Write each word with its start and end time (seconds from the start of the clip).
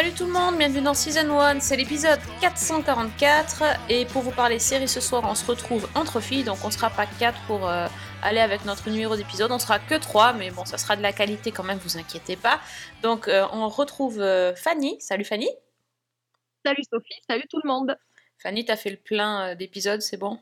Salut 0.00 0.14
tout 0.14 0.24
le 0.24 0.32
monde, 0.32 0.56
bienvenue 0.56 0.80
dans 0.80 0.94
Season 0.94 1.38
1, 1.38 1.60
c'est 1.60 1.76
l'épisode 1.76 2.20
444 2.40 3.64
et 3.90 4.06
pour 4.06 4.22
vous 4.22 4.30
parler 4.30 4.58
série 4.58 4.88
ce 4.88 4.98
soir 4.98 5.22
on 5.28 5.34
se 5.34 5.44
retrouve 5.44 5.86
entre 5.94 6.20
filles 6.20 6.42
donc 6.42 6.56
on 6.64 6.70
sera 6.70 6.88
pas 6.88 7.04
4 7.04 7.38
pour 7.46 7.68
euh, 7.68 7.86
aller 8.22 8.40
avec 8.40 8.64
notre 8.64 8.88
numéro 8.88 9.14
d'épisode, 9.14 9.52
on 9.52 9.58
sera 9.58 9.78
que 9.78 9.94
3 9.94 10.32
mais 10.32 10.50
bon 10.52 10.64
ça 10.64 10.78
sera 10.78 10.96
de 10.96 11.02
la 11.02 11.12
qualité 11.12 11.52
quand 11.52 11.64
même, 11.64 11.76
vous 11.76 11.98
inquiétez 11.98 12.36
pas. 12.36 12.62
Donc 13.02 13.28
euh, 13.28 13.46
on 13.52 13.68
retrouve 13.68 14.22
euh, 14.22 14.54
Fanny, 14.54 14.96
salut 15.00 15.24
Fanny. 15.24 15.50
Salut 16.64 16.82
Sophie, 16.90 17.20
salut 17.28 17.44
tout 17.50 17.60
le 17.62 17.68
monde. 17.68 17.94
Fanny 18.38 18.64
t'as 18.64 18.76
fait 18.76 18.92
le 18.92 18.96
plein 18.96 19.54
d'épisodes, 19.54 20.00
c'est 20.00 20.16
bon? 20.16 20.38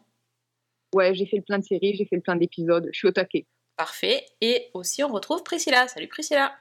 Ouais, 0.94 1.16
j'ai 1.16 1.26
fait 1.26 1.38
le 1.38 1.42
plein 1.42 1.58
de 1.58 1.64
séries, 1.64 1.96
j'ai 1.96 2.04
fait 2.04 2.14
le 2.14 2.22
plein 2.22 2.36
d'épisodes, 2.36 2.88
je 2.92 2.96
suis 2.96 3.08
au 3.08 3.12
taquet. 3.12 3.48
Parfait. 3.76 4.24
Et 4.40 4.70
aussi 4.72 5.02
on 5.02 5.08
retrouve 5.08 5.42
Priscilla, 5.42 5.88
salut 5.88 6.06
Priscilla. 6.06 6.52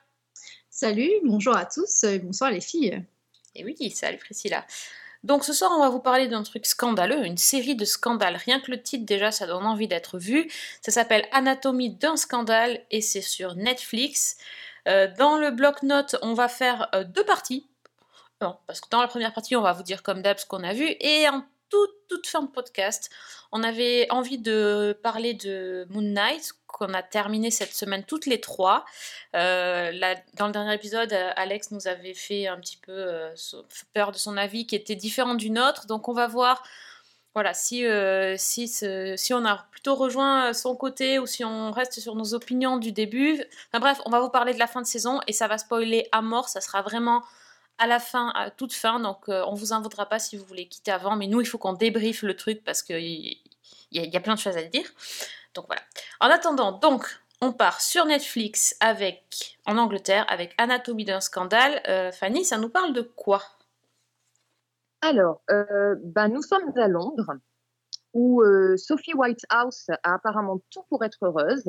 Salut, 0.79 1.09
bonjour 1.23 1.57
à 1.57 1.65
tous 1.65 2.03
et 2.03 2.19
bonsoir 2.19 2.51
les 2.51 2.61
filles. 2.61 3.03
Et 3.55 3.65
oui, 3.65 3.89
salut 3.89 4.19
Priscilla. 4.19 4.63
Donc 5.23 5.43
ce 5.43 5.51
soir, 5.51 5.71
on 5.75 5.79
va 5.79 5.89
vous 5.89 5.99
parler 5.99 6.27
d'un 6.27 6.43
truc 6.43 6.67
scandaleux, 6.67 7.25
une 7.25 7.35
série 7.35 7.75
de 7.75 7.83
scandales. 7.83 8.35
Rien 8.35 8.59
que 8.59 8.69
le 8.69 8.79
titre, 8.79 9.03
déjà, 9.03 9.31
ça 9.31 9.47
donne 9.47 9.65
envie 9.65 9.87
d'être 9.87 10.19
vu. 10.19 10.47
Ça 10.83 10.91
s'appelle 10.91 11.25
Anatomie 11.31 11.95
d'un 11.95 12.15
scandale 12.15 12.79
et 12.91 13.01
c'est 13.01 13.21
sur 13.21 13.55
Netflix. 13.55 14.37
Euh, 14.87 15.07
dans 15.17 15.37
le 15.37 15.49
bloc-notes, 15.49 16.17
on 16.21 16.35
va 16.35 16.47
faire 16.47 16.89
euh, 16.93 17.03
deux 17.03 17.25
parties. 17.25 17.65
Parce 18.37 18.79
que 18.79 18.87
dans 18.91 19.01
la 19.01 19.07
première 19.07 19.33
partie, 19.33 19.55
on 19.55 19.63
va 19.63 19.73
vous 19.73 19.81
dire 19.81 20.03
comme 20.03 20.21
d'hab 20.21 20.37
ce 20.37 20.45
qu'on 20.45 20.63
a 20.63 20.73
vu. 20.73 20.95
Et 20.99 21.27
en 21.27 21.43
toute, 21.69 22.27
fin 22.27 22.41
de 22.41 22.47
podcast, 22.47 23.09
on 23.51 23.63
avait 23.63 24.07
envie 24.09 24.37
de 24.37 24.97
parler 25.03 25.33
de 25.33 25.85
Moon 25.89 26.01
Knight, 26.01 26.53
qu'on 26.67 26.93
a 26.93 27.01
terminé 27.01 27.51
cette 27.51 27.73
semaine 27.73 28.03
toutes 28.03 28.25
les 28.25 28.41
trois. 28.41 28.85
Euh, 29.35 29.91
dans 30.35 30.47
le 30.47 30.53
dernier 30.53 30.73
épisode, 30.73 31.13
euh, 31.13 31.31
Alex 31.35 31.71
nous 31.71 31.87
avait 31.87 32.13
fait 32.13 32.47
un 32.47 32.59
petit 32.59 32.77
peu 32.77 32.91
euh, 32.91 33.33
peur 33.93 34.11
de 34.11 34.17
son 34.17 34.37
avis 34.37 34.67
qui 34.67 34.75
était 34.75 34.95
différent 34.95 35.35
du 35.35 35.49
nôtre. 35.49 35.87
Donc 35.87 36.09
on 36.09 36.13
va 36.13 36.27
voir 36.27 36.63
voilà, 37.33 37.53
si, 37.53 37.85
si, 38.37 39.33
on 39.33 39.45
a 39.45 39.67
plutôt 39.69 39.93
rejoint 39.93 40.53
son 40.53 40.75
côté 40.75 41.19
ou 41.19 41.27
si 41.27 41.45
on 41.45 41.71
reste 41.71 41.99
sur 41.99 42.15
nos 42.15 42.33
opinions 42.33 42.77
du 42.77 42.91
début. 42.91 43.43
Bref, 43.73 44.01
on 44.05 44.09
va 44.09 44.21
vous 44.21 44.29
parler 44.29 44.55
de 44.55 44.59
la 44.59 44.65
fin 44.65 44.81
de 44.81 44.87
saison 44.87 45.19
et 45.27 45.33
ça 45.33 45.47
va 45.47 45.59
spoiler 45.59 46.09
à 46.11 46.23
mort. 46.23 46.49
Ça 46.49 46.61
sera 46.61 46.81
vraiment 46.81 47.21
à 47.77 47.87
la 47.87 47.99
fin, 47.99 48.29
à 48.35 48.49
toute 48.51 48.73
fin. 48.73 48.99
Donc 48.99 49.29
euh, 49.29 49.43
on 49.47 49.53
vous 49.53 49.73
en 49.73 49.81
voudra 49.81 50.07
pas 50.07 50.19
si 50.19 50.37
vous 50.37 50.45
voulez 50.45 50.67
quitter 50.67 50.91
avant. 50.91 51.15
Mais 51.15 51.27
nous, 51.27 51.41
il 51.41 51.45
faut 51.47 51.57
qu'on 51.57 51.73
débriefe 51.73 52.23
le 52.23 52.35
truc 52.35 52.63
parce 52.63 52.81
qu'il 52.83 52.99
y, 52.99 53.41
y 53.91 53.99
a- 53.99 54.03
il 54.03 54.13
y 54.13 54.17
a 54.17 54.19
plein 54.21 54.35
de 54.35 54.39
choses 54.39 54.57
à 54.57 54.63
dire. 54.63 54.85
Donc 55.53 55.65
voilà. 55.67 55.81
En 56.19 56.27
attendant, 56.29 56.71
donc, 56.71 57.05
on 57.41 57.51
part 57.53 57.81
sur 57.81 58.05
Netflix 58.05 58.75
avec, 58.79 59.57
en 59.65 59.77
Angleterre 59.77 60.25
avec 60.29 60.53
Anatomie 60.57 61.05
d'un 61.05 61.21
scandale. 61.21 61.81
Euh, 61.87 62.11
Fanny, 62.11 62.43
ça 62.45 62.57
nous 62.57 62.69
parle 62.69 62.93
de 62.93 63.01
quoi? 63.01 63.43
Alors, 65.01 65.41
euh, 65.51 65.95
ben, 66.03 66.27
nous 66.29 66.41
sommes 66.41 66.71
à 66.75 66.87
Londres, 66.87 67.33
où 68.13 68.41
euh, 68.41 68.75
Sophie 68.77 69.13
Whitehouse 69.13 69.85
a 70.03 70.15
apparemment 70.15 70.59
tout 70.71 70.83
pour 70.89 71.03
être 71.03 71.19
heureuse. 71.21 71.65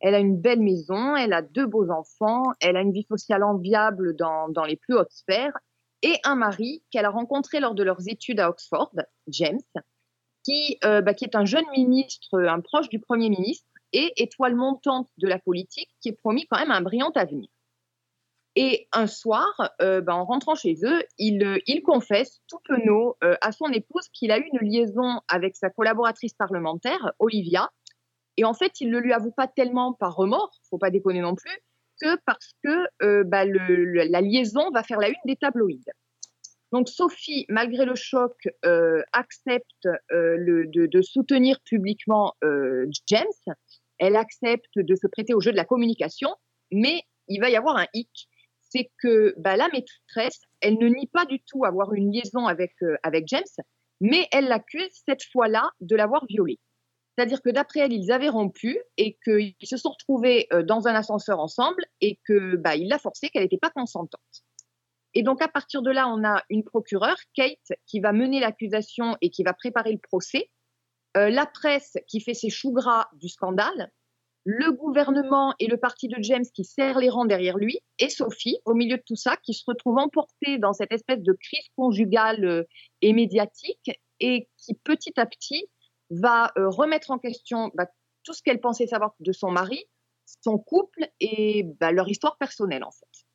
Elle 0.00 0.14
a 0.14 0.18
une 0.18 0.40
belle 0.40 0.60
maison, 0.60 1.16
elle 1.16 1.32
a 1.32 1.42
deux 1.42 1.66
beaux 1.66 1.90
enfants, 1.90 2.44
elle 2.60 2.76
a 2.76 2.80
une 2.80 2.92
vie 2.92 3.06
sociale 3.08 3.42
enviable 3.42 4.16
dans, 4.16 4.48
dans 4.48 4.64
les 4.64 4.76
plus 4.76 4.94
hautes 4.94 5.12
sphères, 5.12 5.56
et 6.02 6.14
un 6.24 6.36
mari 6.36 6.82
qu'elle 6.90 7.04
a 7.04 7.10
rencontré 7.10 7.60
lors 7.60 7.74
de 7.74 7.82
leurs 7.82 8.08
études 8.08 8.40
à 8.40 8.48
Oxford, 8.48 8.92
James, 9.28 9.60
qui, 10.44 10.78
euh, 10.84 11.02
bah, 11.02 11.12
qui 11.12 11.24
est 11.24 11.36
un 11.36 11.44
jeune 11.44 11.68
ministre, 11.76 12.40
un 12.40 12.60
proche 12.60 12.88
du 12.88 12.98
Premier 12.98 13.28
ministre, 13.28 13.66
et 13.92 14.12
étoile 14.16 14.54
montante 14.54 15.08
de 15.18 15.28
la 15.28 15.38
politique, 15.38 15.90
qui 16.00 16.08
est 16.08 16.18
promis 16.20 16.46
quand 16.46 16.58
même 16.58 16.70
un 16.70 16.80
brillant 16.80 17.10
avenir. 17.14 17.48
Et 18.56 18.88
un 18.92 19.06
soir, 19.06 19.70
euh, 19.80 20.00
ben, 20.00 20.14
en 20.14 20.24
rentrant 20.24 20.56
chez 20.56 20.76
eux, 20.82 21.04
il, 21.18 21.44
euh, 21.44 21.80
confesse 21.84 22.40
tout 22.48 22.58
penaud 22.64 23.16
euh, 23.22 23.36
à 23.40 23.52
son 23.52 23.66
épouse 23.66 24.08
qu'il 24.12 24.32
a 24.32 24.38
eu 24.38 24.48
une 24.52 24.68
liaison 24.68 25.20
avec 25.28 25.56
sa 25.56 25.70
collaboratrice 25.70 26.34
parlementaire, 26.34 27.12
Olivia. 27.20 27.70
Et 28.40 28.44
en 28.44 28.54
fait, 28.54 28.80
il 28.80 28.90
ne 28.90 28.98
lui 28.98 29.12
avoue 29.12 29.32
pas 29.32 29.48
tellement 29.48 29.92
par 29.92 30.16
remords, 30.16 30.50
faut 30.70 30.78
pas 30.78 30.88
déconner 30.88 31.20
non 31.20 31.34
plus, 31.34 31.58
que 32.00 32.16
parce 32.24 32.54
que 32.64 32.86
euh, 33.02 33.22
bah, 33.22 33.44
le- 33.44 33.84
le- 33.84 34.04
la 34.04 34.22
liaison 34.22 34.70
va 34.70 34.82
faire 34.82 34.98
la 34.98 35.08
une 35.10 35.14
des 35.26 35.36
tabloïds. 35.36 35.84
Donc 36.72 36.88
Sophie, 36.88 37.44
malgré 37.50 37.84
le 37.84 37.94
choc, 37.94 38.32
euh, 38.64 39.02
accepte 39.12 39.84
euh, 39.84 40.38
le- 40.38 40.66
de, 40.66 41.02
soutenir 41.02 41.60
publiquement 41.66 42.32
James. 43.08 43.54
Elle 43.98 44.16
accepte 44.16 44.78
de 44.78 44.94
se 44.94 45.06
prêter 45.06 45.34
au 45.34 45.40
jeu 45.42 45.52
de 45.52 45.56
la 45.58 45.66
communication, 45.66 46.30
mais 46.72 47.02
il 47.28 47.40
va 47.42 47.50
y 47.50 47.56
avoir 47.56 47.76
un 47.76 47.86
hic 47.92 48.30
c'est 48.70 48.90
que 49.02 49.34
bah, 49.36 49.56
la 49.56 49.68
maîtresse, 49.68 50.40
elle 50.60 50.78
ne 50.78 50.86
nie 50.86 51.08
pas 51.08 51.26
du 51.26 51.40
tout 51.42 51.64
avoir 51.64 51.92
une 51.92 52.10
liaison 52.12 52.46
avec, 52.46 52.72
avec 53.02 53.26
James, 53.26 53.42
mais 54.00 54.28
elle 54.32 54.46
l'accuse 54.46 54.92
cette 55.06 55.24
fois-là 55.32 55.70
de 55.80 55.96
l'avoir 55.96 56.24
violée. 56.26 56.58
C'est-à-dire 57.20 57.42
que 57.42 57.50
d'après 57.50 57.80
elle, 57.80 57.92
ils 57.92 58.12
avaient 58.12 58.30
rompu 58.30 58.80
et 58.96 59.18
qu'ils 59.22 59.54
se 59.62 59.76
sont 59.76 59.90
retrouvés 59.90 60.46
euh, 60.54 60.62
dans 60.62 60.88
un 60.88 60.94
ascenseur 60.94 61.38
ensemble 61.38 61.84
et 62.00 62.18
que 62.26 62.56
bah, 62.56 62.76
il 62.76 62.88
l'a 62.88 62.98
forcée, 62.98 63.28
qu'elle 63.28 63.42
n'était 63.42 63.58
pas 63.58 63.68
consentante. 63.68 64.42
Et 65.12 65.22
donc 65.22 65.42
à 65.42 65.48
partir 65.48 65.82
de 65.82 65.90
là, 65.90 66.08
on 66.08 66.24
a 66.24 66.42
une 66.48 66.64
procureure, 66.64 67.18
Kate, 67.34 67.74
qui 67.84 68.00
va 68.00 68.12
mener 68.12 68.40
l'accusation 68.40 69.18
et 69.20 69.28
qui 69.28 69.42
va 69.42 69.52
préparer 69.52 69.92
le 69.92 69.98
procès. 69.98 70.48
Euh, 71.18 71.28
la 71.28 71.44
presse 71.44 71.98
qui 72.08 72.22
fait 72.22 72.32
ses 72.32 72.48
choux 72.48 72.72
gras 72.72 73.06
du 73.12 73.28
scandale, 73.28 73.92
le 74.44 74.72
gouvernement 74.72 75.54
et 75.58 75.66
le 75.66 75.76
parti 75.76 76.08
de 76.08 76.16
James 76.22 76.46
qui 76.54 76.64
serrent 76.64 77.00
les 77.00 77.10
rangs 77.10 77.26
derrière 77.26 77.58
lui, 77.58 77.80
et 77.98 78.08
Sophie, 78.08 78.60
au 78.64 78.72
milieu 78.72 78.96
de 78.96 79.02
tout 79.04 79.16
ça, 79.16 79.36
qui 79.42 79.52
se 79.52 79.64
retrouve 79.66 79.98
emportée 79.98 80.56
dans 80.56 80.72
cette 80.72 80.92
espèce 80.92 81.20
de 81.20 81.34
crise 81.34 81.68
conjugale 81.76 82.44
euh, 82.46 82.64
et 83.02 83.12
médiatique, 83.12 83.90
et 84.20 84.48
qui 84.56 84.72
petit 84.72 85.20
à 85.20 85.26
petit 85.26 85.68
va 86.10 86.52
euh, 86.58 86.68
remettre 86.68 87.10
en 87.10 87.18
question 87.18 87.70
bah, 87.74 87.86
tout 88.24 88.34
ce 88.34 88.42
qu'elle 88.42 88.60
pensait 88.60 88.86
savoir 88.86 89.14
de 89.20 89.32
son 89.32 89.50
mari, 89.50 89.86
son 90.42 90.58
couple 90.58 91.08
et 91.20 91.64
bah, 91.80 91.92
leur 91.92 92.08
histoire 92.08 92.36
personnelle 92.36 92.84
en 92.84 92.90
fait. 92.90 93.26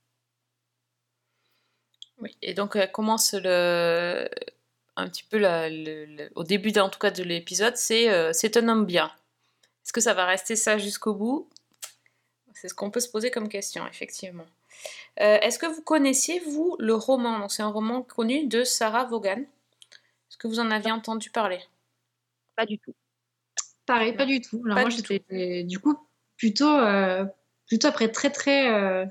Oui. 2.20 2.38
Et 2.42 2.54
donc 2.54 2.76
elle 2.76 2.92
commence 2.92 3.34
le, 3.34 4.30
un 4.96 5.10
petit 5.10 5.24
peu 5.24 5.38
la- 5.38 5.70
le- 5.70 6.06
le- 6.06 6.30
au 6.36 6.44
début 6.44 6.78
en 6.80 6.90
tout 6.90 7.00
cas 7.00 7.12
de 7.12 7.24
l'épisode, 7.24 7.76
c'est 7.76 8.10
euh, 8.10 8.32
c'est 8.34 8.56
un 8.58 8.68
homme 8.70 8.86
bien. 8.86 9.12
Est-ce 9.84 9.94
que 9.94 10.02
ça 10.02 10.14
va 10.14 10.26
rester 10.26 10.56
ça 10.56 10.78
jusqu'au 10.78 11.14
bout? 11.14 11.50
C'est 12.54 12.70
ce 12.70 12.74
qu'on 12.74 12.90
peut 12.90 13.02
se 13.02 13.10
poser 13.10 13.32
comme 13.32 13.50
question, 13.50 13.86
effectivement. 13.88 14.46
Euh, 15.20 15.38
Est-ce 15.42 15.60
que 15.60 15.66
vous 15.66 15.82
connaissiez, 15.82 16.40
vous, 16.40 16.76
le 16.80 16.94
roman? 16.94 17.50
C'est 17.50 17.64
un 17.64 17.70
roman 17.70 18.02
connu 18.02 18.48
de 18.48 18.64
Sarah 18.64 19.04
Vaughan. 19.04 19.42
Est-ce 19.42 20.38
que 20.38 20.48
vous 20.48 20.60
en 20.60 20.72
aviez 20.72 20.92
entendu 20.92 21.30
parler? 21.30 21.60
Pas 22.56 22.66
du 22.66 22.80
tout. 22.80 22.94
Pareil, 23.86 24.14
pas 24.16 24.26
du 24.26 24.42
tout. 24.42 24.62
Alors 24.66 24.76
pas 24.76 24.82
moi 24.82 24.90
du 24.90 24.98
j'étais 24.98 25.64
du 25.64 25.80
coup 25.80 25.96
plutôt, 26.38 26.70
euh, 26.70 27.26
plutôt 27.68 27.88
après 27.88 28.12
très 28.12 28.32
très, 28.32 28.74
euh, 28.74 29.06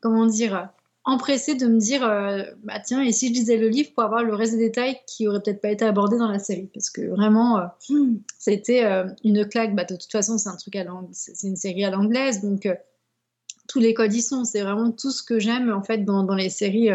comment 0.00 0.26
dire, 0.26 0.70
empressée 1.04 1.54
de 1.54 1.66
me 1.66 1.78
dire, 1.78 2.04
euh, 2.04 2.42
bah 2.64 2.80
tiens, 2.80 3.02
et 3.02 3.12
si 3.12 3.28
je 3.28 3.32
lisais 3.32 3.56
le 3.56 3.68
livre 3.68 3.92
pour 3.94 4.04
avoir 4.04 4.22
le 4.22 4.34
reste 4.34 4.52
des 4.52 4.66
détails 4.66 4.98
qui 5.06 5.26
auraient 5.26 5.42
peut-être 5.42 5.60
pas 5.60 5.70
été 5.70 5.84
abordés 5.84 6.18
dans 6.18 6.28
la 6.28 6.38
série, 6.38 6.70
parce 6.72 6.90
que 6.90 7.02
vraiment, 7.02 7.60
c'était 8.38 8.84
une 9.24 9.46
claque. 9.46 9.74
Bah, 9.74 9.84
de 9.84 9.96
toute 9.96 10.12
façon, 10.12 10.38
c'est 10.38 10.48
un 10.48 10.56
truc 10.56 10.76
à 10.76 10.84
c'est 11.12 11.46
une 11.46 11.56
série 11.56 11.84
à 11.84 11.90
l'anglaise, 11.90 12.40
donc 12.40 12.68
tous 13.68 13.80
les 13.80 13.94
codes 13.94 14.14
y 14.14 14.22
sont. 14.22 14.44
C'est 14.44 14.62
vraiment 14.62 14.90
tout 14.90 15.10
ce 15.10 15.22
que 15.22 15.38
j'aime 15.38 15.72
en 15.72 15.82
fait 15.82 16.04
dans, 16.04 16.24
dans 16.24 16.36
les 16.36 16.50
séries 16.50 16.90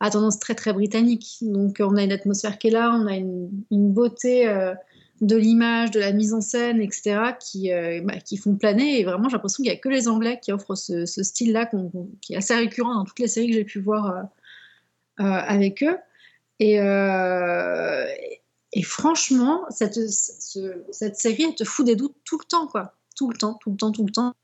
à 0.00 0.10
tendance 0.10 0.38
très 0.38 0.54
très 0.54 0.72
britannique. 0.72 1.38
Donc 1.42 1.76
on 1.80 1.96
a 1.96 2.02
une 2.02 2.12
atmosphère 2.12 2.58
qui 2.58 2.68
est 2.68 2.70
là, 2.70 2.92
on 2.92 3.06
a 3.06 3.16
une, 3.16 3.50
beauté 3.70 4.48
euh, 4.48 4.74
de 5.20 5.36
l'image, 5.36 5.90
de 5.90 6.00
la 6.00 6.12
mise 6.12 6.34
en 6.34 6.40
scène, 6.40 6.80
etc. 6.80 7.34
qui, 7.40 7.72
euh, 7.72 8.00
bah, 8.02 8.18
qui 8.18 8.36
font 8.36 8.54
planer. 8.56 9.00
Et 9.00 9.04
vraiment, 9.04 9.28
j'ai 9.28 9.34
l'impression 9.34 9.62
qu'il 9.62 9.70
n'y 9.70 9.76
a 9.76 9.80
que 9.80 9.88
les 9.88 10.08
Anglais 10.08 10.38
qui 10.42 10.52
offrent 10.52 10.74
ce, 10.74 11.06
style-là 11.06 11.70
qui 12.20 12.34
est 12.34 12.36
assez 12.36 12.54
récurrent 12.54 12.94
dans 12.94 13.04
toutes 13.04 13.18
les 13.18 13.28
séries 13.28 13.48
que 13.48 13.54
j'ai 13.54 13.64
pu 13.64 13.80
voir 13.80 14.06
euh, 14.16 15.24
avec 15.24 15.82
eux. 15.82 15.98
Et, 16.60 16.78
franchement, 18.82 19.64
cette, 19.70 19.94
ce- 19.94 20.84
cette 20.90 21.16
série, 21.16 21.44
elle 21.44 21.54
te 21.54 21.64
fout 21.64 21.86
des 21.86 21.96
doutes 21.96 22.16
tout 22.24 22.38
le 22.38 22.44
temps, 22.44 22.66
quoi. 22.66 22.92
Tout 23.16 23.30
le 23.30 23.36
temps, 23.36 23.58
tout 23.60 23.70
le 23.70 23.76
temps, 23.76 23.92
tout 23.92 24.04
le 24.04 24.12
temps. 24.12 24.34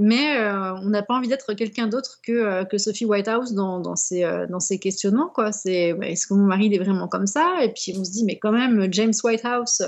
Mais 0.00 0.36
euh, 0.36 0.74
on 0.76 0.90
n'a 0.90 1.02
pas 1.02 1.14
envie 1.14 1.26
d'être 1.26 1.54
quelqu'un 1.54 1.88
d'autre 1.88 2.20
que, 2.22 2.30
euh, 2.30 2.64
que 2.64 2.78
Sophie 2.78 3.04
Whitehouse 3.04 3.52
dans, 3.52 3.80
dans, 3.80 3.96
ses, 3.96 4.22
euh, 4.22 4.46
dans 4.46 4.60
ses 4.60 4.78
questionnements. 4.78 5.28
Quoi. 5.28 5.50
C'est, 5.50 5.92
ouais, 5.92 6.12
est-ce 6.12 6.28
que 6.28 6.34
mon 6.34 6.44
mari 6.44 6.66
il 6.66 6.74
est 6.74 6.78
vraiment 6.78 7.08
comme 7.08 7.26
ça? 7.26 7.56
Et 7.62 7.72
puis 7.72 7.96
on 7.98 8.04
se 8.04 8.12
dit, 8.12 8.24
mais 8.24 8.38
quand 8.38 8.52
même, 8.52 8.86
James 8.92 9.12
Whitehouse, 9.24 9.82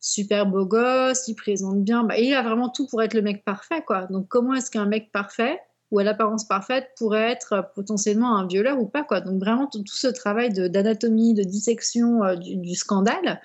super 0.00 0.44
beau 0.44 0.66
gosse, 0.66 1.28
il 1.28 1.34
présente 1.34 1.82
bien. 1.82 2.04
Bah, 2.04 2.18
il 2.18 2.34
a 2.34 2.42
vraiment 2.42 2.68
tout 2.68 2.86
pour 2.86 3.02
être 3.02 3.14
le 3.14 3.22
mec 3.22 3.42
parfait. 3.42 3.82
Quoi. 3.86 4.06
Donc 4.10 4.28
comment 4.28 4.52
est-ce 4.52 4.70
qu'un 4.70 4.86
mec 4.86 5.10
parfait 5.12 5.58
ou 5.90 5.98
à 5.98 6.04
l'apparence 6.04 6.46
parfaite 6.46 6.90
pourrait 6.98 7.30
être 7.30 7.70
potentiellement 7.74 8.36
un 8.36 8.46
violeur 8.46 8.78
ou 8.80 8.86
pas. 8.86 9.02
Quoi? 9.02 9.22
Donc 9.22 9.40
vraiment 9.40 9.66
tout, 9.66 9.82
ce 9.86 10.08
travail 10.08 10.52
d'anatomie, 10.52 11.32
de, 11.32 11.42
dissection 11.42 12.34
du, 12.36 12.74
scandale, 12.74 13.40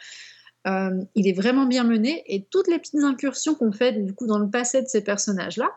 euh, 0.67 1.01
il 1.15 1.27
est 1.27 1.33
vraiment 1.33 1.65
bien 1.65 1.83
mené. 1.83 2.23
Et 2.27 2.43
toutes 2.43 2.67
les 2.67 2.79
petites 2.79 3.03
incursions 3.03 3.55
qu'on 3.55 3.71
fait 3.71 3.93
du 3.93 4.13
coup 4.13 4.27
dans 4.27 4.39
le 4.39 4.49
passé 4.49 4.81
de 4.81 4.87
ces 4.87 5.03
personnages-là, 5.03 5.69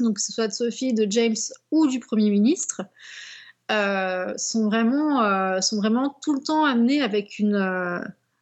donc 0.00 0.16
que 0.16 0.20
ce 0.20 0.32
soit 0.32 0.48
de 0.48 0.52
Sophie, 0.52 0.94
de 0.94 1.06
James 1.10 1.36
ou 1.70 1.86
du 1.86 2.00
Premier 2.00 2.30
ministre, 2.30 2.82
euh, 3.70 4.32
sont, 4.36 4.66
vraiment, 4.66 5.60
sont 5.60 5.76
vraiment 5.78 6.16
tout 6.22 6.34
le 6.34 6.40
temps 6.40 6.64
amenés 6.64 7.02
avec 7.02 7.38
une, 7.38 7.56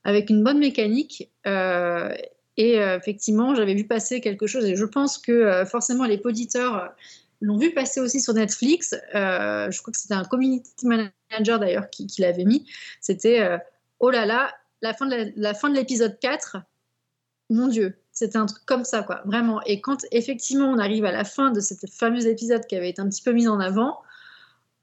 avec 0.05 0.31
une 0.31 0.43
bonne 0.45 0.59
mécanique. 0.59 1.31
et 1.47 2.75
effectivement, 2.77 3.55
j'avais 3.55 3.75
vu 3.75 3.87
passer 3.87 4.21
quelque 4.21 4.47
chose, 4.47 4.65
et 4.65 4.77
je 4.77 4.85
pense 4.85 5.19
que 5.19 5.65
forcément 5.67 6.05
les 6.05 6.21
auditeurs 6.25 6.95
l'ont 7.45 7.59
vu 7.59 7.73
passer 7.73 8.01
aussi 8.01 8.21
sur 8.21 8.35
Netflix. 8.35 8.95
Euh, 9.15 9.71
je 9.71 9.81
crois 9.81 9.93
que 9.93 9.99
c'était 9.99 10.15
un 10.15 10.25
community 10.25 10.87
manager 10.87 11.59
d'ailleurs 11.59 11.91
qui, 11.91 12.09
l'avait 12.19 12.45
mis. 12.45 12.67
C'était 13.01 13.41
euh, 13.41 13.59
oh 14.01 14.11
là 14.11 14.27
là, 14.27 14.53
la 14.83 14.95
fin 14.95 15.07
de 15.07 15.75
l'épisode 15.75 16.19
4. 16.21 16.59
Mon 17.51 17.69
Dieu, 17.69 17.99
c'était 18.13 18.39
un 18.39 18.47
truc 18.47 18.65
comme 18.67 18.85
ça, 18.85 19.03
quoi, 19.03 19.23
vraiment. 19.25 19.61
Et 19.63 19.81
quand 19.81 20.05
effectivement 20.11 20.67
on 20.67 20.79
arrive 20.79 21.05
à 21.05 21.13
la 21.13 21.25
fin 21.25 21.51
de 21.51 21.61
cet 21.61 21.89
fameux 21.91 22.27
épisode 22.27 22.67
qui 22.67 22.77
avait 22.77 22.91
été 22.91 23.01
un 23.01 23.09
petit 23.09 23.23
peu 23.23 23.33
mis 23.33 23.49
en 23.49 23.61
avant, 23.61 24.01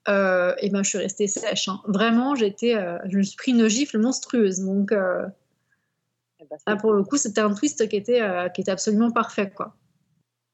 et 0.07 0.11
euh, 0.11 0.55
eh 0.59 0.69
ben 0.69 0.83
je 0.83 0.89
suis 0.89 0.97
restée 0.97 1.27
sèche. 1.27 1.67
Hein. 1.67 1.81
Vraiment, 1.85 2.33
j'étais, 2.35 2.75
je 3.05 3.17
me 3.17 3.23
suis 3.23 3.38
pris 3.38 3.51
une 3.51 3.67
gifle 3.67 3.99
monstrueuse. 3.99 4.59
Donc, 4.59 4.91
eh 4.91 6.45
ben, 6.65 6.77
pour 6.77 6.93
le 6.93 7.03
coup, 7.03 7.17
c'était 7.17 7.41
un 7.41 7.53
twist 7.53 7.88
qui 7.88 7.95
était, 7.95 8.21
qui 8.55 8.61
était 8.61 8.71
absolument 8.71 9.11
parfait, 9.11 9.51
quoi. 9.51 9.75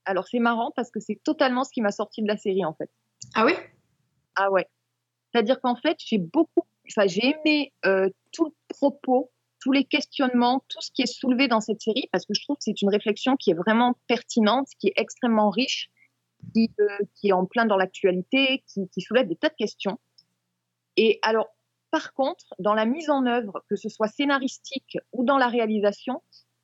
Alors 0.07 0.25
c'est 0.27 0.39
marrant 0.39 0.71
parce 0.73 0.89
que 0.89 1.01
c'est 1.01 1.19
totalement 1.23 1.65
ce 1.65 1.71
qui 1.71 1.81
m'a 1.81 1.91
sorti 1.91 2.21
de 2.21 2.27
la 2.27 2.37
série 2.37 2.63
en 2.63 2.73
fait. 2.73 2.89
Ah 3.35 3.45
oui? 3.45 3.51
Ah 4.35 4.49
ouais. 4.49 4.65
C'est-à-dire 5.31 5.59
qu'en 5.59 5.75
fait, 5.75 5.97
j'ai 5.99 6.17
beaucoup, 6.17 6.65
enfin 6.89 7.07
j'ai 7.07 7.35
aimé 7.35 7.73
euh, 7.85 8.09
tout 8.31 8.45
le 8.45 8.51
propos, 8.69 9.31
tous 9.59 9.71
les 9.71 9.85
questionnements, 9.85 10.63
tout 10.67 10.81
ce 10.81 10.91
qui 10.91 11.01
est 11.01 11.11
soulevé 11.11 11.47
dans 11.47 11.61
cette 11.61 11.81
série 11.81 12.09
parce 12.11 12.25
que 12.25 12.33
je 12.33 12.41
trouve 12.43 12.57
que 12.57 12.63
c'est 12.63 12.81
une 12.81 12.89
réflexion 12.89 13.35
qui 13.35 13.51
est 13.51 13.55
vraiment 13.55 13.97
pertinente, 14.07 14.67
qui 14.79 14.87
est 14.87 14.93
extrêmement 14.95 15.49
riche, 15.49 15.89
qui, 16.53 16.71
euh, 16.79 16.87
est 17.23 17.31
en 17.31 17.45
plein 17.45 17.65
dans 17.65 17.77
l'actualité, 17.77 18.63
qui, 18.67 19.01
soulève 19.01 19.27
des 19.27 19.35
tas 19.35 19.49
de 19.49 19.55
questions. 19.55 19.99
Et 20.95 21.19
alors, 21.21 21.47
par 21.91 22.13
contre, 22.13 22.53
dans 22.59 22.73
la 22.73 22.85
mise 22.85 23.09
en 23.09 23.25
œuvre, 23.25 23.63
que 23.69 23.75
ce 23.75 23.89
soit 23.89 24.07
scénaristique 24.07 24.97
ou 25.13 25.23
dans 25.23 25.37
la 25.37 25.47
réalisation, 25.47 26.21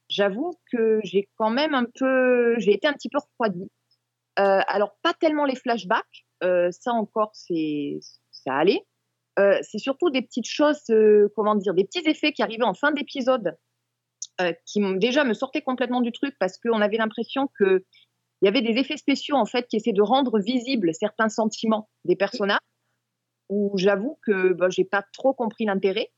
j'avoue 0.09 0.53
que 0.71 0.99
j'ai 1.03 1.29
quand 1.37 1.49
même 1.49 1.73
un 1.73 1.85
peu, 1.85 2.55
j'ai 2.59 2.73
été 2.73 2.87
un 2.87 2.93
petit 2.93 3.09
peu 3.09 3.19
refroidie. 3.19 3.71
Euh, 4.39 4.61
alors 4.67 4.97
pas 5.01 5.13
tellement 5.13 5.45
les 5.45 5.55
flashbacks, 5.55 6.25
ça 6.41 6.91
encore 6.91 7.31
c'est 7.33 7.99
ça 8.31 8.55
allait. 8.55 8.85
Euh, 9.39 9.57
c'est 9.63 9.79
surtout 9.79 10.09
des 10.09 10.21
petites 10.21 10.47
choses, 10.47 10.83
comment 11.35 11.55
dire, 11.55 11.73
des 11.73 11.85
petits 11.85 12.07
effets 12.07 12.33
qui 12.33 12.43
arrivaient 12.43 12.63
en 12.63 12.73
fin 12.73 12.91
d'épisode, 12.91 13.57
qui 14.65 14.81
déjà 14.97 15.23
me 15.23 15.33
sortaient 15.33 15.61
complètement 15.61 16.01
du 16.01 16.11
truc 16.11 16.35
parce 16.39 16.57
qu'on 16.57 16.81
avait 16.81 16.97
l'impression 16.97 17.49
que 17.59 17.83
il 18.43 18.45
y 18.45 18.49
avait 18.49 18.61
des 18.61 18.77
effets 18.77 18.97
spéciaux 18.97 19.37
en 19.37 19.45
fait 19.45 19.67
qui 19.67 19.77
essaient 19.77 19.93
de 19.93 20.01
rendre 20.01 20.37
visibles 20.37 20.93
certains 20.93 21.29
sentiments 21.29 21.89
des 22.03 22.17
personnages. 22.17 22.59
Où 23.47 23.71
j'avoue 23.77 24.19
que 24.25 24.51
bah, 24.51 24.67
j'ai 24.69 24.83
pas 24.83 25.03
trop 25.13 25.33
compris 25.33 25.63
l'intérêt. 25.63 26.11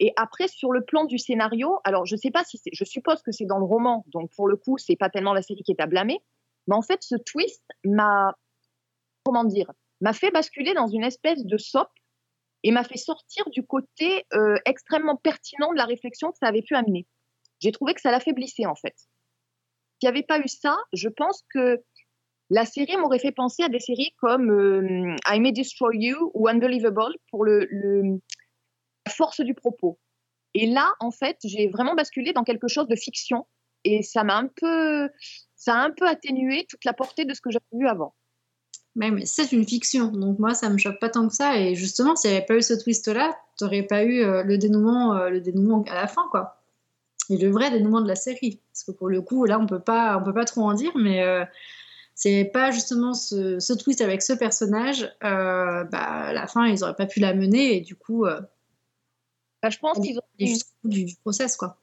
Et 0.00 0.12
après, 0.16 0.48
sur 0.48 0.72
le 0.72 0.82
plan 0.82 1.04
du 1.04 1.18
scénario, 1.18 1.78
alors 1.84 2.06
je 2.06 2.16
sais 2.16 2.30
pas 2.30 2.42
si 2.44 2.58
je 2.72 2.84
suppose 2.84 3.20
que 3.20 3.32
c'est 3.32 3.44
dans 3.44 3.58
le 3.58 3.64
roman, 3.64 4.04
donc 4.08 4.30
pour 4.34 4.48
le 4.48 4.56
coup, 4.56 4.78
c'est 4.78 4.96
pas 4.96 5.10
tellement 5.10 5.34
la 5.34 5.42
série 5.42 5.62
qui 5.62 5.72
est 5.72 5.80
à 5.80 5.86
blâmer, 5.86 6.20
mais 6.68 6.74
en 6.74 6.82
fait, 6.82 7.02
ce 7.02 7.16
twist 7.16 7.64
m'a, 7.84 8.34
comment 9.24 9.44
dire, 9.44 9.70
m'a 10.00 10.12
fait 10.12 10.30
basculer 10.30 10.72
dans 10.72 10.86
une 10.86 11.04
espèce 11.04 11.44
de 11.44 11.58
soap 11.58 11.90
et 12.62 12.70
m'a 12.72 12.84
fait 12.84 12.98
sortir 12.98 13.48
du 13.50 13.64
côté 13.64 14.24
euh, 14.34 14.56
extrêmement 14.64 15.16
pertinent 15.16 15.72
de 15.72 15.76
la 15.76 15.84
réflexion 15.84 16.30
que 16.30 16.38
ça 16.40 16.48
avait 16.48 16.62
pu 16.62 16.74
amener. 16.74 17.06
J'ai 17.60 17.72
trouvé 17.72 17.94
que 17.94 18.00
ça 18.00 18.10
l'affaiblissait 18.10 18.66
en 18.66 18.74
fait. 18.74 18.94
S'il 18.96 20.08
n'y 20.08 20.08
avait 20.08 20.22
pas 20.22 20.38
eu 20.38 20.48
ça, 20.48 20.76
je 20.92 21.08
pense 21.08 21.44
que 21.52 21.82
la 22.50 22.64
série 22.64 22.96
m'aurait 22.96 23.18
fait 23.18 23.32
penser 23.32 23.62
à 23.62 23.68
des 23.68 23.80
séries 23.80 24.14
comme 24.18 24.50
euh, 24.50 25.16
I 25.26 25.40
May 25.40 25.52
Destroy 25.52 25.96
You 25.98 26.30
ou 26.34 26.48
Unbelievable 26.48 27.14
pour 27.30 27.44
le, 27.44 27.66
le 27.70 28.20
force 29.08 29.40
du 29.40 29.54
propos. 29.54 29.98
Et 30.54 30.66
là, 30.66 30.92
en 31.00 31.10
fait, 31.10 31.36
j'ai 31.44 31.68
vraiment 31.68 31.94
basculé 31.94 32.32
dans 32.32 32.44
quelque 32.44 32.68
chose 32.68 32.88
de 32.88 32.96
fiction 32.96 33.46
et 33.84 34.02
ça 34.02 34.24
m'a 34.24 34.36
un 34.36 34.48
peu, 34.48 35.08
ça 35.56 35.74
a 35.74 35.84
un 35.84 35.90
peu 35.90 36.06
atténué 36.06 36.66
toute 36.68 36.84
la 36.84 36.92
portée 36.92 37.24
de 37.24 37.34
ce 37.34 37.40
que 37.40 37.50
j'avais 37.50 37.64
vu 37.72 37.86
avant. 37.86 38.14
Mais 38.94 39.24
c'est 39.26 39.52
une 39.52 39.66
fiction, 39.66 40.08
donc 40.08 40.38
moi 40.38 40.54
ça 40.54 40.70
me 40.70 40.78
choque 40.78 40.98
pas 40.98 41.08
tant 41.08 41.28
que 41.28 41.34
ça. 41.34 41.58
Et 41.58 41.74
justement, 41.74 42.16
s'il 42.16 42.30
n'y 42.30 42.36
avait 42.36 42.46
pas 42.46 42.56
eu 42.56 42.62
ce 42.62 42.74
twist-là, 42.74 43.38
tu 43.56 43.64
n'aurais 43.64 43.82
pas 43.82 44.02
eu 44.04 44.22
euh, 44.22 44.42
le 44.42 44.58
dénouement, 44.58 45.14
euh, 45.14 45.30
le 45.30 45.40
dénouement 45.40 45.84
à 45.88 45.94
la 45.94 46.06
fin, 46.06 46.26
quoi. 46.30 46.60
Et 47.30 47.36
le 47.36 47.50
vrai 47.50 47.70
dénouement 47.70 48.00
de 48.00 48.08
la 48.08 48.16
série, 48.16 48.60
parce 48.72 48.84
que 48.84 48.92
pour 48.92 49.08
le 49.08 49.20
coup, 49.20 49.44
là, 49.44 49.58
on 49.60 49.66
peut 49.66 49.80
pas, 49.80 50.18
on 50.18 50.24
peut 50.24 50.32
pas 50.32 50.46
trop 50.46 50.62
en 50.62 50.72
dire, 50.72 50.92
mais 50.96 51.22
euh, 51.22 51.44
c'est 52.14 52.44
pas 52.46 52.70
justement 52.70 53.14
ce, 53.14 53.72
twist 53.74 54.00
avec 54.00 54.22
ce 54.22 54.32
personnage. 54.32 55.14
bah, 55.20 55.88
à 55.90 56.32
la 56.32 56.46
fin, 56.46 56.66
ils 56.66 56.82
auraient 56.82 56.96
pas 56.96 57.06
pu 57.06 57.20
la 57.20 57.34
mener, 57.34 57.76
et 57.76 57.80
du 57.80 57.94
coup, 57.94 58.24
bah, 59.62 59.70
je 59.70 59.78
pense 59.78 60.00
qu'ils 60.00 60.18
ont 60.18 60.22
du, 60.38 61.04
du 61.06 61.16
process 61.16 61.56
quoi. 61.56 61.78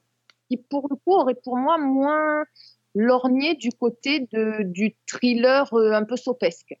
Qui 0.48 0.56
pour 0.56 0.88
le 0.88 0.96
coup 0.96 1.12
aurait 1.12 1.34
pour 1.34 1.56
moi 1.56 1.78
moins 1.78 2.44
lorgné 2.96 3.54
du 3.54 3.70
côté 3.70 4.20
de, 4.32 4.62
du 4.62 4.96
thriller 5.06 5.72
euh, 5.74 5.92
un 5.92 6.04
peu 6.04 6.16
sopesque. 6.16 6.74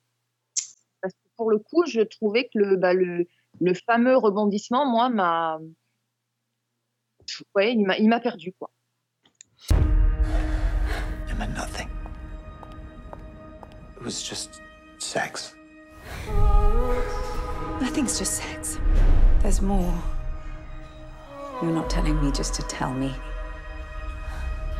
Pour 1.36 1.50
le 1.50 1.58
coup, 1.58 1.84
je 1.86 2.00
trouvais 2.00 2.44
que 2.44 2.58
le, 2.58 2.76
bah, 2.76 2.94
le, 2.94 3.26
le 3.60 3.74
fameux 3.74 4.16
rebondissement, 4.16 4.86
moi, 4.86 5.08
m'a. 5.08 5.58
Ouais, 7.54 7.72
il 7.74 8.08
m'a 8.08 8.20
perdu, 8.20 8.52
quoi. 8.58 8.70
I 11.38 11.46
nothing. 11.48 11.90
It 13.96 14.02
was 14.02 14.22
just 14.22 14.62
sex. 14.98 15.54
Nothing's 17.80 18.18
just 18.18 18.34
sex. 18.34 18.78
There's 19.42 19.60
more. 19.60 19.92
You're 21.62 21.72
not 21.72 21.90
telling 21.90 22.22
me 22.22 22.32
just 22.32 22.54
to 22.54 22.62
tell 22.62 22.92
me. 22.94 23.14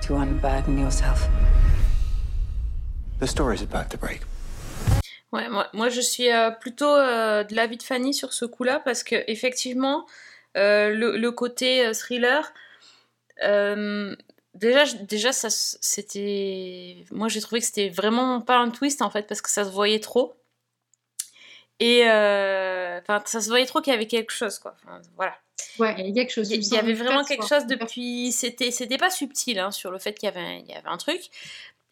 To 0.02 0.16
unburden 0.16 0.78
yourself. 0.78 1.28
The 3.18 3.26
story's 3.26 3.62
about 3.62 3.90
to 3.90 3.98
break. 3.98 4.22
Ouais, 5.36 5.48
moi, 5.48 5.68
moi 5.72 5.88
je 5.88 6.00
suis 6.00 6.30
euh, 6.30 6.50
plutôt 6.50 6.94
euh, 6.94 7.44
de 7.44 7.54
l'avis 7.54 7.76
de 7.76 7.82
Fanny 7.82 8.14
sur 8.14 8.32
ce 8.32 8.44
coup-là 8.44 8.80
parce 8.80 9.02
que 9.02 9.16
effectivement 9.26 10.06
euh, 10.56 10.90
le, 10.90 11.16
le, 11.16 11.30
côté 11.32 11.86
euh, 11.86 11.92
thriller, 11.92 12.52
déjà, 14.54 14.84
déjà 15.02 15.32
ça 15.32 15.48
c'était, 15.50 17.04
moi 17.10 17.28
j'ai 17.28 17.40
trouvé 17.40 17.60
que 17.60 17.66
c'était 17.66 17.90
vraiment 17.90 18.40
pas 18.40 18.56
un 18.56 18.70
twist 18.70 19.02
en 19.02 19.10
fait 19.10 19.26
parce 19.26 19.42
que 19.42 19.50
ça 19.50 19.64
se 19.64 19.70
voyait 19.70 20.00
trop 20.00 20.34
et 21.78 22.02
enfin 22.04 23.22
ça 23.26 23.40
se 23.40 23.48
voyait 23.48 23.66
trop 23.66 23.82
qu'il 23.82 23.92
y 23.92 23.96
avait 23.96 24.06
quelque 24.06 24.32
chose 24.32 24.58
quoi. 24.58 24.74
Enfin, 24.82 25.00
voilà. 25.16 25.34
Ouais, 25.78 25.94
il 25.98 26.06
y 26.06 26.10
a 26.10 26.14
quelque 26.14 26.32
chose. 26.32 26.50
Il 26.50 26.66
y, 26.66 26.78
avait 26.78 26.94
vraiment 26.94 27.24
quelque 27.24 27.46
chose 27.46 27.66
depuis. 27.66 28.32
C'était, 28.32 28.70
c'était 28.70 28.96
pas 28.98 29.10
subtil 29.10 29.58
hein, 29.58 29.70
sur 29.70 29.90
le 29.90 29.98
fait 29.98 30.14
qu'il 30.14 30.26
y 30.26 30.28
avait, 30.28 30.60
il 30.60 30.66
y 30.66 30.74
avait 30.74 30.88
un 30.88 30.96
truc. 30.96 31.30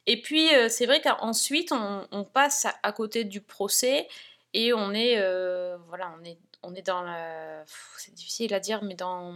Et 0.06 0.20
puis 0.20 0.54
euh, 0.54 0.68
c'est 0.68 0.86
vrai 0.86 1.00
qu'ensuite 1.00 1.72
on, 1.72 2.24
passe 2.24 2.66
à, 2.82 2.92
côté 2.92 3.24
du 3.24 3.40
procès 3.40 4.06
et 4.52 4.72
on 4.72 4.92
est, 4.92 5.18
euh, 5.18 5.76
voilà, 5.88 6.12
on 6.20 6.24
est, 6.24 6.38
on 6.62 6.74
est 6.74 6.82
dans 6.82 7.02
la. 7.02 7.64
C'est 7.98 8.14
difficile 8.14 8.52
à 8.54 8.60
dire, 8.60 8.82
mais 8.82 8.94
dans. 8.94 9.34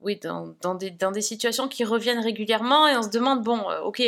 Oui, 0.00 0.16
dans, 0.16 0.48
dans, 0.60 0.74
des, 0.74 0.90
dans 0.90 1.12
des 1.12 1.22
situations 1.22 1.68
qui 1.68 1.84
reviennent 1.84 2.18
régulièrement 2.18 2.88
et 2.88 2.96
on 2.96 3.02
se 3.02 3.08
demande 3.08 3.44
bon, 3.44 3.70
euh, 3.70 3.82
ok, 3.82 4.02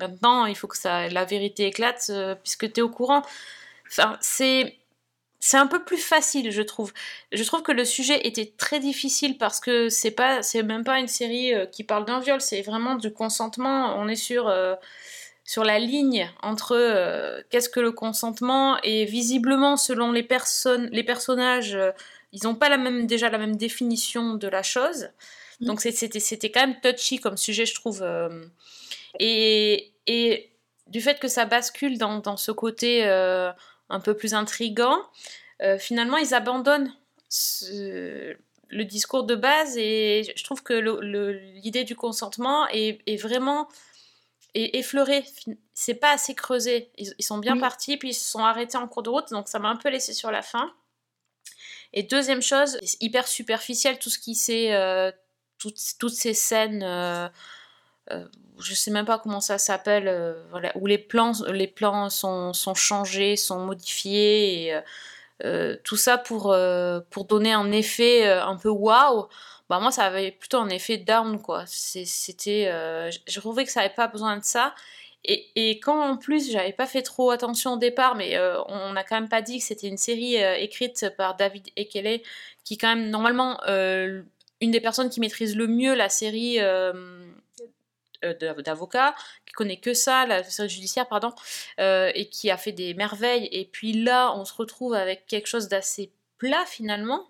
maintenant 0.00 0.46
il 0.46 0.56
faut 0.56 0.68
que 0.68 0.76
ça, 0.78 1.08
la 1.08 1.26
vérité 1.26 1.66
éclate 1.66 2.10
puisque 2.42 2.72
tu 2.72 2.80
es 2.80 2.82
au 2.82 2.88
courant. 2.88 3.22
Enfin, 3.88 4.16
c'est 4.22 4.77
c'est 5.40 5.56
un 5.56 5.66
peu 5.66 5.84
plus 5.84 5.98
facile, 5.98 6.50
je 6.50 6.62
trouve. 6.62 6.92
Je 7.30 7.42
trouve 7.44 7.62
que 7.62 7.70
le 7.72 7.84
sujet 7.84 8.26
était 8.26 8.52
très 8.56 8.80
difficile 8.80 9.38
parce 9.38 9.60
que 9.60 9.88
c'est 9.88 10.10
pas, 10.10 10.42
c'est 10.42 10.62
même 10.62 10.84
pas 10.84 10.98
une 10.98 11.08
série 11.08 11.54
euh, 11.54 11.66
qui 11.66 11.84
parle 11.84 12.04
d'un 12.04 12.18
viol, 12.18 12.40
c'est 12.40 12.62
vraiment 12.62 12.96
du 12.96 13.12
consentement. 13.12 13.96
On 13.98 14.08
est 14.08 14.16
sur 14.16 14.48
euh, 14.48 14.74
sur 15.44 15.64
la 15.64 15.78
ligne 15.78 16.28
entre 16.42 16.76
euh, 16.76 17.40
qu'est-ce 17.50 17.68
que 17.68 17.80
le 17.80 17.92
consentement 17.92 18.78
et 18.82 19.04
visiblement 19.04 19.76
selon 19.76 20.10
les 20.10 20.24
personnes, 20.24 20.88
les 20.92 21.04
personnages, 21.04 21.78
ils 22.32 22.40
n'ont 22.44 22.56
pas 22.56 22.68
la 22.68 22.76
même 22.76 23.06
déjà 23.06 23.30
la 23.30 23.38
même 23.38 23.56
définition 23.56 24.34
de 24.34 24.48
la 24.48 24.64
chose. 24.64 25.08
Mm. 25.60 25.66
Donc 25.66 25.80
c'était 25.80 26.20
c'était 26.20 26.50
quand 26.50 26.66
même 26.66 26.80
touchy 26.80 27.20
comme 27.20 27.36
sujet, 27.36 27.64
je 27.64 27.74
trouve. 27.76 28.04
et 29.20 29.92
et 30.08 30.50
du 30.88 31.00
fait 31.00 31.20
que 31.20 31.28
ça 31.28 31.44
bascule 31.44 31.98
dans, 31.98 32.18
dans 32.18 32.38
ce 32.38 32.50
côté 32.50 33.04
un 33.88 34.00
peu 34.00 34.14
plus 34.14 34.34
intrigant, 34.34 34.98
euh, 35.62 35.78
finalement 35.78 36.16
ils 36.18 36.34
abandonnent 36.34 36.92
le 38.70 38.84
discours 38.84 39.24
de 39.24 39.34
base 39.34 39.76
et 39.76 40.32
je 40.36 40.44
trouve 40.44 40.62
que 40.62 40.74
l'idée 41.60 41.84
du 41.84 41.96
consentement 41.96 42.66
est, 42.68 43.16
vraiment 43.16 43.68
et 44.54 44.78
effleuré. 44.78 45.22
Fin- 45.22 45.54
C'est 45.74 45.94
pas 45.94 46.12
assez 46.12 46.34
creusé. 46.34 46.90
Ils, 46.96 47.14
ils 47.18 47.22
sont 47.24 47.38
bien 47.38 47.54
Oui. 47.54 47.60
partis, 47.60 47.96
puis 47.96 48.10
ils 48.10 48.14
se 48.14 48.28
sont 48.30 48.44
arrêtés 48.44 48.76
en 48.78 48.88
cours 48.88 49.02
de 49.02 49.10
route, 49.10 49.30
donc 49.30 49.48
ça 49.48 49.58
m'a 49.58 49.68
un 49.68 49.76
peu 49.76 49.88
laissé 49.88 50.12
sur 50.12 50.30
la 50.30 50.42
fin. 50.42 50.72
Et 51.92 52.02
deuxième 52.02 52.42
chose, 52.42 52.78
hyper 53.00 53.26
superficiel 53.26 53.98
tout 53.98 54.10
ce 54.10 54.18
qui 54.18 54.34
s'est. 54.34 54.74
euh, 54.74 55.10
toutes, 55.58 55.80
toutes 55.98 56.14
ces 56.14 56.34
scènes. 56.34 56.82
Euh, 58.12 58.24
je 58.60 58.74
sais 58.74 58.90
même 58.90 59.04
pas 59.06 59.18
comment 59.18 59.40
ça 59.40 59.58
s'appelle, 59.58 60.08
euh, 60.08 60.34
où 60.74 60.86
les 60.86 60.98
plans, 60.98 61.32
les 61.48 61.68
plans 61.68 62.10
sont, 62.10 62.52
sont 62.52 62.74
changés, 62.74 63.36
sont 63.36 63.60
modifiés, 63.60 64.80
euh, 65.44 65.76
tout 65.84 65.96
ça 65.96 66.18
pour, 66.18 66.56
pour 67.10 67.24
donner 67.24 67.52
un 67.52 67.70
effet 67.72 68.28
un 68.28 68.56
peu 68.56 68.70
waouh. 68.70 69.26
Bah 69.68 69.80
moi, 69.80 69.92
ça 69.92 70.04
avait 70.04 70.32
plutôt 70.32 70.58
un 70.58 70.70
effet 70.70 70.96
down, 70.96 71.40
quoi. 71.40 71.64
C'était, 71.66 72.68
euh, 72.68 73.10
je 73.26 73.40
trouvais 73.40 73.64
que 73.64 73.70
ça 73.70 73.80
avait 73.80 73.90
pas 73.94 74.08
besoin 74.08 74.38
de 74.38 74.44
ça. 74.44 74.74
Et, 75.24 75.46
et 75.56 75.80
quand 75.80 76.00
en 76.00 76.16
plus, 76.16 76.50
j'avais 76.50 76.72
pas 76.72 76.86
fait 76.86 77.02
trop 77.02 77.30
attention 77.30 77.74
au 77.74 77.76
départ, 77.76 78.14
mais 78.14 78.38
on 78.68 78.92
n'a 78.92 79.04
quand 79.04 79.16
même 79.16 79.28
pas 79.28 79.42
dit 79.42 79.58
que 79.58 79.64
c'était 79.64 79.88
une 79.88 79.98
série 79.98 80.36
écrite 80.36 81.06
par 81.16 81.36
David 81.36 81.68
Ekele, 81.76 82.22
qui 82.64 82.74
est 82.74 82.76
quand 82.78 82.94
même 82.94 83.10
normalement 83.10 83.60
une 83.66 84.70
des 84.70 84.80
personnes 84.80 85.10
qui 85.10 85.20
maîtrise 85.20 85.54
le 85.54 85.66
mieux 85.66 85.94
la 85.94 86.08
série 86.08 86.58
euh, 88.24 88.34
d'av- 88.34 88.62
d'avocats, 88.62 89.14
qui 89.46 89.52
connaît 89.52 89.78
que 89.78 89.94
ça, 89.94 90.26
la 90.26 90.42
série 90.44 90.68
judiciaire, 90.68 91.08
pardon, 91.08 91.32
euh, 91.80 92.10
et 92.14 92.28
qui 92.28 92.50
a 92.50 92.56
fait 92.56 92.72
des 92.72 92.94
merveilles. 92.94 93.48
Et 93.52 93.64
puis 93.64 93.92
là, 93.92 94.32
on 94.36 94.44
se 94.44 94.54
retrouve 94.54 94.94
avec 94.94 95.26
quelque 95.26 95.46
chose 95.46 95.68
d'assez 95.68 96.12
plat 96.38 96.64
finalement. 96.66 97.26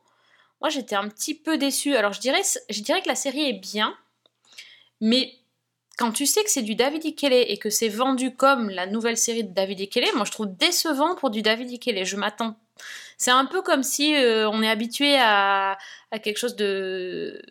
Moi, 0.60 0.70
j'étais 0.70 0.96
un 0.96 1.08
petit 1.08 1.34
peu 1.34 1.56
déçue. 1.56 1.94
Alors, 1.94 2.12
je 2.12 2.20
dirais, 2.20 2.42
je 2.68 2.82
dirais 2.82 3.00
que 3.02 3.08
la 3.08 3.14
série 3.14 3.48
est 3.48 3.60
bien, 3.60 3.96
mais 5.00 5.34
quand 5.96 6.12
tu 6.12 6.26
sais 6.26 6.44
que 6.44 6.50
c'est 6.50 6.62
du 6.62 6.74
David 6.74 7.04
Ikele 7.04 7.32
et 7.32 7.58
que 7.58 7.70
c'est 7.70 7.88
vendu 7.88 8.34
comme 8.34 8.70
la 8.70 8.86
nouvelle 8.86 9.16
série 9.16 9.44
de 9.44 9.52
David 9.52 9.80
Ikele, 9.80 10.14
moi, 10.14 10.24
je 10.24 10.30
trouve 10.30 10.56
décevant 10.56 11.14
pour 11.16 11.30
du 11.30 11.42
David 11.42 11.70
Ikele. 11.70 12.04
Je 12.04 12.16
m'attends. 12.16 12.56
C'est 13.16 13.32
un 13.32 13.46
peu 13.46 13.62
comme 13.62 13.82
si 13.82 14.14
euh, 14.14 14.48
on 14.48 14.62
est 14.62 14.68
habitué 14.68 15.16
à, 15.18 15.76
à 16.12 16.18
quelque 16.20 16.38
chose 16.38 16.54
de, 16.54 17.42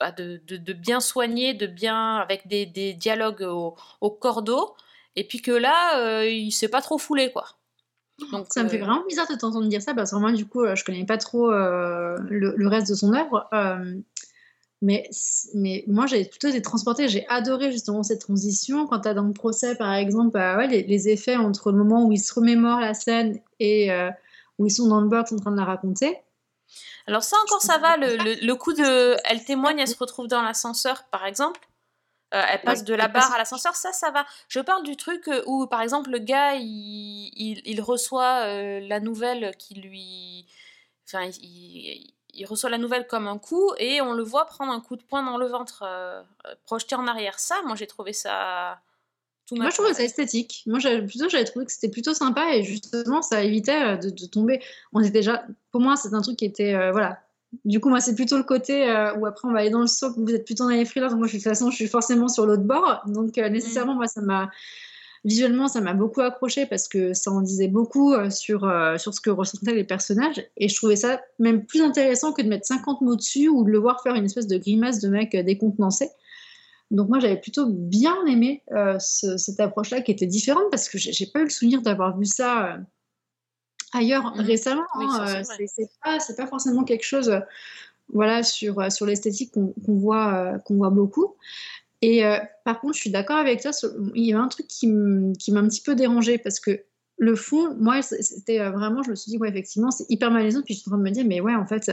bah, 0.00 0.12
de, 0.12 0.40
de- 0.46 0.56
de 0.56 0.72
bien 0.72 1.00
soigné, 1.00 1.54
de 1.54 1.66
bien 1.66 2.16
avec 2.16 2.46
des, 2.46 2.66
des 2.66 2.92
dialogues 2.92 3.42
au, 3.42 3.74
au 4.00 4.10
cordeau, 4.10 4.74
et 5.16 5.24
puis 5.24 5.42
que 5.42 5.50
là, 5.50 5.98
euh, 6.00 6.26
il 6.28 6.52
s'est 6.52 6.68
pas 6.68 6.80
trop 6.82 6.98
foulé, 6.98 7.32
quoi. 7.32 7.46
Donc, 8.32 8.46
Ça 8.50 8.64
me 8.64 8.68
fait 8.68 8.80
euh, 8.80 8.84
vraiment 8.84 9.04
bizarre 9.08 9.28
de 9.30 9.36
t'entendre 9.36 9.66
dire 9.68 9.80
ça 9.82 9.94
parce 9.94 10.10
que 10.10 10.16
moi, 10.16 10.32
du 10.32 10.44
coup, 10.46 10.62
euh, 10.64 10.74
je 10.74 10.84
connais 10.84 11.04
pas 11.04 11.18
trop 11.18 11.50
euh, 11.52 12.16
le, 12.28 12.54
le 12.56 12.68
reste 12.68 12.88
de 12.88 12.94
son 12.94 13.12
œuvre. 13.14 13.48
mais, 14.82 15.08
moi, 15.86 16.06
j'ai 16.06 16.24
plutôt 16.24 16.48
été 16.48 16.62
transportée. 16.62 17.08
J'ai 17.08 17.26
adoré 17.28 17.72
justement 17.72 18.02
cette 18.02 18.20
transition. 18.20 18.86
Quand 18.86 19.00
tu 19.00 19.08
as 19.08 19.14
dans 19.14 19.24
le 19.24 19.32
procès, 19.32 19.76
par 19.76 19.92
exemple, 19.94 20.30
bah 20.32 20.56
ouais, 20.56 20.66
les, 20.68 20.82
les 20.84 21.08
effets 21.08 21.36
entre 21.36 21.72
le 21.72 21.78
moment 21.78 22.04
où 22.06 22.12
ils 22.12 22.18
se 22.20 22.32
remémorent 22.34 22.80
la 22.80 22.94
scène 22.94 23.40
et 23.60 23.90
où 24.58 24.66
ils 24.66 24.70
sont 24.70 24.88
dans 24.88 25.00
le 25.00 25.08
box 25.08 25.32
en 25.32 25.36
train 25.36 25.50
de 25.52 25.56
la 25.56 25.64
raconter. 25.64 26.16
Alors 27.06 27.22
ça 27.22 27.36
encore 27.44 27.62
ça 27.62 27.78
va, 27.78 27.96
le, 27.96 28.16
le, 28.16 28.34
le 28.46 28.54
coup 28.54 28.72
de... 28.72 29.16
Elle 29.24 29.44
témoigne, 29.44 29.78
elle 29.78 29.88
se 29.88 29.96
retrouve 29.98 30.26
dans 30.28 30.42
l'ascenseur 30.42 31.04
par 31.10 31.24
exemple. 31.26 31.60
Euh, 32.34 32.42
elle 32.46 32.60
passe 32.60 32.80
Ouais, 32.80 32.84
de 32.84 32.94
la 32.94 33.08
passe- 33.08 33.24
barre 33.24 33.34
à 33.36 33.38
l'ascenseur, 33.38 33.74
ça, 33.74 33.92
ça 33.94 34.10
va. 34.10 34.26
Je 34.48 34.60
parle 34.60 34.82
du 34.82 34.96
truc 34.98 35.26
euh, 35.28 35.42
où, 35.46 35.66
par 35.66 35.80
exemple, 35.80 36.10
le 36.10 36.18
gars, 36.18 36.56
il, 36.56 37.32
il, 37.34 37.62
il 37.64 37.80
reçoit 37.80 38.44
euh, 38.44 38.80
la 38.80 39.00
nouvelle 39.00 39.56
qui 39.56 39.74
lui... 39.76 40.46
Enfin, 41.06 41.30
il, 41.42 42.12
il- 42.34 42.46
reçoit 42.46 42.68
la 42.68 42.76
nouvelle 42.76 43.06
comme 43.06 43.26
un 43.28 43.38
coup 43.38 43.72
et 43.78 44.02
on 44.02 44.12
le 44.12 44.22
voit 44.22 44.44
prendre 44.44 44.72
un 44.72 44.80
coup 44.80 44.96
de 44.96 45.02
poing 45.02 45.22
dans 45.22 45.38
le 45.38 45.46
ventre, 45.46 45.82
euh, 45.86 46.22
projeté 46.66 46.94
en 46.96 47.06
arrière. 47.06 47.38
Ça, 47.40 47.56
moi, 47.64 47.76
j'ai 47.76 47.86
trouvé 47.86 48.12
ça... 48.12 48.78
Tout 49.48 49.56
Moi, 49.56 49.70
je 49.70 49.74
trouvais 49.76 49.94
ça 49.94 50.02
esthétique. 50.04 50.62
Moi, 50.66 50.78
j'avais- 50.78 51.02
plutôt, 51.06 51.28
j'avais 51.28 51.44
trouvé 51.44 51.64
que 51.64 51.72
c'était 51.72 51.88
plutôt 51.88 52.12
sympa 52.14 52.54
et 52.54 52.62
justement, 52.62 53.22
ça 53.22 53.42
évitait 53.42 53.72
euh, 53.82 53.96
de, 53.96 54.10
de 54.10 54.26
tomber. 54.26 54.60
On 54.92 55.00
était 55.00 55.10
déjà, 55.10 55.44
pour 55.72 55.80
moi, 55.80 55.96
c'est 55.96 56.12
un 56.12 56.20
truc 56.20 56.36
qui 56.36 56.44
était, 56.44 56.74
euh, 56.74 56.92
voilà. 56.92 57.18
Du 57.64 57.80
coup, 57.80 57.88
moi, 57.88 58.00
c'est 58.00 58.14
plutôt 58.14 58.36
le 58.36 58.42
côté 58.42 58.86
euh, 58.90 59.14
où 59.14 59.24
après, 59.24 59.48
on 59.48 59.52
va 59.52 59.60
aller 59.60 59.70
dans 59.70 59.80
le 59.80 59.86
soap, 59.86 60.12
vous 60.18 60.34
êtes 60.34 60.44
plutôt 60.44 60.64
dans 60.64 60.70
les 60.70 60.84
thrillers. 60.84 61.08
Donc, 61.08 61.18
moi, 61.18 61.26
je 61.26 61.30
suis- 61.30 61.38
de 61.38 61.42
toute 61.44 61.50
façon, 61.50 61.70
je 61.70 61.76
suis 61.76 61.86
forcément 61.88 62.28
sur 62.28 62.44
l'autre 62.44 62.64
bord. 62.64 63.02
Donc, 63.06 63.38
euh, 63.38 63.48
nécessairement, 63.48 63.94
moi, 63.94 64.06
ça 64.06 64.20
m'a, 64.20 64.50
visuellement, 65.24 65.66
ça 65.66 65.80
m'a 65.80 65.94
beaucoup 65.94 66.20
accroché 66.20 66.66
parce 66.66 66.86
que 66.86 67.14
ça 67.14 67.30
en 67.30 67.40
disait 67.40 67.68
beaucoup 67.68 68.12
sur, 68.30 68.70
sur 68.98 69.14
ce 69.14 69.20
que 69.22 69.30
ressentaient 69.30 69.74
les 69.74 69.84
personnages. 69.84 70.44
Et 70.58 70.68
je 70.68 70.76
trouvais 70.76 70.96
ça 70.96 71.20
même 71.38 71.64
plus 71.64 71.80
intéressant 71.80 72.32
que 72.34 72.42
de 72.42 72.48
mettre 72.48 72.66
50 72.66 73.00
mots 73.00 73.16
dessus 73.16 73.48
ou 73.48 73.64
de 73.64 73.70
le 73.70 73.78
voir 73.78 74.02
faire 74.02 74.14
une 74.14 74.26
espèce 74.26 74.46
de 74.46 74.58
grimace 74.58 75.00
de 75.00 75.08
mec 75.08 75.34
décontenancé. 75.34 76.10
Donc 76.90 77.08
moi 77.08 77.18
j'avais 77.20 77.38
plutôt 77.40 77.66
bien 77.66 78.16
aimé 78.26 78.62
euh, 78.72 78.98
ce- 78.98 79.36
cette 79.36 79.60
approche-là 79.60 80.00
qui 80.00 80.10
était 80.10 80.26
différente 80.26 80.64
parce 80.70 80.88
que 80.88 80.96
j'ai 80.98 81.26
pas 81.26 81.40
eu 81.40 81.44
le 81.44 81.50
souvenir 81.50 81.82
d'avoir 81.82 82.18
vu 82.18 82.24
ça 82.24 82.74
euh, 82.74 82.78
ailleurs 83.92 84.34
Mhm. 84.34 84.40
récemment. 84.40 84.86
Oui, 84.96 85.04
hein, 85.08 85.38
euh, 85.38 85.42
c'est 85.66 86.36
pas, 86.36 86.46
forcément 86.46 86.84
quelque 86.84 87.04
chose 87.04 87.28
euh, 87.28 87.40
voilà, 88.12 88.42
sur, 88.42 88.90
sur 88.90 89.04
l'esthétique 89.04 89.52
qu'on 89.52 89.74
voit, 89.86 90.58
qu'on 90.64 90.76
voit 90.76 90.90
beaucoup. 90.90 91.34
Et 92.00 92.22
par 92.64 92.80
contre, 92.80 92.94
je 92.94 93.00
suis 93.00 93.10
d'accord 93.10 93.36
avec 93.36 93.60
toi, 93.60 93.72
il 94.14 94.24
y 94.24 94.32
a 94.32 94.38
un 94.40 94.48
truc 94.48 94.66
qui 94.68 94.86
m'a 94.86 95.60
un 95.60 95.68
petit 95.68 95.82
peu 95.82 95.94
dérangé 95.94 96.38
parce 96.38 96.60
que 96.60 96.84
le 97.18 97.34
fond, 97.34 97.74
moi, 97.74 98.00
c'était 98.02 98.60
euh, 98.60 98.70
vraiment, 98.70 99.02
je 99.02 99.10
me 99.10 99.16
suis 99.16 99.30
dit, 99.30 99.38
ouais, 99.38 99.48
effectivement, 99.48 99.90
c'est 99.90 100.06
hyper 100.08 100.30
malaisant. 100.30 100.62
Puis 100.62 100.74
je 100.74 100.80
suis 100.80 100.88
en 100.88 100.92
train 100.92 100.98
de 100.98 101.02
me 101.02 101.10
dire, 101.10 101.24
mais 101.26 101.40
ouais, 101.40 101.54
en 101.54 101.66
fait, 101.66 101.90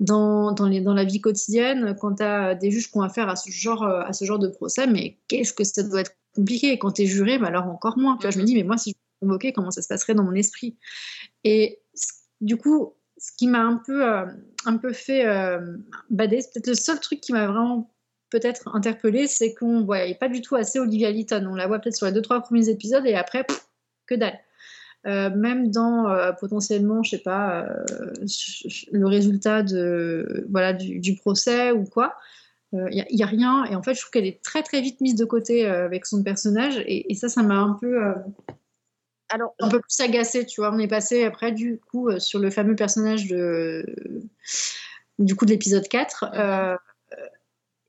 dans, 0.00 0.52
dans, 0.52 0.66
les, 0.66 0.80
dans 0.80 0.94
la 0.94 1.04
vie 1.04 1.20
quotidienne, 1.20 1.96
quand 2.00 2.16
tu 2.16 2.22
as 2.22 2.54
des 2.54 2.70
juges 2.70 2.90
qui 2.90 2.98
ont 2.98 3.02
affaire 3.02 3.28
à 3.28 3.36
ce 3.36 3.50
genre, 3.50 3.84
euh, 3.84 4.02
à 4.02 4.12
ce 4.12 4.24
genre 4.24 4.38
de 4.38 4.48
procès, 4.48 4.86
mais 4.86 5.18
qu'est-ce 5.28 5.52
que 5.52 5.64
ça 5.64 5.82
doit 5.84 6.00
être 6.00 6.16
compliqué? 6.34 6.72
Et 6.72 6.78
quand 6.78 6.92
tu 6.92 7.02
es 7.02 7.06
juré, 7.06 7.38
bah 7.38 7.46
alors 7.46 7.66
encore 7.66 7.96
moins. 7.96 8.16
Tu 8.16 8.22
vois, 8.22 8.30
je 8.30 8.38
me 8.38 8.44
dis, 8.44 8.54
mais 8.54 8.64
moi, 8.64 8.76
si 8.76 8.90
je 8.90 8.94
suis 8.94 9.20
convoquée, 9.20 9.52
comment 9.52 9.70
ça 9.70 9.82
se 9.82 9.88
passerait 9.88 10.14
dans 10.14 10.24
mon 10.24 10.34
esprit? 10.34 10.76
Et 11.44 11.80
du 12.40 12.56
coup, 12.56 12.94
ce 13.18 13.32
qui 13.36 13.46
m'a 13.46 13.60
un 13.62 13.76
peu, 13.76 14.04
euh, 14.04 14.26
un 14.64 14.76
peu 14.78 14.92
fait 14.92 15.26
euh, 15.26 15.76
bader, 16.10 16.40
c'est 16.40 16.52
peut-être 16.52 16.66
le 16.66 16.74
seul 16.74 16.98
truc 17.00 17.20
qui 17.20 17.32
m'a 17.32 17.46
vraiment 17.46 17.92
peut-être 18.30 18.74
interpellée, 18.74 19.28
c'est 19.28 19.54
qu'on 19.54 19.80
ne 19.80 19.84
voyait 19.84 20.16
pas 20.16 20.28
du 20.28 20.42
tout 20.42 20.56
assez 20.56 20.80
Olivia 20.80 21.12
Lytton. 21.12 21.46
On 21.48 21.54
la 21.54 21.68
voit 21.68 21.78
peut-être 21.78 21.96
sur 21.96 22.06
les 22.06 22.12
deux, 22.12 22.22
trois 22.22 22.40
premiers 22.40 22.68
épisodes 22.68 23.06
et 23.06 23.14
après, 23.14 23.44
pff, 23.44 23.68
que 24.06 24.14
dalle. 24.16 24.38
Euh, 25.06 25.30
même 25.30 25.70
dans 25.70 26.08
euh, 26.08 26.32
potentiellement, 26.32 27.02
je 27.02 27.10
sais 27.10 27.22
pas, 27.22 27.64
euh, 27.64 27.84
le 28.92 29.06
résultat 29.06 29.62
de, 29.62 30.46
voilà, 30.50 30.72
du, 30.72 30.98
du 30.98 31.14
procès 31.14 31.70
ou 31.72 31.84
quoi, 31.84 32.14
il 32.72 33.06
n'y 33.10 33.22
a, 33.22 33.26
rien. 33.26 33.64
Et 33.66 33.76
en 33.76 33.82
fait, 33.82 33.94
je 33.94 34.00
trouve 34.00 34.10
qu'elle 34.10 34.26
est 34.26 34.42
très 34.42 34.62
très 34.62 34.80
vite 34.82 35.00
mise 35.00 35.14
de 35.14 35.24
côté 35.24 35.64
avec 35.64 36.04
son 36.04 36.22
personnage. 36.22 36.78
Et, 36.86 37.10
et 37.10 37.14
ça, 37.14 37.28
ça 37.28 37.42
m'a 37.42 37.56
un 37.56 37.72
peu, 37.80 37.98
Alors, 39.30 39.54
un 39.60 39.68
peu 39.68 39.80
plus 39.80 40.00
agacée, 40.00 40.44
tu 40.44 40.60
vois. 40.60 40.74
On 40.74 40.78
est 40.78 40.88
passé 40.88 41.24
après, 41.24 41.52
du 41.52 41.80
coup, 41.90 42.10
sur 42.18 42.38
le 42.38 42.50
fameux 42.50 42.76
personnage 42.76 43.28
de, 43.28 43.86
du 45.18 45.36
coup, 45.36 45.46
de 45.46 45.50
l'épisode 45.50 45.88
4. 45.88 46.24
euh, 46.34 46.76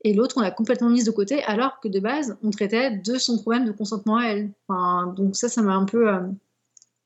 et 0.04 0.14
l'autre, 0.14 0.36
on 0.38 0.40
l'a 0.40 0.50
complètement 0.50 0.90
mise 0.90 1.04
de 1.04 1.10
côté, 1.10 1.42
alors 1.44 1.80
que 1.80 1.88
de 1.88 1.98
base, 1.98 2.36
on 2.42 2.50
traitait 2.50 2.98
de 2.98 3.18
son 3.18 3.38
problème 3.38 3.64
de 3.64 3.72
consentement 3.72 4.16
à 4.16 4.26
elle. 4.26 4.50
Enfin, 4.68 5.12
donc 5.16 5.36
ça, 5.36 5.48
ça 5.48 5.60
m'a 5.62 5.74
un 5.74 5.84
peu 5.84 6.08
euh, 6.08 6.20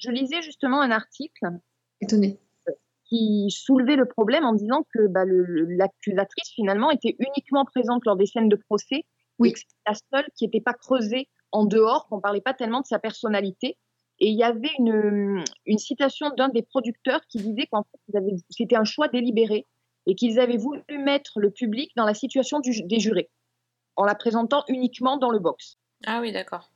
je 0.02 0.10
lisais 0.10 0.42
justement 0.42 0.80
un 0.80 0.90
article 0.90 1.46
étonnée. 2.00 2.38
qui 3.04 3.46
soulevait 3.50 3.96
le 3.96 4.06
problème 4.06 4.44
en 4.44 4.54
disant 4.54 4.84
que 4.94 5.06
bah, 5.06 5.24
l'accusatrice 5.26 6.48
finalement 6.54 6.90
était 6.90 7.14
uniquement 7.18 7.64
présente 7.64 8.04
lors 8.06 8.16
des 8.16 8.26
scènes 8.26 8.48
de 8.48 8.56
procès 8.56 9.04
Oui. 9.38 9.50
et 9.50 9.52
que 9.52 9.58
c'était 9.58 9.74
la 9.86 9.94
seule 9.94 10.28
qui 10.34 10.44
n'était 10.44 10.60
pas 10.60 10.72
creusée 10.74 11.28
en 11.52 11.64
dehors, 11.66 12.06
qu'on 12.08 12.20
parlait 12.20 12.40
pas 12.40 12.54
tellement 12.54 12.80
de 12.80 12.86
sa 12.86 12.98
personnalité. 12.98 13.76
Et 14.18 14.28
il 14.28 14.36
y 14.38 14.42
avait 14.44 14.70
une, 14.78 15.44
une 15.66 15.78
citation 15.78 16.30
d'un 16.36 16.48
des 16.48 16.62
producteurs 16.62 17.20
qui 17.28 17.38
disait 17.38 17.66
qu'en 17.70 17.82
fait, 17.84 18.20
c'était 18.50 18.76
un 18.76 18.84
choix 18.84 19.08
délibéré 19.08 19.66
et 20.06 20.14
qu'ils 20.14 20.40
avaient 20.40 20.56
voulu 20.56 20.82
mettre 20.98 21.38
le 21.38 21.50
public 21.50 21.92
dans 21.96 22.04
la 22.06 22.14
situation 22.14 22.60
du- 22.60 22.82
des 22.84 22.98
jurés 23.00 23.30
en 23.96 24.04
la 24.04 24.14
présentant 24.14 24.64
uniquement 24.68 25.18
dans 25.18 25.30
le 25.30 25.38
box 25.38 25.76
Ah 26.06 26.20
oui, 26.22 26.32
d'accord. 26.32 26.71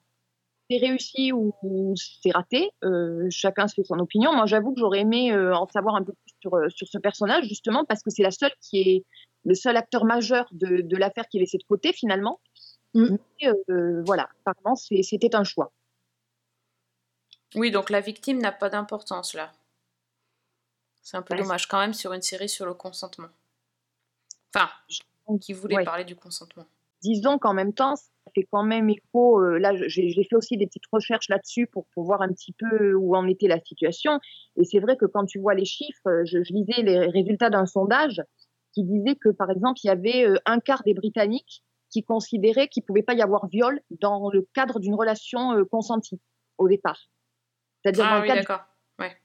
C'est 0.71 0.79
réussi 0.79 1.33
ou, 1.33 1.55
ou 1.63 1.95
c'est 1.97 2.33
raté. 2.33 2.71
Euh, 2.85 3.27
chacun 3.31 3.69
se 3.69 3.75
fait 3.75 3.85
son 3.85 3.99
opinion. 3.99 4.33
Moi, 4.35 4.47
j'avoue 4.47 4.75
que 4.75 4.81
j'aurais 4.81 5.01
aimé 5.01 5.33
euh, 5.33 5.55
en 5.55 5.67
savoir 5.69 5.97
un 5.97 6.03
peu 6.03 6.13
plus 6.13 6.35
sur, 6.41 6.55
euh, 6.55 6.69
sur 6.69 6.89
ce 6.89 6.99
personnage, 6.99 7.45
justement, 7.47 7.85
parce 7.85 8.03
que 8.03 8.11
c'est 8.11 8.23
la 8.23 8.31
seule 8.31 8.53
qui 8.61 8.81
est 8.81 9.05
le 9.45 9.55
seul 9.55 9.77
acteur 9.77 10.05
majeur 10.05 10.47
de, 10.53 10.81
de 10.83 10.97
l'affaire 10.97 11.29
qui 11.29 11.37
est 11.39 11.41
laissé 11.41 11.59
de 11.59 11.65
côté, 11.65 11.93
finalement. 11.93 12.41
Mm. 12.95 13.17
Mais, 13.41 13.49
euh, 13.71 14.03
voilà, 14.05 14.29
apparemment, 14.45 14.75
c'était 14.77 15.35
un 15.37 15.45
choix. 15.45 15.73
Oui, 17.55 17.71
donc 17.71 17.91
la 17.91 18.01
victime 18.01 18.39
n'a 18.39 18.53
pas 18.53 18.69
d'importance 18.69 19.35
là. 19.35 19.53
C'est 21.03 21.17
un 21.17 21.23
peu 21.23 21.35
Ouais, 21.35 21.43
dommage 21.43 21.69
quand 21.69 21.79
même 21.79 21.95
sur 21.95 22.13
une 22.13 22.23
série 22.23 22.49
sur 22.49 22.67
le 22.67 22.75
consentement. 22.75 23.29
Enfin, 24.53 24.69
qui 25.41 25.53
voulait 25.53 25.77
Ouais. 25.77 25.85
parler 25.85 26.05
du 26.05 26.17
consentement. 26.17 26.67
Disons 27.03 27.39
qu'en 27.39 27.55
même 27.55 27.73
temps, 27.73 27.97
ça 27.97 28.31
fait 28.35 28.47
quand 28.51 28.63
même 28.65 28.89
écho. 28.91 29.41
euh, 29.41 29.59
là, 29.59 29.73
j'ai 29.75 30.11
fait 30.29 30.37
aussi 30.37 30.57
des 30.57 30.67
petites 30.67 30.87
recherches 30.93 31.29
là-dessus 31.29 31.67
pour, 31.67 31.87
pour 31.95 32.05
voir 32.05 32.23
un 32.23 32.29
petit 32.29 32.53
peu 32.53 32.95
où 32.95 33.15
en 33.17 33.27
était 33.29 33.49
la 33.49 33.61
situation. 33.61 34.19
Et 34.57 34.65
c'est 34.65 34.81
vrai 34.81 34.97
que 34.97 35.07
quand 35.07 35.25
tu 35.27 35.39
vois 35.39 35.55
les 35.55 35.65
chiffres, 35.65 36.09
euh, 36.09 36.25
je, 36.25 36.43
je 36.43 36.53
lisais 36.53 36.83
les 36.83 36.99
résultats 37.07 37.51
d'un 37.51 37.67
sondage 37.67 38.23
qui 38.73 38.85
disait 38.85 39.15
que, 39.17 39.29
par 39.29 39.51
exemple, 39.51 39.79
il 39.85 39.87
y 39.89 39.91
avait 39.91 40.27
euh, 40.27 40.37
un 40.47 40.59
quart 40.61 40.83
des 40.85 40.95
Britanniques 40.95 41.63
qui 41.91 42.03
considérait 42.03 42.69
qu'il 42.69 42.83
ne 42.83 42.87
pouvait 42.87 43.03
pas 43.03 43.15
y 43.15 43.23
avoir 43.23 43.47
viol 43.47 43.81
dans 43.91 44.29
le 44.31 44.47
cadre 44.55 44.81
d'une 44.81 44.95
relation 44.95 45.65
consentie 45.71 46.21
au 46.59 46.69
départ. 46.69 46.99
C'est-à-dire 47.83 48.05
dans 48.05 48.11
Ah 48.11 48.17
le 48.17 48.23
oui, 48.23 48.29
cadre 48.29 48.41
d'accord. 48.41 48.65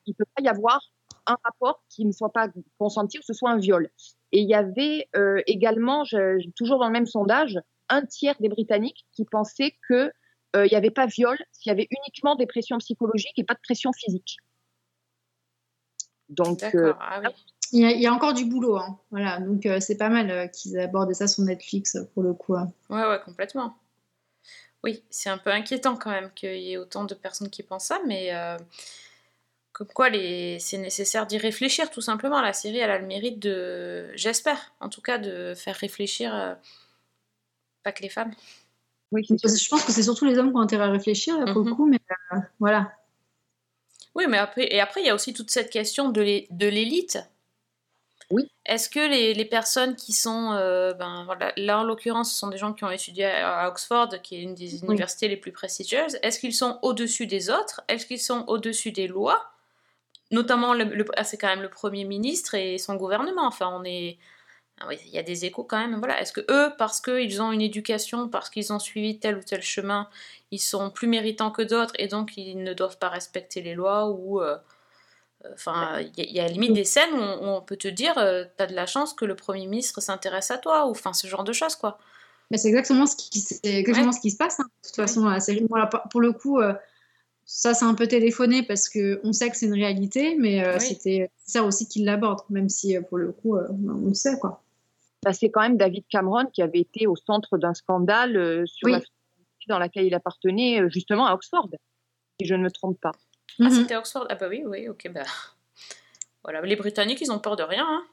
il 0.06 0.12
ne 0.12 0.14
peut 0.14 0.26
pas 0.36 0.44
y 0.44 0.48
avoir 0.48 0.80
un 1.26 1.38
rapport 1.44 1.84
qui 1.90 2.06
ne 2.06 2.12
soit 2.12 2.32
pas 2.32 2.50
consenti 2.78 3.18
ou 3.18 3.22
que 3.22 3.26
ce 3.26 3.34
soit 3.34 3.50
un 3.50 3.58
viol. 3.58 3.90
Et 4.32 4.40
il 4.42 4.50
y 4.50 4.54
avait 4.56 5.08
euh, 5.16 5.42
également, 5.48 6.04
je- 6.04 6.50
toujours 6.52 6.80
dans 6.80 6.88
le 6.88 6.92
même 6.94 7.06
sondage, 7.06 7.60
un 7.90 8.06
tiers 8.06 8.36
des 8.40 8.50
Britanniques 8.50 9.06
qui 9.14 9.26
pensaient 9.26 9.76
qu'il 9.88 10.12
n'y 10.56 10.76
avait 10.76 10.92
pas 10.92 11.06
viol 11.06 11.38
s'il 11.52 11.70
y 11.70 11.74
avait 11.74 11.88
uniquement 11.92 12.36
des 12.36 12.46
pressions 12.48 12.78
psychologiques 12.78 13.38
et 13.38 13.44
pas 13.44 13.54
de 13.56 13.60
pression 13.62 13.92
physique. 13.94 14.38
Donc, 16.30 16.64
euh, 16.64 16.70
D'accord. 16.72 16.98
Ah 17.02 17.22
oui. 17.24 17.30
Il 17.74 17.80
y, 17.82 17.86
a, 17.86 17.92
il 17.92 18.02
y 18.02 18.08
a 18.08 18.14
encore 18.14 18.34
du 18.34 18.46
boulot. 18.46 18.78
hein. 18.78 19.00
Voilà, 19.12 19.40
donc 19.40 19.66
euh, 19.66 19.80
c'est 19.80 19.96
pas 19.98 20.10
mal 20.10 20.30
euh, 20.30 20.48
qu'ils 20.48 20.76
aient 20.76 20.84
abordé 20.84 21.14
ça 21.14 21.28
sur 21.28 21.44
Netflix 21.44 21.96
euh, 21.96 22.04
pour 22.14 22.22
le 22.24 22.34
coup. 22.34 22.56
hein. 22.56 22.72
Ouais, 22.90 23.06
ouais, 23.06 23.20
complètement. 23.24 23.76
Oui, 24.84 25.04
c'est 25.10 25.30
un 25.30 25.38
peu 25.38 25.52
inquiétant 25.52 25.96
quand 25.96 26.10
même 26.10 26.32
qu'il 26.34 26.58
y 26.60 26.74
ait 26.74 26.78
autant 26.78 27.06
de 27.06 27.14
personnes 27.14 27.50
qui 27.50 27.64
pensent 27.64 27.86
ça, 27.86 28.00
mais 28.08 28.34
euh, 28.34 28.58
comme 29.74 29.88
quoi 29.88 30.10
les... 30.10 30.60
c'est 30.60 30.78
nécessaire 30.78 31.26
d'y 31.28 31.38
réfléchir 31.38 31.90
tout 31.90 32.02
simplement. 32.02 32.42
La 32.42 32.54
série, 32.54 32.78
elle 32.80 32.92
a 32.92 32.98
le 33.00 33.06
mérite 33.08 33.40
de, 33.40 34.10
j'espère, 34.16 34.74
en 34.80 34.90
tout 34.90 35.02
cas, 35.02 35.18
de 35.18 35.54
faire 35.56 35.76
réfléchir 35.76 36.34
euh, 36.36 36.54
pas 37.84 37.92
que 37.92 38.02
les 38.04 38.10
femmes. 38.10 38.34
oui. 39.12 39.26
Je 39.30 39.68
pense 39.70 39.84
que 39.84 39.92
c'est 39.92 40.04
surtout 40.04 40.26
les 40.26 40.38
hommes 40.38 40.52
qui 40.52 40.58
ont 40.58 40.62
intérêt 40.62 40.86
à 40.86 40.92
réfléchir 40.92 41.38
là, 41.40 41.52
pour 41.52 41.64
le 41.64 41.72
Mhm. 41.72 41.76
coup, 41.76 41.86
mais 41.86 42.00
euh, 42.34 42.38
voilà. 42.60 42.92
Oui, 44.14 44.26
mais 44.28 44.38
après, 44.38 44.68
et 44.74 44.82
après, 44.82 45.02
il 45.02 45.08
y 45.08 45.10
a 45.10 45.16
aussi 45.16 45.34
toute 45.34 45.50
cette 45.52 45.70
question 45.70 46.10
de 46.10 46.22
l'é- 46.22 46.48
de 46.52 46.68
l'élite. 46.68 47.18
Oui. 48.30 48.50
Est-ce 48.66 48.90
que 48.90 49.00
les, 49.00 49.34
les 49.34 49.46
personnes 49.46 49.96
qui 49.96 50.14
sont, 50.14 50.52
euh, 50.54 50.94
ben, 50.94 51.24
voilà, 51.26 51.52
là 51.58 51.80
en 51.80 51.84
l'occurrence, 51.84 52.32
ce 52.34 52.40
sont 52.40 52.48
des 52.50 52.58
gens 52.58 52.74
qui 52.74 52.84
ont 52.84 52.92
étudié 52.92 53.26
à 53.26 53.60
à 53.62 53.68
Oxford, 53.70 54.10
qui 54.22 54.36
est 54.36 54.42
une 54.42 54.56
des 54.56 54.76
Oui. 54.76 54.80
universités 54.84 55.28
les 55.28 55.38
plus 55.38 55.52
prestigieuses, 55.52 56.18
est-ce 56.22 56.40
qu'ils 56.40 56.54
sont 56.54 56.78
au-dessus 56.82 57.26
des 57.26 57.50
autres? 57.50 57.82
Est-ce 57.88 58.06
qu'ils 58.06 58.22
sont 58.22 58.44
au-dessus 58.48 58.92
des 58.92 59.08
lois? 59.08 59.50
Notamment, 60.32 60.74
le, 60.74 60.86
le- 60.86 61.06
ah, 61.18 61.24
c'est 61.24 61.38
quand 61.38 61.48
même 61.48 61.62
le 61.62 61.70
Premier 61.70 62.06
ministre 62.06 62.56
et 62.56 62.78
son 62.78 62.96
gouvernement. 62.96 63.46
Enfin, 63.48 63.70
on 63.74 63.84
est. 63.84 64.18
ah 64.82 64.88
il 64.94 65.10
y 65.12 65.20
a 65.20 65.24
des 65.24 65.46
échos 65.46 65.64
quand 65.66 65.80
même. 65.80 65.98
Voilà. 66.00 66.22
Est-ce 66.22 66.34
que 66.34 66.42
eux, 66.52 66.74
parce 66.78 67.02
qu'ils 67.02 67.42
ont 67.42 67.52
une 67.54 67.62
éducation, 67.62 68.30
parce 68.30 68.50
qu'ils 68.50 68.74
ont 68.74 68.80
suivi 68.80 69.20
tel 69.20 69.38
ou 69.38 69.44
tel 69.44 69.62
chemin, 69.64 70.10
ils 70.52 70.60
sont 70.60 70.92
plus 70.92 71.08
méritants 71.08 71.52
que 71.52 71.62
d'autres 71.64 71.94
et 72.00 72.08
donc 72.08 72.38
ils 72.38 72.58
ne 72.64 72.74
doivent 72.74 72.98
pas 73.00 73.10
respecter 73.10 73.62
les 73.62 73.76
lois 73.76 74.10
ou. 74.10 74.42
euh, 74.42 74.58
Enfin, 75.54 76.00
il 76.02 76.08
y, 76.18 76.22
a- 76.22 76.26
il 76.26 76.34
y 76.34 76.40
a 76.40 76.48
limite 76.48 76.74
des 76.74 76.84
scènes 76.86 77.14
où 77.14 77.18
on, 77.18 77.40
où 77.40 77.58
on 77.58 77.62
peut 77.62 77.76
te 77.78 77.88
dire, 77.88 78.18
euh, 78.18 78.46
t'as 78.58 78.68
de 78.68 78.76
la 78.76 78.86
chance 78.86 79.14
que 79.14 79.26
le 79.26 79.36
Premier 79.36 79.66
ministre 79.68 80.00
s'intéresse 80.02 80.52
à 80.52 80.58
toi, 80.60 80.86
ou 80.88 80.92
enfin 80.92 81.14
ce 81.14 81.28
genre 81.28 81.44
de 81.44 81.54
choses, 81.54 81.76
quoi. 81.76 81.98
Mais 82.50 82.58
c'est 82.58 82.68
exactement 82.68 83.06
ce 83.06 83.16
qui, 83.16 83.46
exactement 83.64 84.12
ce 84.12 84.20
qui 84.20 84.32
se 84.32 84.38
passe. 84.38 84.60
hein, 84.60 84.66
de 84.66 84.88
toute 84.88 84.96
façon, 84.96 85.26
la 85.26 85.40
série. 85.40 85.66
Pour 85.68 85.80
pour 86.12 86.22
le 86.22 86.34
coup, 86.34 86.60
euh, 86.60 86.74
ça 87.54 87.74
c'est 87.74 87.84
un 87.86 87.94
peu 87.96 88.08
téléphoné 88.08 88.64
parce 88.64 88.88
que 88.88 89.20
on 89.26 89.34
sait 89.34 89.50
que 89.50 89.58
c'est 89.58 89.66
une 89.66 89.74
réalité, 89.74 90.36
mais 90.40 90.64
euh, 90.64 90.78
Oui. 90.80 90.86
c'était 90.86 91.30
nécessaire 91.38 91.66
aussi 91.66 91.86
qu'il 91.88 92.06
l'aborde, 92.06 92.40
même 92.50 92.70
si 92.70 92.96
euh, 92.96 93.02
pour 93.02 93.18
le 93.18 93.32
coup, 93.34 93.58
euh, 93.58 93.68
on 93.70 94.08
le 94.08 94.14
sait 94.14 94.40
quoi. 94.40 94.64
Bah, 95.24 95.34
c'est 95.34 95.50
quand 95.50 95.62
même 95.62 95.78
David 95.78 96.06
Cameron 96.10 96.46
qui 96.52 96.62
avait 96.62 96.80
été 96.80 97.08
au 97.08 97.16
centre 97.16 97.58
d'un 97.58 97.74
scandale 97.74 98.38
euh, 98.38 98.66
sur 98.66 98.86
Oui. 98.86 98.94
la 98.94 99.00
société 99.00 99.16
dans 99.68 99.78
laquelle 99.80 100.06
il 100.06 100.14
appartenait, 100.16 100.82
justement 100.90 101.28
à 101.28 101.34
Oxford, 101.36 101.70
si 102.40 102.48
je 102.48 102.56
ne 102.56 102.64
me 102.64 102.72
trompe 102.72 103.00
pas. 103.00 103.12
Ah, 103.60 103.66
Mhm. 103.66 103.72
c'était 103.72 103.96
Oxford? 103.98 104.26
Ah 104.30 104.36
bah 104.36 104.48
oui, 104.50 104.64
oui, 104.66 104.88
ok, 104.90 105.12
bah... 105.14 105.24
Voilà, 106.44 106.62
les 106.62 106.76
Britanniques, 106.76 107.22
ils 107.22 107.32
ont 107.32 107.38
peur 107.40 107.56
de 107.56 107.64
rien, 107.64 107.86
hein. 107.88 108.04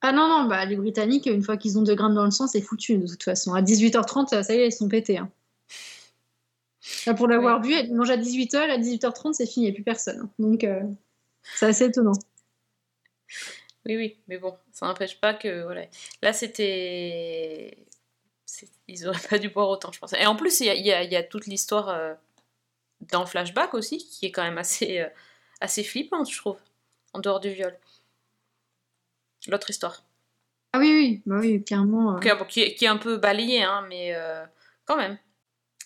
Ah 0.00 0.12
non, 0.12 0.28
non, 0.28 0.44
bah, 0.48 0.64
les 0.64 0.76
Britanniques, 0.76 1.26
une 1.26 1.42
fois 1.42 1.56
qu'ils 1.56 1.76
ont 1.76 1.82
deux 1.82 1.96
grammes 1.96 2.14
dans 2.14 2.24
le 2.24 2.30
sang, 2.30 2.46
c'est 2.46 2.60
foutu 2.62 2.96
de 2.96 3.06
toute 3.06 3.24
façon. 3.24 3.52
À 3.52 3.60
18h30, 3.62 4.42
ça 4.42 4.54
y 4.54 4.58
est, 4.58 4.68
ils 4.68 4.72
sont 4.72 4.88
pétés. 4.88 5.18
hein. 5.18 5.28
Là, 7.06 7.14
pour 7.14 7.28
l'avoir 7.28 7.60
vu, 7.62 7.72
ils 7.74 7.94
mangent 7.94 8.10
à 8.10 8.16
18h, 8.16 8.70
à 8.70 8.78
18h30, 8.78 9.34
c'est 9.34 9.46
fini, 9.46 9.66
il 9.66 9.68
n'y 9.68 9.72
a 9.72 9.74
plus 9.74 9.84
personne. 9.84 10.28
Donc, 10.38 10.64
euh, 10.64 10.82
c'est 11.42 11.66
assez 11.66 11.84
étonnant. 11.86 12.12
Oui, 13.86 13.96
oui, 13.96 14.18
mais 14.28 14.38
bon, 14.38 14.56
ça 14.72 14.86
n'empêche 14.86 15.18
pas 15.20 15.34
que, 15.34 15.62
voilà. 15.62 15.82
Là, 16.22 16.32
c'était... 16.32 17.78
Ils 18.88 19.06
auraient 19.06 19.20
pas 19.28 19.38
dû 19.38 19.48
boire 19.50 19.68
autant, 19.68 19.92
je 19.92 19.98
pense. 19.98 20.12
Et 20.14 20.26
en 20.26 20.34
plus, 20.36 20.60
il 20.60 20.66
y 20.66 20.70
a, 20.70 20.74
il 20.74 20.84
y 20.86 20.92
a- 20.92 21.02
il 21.02 21.12
y 21.12 21.16
a 21.16 21.22
toute 21.22 21.46
l'histoire 21.46 21.88
euh, 21.90 22.14
dans 23.12 23.20
le 23.20 23.26
flashback 23.26 23.74
aussi, 23.74 23.98
qui 23.98 24.26
est 24.26 24.32
quand 24.32 24.42
même 24.42 24.58
assez, 24.58 25.00
euh, 25.00 25.08
assez 25.60 25.84
flippante, 25.84 26.30
je 26.30 26.36
trouve, 26.38 26.58
en 27.12 27.20
dehors 27.20 27.40
du 27.40 27.50
viol. 27.50 27.76
L'autre 29.46 29.70
histoire. 29.70 30.02
Ah 30.72 30.78
oui, 30.78 30.90
oui, 30.92 31.22
bah 31.26 31.36
oui, 31.40 31.62
clairement. 31.62 32.16
euh. 32.16 32.20
Qui, 32.48 32.60
est- 32.62 32.74
qui 32.74 32.86
un 32.86 32.96
peu 32.98 33.16
balayée, 33.16 33.62
hein, 33.62 33.86
mais 33.88 34.14
quand 34.84 34.96
même. 34.96 35.18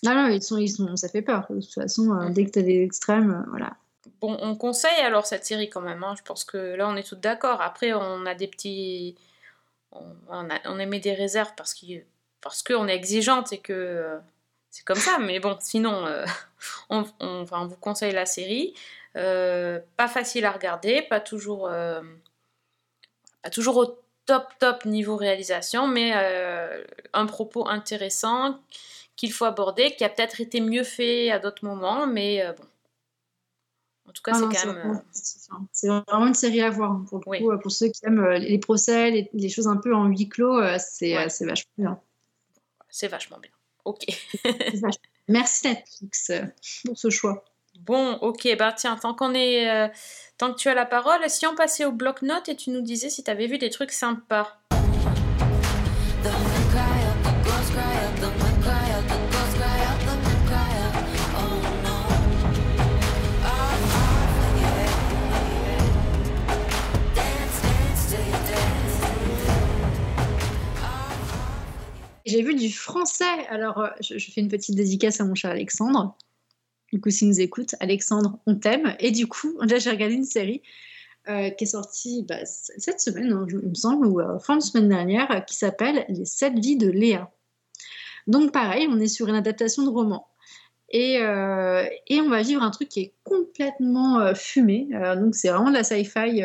Non, 0.03 0.13
non, 0.15 0.27
ils 0.27 0.43
sont, 0.43 0.57
ils 0.57 0.69
sont, 0.69 0.95
ça 0.97 1.07
fait 1.07 1.21
peur. 1.21 1.45
De 1.49 1.61
toute 1.61 1.73
façon, 1.73 2.11
euh, 2.13 2.29
dès 2.29 2.45
que 2.45 2.51
tu 2.51 2.59
as 2.59 2.63
des 2.63 2.83
extrêmes, 2.83 3.31
euh, 3.31 3.49
voilà. 3.49 3.71
Bon, 4.19 4.37
on 4.41 4.55
conseille 4.55 4.99
alors 5.01 5.25
cette 5.25 5.45
série 5.45 5.69
quand 5.69 5.81
même. 5.81 6.03
hein. 6.03 6.13
Je 6.17 6.23
pense 6.23 6.43
que 6.43 6.57
là, 6.57 6.87
on 6.89 6.95
est 6.97 7.07
toutes 7.07 7.21
d'accord. 7.21 7.61
Après, 7.61 7.93
on 7.93 8.25
a 8.25 8.35
des 8.35 8.47
petits. 8.47 9.15
On, 9.93 10.03
on, 10.29 10.49
a- 10.49 10.59
on 10.65 10.77
émet 10.79 10.99
des 10.99 11.13
réserves 11.13 11.53
parce 11.55 11.73
qu'on 11.73 11.87
parce 12.41 12.63
est 12.69 12.95
exigeante 12.95 13.53
et 13.53 13.59
que 13.59 13.71
euh, 13.73 14.17
c'est 14.71 14.83
comme 14.83 14.97
ça. 14.97 15.19
Mais 15.19 15.39
bon, 15.39 15.55
sinon, 15.61 16.05
on, 16.89 17.05
enfin, 17.19 17.61
on 17.61 17.67
vous 17.67 17.77
conseille 17.77 18.11
la 18.13 18.25
série. 18.25 18.73
Pas 19.13 20.07
facile 20.09 20.43
à 20.45 20.51
regarder, 20.51 21.03
pas 21.03 21.19
toujours, 21.19 21.69
pas 21.69 23.49
toujours 23.51 23.77
au 23.77 23.85
top, 24.25 24.47
top 24.59 24.85
niveau 24.85 25.15
réalisation, 25.15 25.87
mais 25.87 26.13
un 27.13 27.25
propos 27.25 27.67
intéressant 27.67 28.59
qu'il 29.15 29.31
faut 29.31 29.45
aborder, 29.45 29.95
qui 29.95 30.03
a 30.03 30.09
peut-être 30.09 30.41
été 30.41 30.59
mieux 30.61 30.83
fait 30.83 31.31
à 31.31 31.39
d'autres 31.39 31.65
moments, 31.65 32.07
mais 32.07 32.41
euh, 32.45 32.53
bon. 32.53 32.63
En 34.09 34.11
tout 34.11 34.21
cas, 34.21 34.31
Ah 34.35 34.39
c'est 34.51 34.57
quand 34.67 34.73
même. 34.73 34.91
euh, 34.91 34.97
c'est- 35.11 35.49
enfin, 35.51 35.65
c'est 35.71 35.87
vraiment 35.87 36.27
une 36.27 36.33
série 36.33 36.61
à 36.61 36.69
voir. 36.69 36.91
hein, 36.91 37.05
Pour 37.09 37.19
le 37.19 37.23
Oui. 37.27 37.39
coup, 37.39 37.51
euh, 37.51 37.57
pour 37.57 37.71
ceux 37.71 37.87
qui 37.87 38.05
aiment 38.05 38.27
les 38.31 38.57
procès, 38.59 39.11
les, 39.11 39.29
les 39.33 39.49
choses 39.49 39.67
un 39.67 39.77
peu 39.77 39.95
en 39.95 40.05
huis 40.05 40.27
clos, 40.29 40.61
c'est 40.77 41.15
Ouais. 41.17 41.27
vachement 41.45 41.71
bien. 41.77 42.01
C'est 42.89 43.07
vachement 43.07 43.37
bien. 43.39 43.51
Ok. 43.85 44.05
Vachement- 44.73 44.91
Merci 45.29 45.67
Netflix 45.67 46.31
pour 46.85 46.97
ce 46.97 47.09
choix. 47.09 47.45
Bon, 47.79 48.13
ok, 48.21 48.55
bah 48.57 48.73
tiens, 48.73 48.97
tant 48.97 49.13
qu'on 49.15 49.33
est. 49.33 49.69
euh, 49.69 49.87
tant 50.37 50.53
que 50.53 50.57
tu 50.59 50.67
as 50.69 50.73
la 50.75 50.85
parole, 50.85 51.27
si 51.29 51.47
on 51.47 51.55
passait 51.55 51.85
au 51.85 51.91
bloc-notes 51.91 52.49
et 52.49 52.55
tu 52.55 52.69
nous 52.71 52.81
disais 52.81 53.09
si 53.09 53.23
tu 53.23 53.31
avais 53.31 53.47
vu 53.47 53.57
des 53.57 53.69
trucs 53.69 53.91
sympas. 53.91 54.59
J'ai 72.25 72.41
vu 72.41 72.55
du 72.55 72.71
français. 72.71 73.25
Alors, 73.49 73.79
euh, 73.79 73.89
je, 73.99 74.17
fais 74.17 74.41
une 74.41 74.47
petite 74.47 74.75
dédicace 74.75 75.19
à 75.19 75.25
mon 75.25 75.35
cher 75.35 75.51
Alexandre. 75.51 76.17
Du 76.91 77.01
coup, 77.01 77.09
s'il 77.09 77.27
nous 77.27 77.41
écoute, 77.41 77.75
Alexandre, 77.79 78.39
on 78.45 78.55
t'aime. 78.55 78.95
Et 78.99 79.11
du 79.11 79.27
coup, 79.27 79.57
là, 79.61 79.77
j'ai 79.77 79.89
regardé 79.89 80.15
une 80.15 80.23
série 80.23 80.61
euh, 81.27 81.49
qui 81.49 81.65
est 81.65 81.67
sortie 81.67 82.25
bah, 82.27 82.45
cette 82.45 83.01
semaine, 83.01 83.33
hein, 83.33 83.45
il 83.49 83.69
me 83.69 83.73
semble, 83.73 84.07
ou 84.07 84.21
euh, 84.21 84.39
fin 84.39 84.57
de 84.57 84.61
semaine 84.61 84.89
dernière, 84.89 85.43
qui 85.45 85.55
s'appelle 85.55 86.05
Les 86.09 86.25
sept 86.25 86.57
vies 86.57 86.77
de 86.77 86.89
Léa. 86.89 87.29
Donc, 88.27 88.53
pareil, 88.53 88.87
on 88.89 88.99
est 88.99 89.07
sur 89.07 89.27
une 89.27 89.35
adaptation 89.35 89.83
de 89.83 89.89
roman. 89.89 90.27
Et, 90.95 91.15
et 91.15 92.21
on 92.21 92.29
va 92.29 92.43
vivre 92.43 92.61
un 92.61 92.69
truc 92.69 92.87
qui 92.87 92.99
est 92.99 93.13
complètement 93.23 94.35
fumé. 94.35 94.89
Donc, 95.17 95.33
c'est 95.33 95.49
vraiment 95.49 95.71
de 95.71 95.73
la 95.73 95.83
sci-fi. 95.83 96.43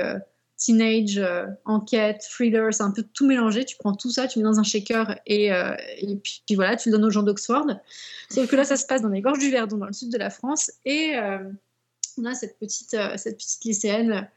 Teenage, 0.58 1.18
euh, 1.18 1.46
enquête, 1.64 2.26
thriller, 2.28 2.74
c'est 2.74 2.82
un 2.82 2.90
peu 2.90 3.04
tout 3.14 3.26
mélangé. 3.26 3.64
Tu 3.64 3.76
prends 3.78 3.94
tout 3.94 4.10
ça, 4.10 4.26
tu 4.26 4.38
mets 4.38 4.44
dans 4.44 4.58
un 4.58 4.64
shaker 4.64 5.18
et, 5.24 5.52
euh, 5.52 5.74
et 5.98 6.16
puis, 6.16 6.42
voilà, 6.54 6.76
tu 6.76 6.90
le 6.90 6.96
donnes 6.96 7.06
aux 7.06 7.10
gens 7.10 7.22
d'Oxford. 7.22 7.66
Sauf 8.28 8.48
que 8.48 8.56
là, 8.56 8.64
ça 8.64 8.76
se 8.76 8.84
passe 8.84 9.00
dans 9.00 9.08
les 9.08 9.22
gorges 9.22 9.38
du 9.38 9.50
Verdon, 9.50 9.78
dans 9.78 9.86
le 9.86 9.92
sud 9.92 10.12
de 10.12 10.18
la 10.18 10.30
France. 10.30 10.70
Et 10.84 11.16
euh, 11.16 11.38
on 12.18 12.24
a 12.24 12.34
cette 12.34 12.58
petite, 12.58 12.96
cette 13.16 13.36
petite 13.36 13.64
lycéenne 13.64 14.28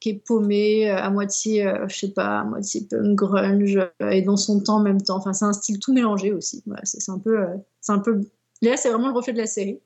qui 0.00 0.10
est 0.10 0.14
paumée, 0.26 0.90
à 0.90 1.08
moitié, 1.10 1.70
je 1.88 1.94
sais 1.96 2.10
pas, 2.10 2.40
à 2.40 2.44
moitié 2.44 2.86
punk, 2.88 3.14
grunge, 3.14 3.78
et 4.10 4.22
dans 4.22 4.36
son 4.36 4.60
temps 4.60 4.76
en 4.76 4.82
même 4.82 5.00
temps. 5.00 5.16
Enfin, 5.16 5.32
c'est 5.32 5.44
un 5.44 5.52
style 5.52 5.78
tout 5.78 5.92
mélangé 5.92 6.32
aussi. 6.32 6.62
Voilà, 6.66 6.82
c'est 6.84 7.10
un 7.10 7.18
peu... 7.18 7.46
c'est 7.80 7.92
un 7.92 7.98
peu... 7.98 8.20
Là, 8.62 8.76
c'est 8.76 8.90
vraiment 8.90 9.08
le 9.08 9.14
reflet 9.14 9.32
de 9.32 9.38
la 9.38 9.46
série. 9.46 9.80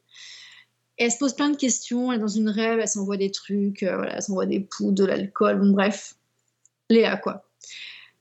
Elle 1.01 1.11
se 1.11 1.17
pose 1.17 1.33
plein 1.33 1.49
de 1.49 1.57
questions, 1.57 2.13
elle 2.13 2.19
est 2.19 2.21
dans 2.21 2.29
une 2.29 2.51
rêve, 2.51 2.79
elle 2.79 2.87
s'envoie 2.87 3.17
des 3.17 3.31
trucs, 3.31 3.83
euh, 3.83 3.97
voilà, 3.97 4.17
elle 4.17 4.23
s'envoie 4.23 4.45
des 4.45 4.61
poudres, 4.61 4.99
de 4.99 5.07
l'alcool, 5.07 5.59
bon 5.59 5.71
bref. 5.71 6.15
Léa, 6.91 7.17
quoi. 7.17 7.49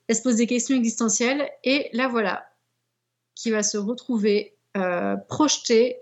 Elle 0.08 0.16
se 0.16 0.22
pose 0.22 0.38
des 0.38 0.48
questions 0.48 0.78
existentielles, 0.78 1.50
et 1.66 1.90
là, 1.92 2.08
voilà, 2.08 2.50
qui 3.36 3.52
va 3.52 3.64
se 3.64 3.78
retrouver 3.78 4.56
euh, 4.78 5.18
projetée 5.28 5.98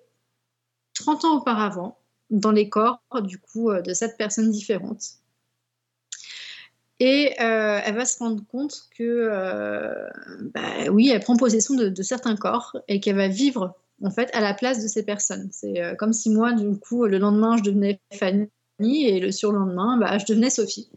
30 0.94 1.26
ans 1.26 1.38
auparavant 1.38 1.98
dans 2.30 2.52
les 2.52 2.70
corps, 2.70 3.02
du 3.24 3.40
coup, 3.40 3.72
euh, 3.72 3.82
de 3.82 3.96
sept 3.96 4.16
personnes 4.16 4.52
différentes. 4.52 5.16
Et 7.00 7.34
elle 7.38 7.96
va 7.96 8.06
se 8.06 8.18
rendre 8.20 8.44
compte 8.52 8.88
que, 8.98 9.30
bah, 10.54 10.90
oui, 10.92 11.10
elle 11.10 11.20
prend 11.20 11.38
possession 11.38 11.76
de 11.76 12.02
certains 12.02 12.36
corps 12.36 12.76
et 12.88 13.00
qu'elle 13.00 13.18
va 13.18 13.28
vivre 13.28 13.76
en 14.04 14.12
fait 14.12 14.30
à 14.34 14.42
la 14.42 14.54
place 14.54 14.82
de 14.84 14.88
ces 14.88 15.04
personnes. 15.04 15.50
C'est 15.52 15.82
euh, 15.82 15.96
comme 15.96 16.14
si 16.14 16.30
moi, 16.30 16.54
du 16.54 16.78
coup, 16.80 17.06
le 17.06 17.18
lendemain, 17.18 17.58
je 17.58 17.64
devenais 17.64 18.00
Fanny 18.14 18.50
et 18.80 19.20
le 19.20 19.32
surlendemain, 19.32 19.98
bah, 19.98 20.18
je 20.18 20.26
devenais 20.26 20.50
Sophie. 20.50 20.90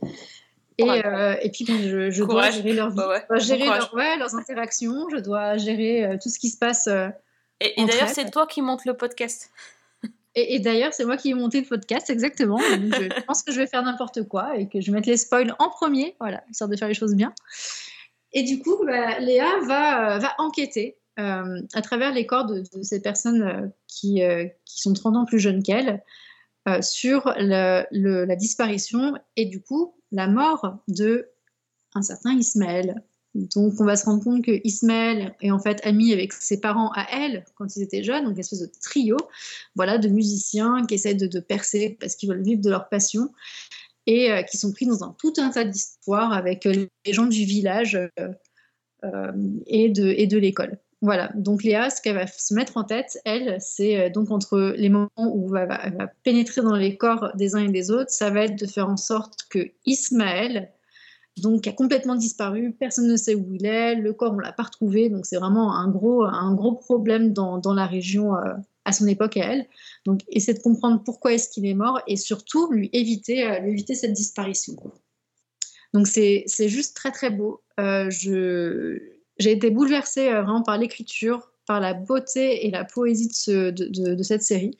Et, 0.79 1.05
euh, 1.05 1.35
et 1.43 1.51
puis, 1.51 1.67
je, 1.67 2.11
je 2.11 2.25
dois 2.25 2.51
gérer 2.51 2.73
leur 2.73 2.89
vie, 2.91 2.97
Bah 2.97 3.09
ouais, 3.09 3.21
je 3.23 3.27
dois 3.29 3.37
bon 3.39 3.45
gérer 3.45 3.65
courage. 3.65 3.79
leur- 3.81 3.95
ouais, 3.95 4.17
leurs 4.17 4.35
interactions, 4.35 5.09
je 5.11 5.17
dois 5.19 5.59
gérer 5.59 6.05
euh, 6.07 6.17
tout 6.23 6.31
ce 6.31 6.39
qui 6.39 6.49
se 6.49 6.57
passe. 6.57 6.87
euh, 6.87 7.09
Et, 7.61 7.75
d'ailleurs, 7.85 8.09
c'est 8.09 8.31
toi 8.31 8.47
qui 8.47 8.63
montes 8.63 8.87
le 8.87 8.95
podcast. 8.95 9.51
Et, 10.35 10.55
et 10.55 10.59
d'ailleurs, 10.59 10.95
c'est 10.95 11.05
moi 11.05 11.17
qui 11.19 11.31
ai 11.31 11.35
monté 11.35 11.61
le 11.61 11.67
podcast, 11.67 12.09
exactement. 12.09 12.57
Donc, 12.57 12.95
je 12.95 13.21
pense 13.27 13.43
que 13.43 13.53
je 13.53 13.59
vais 13.59 13.67
faire 13.67 13.83
n'importe 13.83 14.23
quoi 14.27 14.57
et 14.57 14.69
que 14.69 14.81
je 14.81 14.87
vais 14.91 14.93
mettre 14.97 15.09
les 15.09 15.17
spoils 15.19 15.55
en 15.59 15.69
premier, 15.69 16.15
voilà, 16.21 16.43
histoire 16.51 16.71
de 16.71 16.77
faire 16.77 16.89
les 16.89 16.95
choses 16.95 17.15
bien. 17.15 17.35
Et 18.33 18.43
du 18.45 18.61
coup, 18.61 18.77
bah, 18.87 19.19
Léa 19.19 19.59
va, 19.67 20.19
va 20.19 20.35
enquêter 20.39 20.97
euh, 21.21 21.61
à 21.75 21.83
travers 21.83 22.13
les 22.13 22.27
corps 22.27 22.47
de, 22.47 22.65
ces 22.83 23.01
personnes 23.01 23.43
euh, 23.43 23.67
qui, 23.87 24.23
euh, 24.23 24.47
qui 24.65 24.81
sont 24.81 24.93
30 24.93 25.17
ans 25.17 25.25
plus 25.25 25.39
jeunes 25.39 25.63
qu'elle 25.63 26.03
euh, 26.69 26.83
sur 26.83 27.33
la 27.39 28.37
disparition 28.37 29.15
et 29.37 29.47
du 29.47 29.63
coup 29.63 29.95
la 30.13 30.27
mort 30.27 30.79
de 30.89 31.29
un 31.95 32.03
certain 32.03 32.33
Ismaël. 32.33 33.03
Donc 33.35 33.75
on 33.81 33.85
va 33.85 33.97
se 33.97 34.07
rendre 34.07 34.25
compte 34.25 34.45
que 34.45 34.61
Ismaël 34.65 35.35
est 35.41 35.51
en 35.51 35.61
fait 35.61 35.81
ami 35.85 36.13
avec 36.13 36.33
ses 36.33 36.61
parents 36.61 36.91
à 36.95 37.07
elle 37.13 37.45
quand 37.55 37.77
ils 37.77 37.83
étaient 37.83 38.03
jeunes, 38.03 38.25
donc 38.25 38.35
une 38.35 38.41
espèce 38.41 38.61
de 38.61 38.71
trio 38.81 39.17
voilà, 39.77 39.99
de 39.99 40.09
musiciens 40.09 40.85
qui 40.87 40.95
essaient 40.95 41.15
de, 41.15 41.41
percer 41.41 41.97
parce 42.01 42.17
qu'ils 42.17 42.29
veulent 42.29 42.43
vivre 42.43 42.61
de 42.61 42.71
leur 42.71 42.89
passion 42.89 43.31
et 44.07 44.31
qui 44.51 44.57
sont 44.57 44.73
pris 44.73 44.87
dans 44.87 45.05
un, 45.05 45.15
tout 45.19 45.35
un 45.39 45.51
tas 45.51 45.65
d'histoires 45.65 46.33
avec 46.33 46.65
les 46.65 46.89
gens 47.13 47.27
du 47.27 47.45
village 47.45 47.97
et 49.67 49.89
de, 49.89 50.09
et 50.09 50.27
de 50.27 50.39
l'école. 50.39 50.81
Voilà, 51.03 51.31
donc 51.35 51.63
Léa, 51.63 51.89
ce 51.89 52.03
qu'elle 52.03 52.17
va 52.17 52.27
se 52.27 52.53
mettre 52.53 52.77
en 52.77 52.85
tête, 52.85 53.19
elle, 53.25 53.57
c'est 53.59 53.99
euh, 53.99 54.11
donc 54.11 54.31
entre 54.31 54.75
les 54.77 54.91
moments 54.91 55.09
où 55.17 55.57
elle 55.57 55.67
va, 55.67 56.09
pénétrer 56.23 56.61
dans 56.61 56.77
les 56.77 56.99
corps 56.99 57.31
des 57.37 57.55
uns 57.55 57.65
et 57.65 57.71
des 57.71 57.91
autres, 57.91 58.11
ça 58.11 58.29
va 58.29 58.45
être 58.45 58.57
de 58.59 58.67
faire 58.67 58.89
en 58.89 58.99
sorte 58.99 59.45
que 59.49 59.71
Ismaël, 59.87 60.71
donc 61.39 61.67
a 61.67 61.73
complètement 61.73 62.17
disparu, 62.17 62.77
personne 62.79 63.07
ne 63.09 63.17
sait 63.17 63.35
où 63.35 63.55
il 63.55 63.65
est, 63.65 63.95
le 63.95 64.13
corps 64.13 64.35
on 64.35 64.39
l'a 64.39 64.53
pas 64.53 64.65
retrouvé, 64.65 65.09
donc 65.09 65.25
c'est 65.25 65.37
vraiment 65.37 65.75
un 65.75 65.89
gros, 65.89 66.25
un 66.25 66.53
gros 66.55 66.75
problème 66.75 67.33
dans, 67.33 67.63
la 67.73 67.87
région 67.87 68.37
euh, 68.37 68.53
à 68.85 68.93
son 68.93 69.07
époque 69.07 69.39
à 69.39 69.53
elle. 69.53 69.67
Donc 70.05 70.21
essayer 70.29 70.53
de 70.53 70.63
comprendre 70.63 71.03
pourquoi 71.03 71.33
est-ce 71.33 71.49
qu'il 71.49 71.65
est 71.65 71.75
mort 71.75 72.03
et 72.09 72.17
surtout 72.17 72.71
lui 72.71 72.91
éviter, 72.93 73.47
euh, 73.47 73.61
lui 73.61 73.71
éviter 73.71 73.95
cette 73.95 74.13
disparition. 74.13 74.77
Donc 75.95 76.07
c'est 76.07 76.45
juste 76.69 76.95
très 76.95 77.11
très 77.11 77.31
beau. 77.31 77.63
Je 77.79 79.20
j'ai 79.41 79.53
été 79.53 79.71
bouleversée 79.71 80.29
euh, 80.29 80.43
vraiment 80.43 80.63
par 80.63 80.79
l'écriture, 80.79 81.51
par 81.67 81.81
la 81.81 81.95
beauté 81.95 82.67
et 82.67 82.71
la 82.71 82.85
poésie 82.85 83.29
de, 83.29 83.35
ce- 83.35 83.71
de, 83.71 83.87
de- 83.87 84.15
de 84.15 84.23
cette 84.23 84.43
série. 84.43 84.77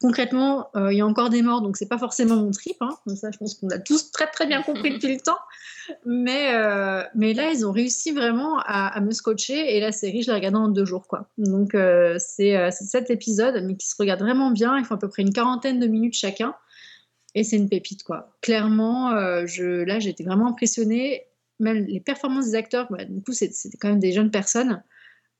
Concrètement, 0.00 0.68
euh, 0.76 0.92
il 0.92 0.98
y 0.98 1.00
a 1.00 1.06
encore 1.06 1.30
des 1.30 1.40
morts, 1.40 1.62
donc 1.62 1.76
c'est 1.78 1.88
pas 1.88 1.96
forcément 1.98 2.36
mon 2.36 2.50
trip. 2.50 2.76
Hein. 2.80 2.90
Ça, 3.14 3.30
je 3.30 3.38
pense 3.38 3.54
qu'on 3.54 3.70
a 3.70 3.78
tous 3.78 4.10
très 4.10 4.26
très 4.26 4.46
bien 4.46 4.60
compris 4.62 4.90
depuis 4.90 5.14
le 5.14 5.20
temps. 5.20 5.38
Mais, 6.04 6.52
euh, 6.54 7.02
là, 7.14 7.50
ils 7.50 7.64
ont 7.66 7.72
réussi 7.72 8.10
vraiment 8.10 8.58
à, 8.66 9.00
me 9.00 9.12
scotcher 9.12 9.76
et 9.76 9.80
la 9.80 9.92
série, 9.92 10.22
je 10.22 10.28
l'ai 10.28 10.34
regardée 10.34 10.58
en 10.58 10.68
deux 10.68 10.84
jours. 10.84 11.06
Donc 11.38 11.76
c'est 12.18 12.70
sept 12.72 13.08
épisodes, 13.10 13.62
mais 13.64 13.76
qui 13.76 13.86
se 13.86 13.94
regardent 13.98 14.22
vraiment 14.22 14.50
bien. 14.50 14.76
Ils 14.76 14.84
font 14.84 14.96
à 14.96 14.98
peu 14.98 15.08
près 15.08 15.22
une 15.22 15.32
quarantaine 15.32 15.78
de 15.78 15.86
minutes 15.86 16.14
chacun. 16.14 16.54
Et 17.34 17.42
c'est 17.44 17.56
une 17.56 17.68
pépite. 17.68 18.02
Clairement, 18.42 19.10
là, 19.12 19.46
j'ai 19.46 20.08
été 20.10 20.24
vraiment 20.24 20.48
impressionnée. 20.48 21.22
Même 21.64 21.84
les 21.86 22.00
performances 22.00 22.46
des 22.46 22.54
acteurs, 22.54 22.86
bah, 22.90 23.04
du 23.04 23.22
coup, 23.22 23.32
c'était 23.32 23.76
quand 23.78 23.88
même 23.88 24.00
des 24.00 24.12
jeunes 24.12 24.30
personnes. 24.30 24.82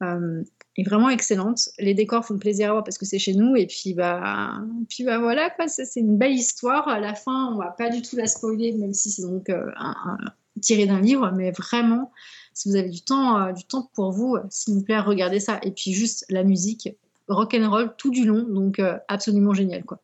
Euh, 0.03 0.43
est 0.77 0.83
vraiment 0.83 1.09
excellente. 1.09 1.69
Les 1.79 1.95
décors 1.95 2.25
font 2.25 2.39
plaisir 2.39 2.71
à 2.71 2.73
voir 2.73 2.85
parce 2.85 2.99
que 2.99 3.07
c'est 3.07 3.19
chez 3.19 3.35
nous. 3.35 3.55
Et 3.57 3.67
puis, 3.67 3.95
bah, 3.95 4.61
puis 4.89 5.05
bah, 5.05 5.19
voilà. 5.19 5.55
C'est 5.69 6.01
une 6.01 6.19
belle 6.19 6.33
histoire. 6.33 6.89
À 6.89 6.99
la 7.01 7.15
fin, 7.15 7.53
on 7.53 7.59
va 7.59 7.71
pas 7.71 7.91
du 7.91 8.03
tout 8.03 8.17
la 8.17 8.27
spoiler, 8.27 8.73
même 8.73 8.93
si 8.93 9.11
c'est 9.11 9.23
donc 9.23 9.49
euh, 9.51 9.71
tiré 10.61 10.87
d'un 10.87 11.01
livre. 11.01 11.31
Mais 11.37 11.53
vraiment, 11.53 12.11
si 12.55 12.69
vous 12.69 12.77
avez 12.77 12.89
du 12.89 13.03
temps, 13.03 13.41
euh, 13.41 13.53
du 13.53 13.65
temps 13.65 13.89
pour 13.95 14.11
vous, 14.11 14.37
s'il 14.51 14.75
vous 14.75 14.83
plaît, 14.83 14.99
regardez 14.99 15.41
ça. 15.41 15.61
Et 15.63 15.71
puis, 15.71 15.93
juste 15.93 16.27
la 16.29 16.43
musique, 16.43 16.89
rock 17.29 17.55
and 17.55 17.71
roll 17.71 17.95
tout 17.97 18.11
du 18.11 18.25
long. 18.25 18.43
Donc, 18.43 18.81
euh, 18.81 18.99
absolument 19.09 19.55
génial, 19.55 19.85
quoi. 19.85 20.01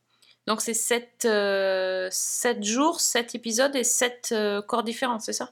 Donc 0.46 0.62
c'est 0.62 0.74
7, 0.74 1.28
jours, 2.64 3.00
7 3.00 3.34
épisodes 3.34 3.76
et 3.76 3.84
7 3.84 4.34
corps 4.66 4.82
différents, 4.82 5.20
c'est 5.20 5.34
ça? 5.34 5.50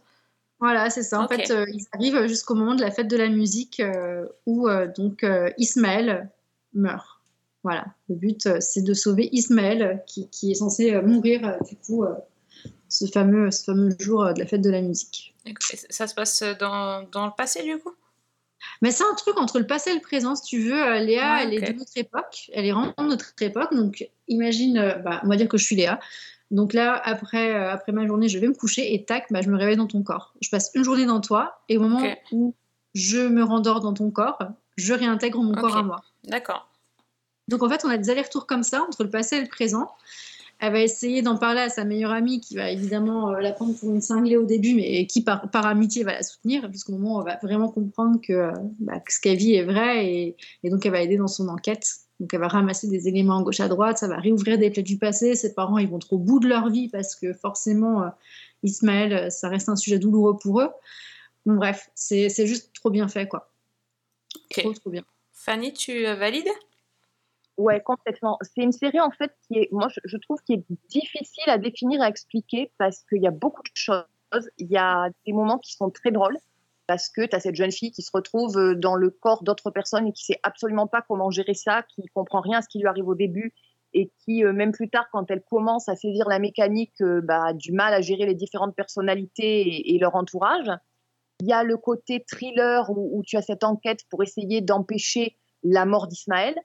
Voilà, 0.61 0.91
c'est 0.91 1.03
ça. 1.03 1.21
En 1.21 1.29
fait, 1.29 1.51
euh, 1.51 1.67
ils 1.73 1.87
arrivent 1.93 2.27
jusqu'au 2.27 2.55
moment 2.55 2.75
de 2.75 2.81
la 2.81 2.91
fête 2.91 3.09
de 3.09 3.17
la 3.17 3.29
musique 3.29 3.81
euh, 3.81 4.27
où 4.47 4.69
euh, 4.69 4.89
donc 4.89 5.25
Ismaël 5.57 6.31
meurt. 6.75 7.21
Voilà. 7.63 7.87
Le 8.09 8.15
but, 8.15 8.61
c'est 8.61 8.83
de 8.83 8.95
sauver 8.95 9.29
Ismaël 9.33 10.03
qui, 10.07 10.29
qui 10.31 10.53
est 10.53 10.55
censé 10.55 11.01
mourir 11.03 11.59
du 11.69 11.77
coup 11.77 12.05
ce 12.89 13.05
fameux 13.07 13.51
ce 13.51 13.65
fameux 13.65 13.91
jour 13.99 14.33
de 14.33 14.39
la 14.39 14.47
fête 14.47 14.63
de 14.63 14.71
la 14.71 14.81
musique. 14.81 15.35
Ça 15.91 16.07
se 16.07 16.15
passe 16.15 16.43
dans, 16.59 17.03
dans 17.11 17.27
le 17.27 17.33
passé 17.37 17.63
du 17.63 17.79
coup? 17.79 17.93
Mais 18.83 18.91
c'est 18.91 19.05
un 19.05 19.15
truc 19.15 19.39
entre 19.39 19.59
le 19.59 19.67
passé 19.67 19.91
et 19.91 19.95
le 19.95 20.01
présent, 20.01 20.35
si 20.35 20.43
tu 20.43 20.61
veux. 20.61 20.99
Léa, 20.99 21.35
Ouais, 21.35 21.43
elle 21.45 21.55
est 21.55 21.73
de 21.73 21.79
notre 21.79 21.97
époque. 21.97 22.51
Elle 22.53 22.67
est 22.67 22.73
vraiment 22.73 22.95
de 22.99 23.05
notre 23.05 23.33
époque. 23.41 23.73
Donc, 23.73 24.09
imagine, 24.27 25.01
bah, 25.05 25.21
on 25.25 25.29
va 25.29 25.37
dire 25.37 25.49
que 25.49 25.59
je 25.59 25.65
suis 25.65 25.77
Léa. 25.77 26.01
Donc 26.51 26.73
là, 26.73 27.01
après, 27.05 27.55
euh, 27.55 27.71
après 27.71 27.93
ma 27.93 28.07
journée, 28.07 28.29
je 28.29 28.39
vais 28.39 28.49
me 28.49 28.55
coucher 28.55 28.95
et 28.95 29.05
tac, 29.05 29.27
bah, 29.31 29.43
je 29.43 29.51
me 29.51 29.57
réveille 29.57 29.77
dans 29.77 29.87
ton 29.87 30.03
corps. 30.03 30.35
Je 30.41 30.49
passe 30.49 30.71
une 30.75 30.85
journée 30.85 31.07
dans 31.07 31.21
toi 31.21 31.61
et 31.69 31.77
au 31.77 31.81
moment 31.81 32.03
où 32.33 32.55
je 32.95 33.19
me 33.29 33.43
rendors 33.43 33.81
dans 33.81 33.93
ton 33.93 34.11
corps, 34.11 34.39
je 34.77 34.95
réintègre 34.95 35.43
mon 35.43 35.55
corps 35.55 35.77
à 35.77 35.83
moi. 35.83 36.01
D'accord. 36.25 36.69
Donc 37.49 37.63
en 37.63 37.69
fait, 37.69 37.85
on 37.85 37.91
a 37.91 37.99
des 37.99 38.11
allers-retours 38.11 38.47
comme 38.47 38.63
ça 38.63 38.83
entre 38.83 39.05
le 39.05 39.11
passé 39.11 39.37
et 39.37 39.41
le 39.41 39.49
présent. 39.49 39.91
Elle 40.61 40.73
va 40.73 40.81
essayer 40.81 41.23
d'en 41.23 41.37
parler 41.37 41.61
à 41.61 41.69
sa 41.69 41.85
meilleure 41.85 42.11
amie 42.11 42.41
qui 42.41 42.57
va 42.57 42.71
évidemment 42.71 43.31
euh, 43.31 43.41
la 43.41 43.53
prendre 43.53 43.75
pour 43.75 43.91
une 43.91 44.01
cinglée 44.01 44.37
au 44.37 44.45
début, 44.45 44.75
mais 44.75 45.07
qui 45.07 45.23
par, 45.23 45.49
par 45.51 45.67
amitié 45.67 46.03
va 46.03 46.15
la 46.15 46.23
soutenir, 46.23 46.71
jusqu'au 46.73 46.93
moment 46.93 47.17
où 47.17 47.21
on 47.21 47.23
va 47.23 47.39
vraiment 47.41 47.69
comprendre 47.69 48.19
que, 48.21 48.33
euh, 48.33 48.53
bah, 48.81 48.99
que 48.99 49.13
ce 49.13 49.21
qu'elle 49.21 49.37
vit 49.37 49.55
est 49.55 49.63
vrai 49.63 50.07
et, 50.07 50.37
et 50.65 50.71
donc 50.71 50.85
elle 50.85 50.93
va 50.93 51.01
aider 51.01 51.17
dans 51.17 51.29
son 51.29 51.49
enquête. 51.49 51.87
Donc 52.21 52.35
elle 52.35 52.41
va 52.41 52.49
ramasser 52.49 52.89
des 52.89 53.07
éléments 53.07 53.39
à 53.39 53.43
gauche 53.43 53.61
à 53.61 53.69
droite, 53.69 53.99
ça 53.99 54.09
va 54.09 54.17
réouvrir 54.17 54.59
des 54.59 54.71
plaies 54.71 54.83
du 54.83 54.99
passé. 54.99 55.35
Ses 55.35 55.55
parents 55.55 55.79
ils 55.79 55.89
vont 55.89 55.99
trop 55.99 56.17
au 56.17 56.19
bout 56.19 56.41
de 56.41 56.49
leur 56.49 56.69
vie 56.69 56.89
parce 56.89 57.15
que 57.15 57.33
forcément 57.33 58.03
euh, 58.03 58.09
Ismaël, 58.63 59.13
euh, 59.13 59.31
ça 59.31 59.49
reste 59.49 59.69
un 59.69 59.77
sujet 59.77 59.99
douloureux 59.99 60.37
pour 60.37 60.61
eux. 60.61 60.71
Bon 61.47 61.55
bref, 61.55 61.91
c'est 61.95 62.29
c'est 62.29 62.47
juste 62.47 62.73
trop 62.75 62.91
bien 62.91 63.09
fait 63.09 63.29
quoi. 63.29 63.53
Trop 64.51 64.73
trop 64.73 64.91
bien. 64.91 65.05
Fanny, 65.33 65.73
tu 65.73 66.07
euh, 66.07 66.17
valides? 66.17 66.51
Ouais, 67.57 67.81
complètement. 67.81 68.39
C'est 68.43 68.63
une 68.63 68.73
série 68.73 69.01
en 69.01 69.11
fait 69.11 69.33
qui 69.47 69.59
est, 69.59 69.69
moi 69.73 69.89
je, 69.89 70.01
je 70.05 70.17
trouve, 70.17 70.39
qui 70.45 70.55
est 70.55 70.65
difficile 70.89 71.49
à 71.49 71.59
définir, 71.59 72.03
à 72.03 72.09
expliquer 72.09 72.73
parce 72.79 73.05
qu'il 73.09 73.23
y 73.23 73.27
a 73.27 73.33
beaucoup 73.33 73.63
de 73.63 73.71
choses. 73.75 74.05
Il 74.59 74.69
y 74.69 74.77
a 74.77 75.09
des 75.27 75.33
moments 75.33 75.59
qui 75.59 75.75
sont 75.75 75.91
très 75.91 76.11
drôles 76.11 76.39
parce 76.89 77.09
que 77.09 77.25
tu 77.25 77.37
as 77.37 77.41
cette 77.41 77.55
jeune 77.55 77.71
fille 77.71 77.93
qui 77.93 78.03
se 78.03 78.11
retrouve 78.13 78.59
euh, 78.59 78.75
dans 78.75 78.97
le 78.97 79.11
corps 79.11 79.45
d'autres 79.45 79.71
personnes 79.71 80.09
et 80.09 80.13
qui 80.13 80.25
sait 80.25 80.41
absolument 80.43 80.89
pas 80.89 81.03
comment 81.07 81.31
gérer 81.31 81.55
ça, 81.55 81.85
qui 81.95 82.03
comprend 82.15 82.41
rien 82.41 82.59
à 82.59 82.63
ce 82.63 82.69
qui 82.69 82.81
lui 82.81 82.89
arrive 82.89 83.07
au 83.07 83.15
début 83.15 83.55
et 83.95 84.11
qui, 84.25 84.45
euh, 84.45 84.53
même 84.53 84.73
plus 84.73 84.89
tard, 84.89 85.07
quand 85.13 85.31
elle 85.31 85.43
commence 85.43 85.89
à 85.89 85.97
saisir 85.97 86.29
la 86.29 86.39
mécanique, 86.39 87.01
euh, 87.01 87.21
bah, 87.23 87.47
a 87.47 87.53
du 87.53 87.73
mal 87.73 87.95
à 87.95 88.01
gérer 88.01 88.27
les 88.27 88.35
différentes 88.35 88.75
personnalités 88.75 89.95
et, 89.95 89.99
leur 89.99 90.15
entourage. 90.15 90.71
Il 91.41 91.47
y 91.47 91.53
a 91.53 91.63
le 91.63 91.77
côté 91.77 92.25
thriller 92.27 92.91
où, 92.91 93.23
tu 93.25 93.37
as 93.37 93.43
cette 93.43 93.65
enquête 93.65 94.01
pour 94.11 94.23
essayer 94.23 94.61
d'empêcher 94.61 95.37
la 95.63 95.87
mort 95.87 96.09
d'Ismaël. 96.09 96.57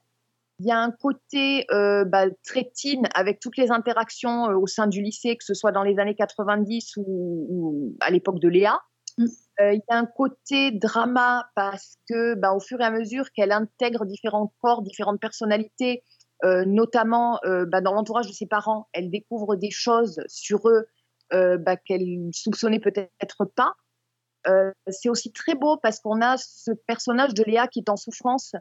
Il 0.60 0.66
y 0.66 0.72
a 0.72 0.78
un 0.80 0.92
côté 0.92 1.66
euh, 1.72 2.06
bah, 2.06 2.26
très 2.46 2.72
teen 2.76 3.08
avec 3.14 3.40
toutes 3.40 3.58
les 3.58 3.72
interactions 3.72 4.46
au 4.46 4.68
sein 4.68 4.88
du 4.88 5.02
lycée, 5.02 5.36
que 5.36 5.44
ce 5.44 5.54
soit 5.54 5.72
dans 5.72 5.84
les 5.84 6.00
années 6.00 6.16
90 6.16 6.98
ou, 6.98 7.48
ou 7.50 7.98
à 8.00 8.10
l'époque 8.10 8.40
de 8.40 8.50
Léa. 8.50 8.80
Mm. 9.18 9.26
Euh, 9.60 9.74
il 9.74 9.82
y 9.88 9.94
a 9.94 9.98
un 9.98 10.06
côté 10.06 10.72
drama 10.72 11.48
parce 11.56 11.98
que, 12.10 12.36
bah, 12.36 12.54
au 12.54 12.60
fur 12.60 12.82
et 12.82 12.86
à 12.86 12.92
mesure 12.92 13.32
qu'elle 13.32 13.52
intègre 13.52 14.06
différents 14.06 14.54
corps, 14.62 14.82
différentes 14.82 15.20
personnalités, 15.20 16.04
euh, 16.44 16.66
notamment 16.66 17.40
euh, 17.46 17.66
bah, 17.66 17.82
dans 17.82 17.94
l'entourage 17.94 18.28
de 18.28 18.34
ses 18.34 18.48
parents, 18.48 18.88
elle 18.94 19.10
découvre 19.10 19.56
des 19.56 19.72
choses 19.72 20.22
sur 20.28 20.68
eux 20.68 20.88
euh, 21.34 21.58
bah, 21.58 21.78
qu'elle 21.78 22.30
soupçonnait 22.34 22.80
peut-être 22.80 23.46
pas. 23.56 23.74
C'est 24.90 25.08
aussi 25.08 25.32
très 25.32 25.56
beau 25.56 25.78
parce 25.78 26.02
qu'on 26.02 26.22
a 26.22 26.36
ce 26.38 26.72
personnage 26.86 27.34
de 27.34 27.44
Léa 27.44 27.70
qui 27.70 27.80
est 27.80 27.90
en 27.90 27.96
souffrance 27.96 28.56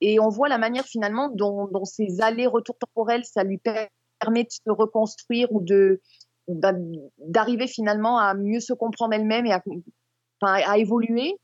et 0.00 0.20
on 0.20 0.28
voit 0.28 0.48
la 0.48 0.58
manière 0.58 0.84
finalement 0.84 1.28
dont, 1.28 1.66
dont 1.66 1.84
ces 1.84 2.20
allers-retours 2.20 2.78
temporels, 2.78 3.24
ça 3.24 3.42
lui 3.42 3.58
per- 3.58 3.88
permet 4.20 4.44
de 4.44 4.50
se 4.50 4.70
reconstruire 4.70 5.50
ou 5.50 5.60
de 5.60 6.00
d'arriver 6.46 7.66
finalement 7.66 8.18
à 8.18 8.34
mieux 8.34 8.60
se 8.60 8.74
comprendre 8.74 9.14
elle-même 9.14 9.46
et 9.46 9.52
à, 9.52 9.62
à 10.44 10.78
évoluer. 10.78 11.36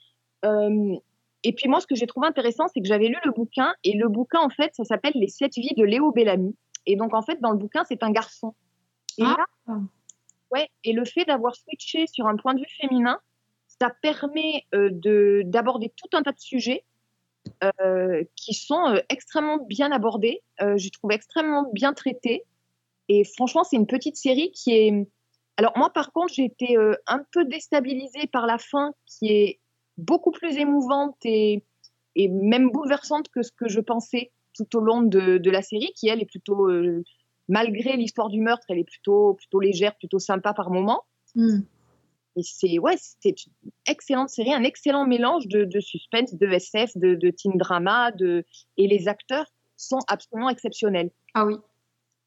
Euh, 0.44 0.96
et 1.42 1.52
puis 1.52 1.68
moi, 1.68 1.80
ce 1.80 1.86
que 1.86 1.94
j'ai 1.94 2.06
trouvé 2.06 2.26
intéressant, 2.26 2.66
c'est 2.68 2.80
que 2.80 2.86
j'avais 2.86 3.08
lu 3.08 3.16
le 3.24 3.32
bouquin 3.32 3.72
et 3.84 3.94
le 3.94 4.08
bouquin, 4.08 4.40
en 4.40 4.50
fait, 4.50 4.74
ça 4.74 4.84
s'appelle 4.84 5.12
Les 5.14 5.28
sept 5.28 5.54
vies 5.54 5.74
de 5.76 5.84
Léo 5.84 6.12
Bellamy. 6.12 6.54
Et 6.86 6.96
donc, 6.96 7.14
en 7.14 7.22
fait, 7.22 7.40
dans 7.40 7.50
le 7.50 7.58
bouquin, 7.58 7.84
c'est 7.88 8.02
un 8.02 8.10
garçon. 8.10 8.54
Et 9.18 9.22
Ah. 9.24 9.36
là, 9.66 9.76
Ouais, 10.52 10.68
et 10.82 10.92
le 10.92 11.04
fait 11.04 11.24
d'avoir 11.24 11.54
switché 11.54 12.06
sur 12.08 12.26
un 12.26 12.36
point 12.36 12.54
de 12.54 12.60
vue 12.60 12.66
féminin, 12.80 13.20
ça 13.80 13.90
permet 14.02 14.64
euh, 14.74 14.90
de 14.92 15.42
d'aborder 15.46 15.92
tout 15.96 16.08
un 16.16 16.22
tas 16.22 16.32
de 16.32 16.40
sujets 16.40 16.84
euh, 17.80 18.24
qui 18.36 18.52
sont 18.54 18.88
euh, 18.88 19.00
extrêmement 19.08 19.58
bien 19.58 19.92
abordés. 19.92 20.42
Je 20.58 20.90
trouve 20.90 21.12
extrêmement 21.12 21.70
bien 21.72 21.94
traités. 21.94 22.44
Et 23.08 23.24
franchement, 23.24 23.64
c'est 23.64 23.76
une 23.76 23.86
petite 23.86 24.16
série 24.16 24.50
qui 24.52 24.72
est. 24.72 25.08
Alors 25.60 25.76
moi, 25.76 25.90
par 25.90 26.10
contre, 26.10 26.32
j'ai 26.32 26.46
été 26.46 26.78
euh, 26.78 26.94
un 27.06 27.22
peu 27.32 27.44
déstabilisée 27.44 28.26
par 28.32 28.46
la 28.46 28.56
fin, 28.56 28.94
qui 29.04 29.26
est 29.26 29.60
beaucoup 29.98 30.30
plus 30.30 30.56
émouvante 30.56 31.18
et, 31.24 31.62
et 32.16 32.28
même 32.28 32.70
bouleversante 32.70 33.28
que 33.28 33.42
ce 33.42 33.52
que 33.52 33.68
je 33.68 33.80
pensais 33.80 34.32
tout 34.54 34.78
au 34.78 34.80
long 34.80 35.02
de, 35.02 35.36
de 35.36 35.50
la 35.50 35.60
série, 35.60 35.92
qui 35.94 36.08
elle 36.08 36.22
est 36.22 36.24
plutôt, 36.24 36.70
euh, 36.70 37.04
malgré 37.46 37.94
l'histoire 37.98 38.30
du 38.30 38.40
meurtre, 38.40 38.64
elle 38.70 38.78
est 38.78 38.84
plutôt 38.84 39.34
plutôt 39.34 39.60
légère, 39.60 39.94
plutôt 39.98 40.18
sympa 40.18 40.54
par 40.54 40.70
moment. 40.70 41.02
Hmm. 41.34 41.60
Et 42.36 42.42
c'est 42.42 42.78
ouais, 42.78 42.96
c'est 42.96 43.44
une 43.44 43.70
excellente 43.86 44.30
série, 44.30 44.54
un 44.54 44.64
excellent 44.64 45.06
mélange 45.06 45.46
de, 45.46 45.64
de 45.64 45.80
suspense, 45.80 46.34
de 46.36 46.46
SF, 46.46 46.96
de, 46.96 47.16
de 47.16 47.30
teen 47.30 47.58
drama, 47.58 48.12
de 48.12 48.46
et 48.78 48.88
les 48.88 49.08
acteurs 49.08 49.44
sont 49.76 50.00
absolument 50.08 50.48
exceptionnels. 50.48 51.10
Ah 51.34 51.44
oui. 51.44 51.56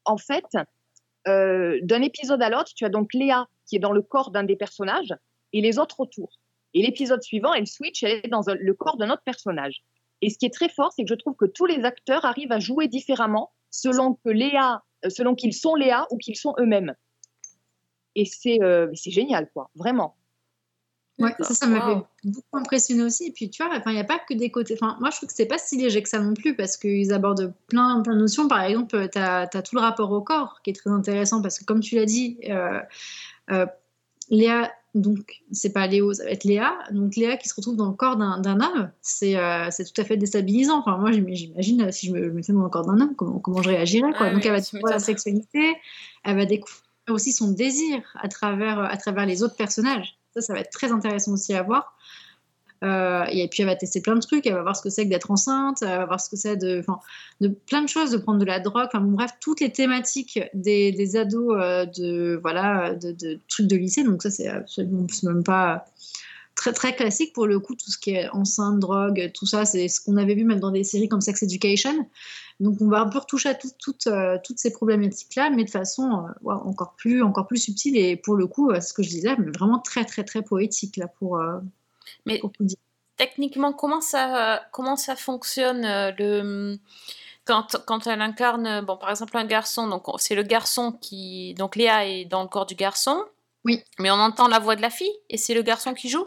En 0.04 0.18
fait, 0.18 0.46
euh, 1.28 1.78
d'un 1.82 2.02
épisode 2.02 2.42
à 2.42 2.50
l'autre, 2.50 2.72
tu 2.74 2.84
as 2.84 2.88
donc 2.88 3.14
Léa 3.14 3.46
qui 3.66 3.76
est 3.76 3.80
dans 3.80 3.92
le 3.92 4.02
corps 4.02 4.30
d'un 4.30 4.44
des 4.44 4.56
personnages 4.56 5.14
et 5.52 5.60
les 5.60 5.78
autres 5.78 6.00
autour. 6.00 6.38
Et 6.74 6.82
l'épisode 6.82 7.22
suivant, 7.22 7.54
elle 7.54 7.66
switch, 7.66 8.02
elle 8.02 8.20
est 8.24 8.28
dans 8.28 8.42
le 8.46 8.74
corps 8.74 8.96
d'un 8.96 9.10
autre 9.10 9.22
personnage. 9.24 9.82
Et 10.20 10.30
ce 10.30 10.38
qui 10.38 10.46
est 10.46 10.54
très 10.54 10.68
fort, 10.68 10.92
c'est 10.92 11.04
que 11.04 11.08
je 11.08 11.14
trouve 11.14 11.36
que 11.36 11.44
tous 11.44 11.66
les 11.66 11.84
acteurs 11.84 12.24
arrivent 12.24 12.52
à 12.52 12.58
jouer 12.58 12.88
différemment 12.88 13.52
selon 13.70 14.14
que 14.14 14.28
Léa, 14.28 14.82
euh, 15.04 15.10
selon 15.10 15.34
qu'ils 15.34 15.54
sont 15.54 15.74
Léa 15.74 16.06
ou 16.10 16.18
qu'ils 16.18 16.36
sont 16.36 16.54
eux-mêmes. 16.58 16.94
Et 18.14 18.24
c'est 18.24 18.62
euh, 18.62 18.88
génial, 18.94 19.50
quoi, 19.52 19.70
vraiment. 19.74 20.16
Ouais, 21.24 21.34
ça, 21.40 21.54
ça 21.54 21.66
m'avait 21.66 21.94
Wow. 21.94 22.06
beaucoup 22.24 22.56
impressionné 22.58 23.02
aussi. 23.02 23.26
Et 23.26 23.32
puis, 23.32 23.50
tu 23.50 23.62
vois, 23.62 23.72
enfin, 23.76 23.90
il 23.90 23.94
n'y 23.94 24.00
a 24.00 24.04
pas 24.04 24.18
que 24.18 24.34
des 24.34 24.50
côtés. 24.50 24.74
Enfin, 24.80 24.96
moi, 25.00 25.10
je 25.10 25.16
trouve 25.16 25.28
que 25.28 25.34
c'est 25.34 25.46
pas 25.46 25.58
si 25.58 25.76
léger 25.76 26.02
que 26.02 26.08
ça 26.08 26.18
non 26.20 26.34
plus 26.34 26.54
parce 26.54 26.76
qu'ils 26.76 27.12
abordent 27.12 27.52
plein, 27.68 28.00
plein 28.02 28.14
de 28.14 28.20
notions. 28.20 28.48
Par 28.48 28.62
exemple, 28.62 29.08
tu 29.10 29.18
as, 29.18 29.46
tout 29.46 29.74
le 29.76 29.80
rapport 29.80 30.10
au 30.12 30.20
corps 30.20 30.60
qui 30.62 30.70
est 30.70 30.74
très 30.74 30.90
intéressant 30.90 31.42
parce 31.42 31.58
que, 31.58 31.64
comme 31.64 31.80
tu 31.80 31.96
l'as 31.96 32.04
dit, 32.06 32.38
euh, 32.48 32.78
euh, 33.50 33.66
Léa, 34.30 34.72
donc, 34.94 35.42
c'est 35.50 35.72
pas 35.72 35.86
Léo, 35.88 36.14
ça 36.14 36.24
va 36.24 36.30
être 36.30 36.44
Léa. 36.44 36.72
Donc, 36.92 37.16
Léa 37.16 37.36
qui 37.36 37.48
se 37.48 37.54
retrouve 37.56 37.76
dans 37.76 37.88
le 37.88 37.94
corps 37.94 38.16
d'un 38.16 38.38
d'un 38.38 38.60
homme, 38.60 38.90
c'est 39.02 39.36
euh, 39.36 39.66
c'est 39.70 39.84
tout 39.84 40.00
à 40.00 40.04
fait 40.04 40.16
déstabilisant. 40.16 40.78
Enfin, 40.78 40.96
moi, 40.98 41.10
j'im- 41.10 41.26
j'imagine 41.28 41.82
euh, 41.82 41.90
si 41.90 42.06
je 42.06 42.12
me 42.12 42.22
je 42.22 42.28
me 42.28 42.32
mettais 42.34 42.52
dans 42.52 42.62
le 42.62 42.68
corps 42.68 42.86
d'un 42.86 43.00
homme, 43.00 43.14
comment, 43.16 43.40
comment 43.40 43.60
je 43.60 43.68
réagirais. 43.70 44.12
Quoi. 44.12 44.26
Ah 44.26 44.30
donc, 44.30 44.36
oui, 44.38 44.46
elle 44.46 44.52
va 44.52 44.60
découvrir 44.60 44.86
la 44.86 44.98
sexualité, 45.00 45.74
elle 46.22 46.36
va 46.36 46.46
découvrir 46.46 46.80
aussi 47.10 47.32
son 47.32 47.50
désir 47.50 48.02
à 48.22 48.28
travers, 48.28 48.78
à 48.78 48.96
travers 48.96 49.26
les 49.26 49.42
autres 49.42 49.56
personnages. 49.56 50.16
Ça, 50.34 50.40
ça 50.40 50.52
va 50.52 50.60
être 50.60 50.70
très 50.70 50.92
intéressant 50.92 51.32
aussi 51.32 51.54
à 51.54 51.62
voir. 51.62 51.96
Euh, 52.84 53.24
et 53.30 53.48
puis 53.48 53.62
elle 53.62 53.68
va 53.68 53.76
tester 53.76 54.00
plein 54.02 54.14
de 54.14 54.20
trucs, 54.20 54.46
elle 54.46 54.52
va 54.52 54.62
voir 54.62 54.76
ce 54.76 54.82
que 54.82 54.90
c'est 54.90 55.04
que 55.04 55.10
d'être 55.10 55.30
enceinte, 55.30 55.78
elle 55.80 55.88
va 55.88 56.04
voir 56.04 56.20
ce 56.20 56.28
que 56.28 56.36
c'est 56.36 56.56
de, 56.56 56.84
de 57.40 57.48
plein 57.48 57.80
de 57.80 57.88
choses, 57.88 58.10
de 58.10 58.18
prendre 58.18 58.38
de 58.38 58.44
la 58.44 58.60
drogue, 58.60 58.86
enfin 58.86 59.00
bon, 59.00 59.12
bref, 59.12 59.30
toutes 59.40 59.60
les 59.60 59.72
thématiques 59.72 60.38
des, 60.52 61.16
ados 61.16 61.56
euh, 61.58 61.86
de 61.86 62.38
voilà 62.42 62.94
de, 62.94 63.40
trucs 63.48 63.68
de 63.68 63.76
lycée. 63.76 64.04
Donc 64.04 64.22
ça 64.22 64.30
c'est 64.30 64.48
absolument 64.48 65.06
même 65.22 65.44
pas 65.44 65.86
très 66.64 66.72
très 66.72 66.96
classique 66.96 67.32
pour 67.34 67.46
le 67.46 67.58
coup 67.60 67.74
tout 67.74 67.90
ce 67.90 67.98
qui 67.98 68.10
est 68.12 68.28
enceinte, 68.30 68.78
drogue, 68.78 69.30
tout 69.34 69.46
ça 69.46 69.64
c'est 69.66 69.88
ce 69.88 70.00
qu'on 70.00 70.16
avait 70.16 70.34
vu 70.34 70.44
même 70.44 70.60
dans 70.60 70.70
des 70.70 70.84
séries 70.84 71.08
comme 71.08 71.20
Sex 71.20 71.42
Education. 71.42 72.08
Donc 72.60 72.76
on 72.80 72.88
va 72.88 73.00
un 73.00 73.08
peu 73.08 73.18
retoucher 73.18 73.50
à 73.50 73.54
tout- 73.54 73.70
toutes, 73.78 74.06
euh, 74.06 74.38
toutes 74.44 74.58
ces 74.58 74.72
problématiques 74.72 75.34
là, 75.34 75.50
mais 75.50 75.64
de 75.64 75.70
façon 75.70 76.04
euh, 76.26 76.30
ouais, 76.42 76.54
encore 76.54 76.94
plus 76.96 77.22
encore 77.22 77.46
plus 77.46 77.58
subtile 77.58 77.96
et 77.96 78.16
pour 78.16 78.34
le 78.36 78.46
coup 78.46 78.70
euh, 78.70 78.80
ce 78.80 78.92
que 78.92 79.02
je 79.02 79.08
disais 79.10 79.34
mais 79.38 79.50
vraiment 79.50 79.78
très 79.78 80.04
très 80.04 80.24
très 80.24 80.42
poétique 80.42 80.96
là 80.96 81.08
pour 81.08 81.38
Mais 82.26 82.38
pour 82.38 82.52
tout 82.52 82.64
dire. 82.64 82.78
techniquement, 83.16 83.72
comment 83.72 84.00
ça, 84.00 84.62
comment 84.72 84.96
ça 84.96 85.16
fonctionne 85.16 85.82
le, 86.18 86.78
quand, 87.44 87.76
quand 87.86 88.06
elle 88.06 88.22
incarne, 88.22 88.80
bon, 88.86 88.96
par 88.96 89.10
exemple, 89.10 89.36
un 89.36 89.44
garçon, 89.44 89.86
donc 89.88 90.08
on- 90.08 90.16
c'est 90.18 90.34
le 90.34 90.42
garçon 90.42 90.92
qui. 90.92 91.54
Donc 91.54 91.76
Léa 91.76 92.06
est 92.06 92.24
dans 92.24 92.42
le 92.42 92.48
corps 92.48 92.64
du 92.66 92.74
garçon. 92.74 93.22
Oui. 93.66 93.82
Mais 93.98 94.10
on 94.10 94.14
entend 94.14 94.48
la 94.48 94.58
voix 94.58 94.76
de 94.76 94.82
la 94.82 94.90
fille 94.90 95.12
et 95.30 95.36
c'est 95.38 95.54
le 95.54 95.62
garçon 95.62 95.94
qui 95.94 96.08
joue 96.08 96.26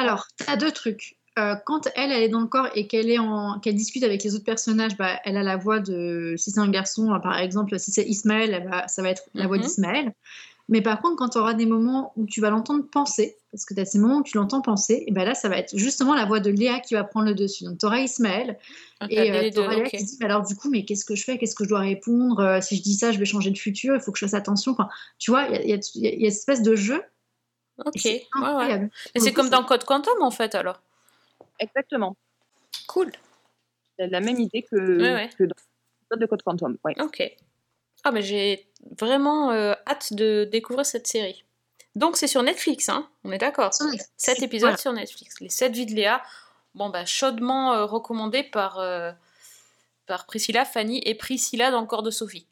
Alors, 0.00 0.26
tu 0.38 0.44
as 0.50 0.56
deux 0.56 0.70
trucs. 0.70 1.16
Euh, 1.38 1.54
quand 1.66 1.88
elle, 1.94 2.10
elle 2.10 2.22
est 2.22 2.28
dans 2.28 2.40
le 2.40 2.46
corps 2.46 2.68
et 2.74 2.86
qu'elle 2.86 3.08
est 3.10 3.18
en, 3.18 3.58
qu'elle 3.60 3.74
discute 3.76 4.02
avec 4.02 4.22
les 4.24 4.34
autres 4.34 4.44
personnages, 4.44 4.96
bah, 4.96 5.20
elle 5.24 5.36
a 5.36 5.42
la 5.42 5.56
voix 5.56 5.78
de. 5.80 6.34
Si 6.36 6.50
c'est 6.50 6.60
un 6.60 6.68
garçon, 6.70 7.12
euh, 7.12 7.18
par 7.18 7.38
exemple, 7.38 7.78
si 7.78 7.90
c'est 7.92 8.04
Ismaël, 8.04 8.66
va- 8.68 8.88
ça 8.88 9.02
va 9.02 9.10
être 9.10 9.22
la 9.34 9.46
voix 9.46 9.56
Mhm. 9.56 9.62
d'Ismaël. 9.62 10.12
Mais 10.68 10.82
par 10.82 11.00
contre, 11.00 11.16
quand 11.16 11.30
tu 11.30 11.38
auras 11.38 11.54
des 11.54 11.64
moments 11.64 12.12
où 12.16 12.26
tu 12.26 12.40
vas 12.42 12.50
l'entendre 12.50 12.84
penser, 12.90 13.36
parce 13.52 13.64
que 13.64 13.72
tu 13.72 13.80
as 13.80 13.84
ces 13.86 13.98
moments 13.98 14.18
où 14.18 14.22
tu 14.22 14.36
l'entends 14.36 14.60
penser, 14.60 15.04
et 15.06 15.12
ben 15.12 15.24
là, 15.24 15.34
ça 15.34 15.48
va 15.48 15.56
être 15.58 15.76
justement 15.76 16.14
la 16.14 16.26
voix 16.26 16.40
de 16.40 16.50
Léa 16.50 16.80
qui 16.80 16.94
va 16.94 17.04
prendre 17.04 17.26
le 17.26 17.34
dessus. 17.34 17.64
Donc, 17.64 17.78
tu 17.78 17.86
auras 17.86 18.00
Ismaël 18.00 18.58
Donc, 19.00 19.10
et 19.10 19.30
euh, 19.32 19.42
tu 19.48 19.54
deux, 19.54 19.60
auras 19.62 19.76
Léa 19.76 19.84
qui 19.88 19.98
se 20.00 20.04
dit 20.04 20.16
Mais 20.20 20.26
alors, 20.26 20.44
du 20.44 20.54
coup, 20.56 20.68
mais 20.70 20.84
qu'est-ce 20.84 21.04
que 21.06 21.14
je 21.14 21.24
fais? 21.24 21.38
Qu'est-ce 21.38 21.54
que 21.54 21.64
je 21.64 21.68
dois 21.70 21.80
répondre? 21.80 22.40
Euh, 22.40 22.60
Si 22.60 22.76
je 22.76 22.82
dis 22.82 22.94
ça, 22.94 23.12
je 23.12 23.18
vais 23.18 23.24
changer 23.24 23.50
de 23.50 23.58
futur, 23.58 23.94
il 23.94 24.00
faut 24.00 24.12
que 24.12 24.18
je 24.18 24.24
fasse 24.26 24.34
attention. 24.34 24.72
Enfin, 24.72 24.88
tu 25.18 25.30
vois, 25.30 25.46
il 25.52 25.70
y 25.70 25.72
y 25.72 26.22
y 26.24 26.26
a 26.26 26.30
cette 26.30 26.38
espèce 26.40 26.62
de 26.62 26.74
jeu. 26.74 27.00
Et 27.78 27.88
Ok, 27.88 27.92
c'est 27.96 28.26
ouais, 28.40 28.54
ouais. 28.54 28.78
Pour 29.14 29.22
c'est 29.22 29.32
comme 29.32 29.50
dans 29.50 29.64
Code 29.64 29.84
Quantum 29.84 30.20
en 30.22 30.30
fait 30.30 30.54
alors. 30.54 30.80
Exactement. 31.60 32.16
Cool. 32.86 33.10
C'est 33.98 34.06
la 34.08 34.20
même 34.20 34.38
idée 34.38 34.62
que, 34.62 34.76
Ouais, 34.76 35.14
ouais. 35.14 35.30
que 35.38 35.44
dans 35.44 36.26
Code 36.28 36.42
Quantum. 36.42 36.76
Ouais. 36.84 36.94
Ok. 37.00 37.22
Ah, 38.04 38.10
mais 38.12 38.22
j'ai 38.22 38.68
vraiment 38.98 39.50
euh, 39.50 39.74
hâte 39.86 40.12
de 40.12 40.48
découvrir 40.50 40.86
cette 40.86 41.06
série. 41.06 41.44
Donc, 41.96 42.16
c'est 42.16 42.28
sur 42.28 42.42
Netflix, 42.44 42.88
hein 42.88 43.08
On 43.24 43.32
est 43.32 43.38
d'accord. 43.38 43.72
Sept 44.16 44.40
épisodes 44.42 44.68
Voilà. 44.68 44.76
sur 44.76 44.92
Netflix. 44.92 45.40
Les 45.40 45.48
7 45.48 45.72
vies 45.72 45.86
de 45.86 45.94
Léa. 45.94 46.22
Bon, 46.74 46.90
bah, 46.90 47.04
chaudement 47.04 47.72
euh, 47.72 47.84
recommandé 47.86 48.44
par, 48.44 48.78
euh, 48.78 49.10
par 50.06 50.26
Priscilla, 50.26 50.64
Fanny 50.64 51.02
et 51.04 51.16
Priscilla 51.16 51.72
dans 51.72 51.80
le 51.80 51.86
corps 51.88 52.04
de 52.04 52.10
Sophie. 52.12 52.46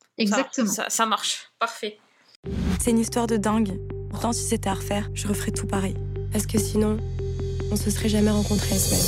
Ça- 0.00 0.10
Exactement. 0.18 0.70
Ça, 0.70 0.90
ça 0.90 1.06
marche. 1.06 1.50
Parfait. 1.58 1.98
C'est 2.80 2.90
une 2.90 3.00
histoire 3.00 3.26
de 3.26 3.36
dingue. 3.36 3.76
Pourtant, 4.14 4.32
si 4.32 4.44
c'était 4.44 4.70
à 4.70 4.74
refaire, 4.74 5.10
je 5.12 5.26
referais 5.26 5.50
tout 5.50 5.66
pareil. 5.66 5.96
Parce 6.30 6.46
que 6.46 6.56
sinon, 6.56 6.98
on 7.72 7.74
se 7.74 7.90
serait 7.90 8.08
jamais 8.08 8.30
rencontrés, 8.30 8.76
Esmel. 8.76 9.00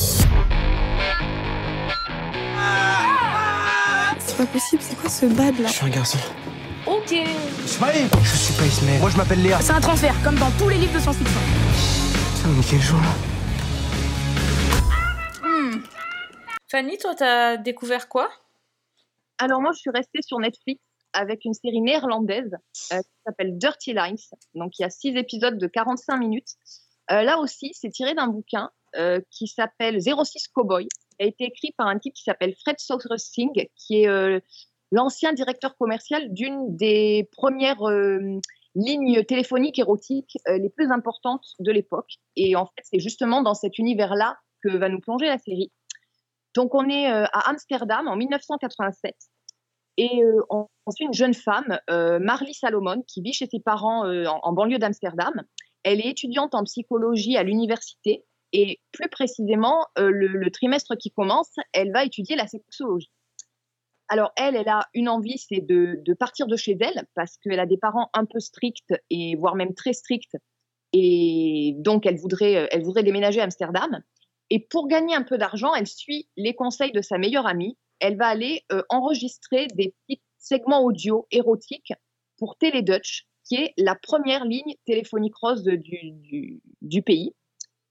C'est 4.18 4.36
pas 4.36 4.46
possible, 4.46 4.82
c'est 4.82 4.96
quoi 4.96 5.08
ce 5.08 5.26
bad 5.26 5.56
là 5.60 5.68
Je 5.68 5.74
suis 5.74 5.86
un 5.86 5.90
garçon. 5.90 6.18
Ok. 6.88 7.12
Ismaël 7.64 8.08
Je 8.20 8.36
suis 8.36 8.54
pas 8.54 8.66
Ismaël. 8.66 9.00
Moi 9.00 9.10
je 9.10 9.16
m'appelle 9.16 9.40
Léa. 9.44 9.60
C'est 9.60 9.74
un 9.74 9.80
transfert, 9.80 10.20
comme 10.24 10.34
dans 10.40 10.50
tous 10.58 10.70
les 10.70 10.76
livres 10.76 10.94
de 10.94 10.98
science-fiction. 10.98 11.40
Putain, 12.34 12.48
mais 12.48 12.64
quel 12.68 12.82
jour 12.82 12.98
Fanny, 16.68 16.98
toi, 16.98 17.14
t'as 17.14 17.58
découvert 17.58 18.08
quoi? 18.08 18.28
Alors 19.38 19.60
moi, 19.60 19.70
je 19.72 19.78
suis 19.78 19.90
restée 19.90 20.20
sur 20.20 20.40
Netflix 20.40 20.80
avec 21.16 21.44
une 21.44 21.54
série 21.54 21.80
néerlandaise 21.80 22.56
euh, 22.92 22.98
qui 22.98 23.22
s'appelle 23.24 23.56
Dirty 23.58 23.94
Lines. 23.94 24.18
Donc 24.54 24.78
il 24.78 24.82
y 24.82 24.84
a 24.84 24.90
six 24.90 25.16
épisodes 25.16 25.58
de 25.58 25.66
45 25.66 26.18
minutes. 26.18 26.50
Euh, 27.10 27.22
là 27.22 27.38
aussi, 27.38 27.72
c'est 27.74 27.90
tiré 27.90 28.14
d'un 28.14 28.28
bouquin 28.28 28.70
euh, 28.96 29.20
qui 29.30 29.48
s'appelle 29.48 30.00
06 30.00 30.48
Cowboy. 30.48 30.86
Il 31.18 31.24
a 31.24 31.26
été 31.26 31.44
écrit 31.44 31.72
par 31.76 31.86
un 31.86 31.98
type 31.98 32.14
qui 32.14 32.22
s'appelle 32.22 32.54
Fred 32.60 32.76
Singh, 32.78 33.70
qui 33.74 34.02
est 34.02 34.42
l'ancien 34.92 35.32
directeur 35.32 35.76
commercial 35.78 36.30
d'une 36.34 36.76
des 36.76 37.26
premières 37.32 37.82
lignes 38.74 39.24
téléphoniques 39.24 39.78
érotiques 39.78 40.36
les 40.46 40.68
plus 40.68 40.90
importantes 40.92 41.54
de 41.58 41.72
l'époque. 41.72 42.16
Et 42.36 42.54
en 42.54 42.66
fait, 42.66 42.82
c'est 42.82 43.00
justement 43.00 43.40
dans 43.40 43.54
cet 43.54 43.78
univers-là 43.78 44.36
que 44.62 44.76
va 44.76 44.90
nous 44.90 45.00
plonger 45.00 45.24
la 45.24 45.38
série. 45.38 45.72
Donc 46.54 46.74
on 46.74 46.86
est 46.86 47.06
à 47.06 47.48
Amsterdam 47.48 48.08
en 48.08 48.16
1987 48.16 49.16
et 49.96 50.22
euh, 50.22 50.42
suit 50.94 51.06
une 51.06 51.14
jeune 51.14 51.34
femme, 51.34 51.80
euh, 51.90 52.18
Marlie 52.18 52.54
Salomon, 52.54 53.02
qui 53.06 53.22
vit 53.22 53.32
chez 53.32 53.46
ses 53.46 53.60
parents 53.60 54.06
euh, 54.06 54.26
en, 54.26 54.52
banlieue 54.52 54.78
d'Amsterdam. 54.78 55.42
Elle 55.82 56.00
est 56.00 56.10
étudiante 56.10 56.54
en 56.54 56.64
psychologie 56.64 57.36
à 57.36 57.42
l'université 57.42 58.24
et 58.52 58.80
plus 58.92 59.08
précisément, 59.08 59.86
euh, 59.98 60.10
le, 60.10 60.50
trimestre 60.50 60.96
qui 60.96 61.10
commence, 61.10 61.54
elle 61.72 61.92
va 61.92 62.04
étudier 62.04 62.36
la 62.36 62.46
sexologie. 62.46 63.10
Alors 64.08 64.30
elle, 64.36 64.54
elle 64.54 64.68
a 64.68 64.88
une 64.94 65.08
envie, 65.08 65.38
c'est 65.38 65.60
de, 65.60 66.00
de 66.04 66.14
partir 66.14 66.46
de 66.46 66.56
chez 66.56 66.76
elle 66.80 67.06
parce 67.14 67.38
qu'elle 67.38 67.58
a 67.58 67.66
des 67.66 67.76
parents 67.76 68.08
un 68.14 68.24
peu 68.24 68.38
stricts 68.38 68.94
et 69.10 69.34
voire 69.34 69.56
même 69.56 69.74
très 69.74 69.92
stricts 69.92 70.36
et 70.92 71.74
donc 71.78 72.06
elle 72.06 72.16
voudrait, 72.16 72.56
euh, 72.56 72.66
elle 72.70 72.82
voudrait 72.82 73.02
déménager 73.02 73.40
à 73.40 73.44
Amsterdam. 73.44 74.02
Et 74.48 74.60
pour 74.60 74.88
gagner 74.88 75.14
un 75.14 75.24
peu 75.24 75.38
d'argent, 75.38 75.74
elle 75.74 75.86
suit 75.86 76.28
les 76.36 76.54
conseils 76.54 76.92
de 76.92 77.02
sa 77.02 77.18
meilleure 77.18 77.46
amie. 77.46 77.76
Elle 78.00 78.16
va 78.16 78.26
aller 78.26 78.62
euh, 78.72 78.82
enregistrer 78.88 79.66
des 79.74 79.94
petits 80.06 80.20
segments 80.38 80.84
audio 80.84 81.26
érotiques 81.30 81.92
pour 82.38 82.56
Teledutch, 82.56 83.26
qui 83.44 83.56
est 83.56 83.72
la 83.76 83.94
première 83.94 84.44
ligne 84.44 84.74
téléphonique 84.84 85.36
rose 85.36 85.64
du, 85.64 86.60
du, 86.82 87.02
pays, 87.02 87.34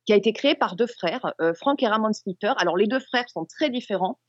qui 0.06 0.14
a 0.14 0.16
été 0.16 0.34
créée 0.34 0.56
par 0.56 0.76
deux 0.76 0.88
frères, 0.88 1.34
euh, 1.42 1.54
Frank 1.54 1.82
et 1.82 1.88
Ramon 1.88 2.14
Splitter. 2.14 2.54
Alors 2.58 2.78
les 2.78 2.88
deux 2.88 3.00
frères 3.00 3.30
sont 3.30 3.46
très 3.46 3.70
différents. 3.70 4.20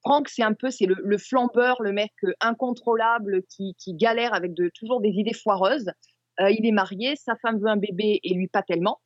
Frank, 0.00 0.28
c'est 0.28 0.42
un 0.42 0.54
peu, 0.54 0.70
c'est 0.70 0.86
le, 0.86 0.96
le 0.98 1.18
flambeur, 1.18 1.82
le 1.82 1.92
mec 1.92 2.12
euh, 2.24 2.32
incontrôlable 2.40 3.42
qui, 3.48 3.74
qui 3.78 3.94
galère 3.94 4.32
avec 4.34 4.54
de, 4.54 4.70
toujours 4.74 5.00
des 5.00 5.10
idées 5.10 5.34
foireuses. 5.34 5.90
Euh, 6.40 6.50
il 6.50 6.66
est 6.66 6.72
marié, 6.72 7.16
sa 7.16 7.36
femme 7.36 7.60
veut 7.60 7.68
un 7.68 7.76
bébé 7.76 8.20
et 8.22 8.34
lui 8.34 8.48
pas 8.48 8.62
tellement. 8.62 9.00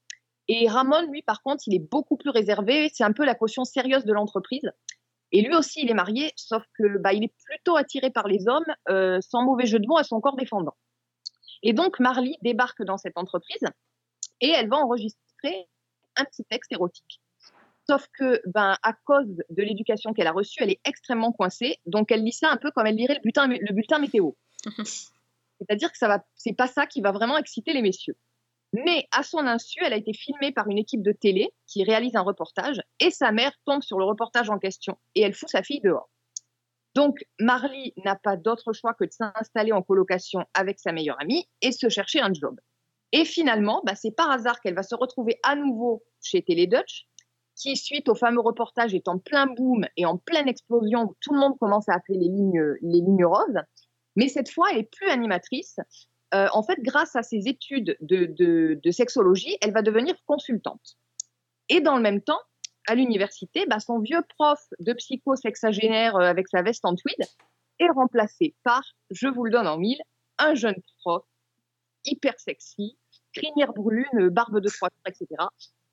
Et 0.46 0.68
Ramon, 0.68 1.10
lui, 1.10 1.22
par 1.22 1.42
contre, 1.42 1.64
il 1.66 1.74
est 1.74 1.90
beaucoup 1.90 2.16
plus 2.16 2.30
réservé. 2.30 2.90
C'est 2.92 3.04
un 3.04 3.12
peu 3.12 3.24
la 3.24 3.34
caution 3.34 3.64
sérieuse 3.64 4.04
de 4.04 4.12
l'entreprise. 4.12 4.70
Et 5.34 5.42
lui 5.42 5.52
aussi, 5.56 5.80
il 5.82 5.90
est 5.90 5.94
marié, 5.94 6.32
sauf 6.36 6.62
que 6.78 6.96
bah, 6.98 7.12
il 7.12 7.24
est 7.24 7.34
plutôt 7.44 7.76
attiré 7.76 8.10
par 8.10 8.28
les 8.28 8.46
hommes, 8.46 8.72
euh, 8.88 9.18
sans 9.20 9.42
mauvais 9.42 9.66
jeu 9.66 9.80
de 9.80 9.86
mots, 9.86 9.98
à 9.98 10.04
son 10.04 10.20
corps 10.20 10.36
défendant. 10.36 10.76
Et 11.64 11.72
donc, 11.72 11.98
Marley 11.98 12.36
débarque 12.42 12.84
dans 12.84 12.98
cette 12.98 13.18
entreprise 13.18 13.66
et 14.40 14.50
elle 14.50 14.68
va 14.68 14.76
enregistrer 14.76 15.68
un 16.14 16.24
petit 16.24 16.44
texte 16.44 16.70
érotique. 16.70 17.20
Sauf 17.88 18.06
que, 18.16 18.40
ben, 18.46 18.76
à 18.84 18.92
cause 18.92 19.26
de 19.26 19.62
l'éducation 19.64 20.12
qu'elle 20.12 20.28
a 20.28 20.32
reçue, 20.32 20.62
elle 20.62 20.70
est 20.70 20.80
extrêmement 20.84 21.32
coincée. 21.32 21.80
Donc, 21.84 22.12
elle 22.12 22.22
lit 22.22 22.32
ça 22.32 22.50
un 22.50 22.56
peu 22.56 22.70
comme 22.70 22.86
elle 22.86 22.94
lirait 22.94 23.14
le 23.14 23.20
bulletin, 23.20 23.48
le 23.48 23.74
bulletin 23.74 23.98
météo. 23.98 24.30
C'est-à-dire 25.58 25.90
que 25.90 25.98
ça 25.98 26.06
va, 26.06 26.24
c'est 26.36 26.52
pas 26.52 26.68
ça 26.68 26.86
qui 26.86 27.00
va 27.00 27.10
vraiment 27.10 27.38
exciter 27.38 27.72
les 27.72 27.82
messieurs. 27.82 28.16
Mais 28.76 29.06
à 29.12 29.22
son 29.22 29.46
insu, 29.46 29.78
elle 29.84 29.92
a 29.92 29.96
été 29.96 30.12
filmée 30.12 30.50
par 30.50 30.68
une 30.68 30.78
équipe 30.78 31.02
de 31.02 31.12
télé 31.12 31.54
qui 31.64 31.84
réalise 31.84 32.16
un 32.16 32.22
reportage 32.22 32.82
et 32.98 33.12
sa 33.12 33.30
mère 33.30 33.52
tombe 33.64 33.82
sur 33.82 34.00
le 34.00 34.04
reportage 34.04 34.50
en 34.50 34.58
question 34.58 34.98
et 35.14 35.20
elle 35.20 35.32
fout 35.32 35.48
sa 35.48 35.62
fille 35.62 35.80
dehors. 35.80 36.10
Donc 36.96 37.24
Marley 37.38 37.92
n'a 38.04 38.16
pas 38.16 38.36
d'autre 38.36 38.72
choix 38.72 38.92
que 38.92 39.04
de 39.04 39.12
s'installer 39.12 39.70
en 39.70 39.82
colocation 39.82 40.44
avec 40.54 40.80
sa 40.80 40.90
meilleure 40.90 41.20
amie 41.20 41.48
et 41.60 41.70
se 41.70 41.88
chercher 41.88 42.18
un 42.20 42.32
job. 42.34 42.58
Et 43.12 43.24
finalement, 43.24 43.80
bah, 43.86 43.94
c'est 43.94 44.10
par 44.10 44.28
hasard 44.28 44.60
qu'elle 44.60 44.74
va 44.74 44.82
se 44.82 44.96
retrouver 44.96 45.38
à 45.44 45.54
nouveau 45.54 46.02
chez 46.20 46.42
Télé 46.42 46.66
Dutch, 46.66 47.06
qui 47.54 47.76
suite 47.76 48.08
au 48.08 48.16
fameux 48.16 48.40
reportage 48.40 48.92
est 48.92 49.06
en 49.06 49.20
plein 49.20 49.46
boom 49.46 49.86
et 49.96 50.04
en 50.04 50.18
pleine 50.18 50.48
explosion, 50.48 51.14
tout 51.20 51.32
le 51.32 51.38
monde 51.38 51.56
commence 51.60 51.88
à 51.88 51.94
appeler 51.94 52.18
les 52.18 52.28
lignes, 52.28 52.74
les 52.82 53.00
lignes 53.00 53.24
roses. 53.24 53.60
Mais 54.16 54.26
cette 54.26 54.50
fois, 54.50 54.66
elle 54.72 54.78
est 54.78 54.90
plus 54.90 55.08
animatrice. 55.08 55.78
Euh, 56.34 56.48
en 56.52 56.62
fait, 56.62 56.80
grâce 56.80 57.14
à 57.14 57.22
ses 57.22 57.46
études 57.48 57.96
de, 58.00 58.90
sexologie, 58.90 59.56
elle 59.60 59.72
va 59.72 59.82
devenir 59.82 60.16
consultante. 60.26 60.96
Et 61.68 61.80
dans 61.80 61.96
le 61.96 62.02
même 62.02 62.22
temps, 62.22 62.40
à 62.88 62.94
l'université, 62.94 63.66
bah, 63.66 63.78
son 63.78 64.00
vieux 64.00 64.22
prof 64.36 64.60
de 64.80 64.92
psycho 64.94 65.36
sexagénaire 65.36 66.16
euh, 66.16 66.22
avec 66.22 66.48
sa 66.48 66.62
veste 66.62 66.84
en 66.84 66.94
tweed 66.94 67.26
est 67.78 67.90
remplacé 67.90 68.54
par, 68.64 68.82
je 69.10 69.28
vous 69.28 69.44
le 69.44 69.50
donne 69.50 69.66
en 69.66 69.78
mille, 69.78 70.00
un 70.38 70.54
jeune 70.54 70.76
prof 71.00 71.24
hyper 72.04 72.38
sexy, 72.38 72.98
crinière 73.32 73.72
brune, 73.72 74.28
barbe 74.28 74.60
de 74.60 74.68
quarts, 74.68 74.90
etc. 75.06 75.26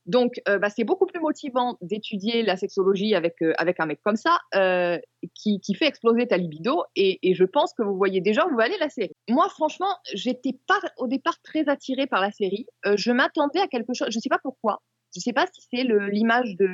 Donc, 0.07 0.41
euh, 0.47 0.57
bah, 0.57 0.69
c'est 0.69 0.83
beaucoup 0.83 1.05
plus 1.05 1.19
motivant 1.19 1.77
d'étudier 1.81 2.41
la 2.41 2.57
sexologie 2.57 3.13
avec, 3.13 3.41
euh, 3.41 3.53
avec 3.57 3.79
un 3.79 3.85
mec 3.85 3.99
comme 4.03 4.15
ça, 4.15 4.39
euh, 4.55 4.97
qui, 5.35 5.59
qui 5.59 5.75
fait 5.75 5.85
exploser 5.85 6.27
ta 6.27 6.37
libido. 6.37 6.83
Et, 6.95 7.19
je 7.33 7.43
pense 7.43 7.73
que 7.73 7.83
vous 7.83 7.95
voyez 7.95 8.19
déjà 8.19 8.47
où 8.47 8.55
va 8.55 8.63
aller 8.63 8.77
la 8.79 8.89
série. 8.89 9.13
Moi, 9.29 9.47
franchement, 9.49 9.95
j'étais 10.13 10.57
pas 10.67 10.79
au 10.97 11.07
départ 11.07 11.39
très 11.43 11.69
attirée 11.69 12.07
par 12.07 12.21
la 12.21 12.31
série. 12.31 12.65
Je 12.95 13.11
m'attendais 13.11 13.59
à 13.59 13.67
quelque 13.67 13.93
chose, 13.93 14.07
je 14.11 14.19
sais 14.19 14.29
pas 14.29 14.39
pourquoi. 14.41 14.81
Je 15.15 15.19
sais 15.19 15.33
pas 15.33 15.45
si 15.53 15.61
c'est 15.71 15.83
l'image 15.83 16.55
de 16.55 16.65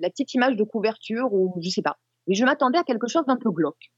la 0.00 0.10
petite 0.10 0.34
image 0.34 0.56
de 0.56 0.64
couverture 0.64 1.32
ou 1.32 1.54
je 1.60 1.70
sais 1.70 1.82
pas. 1.82 1.96
Mais 2.26 2.34
je 2.34 2.44
m'attendais 2.44 2.78
à 2.78 2.84
quelque 2.84 3.08
chose 3.08 3.24
d'un 3.26 3.36
peu 3.36 3.50
glauque. 3.50 3.92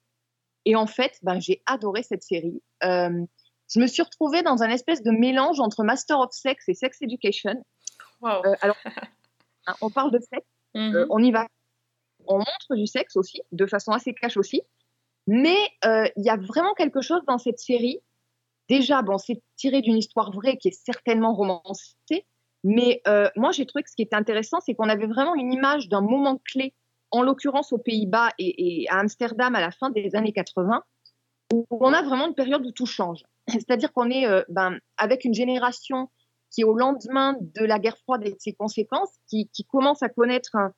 Et 0.64 0.76
en 0.76 0.86
fait, 0.86 1.18
ben, 1.22 1.40
j'ai 1.40 1.62
adoré 1.66 2.02
cette 2.02 2.22
série. 2.22 2.62
Je 3.72 3.78
me 3.78 3.86
suis 3.86 4.02
retrouvée 4.02 4.42
dans 4.42 4.62
un 4.62 4.68
espèce 4.68 5.02
de 5.02 5.12
mélange 5.12 5.60
entre 5.60 5.84
Master 5.84 6.18
of 6.18 6.32
Sex 6.32 6.68
et 6.68 6.74
Sex 6.74 7.00
Education. 7.02 7.54
Wow. 8.20 8.44
Euh, 8.44 8.54
alors, 8.60 8.76
hein, 9.66 9.74
on 9.80 9.90
parle 9.90 10.10
de 10.12 10.18
sexe, 10.18 10.46
Mhm. 10.74 10.94
euh, 10.94 11.06
on 11.10 11.22
y 11.22 11.32
va. 11.32 11.46
On 12.26 12.38
montre 12.38 12.76
du 12.76 12.86
sexe 12.86 13.16
aussi, 13.16 13.42
de 13.50 13.66
façon 13.66 13.92
assez 13.92 14.14
cash 14.14 14.36
aussi. 14.36 14.62
Mais 15.26 15.56
euh, 15.84 16.06
il 16.16 16.24
y 16.24 16.30
a 16.30 16.36
vraiment 16.36 16.74
quelque 16.74 17.00
chose 17.00 17.22
dans 17.26 17.38
cette 17.38 17.58
série. 17.58 18.00
Déjà, 18.68 19.02
bon, 19.02 19.18
c'est 19.18 19.42
tiré 19.56 19.80
d'une 19.80 19.96
histoire 19.96 20.30
vraie 20.32 20.56
qui 20.56 20.68
est 20.68 20.84
certainement 20.84 21.34
romancée. 21.34 22.24
Mais 22.62 23.00
euh, 23.08 23.28
moi, 23.36 23.52
j'ai 23.52 23.66
trouvé 23.66 23.82
que 23.82 23.90
ce 23.90 23.96
qui 23.96 24.02
était 24.02 24.16
intéressant, 24.16 24.60
c'est 24.60 24.74
qu'on 24.74 24.88
avait 24.88 25.06
vraiment 25.06 25.34
une 25.34 25.52
image 25.52 25.88
d'un 25.88 26.02
moment 26.02 26.40
clé, 26.44 26.74
en 27.10 27.22
l'occurrence 27.22 27.72
aux 27.72 27.78
Pays-Bas 27.78 28.30
et, 28.38 28.82
et 28.82 28.88
à 28.90 28.98
Amsterdam 28.98 29.54
à 29.56 29.60
la 29.60 29.72
fin 29.72 29.90
des 29.90 30.14
années 30.14 30.32
80, 30.32 30.84
où 31.52 31.66
on 31.70 31.92
a 31.92 32.02
vraiment 32.02 32.28
une 32.28 32.34
période 32.34 32.64
où 32.64 32.70
tout 32.70 32.86
change. 32.86 33.22
C'est-à-dire 33.48 33.92
qu'on 33.92 34.10
est, 34.10 34.26
euh, 34.26 34.42
ben, 34.48 34.78
avec 34.98 35.24
une 35.24 35.34
génération 35.34 36.10
qui, 36.50 36.64
au 36.64 36.74
lendemain 36.74 37.36
de 37.40 37.64
la 37.64 37.78
guerre 37.78 37.98
froide 37.98 38.26
et 38.26 38.30
de 38.32 38.38
ses 38.38 38.52
conséquences, 38.52 39.10
qui, 39.28 39.48
commence 39.68 40.02
à 40.02 40.08
connaître 40.08 40.56
un- 40.56 40.72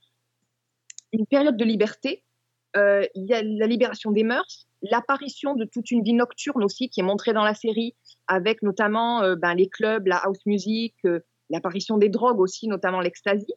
une 1.13 1.27
période 1.27 1.57
de 1.57 1.65
liberté. 1.65 2.25
Euh, 2.77 3.07
Il 3.15 3.27
y 3.27 3.35
a 3.35 3.43
la 3.43 3.67
libération 3.67 4.11
des 4.11 4.25
mœurs, 4.25 4.67
l'apparition 4.83 5.55
de 5.55 5.65
toute 5.65 5.91
une 5.91 6.03
vie 6.03 6.15
nocturne 6.15 6.65
aussi 6.65 6.89
qui 6.89 7.01
est 7.01 7.05
montrée 7.05 7.33
dans 7.33 7.45
la 7.45 7.55
série, 7.55 7.95
avec 8.27 8.63
notamment 8.63 9.23
euh, 9.23 9.37
ben, 9.37 9.55
les 9.55 9.69
clubs, 9.69 10.07
la 10.07 10.17
house 10.17 10.45
music, 10.47 10.95
euh, 11.05 11.21
l'apparition 11.51 11.99
des 11.99 12.09
drogues 12.09 12.41
aussi, 12.41 12.69
notamment 12.69 13.01
l'ecstasy. 13.01 13.53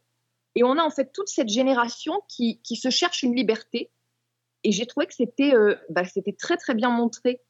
Et 0.55 0.63
on 0.63 0.77
a 0.77 0.83
en 0.83 0.89
fait 0.89 1.11
toute 1.11 1.29
cette 1.29 1.49
génération 1.49 2.21
qui, 2.27 2.59
se 2.63 2.89
cherche 2.89 3.23
une 3.23 3.35
liberté. 3.35 3.89
Et 4.63 4.71
j'ai 4.71 4.85
trouvé 4.85 5.05
que 5.05 5.77
bah, 5.91 6.05
c'était 6.05 6.33
très 6.33 6.57
très 6.57 6.73
bien 6.73 6.89
montré 6.89 7.41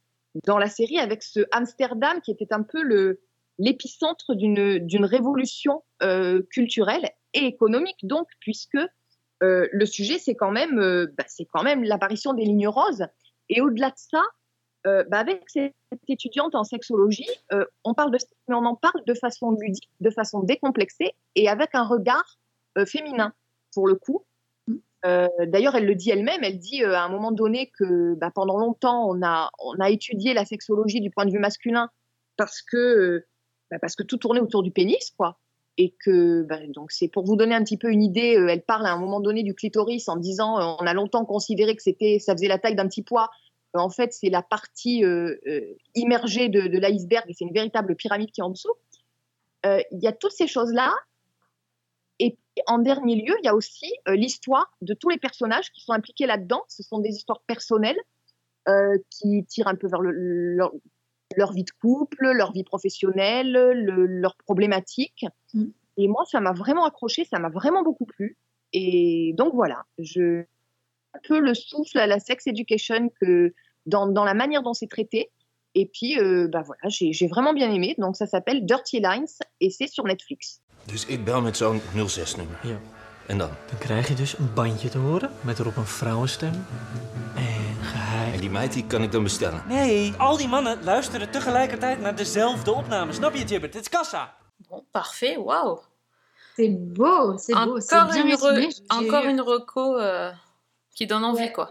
dans 0.43 0.57
la 0.57 0.67
série 0.67 0.99
avec 0.99 1.23
ce 1.23 1.41
Amsterdam 1.51 2.19
qui 2.21 2.31
était 2.31 2.51
un 2.51 2.63
peu 2.63 2.81
le 2.81 3.21
l'épicentre 3.57 4.35
d'une 4.35 4.79
d'une 4.79 5.05
révolution 5.05 5.83
euh, 6.03 6.41
culturelle 6.51 7.09
et 7.33 7.45
économique 7.45 7.99
donc 8.03 8.27
puisque 8.39 8.77
euh, 9.43 9.67
le 9.71 9.85
sujet 9.85 10.17
c'est 10.17 10.35
quand 10.35 10.51
même 10.51 10.79
euh, 10.79 11.07
bah, 11.17 11.23
c'est 11.27 11.45
quand 11.45 11.63
même 11.63 11.83
l'apparition 11.83 12.33
des 12.33 12.43
lignes 12.43 12.67
roses 12.67 13.05
et 13.49 13.61
au-delà 13.61 13.89
de 13.89 13.97
ça 13.97 14.21
bah, 15.09 15.17
avec 15.17 15.41
cette 15.47 15.73
étudiante 16.07 16.53
en 16.53 16.63
sexologie 16.63 17.27
on 17.83 17.95
parle 17.95 18.11
de 18.11 18.19
mais 18.47 18.53
on 18.53 18.65
en 18.65 18.75
parle 18.75 19.03
de 19.07 19.15
façon 19.15 19.49
ludique 19.49 19.89
de 19.99 20.11
façon 20.11 20.41
décomplexée 20.41 21.15
et 21.33 21.49
avec 21.49 21.73
un 21.73 21.87
regard 21.87 22.37
féminin 22.85 23.33
pour 23.73 23.87
le 23.87 23.95
coup 23.95 24.25
euh, 25.05 25.27
D'ailleurs, 25.47 25.75
elle 25.75 25.85
le 25.85 25.95
dit 25.95 26.09
elle-même. 26.09 26.43
Elle 26.43 26.57
dit 26.57 26.83
euh, 26.83 26.95
à 26.95 27.03
un 27.03 27.09
moment 27.09 27.31
donné 27.31 27.71
que 27.77 28.15
bah, 28.15 28.31
pendant 28.33 28.57
longtemps, 28.57 29.07
on 29.07 29.21
a, 29.23 29.51
on 29.59 29.79
a 29.79 29.89
étudié 29.89 30.33
la 30.33 30.45
sexologie 30.45 30.99
du 30.99 31.11
point 31.11 31.25
de 31.25 31.31
vue 31.31 31.39
masculin 31.39 31.89
parce 32.37 32.61
que, 32.61 33.23
bah, 33.71 33.77
parce 33.79 33.95
que 33.95 34.03
tout 34.03 34.17
tournait 34.17 34.39
autour 34.39 34.63
du 34.63 34.71
pénis, 34.71 35.11
quoi. 35.17 35.39
Et 35.77 35.93
que, 35.99 36.43
bah, 36.43 36.59
donc, 36.69 36.91
c'est 36.91 37.07
pour 37.07 37.25
vous 37.25 37.35
donner 37.35 37.55
un 37.55 37.63
petit 37.63 37.77
peu 37.77 37.91
une 37.91 38.03
idée. 38.03 38.37
euh, 38.37 38.47
elle 38.47 38.61
parle 38.61 38.85
à 38.85 38.93
un 38.93 38.97
moment 38.99 39.19
donné 39.19 39.43
du 39.43 39.53
clitoris 39.53 40.07
en 40.07 40.15
disant 40.15 40.59
euh, 40.59 40.75
on 40.79 40.85
a 40.85 40.93
longtemps 40.93 41.25
considéré 41.25 41.75
que 41.75 41.81
c'était, 41.81 42.19
ça 42.19 42.33
faisait 42.33 42.47
la 42.47 42.59
taille 42.59 42.75
d'un 42.75 42.87
petit 42.87 43.03
pois. 43.03 43.29
Euh, 43.75 43.79
en 43.79 43.89
fait, 43.89 44.13
c'est 44.13 44.29
la 44.29 44.41
partie 44.41 45.03
immergée 45.95 46.49
de, 46.49 46.77
l'iceberg 46.77 47.25
et 47.27 47.33
c'est 47.33 47.45
une 47.45 47.53
véritable 47.53 47.95
pyramide 47.95 48.31
qui 48.31 48.41
est 48.41 48.43
en 48.43 48.51
dessous. 48.51 48.73
Il 49.65 49.99
y 49.99 50.07
a 50.07 50.11
toutes 50.11 50.31
ces 50.31 50.45
choses-là 50.45 50.93
et 52.19 52.37
en 52.67 52.77
dernier 52.77 53.15
lieu, 53.15 53.35
il 53.41 53.45
y 53.45 53.47
a 53.47 53.55
aussi 53.55 53.91
l'histoire 54.07 54.71
de 54.81 54.93
tous 54.93 55.09
les 55.09 55.17
personnages 55.17 55.71
qui 55.71 55.81
sont 55.81 55.91
impliqués 55.91 56.27
là-dedans. 56.27 56.61
Ce 56.67 56.83
sont 56.83 56.99
des 56.99 57.09
histoires 57.09 57.41
personnelles 57.47 57.99
qui 59.09 59.43
tirent 59.45 59.67
un 59.67 59.75
peu 59.75 59.87
vers 59.87 60.01
le- 60.01 60.61
leur 61.37 61.51
vie 61.51 61.63
de 61.63 61.71
couple, 61.81 62.31
leur 62.31 62.51
vie 62.51 62.63
professionnelle, 62.63 63.51
le- 63.51 64.05
leurs 64.05 64.35
problématiques. 64.35 65.25
Mm. 65.53 65.65
Et 65.97 66.07
moi, 66.07 66.25
ça 66.25 66.39
m'a 66.39 66.53
vraiment 66.53 66.85
accroché, 66.85 67.25
ça 67.25 67.39
m'a 67.39 67.49
vraiment 67.49 67.83
beaucoup 67.83 68.05
plu. 68.05 68.37
Et 68.73 69.33
donc 69.37 69.53
voilà, 69.53 69.85
je 69.97 70.43
un 71.13 71.19
peu 71.27 71.39
le 71.39 71.53
souffle 71.53 71.97
à 71.97 72.07
la 72.07 72.19
sex 72.19 72.45
education 72.47 73.09
que 73.21 73.53
dans, 73.85 74.07
dans 74.07 74.25
la 74.25 74.33
manière 74.33 74.61
dont 74.63 74.73
c'est 74.73 74.87
traité. 74.87 75.31
Et 75.73 75.85
puis, 75.85 76.19
euh, 76.19 76.47
bah 76.47 76.63
voilà, 76.65 76.87
j'ai 76.87 77.13
j'ai 77.13 77.27
vraiment 77.27 77.53
bien 77.53 77.71
aimé. 77.71 77.95
Donc 77.97 78.15
ça 78.15 78.27
s'appelle 78.27 78.65
Dirty 78.65 78.99
Lines 78.99 79.27
et 79.59 79.69
c'est 79.69 79.87
sur 79.87 80.05
Netflix. 80.05 80.61
Dus 80.87 81.05
ik 81.05 81.23
bel 81.25 81.41
met 81.41 81.57
zo'n 81.57 81.81
06-nummer. 81.95 82.59
Ja. 82.63 82.79
En 83.27 83.37
dan? 83.37 83.49
Dan 83.69 83.77
krijg 83.79 84.07
je 84.07 84.13
dus 84.13 84.37
een 84.37 84.53
bandje 84.53 84.89
te 84.89 84.97
horen 84.97 85.29
met 85.41 85.59
erop 85.59 85.75
een 85.77 85.85
vrouwenstem. 85.85 86.53
En 87.35 87.64
die 88.45 88.53
meid 88.53 88.73
die 88.73 88.85
kan 88.85 89.01
ik 89.03 89.11
dan 89.11 89.23
bestellen. 89.23 89.63
Nee, 89.67 90.13
al 90.17 90.37
die 90.37 90.47
mannen 90.47 90.83
luisteren 90.83 91.29
tegelijkertijd 91.31 91.99
naar 92.01 92.15
dezelfde 92.15 92.73
opname. 92.73 93.13
Snap 93.13 93.35
je, 93.35 93.43
Jibbert? 93.43 93.73
Het 93.73 93.81
is 93.83 93.89
kassa. 93.89 94.33
Bon, 94.69 94.83
parfait, 94.91 95.37
waouh. 95.37 95.79
C'est 96.55 96.93
beau, 96.93 97.37
c'est 97.37 97.55
beau, 97.65 97.79
c'est 97.79 97.95
Encore, 97.95 98.13
bien 98.13 98.25
une. 98.25 98.71
J'ai 98.71 98.83
encore 98.87 99.25
une 99.25 99.41
reco 99.41 99.97
euh, 99.97 100.31
qui 100.93 101.05
donne 101.07 101.23
envie, 101.23 101.39
Ouais, 101.41 101.51
quoi. 101.51 101.69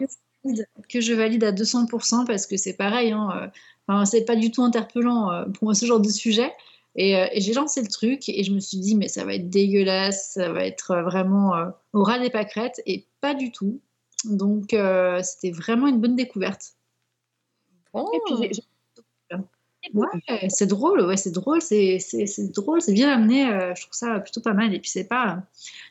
Que, 0.88 1.00
je 1.00 1.14
valide- 1.14 1.44
à 1.44 1.52
200% 1.52 2.26
parce 2.26 2.46
que 2.46 2.56
c'est 2.56 2.76
pareil, 2.76 3.12
hein, 3.12 3.28
euh, 3.34 3.46
enfin, 3.88 4.04
c'est 4.04 4.24
pas 4.24 4.36
du 4.36 4.50
tout 4.50 4.62
interpellant 4.62 5.30
euh, 5.30 5.44
pour 5.44 5.64
moi 5.64 5.74
ce 5.74 5.86
genre 5.86 6.00
de 6.00 6.08
sujet. 6.10 6.52
Et, 6.96 7.16
euh, 7.16 7.26
et 7.32 7.40
j'ai 7.40 7.54
lancé 7.54 7.80
le 7.82 7.88
truc 7.88 8.28
et 8.28 8.42
je 8.44 8.52
me 8.52 8.60
suis 8.60 8.78
dit, 8.78 8.94
mais 8.96 9.08
ça 9.08 9.24
va 9.24 9.34
être 9.34 9.48
dégueulasse, 9.48 10.32
ça 10.34 10.52
va 10.52 10.64
être 10.64 10.90
euh, 10.90 11.02
vraiment 11.02 11.54
euh, 11.56 11.66
au 11.92 12.02
ras 12.02 12.18
des 12.18 12.30
pâquerettes 12.30 12.80
et 12.84 13.06
pas 13.20 13.34
du 13.34 13.52
tout. 13.52 13.80
Donc 14.24 14.72
euh, 14.74 15.20
c'était 15.22 15.50
vraiment 15.50 15.86
une 15.86 16.00
bonne 16.00 16.16
découverte. 16.16 16.74
Bon. 17.92 18.10
Et 18.12 18.20
puis, 18.26 18.34
j'ai- 18.42 18.52
j'ai- 18.54 18.62
Ouais, 19.92 20.48
c'est 20.48 20.66
drôle, 20.66 21.02
ouais, 21.02 21.18
c'est 21.18 21.30
drôle, 21.30 21.60
c'est 21.60 21.98
drôle, 22.54 22.80
c'est 22.80 22.94
bien 22.94 23.12
amené, 23.12 23.46
euh, 23.52 23.74
je 23.74 23.82
trouve 23.82 23.92
ça 23.92 24.18
plutôt 24.18 24.40
pas 24.40 24.54
mal. 24.54 24.72
Et 24.72 24.80
puis 24.80 24.88
c'est 24.88 25.04
pas. 25.04 25.42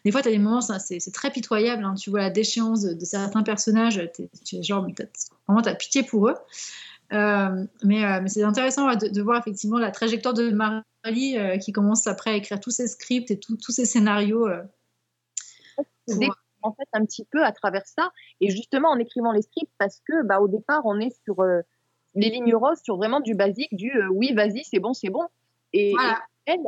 Des 0.03 0.11
fois, 0.11 0.23
tu 0.23 0.29
as 0.29 0.31
des 0.31 0.39
moments, 0.39 0.61
c'est 0.61 0.99
c'est 0.99 1.11
très 1.11 1.29
pitoyable, 1.29 1.83
hein, 1.85 1.93
tu 1.93 2.09
vois 2.09 2.21
la 2.21 2.29
déchéance 2.31 2.81
de, 2.81 3.05
certains 3.05 3.43
personnages, 3.43 4.01
tu 4.43 4.55
es 4.55 4.63
genre, 4.63 4.87
vraiment, 5.47 5.61
tu 5.61 5.69
as 5.69 5.75
pitié 5.75 6.01
pour 6.01 6.27
eux. 6.27 6.35
Euh, 7.11 7.65
mais 7.83 8.03
euh, 8.03 8.19
mais 8.23 8.29
c'est 8.29 8.41
intéressant 8.41 8.87
ouais, 8.87 8.97
de, 8.97 9.09
de 9.09 9.21
voir 9.21 9.37
effectivement 9.37 9.77
la 9.77 9.91
trajectoire 9.91 10.33
de 10.33 10.49
Marley 10.49 11.37
euh, 11.37 11.57
qui 11.59 11.71
commence 11.71 12.07
après 12.07 12.31
à 12.31 12.35
écrire 12.35 12.59
tous 12.59 12.71
ses 12.71 12.87
scripts 12.87 13.29
et 13.29 13.39
tout- 13.39 13.57
tous 13.57 13.71
ses 13.71 13.85
scénarios. 13.85 14.47
découvre, 16.07 16.37
en 16.63 16.73
fait 16.73 16.87
un 16.93 17.05
petit 17.05 17.25
peu 17.25 17.43
à 17.43 17.51
travers 17.51 17.85
ça. 17.85 18.11
Et 18.41 18.49
justement 18.49 18.89
en 18.89 18.97
écrivant 18.97 19.31
les 19.31 19.41
scripts 19.41 19.71
parce 19.77 20.01
que 20.07 20.23
bah 20.23 20.39
au 20.39 20.47
départ 20.47 20.81
on 20.85 20.99
est 20.99 21.15
sur 21.23 21.39
euh, 21.41 21.61
les 22.15 22.29
lignes 22.29 22.55
roses 22.55 22.81
sur 22.83 22.97
vraiment 22.97 23.19
du 23.19 23.35
basique 23.35 23.73
du 23.75 23.91
euh, 23.95 24.07
oui 24.09 24.33
vas-y 24.33 24.63
c'est 24.63 24.79
bon 24.79 24.93
c'est 24.93 25.09
bon. 25.09 25.23
Et, 25.73 25.91
Voilà. 25.91 26.19
et 26.47 26.51
elle 26.51 26.59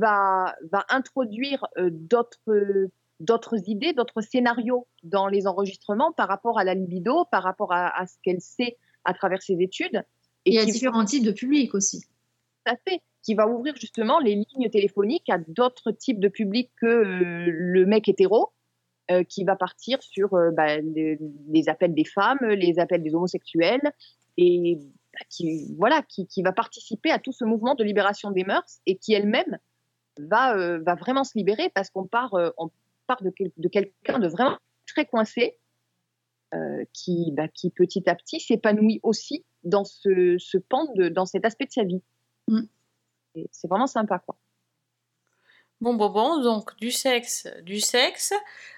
va 0.00 0.54
va 0.70 0.84
introduire 0.88 1.66
euh, 1.78 1.90
d'autres 1.92 2.88
d'autres 3.20 3.68
idées 3.68 3.92
d'autres 3.92 4.20
scénarios 4.22 4.86
dans 5.02 5.28
les 5.28 5.46
enregistrements 5.46 6.12
par 6.12 6.28
rapport 6.28 6.58
à 6.58 6.64
la 6.64 6.74
libido 6.74 7.24
par 7.30 7.42
rapport 7.42 7.72
à, 7.72 7.88
à 7.98 8.06
ce 8.06 8.16
qu'elle 8.22 8.40
sait 8.40 8.76
à 9.04 9.14
travers 9.14 9.42
ses 9.42 9.60
études. 9.60 10.02
Et 10.46 10.58
a 10.58 10.64
qui- 10.64 10.72
différents 10.72 11.04
types 11.04 11.24
de 11.24 11.32
publics 11.32 11.74
aussi. 11.74 12.00
tout 12.00 12.72
à 12.72 12.76
fait, 12.76 13.00
qui 13.22 13.34
va 13.34 13.46
ouvrir 13.48 13.74
justement 13.76 14.18
les 14.18 14.34
lignes 14.34 14.68
téléphoniques 14.70 15.28
à 15.30 15.38
d'autres 15.48 15.90
types 15.92 16.20
de 16.20 16.28
publics 16.28 16.70
que 16.80 16.86
euh, 16.86 17.46
le 17.48 17.86
mec 17.86 18.08
hétéro, 18.08 18.50
euh, 19.10 19.22
qui 19.24 19.44
va 19.44 19.56
partir 19.56 20.02
sur 20.02 20.34
euh, 20.34 20.50
bah, 20.50 20.78
les, 20.78 21.18
les 21.48 21.68
appels 21.68 21.94
des 21.94 22.04
femmes, 22.04 22.38
les 22.42 22.78
appels 22.78 23.02
des 23.02 23.14
homosexuels, 23.14 23.92
et 24.36 24.78
bah, 25.12 25.24
qui, 25.28 25.74
voilà, 25.76 26.02
qui, 26.02 26.26
qui 26.26 26.42
va 26.42 26.52
participer 26.52 27.10
à 27.10 27.18
tout 27.18 27.32
ce 27.32 27.44
mouvement 27.44 27.74
de 27.74 27.84
libération 27.84 28.30
des 28.30 28.44
mœurs 28.44 28.80
et 28.86 28.96
qui 28.96 29.12
elle-même 29.14 29.58
va, 30.18 30.56
euh, 30.56 30.78
va 30.80 30.94
vraiment 30.94 31.24
se 31.24 31.36
libérer 31.36 31.70
parce 31.74 31.90
qu'on 31.90 32.06
part, 32.06 32.34
euh, 32.34 32.50
on 32.58 32.70
part 33.06 33.22
de, 33.22 33.30
quel- 33.30 33.52
de 33.56 33.68
quelqu'un 33.68 34.18
de 34.18 34.28
vraiment 34.28 34.56
très 34.86 35.06
coincé. 35.06 35.58
qui, 36.92 37.32
bah, 37.32 37.48
qui 37.48 37.70
petit 37.70 38.08
à 38.08 38.14
petit 38.14 38.38
s'épanouit 38.38 39.00
aussi 39.02 39.44
dans 39.64 39.82
ce, 39.82 40.36
ce 40.38 40.56
pan, 40.56 40.86
de, 40.94 41.08
dans 41.08 41.26
cet 41.26 41.44
aspect 41.44 41.66
de 41.66 41.72
sa 41.72 41.82
vie. 41.82 42.00
Et 43.34 43.48
C'est 43.50 43.66
vraiment 43.66 43.88
sympa, 43.88 44.20
quoi. 44.20 44.36
Bon, 45.80 45.94
bon, 45.94 46.08
bon, 46.08 46.40
donc 46.40 46.76
du 46.78 46.90
sexe, 46.90 47.46
du 47.62 47.80
sexe. 47.80 48.32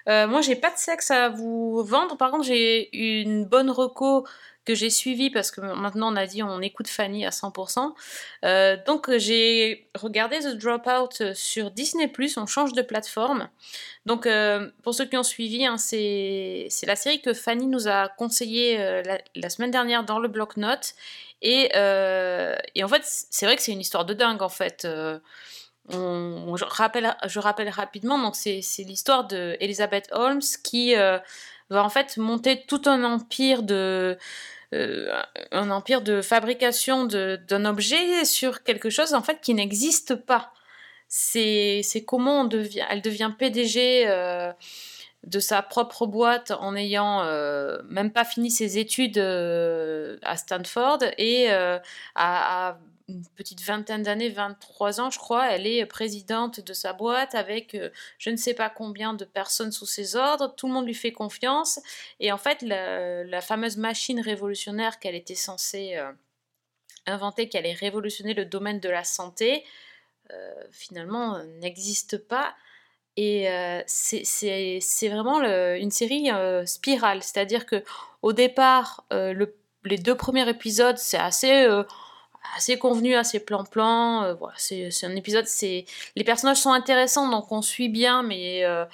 Euh, 0.09 0.27
moi, 0.27 0.41
j'ai 0.41 0.55
pas 0.55 0.71
de 0.71 0.77
sexe 0.77 1.11
à 1.11 1.29
vous 1.29 1.83
vendre. 1.83 2.17
Par 2.17 2.31
contre, 2.31 2.43
j'ai 2.45 2.89
une 2.97 3.45
bonne 3.45 3.69
reco 3.69 4.25
que 4.67 4.75
j'ai 4.75 4.89
suivie 4.89 5.29
parce 5.29 5.49
que 5.49 5.61
maintenant 5.61 6.11
on 6.11 6.17
a 6.17 6.27
dit 6.27 6.43
on 6.43 6.61
écoute 6.61 6.89
Fanny 6.89 7.25
à 7.25 7.29
100%. 7.29 7.93
Euh, 8.43 8.75
donc, 8.85 9.09
j'ai 9.17 9.89
regardé 9.95 10.39
The 10.39 10.57
Dropout 10.57 11.33
sur 11.33 11.71
Disney+, 11.71 12.11
on 12.35 12.45
change 12.45 12.73
de 12.73 12.81
plateforme. 12.81 13.47
Donc, 14.05 14.25
euh, 14.25 14.69
pour 14.83 14.93
ceux 14.93 15.05
qui 15.05 15.15
ont 15.15 15.23
suivi, 15.23 15.65
hein, 15.65 15.77
c'est 15.77 16.67
la 16.85 16.97
série 16.97 17.21
que 17.21 17.33
Fanny 17.33 17.67
nous 17.67 17.87
a 17.87 18.09
conseillé 18.09 18.77
euh, 18.79 19.01
la, 19.35 19.49
semaine 19.49 19.71
dernière 19.71 20.03
dans 20.03 20.19
le 20.19 20.27
bloc-notes. 20.27 20.95
Et, 21.41 21.69
et 22.75 22.83
en 22.83 22.87
fait, 22.87 23.03
c'est 23.03 23.45
vrai 23.45 23.55
que 23.55 23.61
c'est 23.61 23.71
une 23.71 23.79
histoire 23.79 24.05
de 24.05 24.13
dingue, 24.13 24.41
en 24.41 24.49
fait. 24.49 24.87
Je, 25.89 27.39
rappelle, 27.39 27.69
rapidement, 27.69 28.19
donc 28.19 28.35
c'est 28.35 28.61
l'histoire 28.79 29.25
de 29.27 29.55
Elizabeth 29.59 30.09
Holmes 30.11 30.41
qui 30.63 30.95
euh, 30.95 31.17
va 31.69 31.83
en 31.83 31.89
fait 31.89 32.17
monter 32.17 32.63
tout 32.67 32.81
un 32.85 33.03
empire 33.03 33.63
de 33.63 34.17
euh, 34.73 36.21
fabrication 36.21 37.05
d'un 37.05 37.65
objet 37.65 38.25
sur 38.25 38.63
quelque 38.63 38.89
chose 38.89 39.13
en 39.13 39.21
fait 39.21 39.39
qui 39.41 39.53
n'existe 39.53 40.15
pas. 40.15 40.51
C'est 41.07 41.83
comment 42.05 42.49
elle 42.89 43.01
devient 43.01 43.31
PDG 43.37 44.03
euh, 44.07 44.51
de 45.23 45.39
sa 45.39 45.61
propre 45.61 46.05
boîte 46.05 46.51
en 46.51 46.75
ayant 46.75 47.21
euh, 47.21 47.81
même 47.89 48.11
pas 48.11 48.25
fini 48.25 48.51
ses 48.51 48.77
études 48.77 49.17
à 49.17 50.37
Stanford 50.37 50.99
et 51.17 51.49
à, 51.49 51.81
à 52.15 52.77
une 53.07 53.25
petite 53.35 53.61
vingtaine 53.61 54.03
d'années, 54.03 54.29
23 54.29 54.99
ans 54.99 55.09
je 55.09 55.17
crois, 55.17 55.51
elle 55.51 55.65
est 55.65 55.85
présidente 55.85 56.59
de 56.59 56.73
sa 56.73 56.91
boîte 56.93 57.35
avec 57.35 57.73
euh, 57.75 57.89
je 58.17 58.29
ne 58.29 58.35
sais 58.35 58.53
pas 58.53 58.69
combien 58.69 59.13
de 59.13 59.23
personnes 59.23 59.71
sous 59.71 59.85
ses 59.85 60.15
ordres, 60.15 60.53
tout 60.55 60.67
le 60.67 60.73
monde 60.73 60.85
lui 60.85 60.93
fait 60.93 61.13
confiance. 61.13 61.79
Et 62.19 62.31
en 62.31 62.37
fait 62.37 62.61
la, 62.61 63.41
fameuse 63.41 63.77
machine 63.77 64.19
révolutionnaire 64.19 64.99
qu'elle 64.99 65.15
était 65.15 65.35
censée 65.35 65.95
euh, 65.95 66.11
inventer, 67.05 67.47
qui 67.47 67.57
allait 67.57 67.73
révolutionner 67.73 68.33
le 68.33 68.43
domaine 68.43 68.81
de 68.81 68.89
la 68.89 69.05
santé, 69.05 69.63
euh, 70.33 70.53
finalement 70.71 71.41
n'existe 71.59 72.17
pas. 72.17 72.55
Et 73.15 73.47
c'est- 73.87 75.09
vraiment 75.09 75.41
une 75.41 75.89
série 75.89 76.29
spirale, 76.67 77.23
c'est-à-dire 77.23 77.65
que 77.65 77.83
au 78.21 78.31
départ, 78.31 79.05
le- 79.09 79.55
les 79.85 79.97
deux 79.97 80.13
premiers 80.15 80.47
épisodes, 80.47 80.97
c'est 80.99 81.17
assez, 81.17 81.67
assez 82.55 82.77
convenu, 82.77 83.15
assez 83.15 83.39
plan-plan. 83.39 84.23
euh, 84.23 84.35
c'est 84.57 85.05
un 85.05 85.15
épisode, 85.15 85.45
les 85.61 86.23
personnages 86.23 86.57
sont 86.57 86.71
intéressants, 86.71 87.29
donc 87.29 87.51
on 87.51 87.61
suit 87.61 87.89
bien, 87.89 88.23
mais 88.23 88.63
euh, 88.65 88.85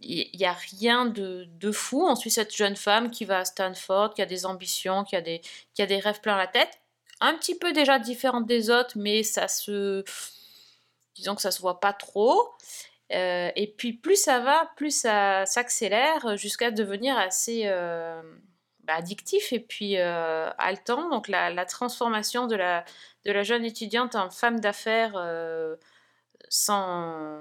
il 0.00 0.30
n'y 0.38 0.46
a 0.46 0.52
rien 0.52 1.06
de, 1.06 1.72
fou. 1.72 2.06
On 2.06 2.14
suit 2.14 2.30
cette 2.30 2.54
jeune 2.54 2.76
femme 2.76 3.10
qui 3.10 3.24
va 3.24 3.38
à 3.38 3.44
Stanford, 3.44 4.14
qui 4.14 4.22
a 4.22 4.26
des 4.26 4.46
ambitions, 4.46 5.04
qui 5.04 5.16
a 5.16 5.20
des, 5.20 5.40
qui 5.74 5.82
a 5.82 5.86
des 5.86 5.98
rêves 5.98 6.20
plein 6.20 6.36
la 6.36 6.46
tête. 6.46 6.80
Un 7.20 7.34
petit 7.34 7.58
peu 7.58 7.72
déjà 7.72 7.98
différente 7.98 8.46
des 8.46 8.70
autres, 8.70 8.92
mais 8.96 9.22
ça 9.22 9.48
se. 9.48 10.04
Disons 11.16 11.34
que 11.34 11.42
ça 11.42 11.50
se 11.50 11.60
voit 11.60 11.80
pas 11.80 11.92
trop. 11.92 12.54
Euh, 13.12 13.50
et 13.56 13.66
puis 13.66 13.92
plus 13.92 14.16
ça 14.16 14.38
va, 14.38 14.70
plus 14.76 14.96
ça 14.96 15.44
s'accélère 15.44 16.36
jusqu'à 16.36 16.70
devenir 16.70 17.18
assez 17.18 17.62
euh, 17.64 18.22
addictif 18.94 19.52
et 19.52 19.60
puis 19.60 19.98
euh, 19.98 20.50
haletant. 20.58 21.08
Donc 21.08 21.28
la, 21.28 21.64
transformation 21.66 22.46
de 22.46 22.56
la, 22.56 22.84
de 23.24 23.32
la 23.32 23.42
jeune 23.42 23.64
étudiante 23.64 24.14
en 24.14 24.30
femme 24.30 24.60
d'affaires 24.60 25.12
euh, 25.16 25.76
sans, 26.48 27.38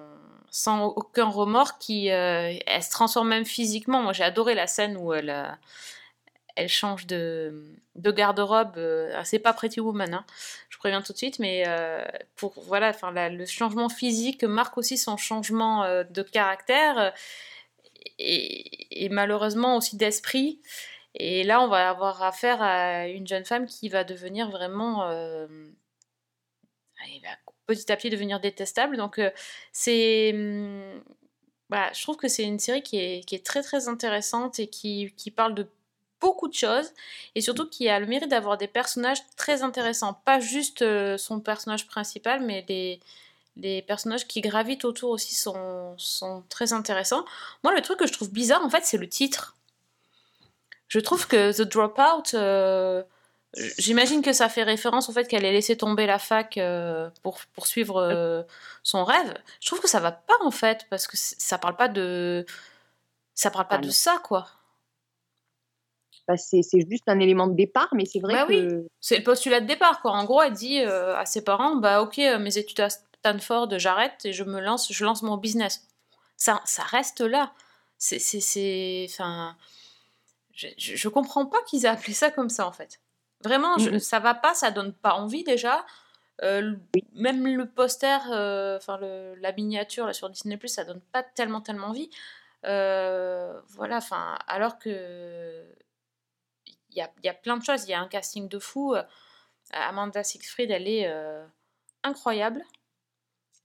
sans 0.49 0.85
aucun 0.85 1.29
remords, 1.29 1.77
qui 1.77 2.11
euh, 2.11 2.53
elle 2.65 2.83
se 2.83 2.91
transforme 2.91 3.29
même 3.29 3.45
physiquement. 3.45 4.01
Moi 4.01 4.13
j'ai 4.13 4.23
adoré 4.23 4.55
la 4.55 4.67
scène 4.67 4.97
où 4.97 5.13
elle, 5.13 5.29
euh, 5.29 5.51
elle 6.55 6.69
change 6.69 7.07
de, 7.07 7.63
de 7.95 8.11
garde-robe. 8.11 8.77
ah, 9.15 9.23
c'est 9.23 9.39
pas 9.39 9.53
Pretty 9.53 9.79
Woman, 9.79 10.13
hein, 10.13 10.25
je 10.69 10.77
préviens 10.77 11.01
tout 11.01 11.13
de 11.13 11.17
suite, 11.17 11.39
mais 11.39 11.63
pour 12.35 12.53
voilà, 12.65 12.89
enfin 12.89 13.11
le 13.11 13.45
changement 13.45 13.89
physique 13.89 14.43
marque 14.43 14.77
aussi 14.77 14.97
son 14.97 15.17
changement 15.17 16.03
de 16.09 16.21
caractère 16.21 17.13
et 18.17 19.07
malheureusement 19.09 19.77
aussi 19.77 19.95
d'esprit. 19.95 20.59
Et 21.15 21.43
là, 21.43 21.61
on 21.61 21.67
va 21.67 21.89
avoir 21.89 22.21
affaire 22.23 22.61
à 22.61 23.07
une 23.07 23.27
jeune 23.27 23.45
femme 23.45 23.65
qui 23.65 23.89
va 23.89 24.03
devenir 24.03 24.49
vraiment, 24.51 25.09
euh, 25.09 25.47
elle 27.03 27.21
va 27.21 27.29
petit 27.65 27.91
à 27.91 27.97
petit 27.97 28.09
devenir 28.09 28.39
détestable. 28.39 28.97
Donc 28.97 29.19
euh, 29.19 29.31
c'est 29.71 30.31
hum, 30.33 31.01
voilà, 31.69 31.91
je 31.93 32.01
trouve 32.01 32.17
que 32.17 32.27
c'est 32.27 32.43
une 32.43 32.59
série 32.59 32.81
qui 32.81 32.97
est, 32.97 33.45
très 33.45 33.61
très 33.61 33.87
intéressante 33.87 34.59
et 34.59 34.67
qui, 34.67 35.13
parle 35.35 35.53
de 35.53 35.67
beaucoup 36.19 36.47
de 36.47 36.53
choses 36.53 36.91
et 37.35 37.41
surtout 37.41 37.69
qui 37.69 37.87
a 37.87 37.99
le 37.99 38.07
mérite 38.07 38.29
d'avoir 38.29 38.57
des 38.57 38.67
personnages 38.67 39.19
très 39.37 39.61
intéressants. 39.63 40.13
Pas 40.25 40.39
juste 40.39 40.81
euh, 40.81 41.17
son 41.17 41.39
personnage 41.39 41.87
principal, 41.87 42.41
mais 42.43 42.65
les, 42.67 43.81
personnages 43.83 44.27
qui 44.27 44.41
gravitent 44.41 44.85
autour 44.85 45.11
aussi 45.11 45.35
sont 45.35 45.95
très 46.49 46.73
intéressants. 46.73 47.25
Moi, 47.63 47.73
le 47.75 47.81
truc 47.81 47.99
que 47.99 48.07
je 48.07 48.13
trouve 48.13 48.31
bizarre, 48.31 48.63
en 48.63 48.69
fait, 48.69 48.85
c'est 48.85 48.97
le 48.97 49.09
titre. 49.09 49.58
Je 50.89 50.99
trouve 50.99 51.27
que 51.27 51.51
The 51.55 51.61
Dropout, 51.61 52.33
euh, 52.33 53.03
j'imagine 53.77 54.21
que 54.21 54.33
ça 54.33 54.49
fait 54.49 54.63
référence 54.63 55.07
au 55.07 55.13
fait 55.13 55.25
qu'elle 55.27 55.45
ait 55.45 55.51
laissé 55.51 55.77
tomber 55.77 56.05
la 56.05 56.19
fac 56.19 56.57
euh, 56.57 57.09
pour 57.23 57.39
poursuivre 57.53 57.97
euh, 57.97 58.43
son 58.83 59.05
rêve. 59.05 59.33
Je 59.61 59.67
trouve 59.67 59.79
que 59.79 59.87
ça 59.87 59.99
va 59.99 60.11
pas, 60.11 60.35
en 60.41 60.51
fait, 60.51 60.87
parce 60.89 61.07
que 61.07 61.15
ça 61.15 61.57
parle 61.57 61.75
pas 61.75 61.87
de... 61.87 62.45
Ça 63.35 63.51
parle 63.51 63.67
pas 63.67 63.75
Ah 63.75 63.81
de 63.81 63.85
non. 63.85 63.91
ça, 63.91 64.19
quoi. 64.23 64.47
Bah, 66.27 66.37
c'est 66.37 66.61
juste 66.89 67.07
un 67.07 67.19
élément 67.19 67.47
de 67.47 67.55
départ, 67.55 67.89
mais 67.93 68.05
c'est 68.05 68.19
vrai 68.19 68.33
Bah 68.33 68.45
que 68.45 68.51
oui, 68.51 68.87
c'est 68.99 69.17
le 69.17 69.23
postulat 69.23 69.61
de 69.61 69.65
départ, 69.65 70.01
quoi. 70.01 70.11
En 70.11 70.25
gros, 70.25 70.41
elle 70.41 70.53
dit 70.53 70.79
à 70.81 71.25
ses 71.25 71.43
parents, 71.43 71.75
bah 71.77 72.01
ok, 72.01 72.17
mes 72.17 72.57
études 72.57 72.81
à 72.81 72.89
Stanford, 72.89 73.79
j'arrête 73.79 74.25
et 74.25 74.33
je 74.33 74.43
me 74.43 74.59
lance, 74.59 74.91
je 74.91 75.03
lance 75.05 75.23
mon 75.23 75.37
business. 75.37 75.87
Ça, 76.37 76.61
ça 76.65 76.83
reste 76.83 77.21
là. 77.21 77.51
C'est, 77.97 79.07
enfin, 79.09 79.55
je, 80.59 80.67
je, 80.77 80.95
je 80.95 81.09
comprends 81.09 81.45
pas 81.45 81.61
qu'ils 81.67 81.85
aient 81.85 81.89
appelé 81.89 82.13
ça 82.13 82.31
comme 82.31 82.49
ça, 82.49 82.67
en 82.67 82.71
fait. 82.71 82.99
Vraiment, 83.43 83.77
je- 83.77 83.91
Mhm. 83.91 83.99
ça 83.99 84.19
va 84.19 84.33
pas, 84.35 84.53
ça 84.53 84.71
donne 84.71 84.93
pas 84.93 85.13
envie 85.13 85.43
déjà. 85.43 85.85
Euh, 86.43 86.75
même 87.13 87.45
le 87.47 87.65
poster, 87.69 88.17
euh, 88.31 88.77
enfin 88.77 88.97
la 89.01 89.51
miniature 89.53 90.05
là, 90.05 90.13
sur 90.13 90.29
Disney+, 90.29 90.57
ça 90.67 90.83
donne 90.85 91.01
pas 91.01 91.21
tellement 91.23 91.61
tellement 91.61 91.87
envie. 91.87 92.09
Euh, 92.65 93.59
voilà, 93.69 93.97
enfin, 93.97 94.37
alors 94.47 94.79
que 94.79 95.65
il 96.67 96.97
y 96.97 97.01
a, 97.01 97.09
y 97.23 97.29
a 97.29 97.33
plein 97.33 97.57
de 97.57 97.63
choses. 97.63 97.83
Il 97.85 97.89
y 97.89 97.93
a 97.93 97.99
un 98.01 98.07
casting 98.07 98.47
de 98.49 98.59
fou. 98.59 98.95
Amanda 99.71 100.23
Siegfried, 100.23 100.71
elle 100.71 100.87
est 100.87 101.09
incroyable. 102.03 102.63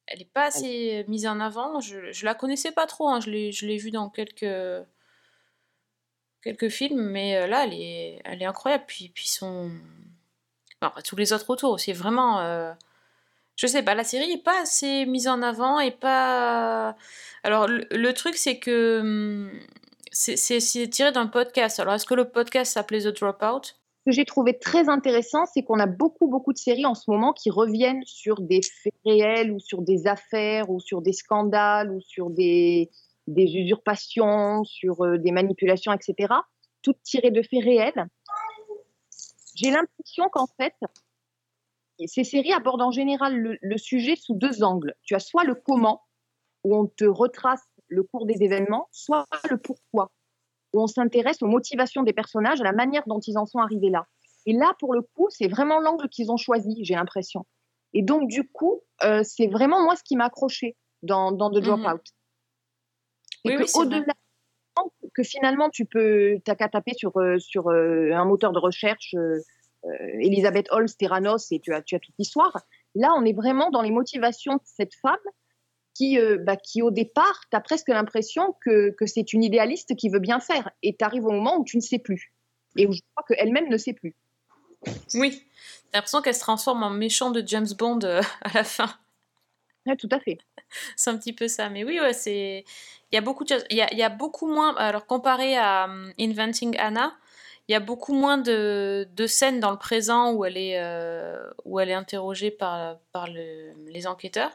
Elle 0.06 0.18
n'est 0.18 0.24
pas 0.26 0.44
assez 0.46 1.04
mise 1.08 1.26
en 1.26 1.40
avant. 1.40 1.80
Je, 1.80 2.12
je 2.12 2.24
la 2.26 2.34
connaissais 2.34 2.72
pas 2.72 2.86
trop. 2.86 3.08
hein. 3.08 3.20
Je 3.20 3.30
l'ai 3.66 3.76
vue 3.78 3.90
dans 3.90 4.10
quelques, 4.10 4.86
quelques 6.44 6.68
films, 6.68 7.00
mais 7.02 7.36
euh, 7.38 7.46
là, 7.46 7.64
elle 7.64 7.74
est, 7.74 8.20
elle 8.24 8.42
est 8.42 8.46
incroyable. 8.46 8.84
Puis, 8.86 9.10
puis 9.14 9.28
son, 9.28 9.70
Enfin, 10.82 11.00
tous 11.02 11.16
les 11.16 11.32
autres 11.32 11.48
autour 11.50 11.72
aussi, 11.72 11.92
vraiment. 11.92 12.40
euh, 12.40 12.72
Je 13.56 13.66
sais 13.66 13.82
pas, 13.82 13.94
la 13.94 14.04
série 14.04 14.32
est 14.32 14.42
pas 14.44 14.60
assez 14.62 15.06
mise 15.06 15.28
en 15.28 15.42
avant 15.42 15.80
et 15.80 15.90
pas. 15.92 16.96
Alors, 17.44 17.66
le, 17.68 17.86
le 17.90 18.12
truc, 18.14 18.36
c'est 18.36 18.58
que. 18.58 19.00
hum, 19.00 19.50
C'est 20.12 20.90
tiré 20.90 21.12
d'un 21.12 21.26
podcast. 21.28 21.80
Alors, 21.80 21.94
est-ce 21.94 22.06
que 22.06 22.14
le 22.14 22.28
podcast 22.28 22.72
s'appelait 22.74 23.02
The 23.02 23.18
Dropout? 23.18 23.76
Ce 24.06 24.10
que 24.10 24.14
j'ai 24.16 24.26
trouvé 24.26 24.58
très 24.58 24.88
intéressant, 24.90 25.46
c'est 25.46 25.62
qu'on 25.62 25.78
a 25.80 25.86
beaucoup, 25.86 26.28
beaucoup 26.28 26.52
de 26.52 26.58
séries 26.58 26.84
en 26.84 26.94
ce 26.94 27.10
moment 27.10 27.32
qui 27.32 27.50
reviennent 27.50 28.02
sur 28.04 28.40
des 28.42 28.60
faits 28.62 28.92
réels 29.06 29.50
ou 29.50 29.58
sur 29.60 29.80
des 29.80 30.06
affaires 30.06 30.68
ou 30.70 30.78
sur 30.80 31.00
des 31.00 31.14
scandales 31.14 31.90
ou 31.90 32.00
sur 32.02 32.28
des, 32.28 32.90
des 33.26 33.44
usurpations, 33.44 34.64
sur 34.64 35.04
euh, 35.04 35.18
des 35.18 35.32
manipulations, 35.32 35.92
etc. 35.92 36.32
Toutes 36.82 37.02
tirées 37.02 37.30
de 37.30 37.42
faits 37.42 37.64
réels. 37.64 38.06
J'ai 39.54 39.70
l'impression 39.70 40.28
qu'en 40.30 40.46
fait, 40.58 40.74
ces 42.06 42.24
séries 42.24 42.52
abordent 42.52 42.82
en 42.82 42.90
général 42.90 43.36
le, 43.36 43.56
le 43.60 43.78
sujet 43.78 44.16
sous 44.16 44.34
deux 44.34 44.62
angles. 44.62 44.94
Tu 45.02 45.14
as 45.14 45.20
soit 45.20 45.44
le 45.44 45.54
comment, 45.54 46.02
où 46.64 46.74
on 46.76 46.86
te 46.86 47.04
retrace 47.04 47.62
le 47.88 48.02
cours 48.02 48.26
des 48.26 48.42
événements, 48.42 48.88
soit 48.90 49.26
le 49.50 49.58
pourquoi, 49.58 50.10
où 50.72 50.82
on 50.82 50.86
s'intéresse 50.86 51.42
aux 51.42 51.46
motivations 51.46 52.02
des 52.02 52.12
personnages, 52.12 52.60
à 52.60 52.64
la 52.64 52.72
manière 52.72 53.04
dont 53.06 53.20
ils 53.20 53.38
en 53.38 53.46
sont 53.46 53.58
arrivés 53.58 53.90
là. 53.90 54.06
Et 54.46 54.52
là, 54.52 54.74
pour 54.78 54.92
le 54.92 55.02
coup, 55.02 55.28
c'est 55.30 55.48
vraiment 55.48 55.80
l'angle 55.80 56.08
qu'ils 56.08 56.30
ont 56.30 56.36
choisi, 56.36 56.84
j'ai 56.84 56.94
l'impression. 56.94 57.46
Et 57.92 58.02
donc, 58.02 58.28
du 58.28 58.48
coup, 58.48 58.82
euh, 59.04 59.22
c'est 59.22 59.46
vraiment 59.46 59.82
moi 59.82 59.96
ce 59.96 60.02
qui 60.02 60.16
m'a 60.16 60.26
accroché 60.26 60.76
dans, 61.02 61.32
dans 61.32 61.50
The 61.50 61.60
Dropout. 61.60 62.02
Et 63.44 63.56
Oui, 63.56 63.56
que 63.56 63.78
au-delà 63.78 64.14
que 65.14 65.22
finalement, 65.22 65.70
tu 65.70 65.84
peux, 65.84 66.38
t'as 66.44 66.56
qu'à 66.56 66.68
taper 66.68 66.94
sur, 66.94 67.16
euh, 67.20 67.38
sur 67.38 67.68
euh, 67.68 68.10
un 68.12 68.24
moteur 68.24 68.52
de 68.52 68.58
recherche 68.58 69.14
euh, 69.84 70.18
Elisabeth 70.20 70.66
Holmes, 70.70 70.88
Terranos, 70.98 71.52
et 71.52 71.60
tu 71.60 71.72
as, 71.74 71.82
tu 71.82 71.94
as 71.94 71.98
toute 71.98 72.14
l'histoire. 72.18 72.56
Là, 72.94 73.12
on 73.16 73.24
est 73.24 73.32
vraiment 73.32 73.70
dans 73.70 73.82
les 73.82 73.90
motivations 73.90 74.54
de 74.54 74.62
cette 74.64 74.94
femme 74.94 75.16
qui, 75.94 76.18
euh, 76.18 76.38
bah, 76.38 76.56
qui 76.56 76.82
au 76.82 76.90
départ, 76.90 77.40
tu 77.50 77.56
as 77.56 77.60
presque 77.60 77.88
l'impression 77.88 78.54
que, 78.60 78.90
que 78.90 79.06
c'est 79.06 79.32
une 79.32 79.44
idéaliste 79.44 79.94
qui 79.96 80.08
veut 80.08 80.18
bien 80.18 80.40
faire. 80.40 80.70
Et 80.82 80.96
tu 80.96 81.04
arrives 81.04 81.24
au 81.24 81.30
moment 81.30 81.56
où 81.58 81.64
tu 81.64 81.76
ne 81.76 81.82
sais 81.82 81.98
plus. 81.98 82.32
Et 82.76 82.86
où 82.86 82.92
je 82.92 83.00
crois 83.14 83.24
qu'elle-même 83.28 83.68
ne 83.68 83.76
sait 83.76 83.92
plus. 83.92 84.14
Oui. 85.14 85.46
T'as 85.90 85.98
l'impression 85.98 86.20
qu'elle 86.20 86.34
se 86.34 86.40
transforme 86.40 86.82
en 86.82 86.90
méchant 86.90 87.30
de 87.30 87.42
James 87.46 87.68
Bond 87.78 88.00
euh, 88.02 88.20
à 88.42 88.52
la 88.54 88.64
fin. 88.64 88.90
Ouais, 89.86 89.96
tout 89.96 90.08
à 90.10 90.20
fait. 90.20 90.38
C'est 90.96 91.10
un 91.10 91.16
petit 91.18 91.32
peu 91.32 91.48
ça. 91.48 91.68
Mais 91.70 91.84
oui, 91.84 92.00
ouais, 92.00 92.12
c'est. 92.12 92.64
Il 93.12 93.14
y 93.14 93.18
a 93.18 93.20
beaucoup 93.20 93.44
de 93.44 93.48
choses. 93.50 93.64
Il 93.70 93.76
y 93.76 93.82
a, 93.82 93.92
il 93.92 93.98
y 93.98 94.02
a 94.02 94.08
beaucoup 94.08 94.46
moins. 94.46 94.74
Alors, 94.76 95.06
comparé 95.06 95.56
à 95.56 95.84
hum, 95.86 96.12
Inventing 96.18 96.76
Anna, 96.78 97.14
il 97.68 97.72
y 97.72 97.74
a 97.74 97.80
beaucoup 97.80 98.14
moins 98.14 98.38
de, 98.38 99.06
de 99.14 99.26
scènes 99.26 99.60
dans 99.60 99.70
le 99.70 99.78
présent 99.78 100.32
où 100.32 100.44
elle 100.44 100.56
est, 100.56 100.78
euh, 100.80 101.50
où 101.64 101.80
elle 101.80 101.90
est 101.90 101.94
interrogée 101.94 102.50
par, 102.50 102.98
par 103.12 103.26
le- 103.28 103.72
les 103.88 104.06
enquêteurs. 104.06 104.52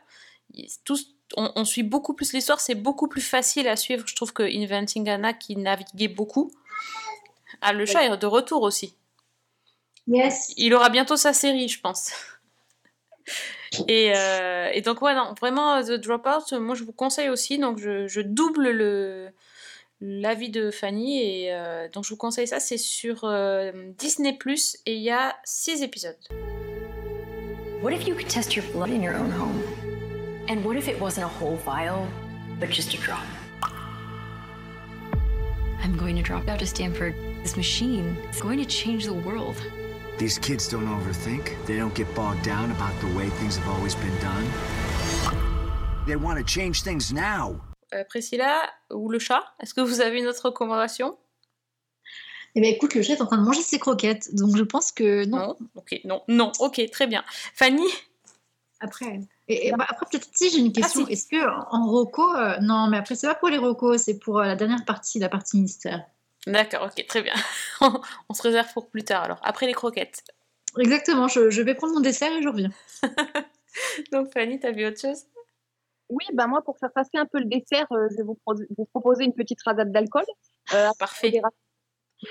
Tout, 0.84 0.98
on, 1.38 1.52
on 1.56 1.66
suit 1.66 1.84
beaucoup 1.84 2.14
plus 2.14 2.34
l'histoire. 2.34 2.60
C'est 2.60 2.76
beaucoup 2.76 3.08
plus 3.08 3.22
facile 3.22 3.68
à 3.68 3.76
suivre, 3.76 4.06
je 4.08 4.16
trouve, 4.16 4.34
que 4.34 4.44
Inventing 4.44 5.08
Anna 5.10 5.34
qui 5.34 5.56
naviguait 5.56 6.08
beaucoup. 6.08 6.52
Ah, 7.62 7.72
le 7.72 7.86
chat 7.86 8.04
est 8.04 8.18
de 8.18 8.26
retour 8.28 8.64
aussi. 8.64 8.96
Yes. 10.08 10.54
Il 10.58 10.74
aura 10.74 10.90
bientôt 10.90 11.16
sa 11.16 11.32
série, 11.34 11.70
je 11.70 11.80
pense. 11.80 12.12
Et, 13.88 14.12
euh, 14.16 14.70
et 14.74 14.82
donc, 14.82 15.02
ouais, 15.02 15.14
non, 15.14 15.34
vraiment, 15.40 15.76
euh, 15.76 15.84
The 15.84 16.02
Dropout, 16.02 16.54
euh, 16.54 16.60
moi, 16.60 16.76
je 16.76 16.84
vous 16.84 16.92
conseille 16.92 17.30
aussi. 17.30 17.58
Donc, 17.60 17.78
je, 17.78 18.08
je 18.08 18.22
double 18.22 18.72
le 18.72 19.30
l'avis 20.02 20.50
de 20.50 20.72
Fanny. 20.72 21.22
Et 21.22 21.54
euh, 21.54 21.88
donc, 21.90 22.04
je 22.04 22.10
vous 22.10 22.18
conseille 22.18 22.48
ça. 22.48 22.60
C'est 22.60 22.78
sur 22.78 23.26
euh, 23.26 23.72
Disney+, 23.98 24.38
et 24.86 24.96
il 24.96 25.02
y 25.02 25.12
a 25.12 25.36
six 25.44 25.84
épisodes. 25.84 26.18
What 27.82 27.92
if 27.94 28.08
you 28.08 28.16
could 28.16 28.28
test 28.28 28.56
your 28.56 28.66
blood 28.74 28.90
in 28.90 29.02
your 29.02 29.16
own 29.16 29.32
home? 29.32 29.62
And 30.50 30.66
what 30.66 30.76
if 30.76 30.88
it 30.88 31.00
wasn't 31.00 31.26
a 31.26 31.30
whole 31.30 31.58
vial, 31.58 32.08
but 32.60 32.70
just 32.70 32.94
a 32.94 32.98
drop? 32.98 33.24
I'm 35.82 35.96
going 35.96 36.16
to 36.18 36.22
drop 36.22 36.48
out 36.50 36.62
of 36.62 36.68
Stanford. 36.68 37.16
This 37.44 37.56
machine 37.56 38.18
is 38.32 38.42
going 38.42 38.60
to 38.60 38.66
change 38.66 39.06
the 39.06 39.14
world. 39.14 39.56
These 40.20 40.38
kids 40.38 40.68
don't 40.68 40.86
overthink. 40.86 41.56
They 41.66 41.78
don't 41.78 41.96
get 41.96 42.14
bogged 42.14 42.44
down 42.44 42.72
about 42.72 42.92
the 43.00 43.08
way 43.18 43.30
things 43.40 43.56
have 43.56 43.70
always 43.70 43.96
been 43.96 44.14
done. 44.20 44.46
They 46.06 46.18
want 46.18 46.38
to 46.38 46.44
change 46.44 46.84
things 46.84 47.14
now. 47.14 47.62
Euh, 47.94 48.04
Priscilla 48.04 48.70
ou 48.92 49.10
le 49.10 49.18
chat, 49.18 49.42
est-ce 49.62 49.74
que 49.74 49.80
vous 49.80 50.02
avez 50.02 50.20
une 50.20 50.28
autre 50.28 50.46
recommandation? 50.46 51.18
Eh 52.54 52.60
ben 52.60 52.70
écoute, 52.74 52.96
le 52.96 53.02
chat 53.02 53.14
est 53.14 53.22
en 53.22 53.28
train 53.28 53.38
de 53.38 53.44
manger 53.44 53.62
ses 53.62 53.80
croquettes, 53.80 54.36
donc 54.36 54.58
je 54.58 54.64
pense 54.64 54.92
que 54.92 55.24
non. 55.26 55.38
Non? 55.38 55.58
Ok, 55.76 56.02
non, 56.04 56.22
non, 56.28 56.52
ok, 56.60 56.82
très 56.92 57.08
bien. 57.08 57.24
Fanny? 57.54 57.88
Après. 58.82 59.22
Et, 59.48 59.68
et 59.68 59.72
bah, 59.72 59.86
après, 59.88 60.06
peut-être 60.12 60.28
si 60.34 60.50
j'ai 60.50 60.60
une 60.60 60.74
question. 60.74 61.04
Ah, 61.04 61.06
si. 61.08 61.14
Est-ce 61.14 61.28
que 61.28 61.48
en 61.72 61.88
roco, 61.88 62.36
euh, 62.36 62.58
non, 62.60 62.90
mais 62.90 62.98
après 62.98 63.16
c'est 63.16 63.28
pas 63.28 63.36
pour 63.36 63.48
les 63.48 63.58
rocos, 63.58 63.98
c'est 63.98 64.20
pour 64.20 64.40
euh, 64.40 64.46
la 64.46 64.58
dernière 64.58 64.84
partie, 64.84 65.18
la 65.18 65.30
partie 65.30 65.62
mystère. 65.62 66.04
D'accord, 66.48 66.86
ok, 66.88 67.06
très 67.08 67.22
bien. 67.22 67.34
On 68.30 68.34
se 68.34 68.42
réserve 68.42 68.72
pour 68.74 68.90
plus 68.90 69.04
tard 69.04 69.24
alors, 69.24 69.40
après 69.44 69.66
les 69.68 69.74
croquettes. 69.74 70.24
Exactement. 70.78 71.28
Je, 71.28 71.50
je 71.50 71.62
vais 71.62 71.76
prendre 71.76 71.94
mon 71.94 72.00
dessert 72.00 72.32
et 72.32 72.42
je 72.42 72.48
reviens. 72.48 72.72
Donc 74.12 74.32
Fanny, 74.34 74.60
t'as 74.60 74.72
vu 74.72 74.86
autre 74.86 75.00
chose? 75.00 75.26
Oui, 76.10 76.26
bah 76.34 76.48
moi, 76.48 76.62
pour 76.64 76.78
faire 76.80 76.92
passer 76.92 77.18
un 77.18 77.26
peu 77.26 77.40
le 77.40 77.46
dessert, 77.46 77.86
euh, 77.92 78.08
je 78.12 78.18
vais 78.18 78.24
vous, 78.24 78.36
pro- 78.36 78.56
vous 78.78 78.86
proposer 78.86 79.26
une 79.26 79.34
petite 79.34 79.62
rasade 79.64 79.92
d'alcool. 79.92 80.24
Euh, 80.74 80.90
Parfait. 80.98 81.40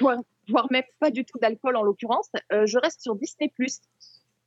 Voire, 0.01 0.19
voire 0.49 0.67
même 0.71 0.85
pas 0.99 1.11
du 1.11 1.25
tout 1.25 1.39
d'alcool 1.39 1.77
en 1.77 1.83
l'occurrence. 1.83 2.29
Euh, 2.53 2.67
je 2.67 2.79
reste 2.79 3.01
sur 3.03 3.15
Disney 3.15 3.51
Plus 3.55 3.79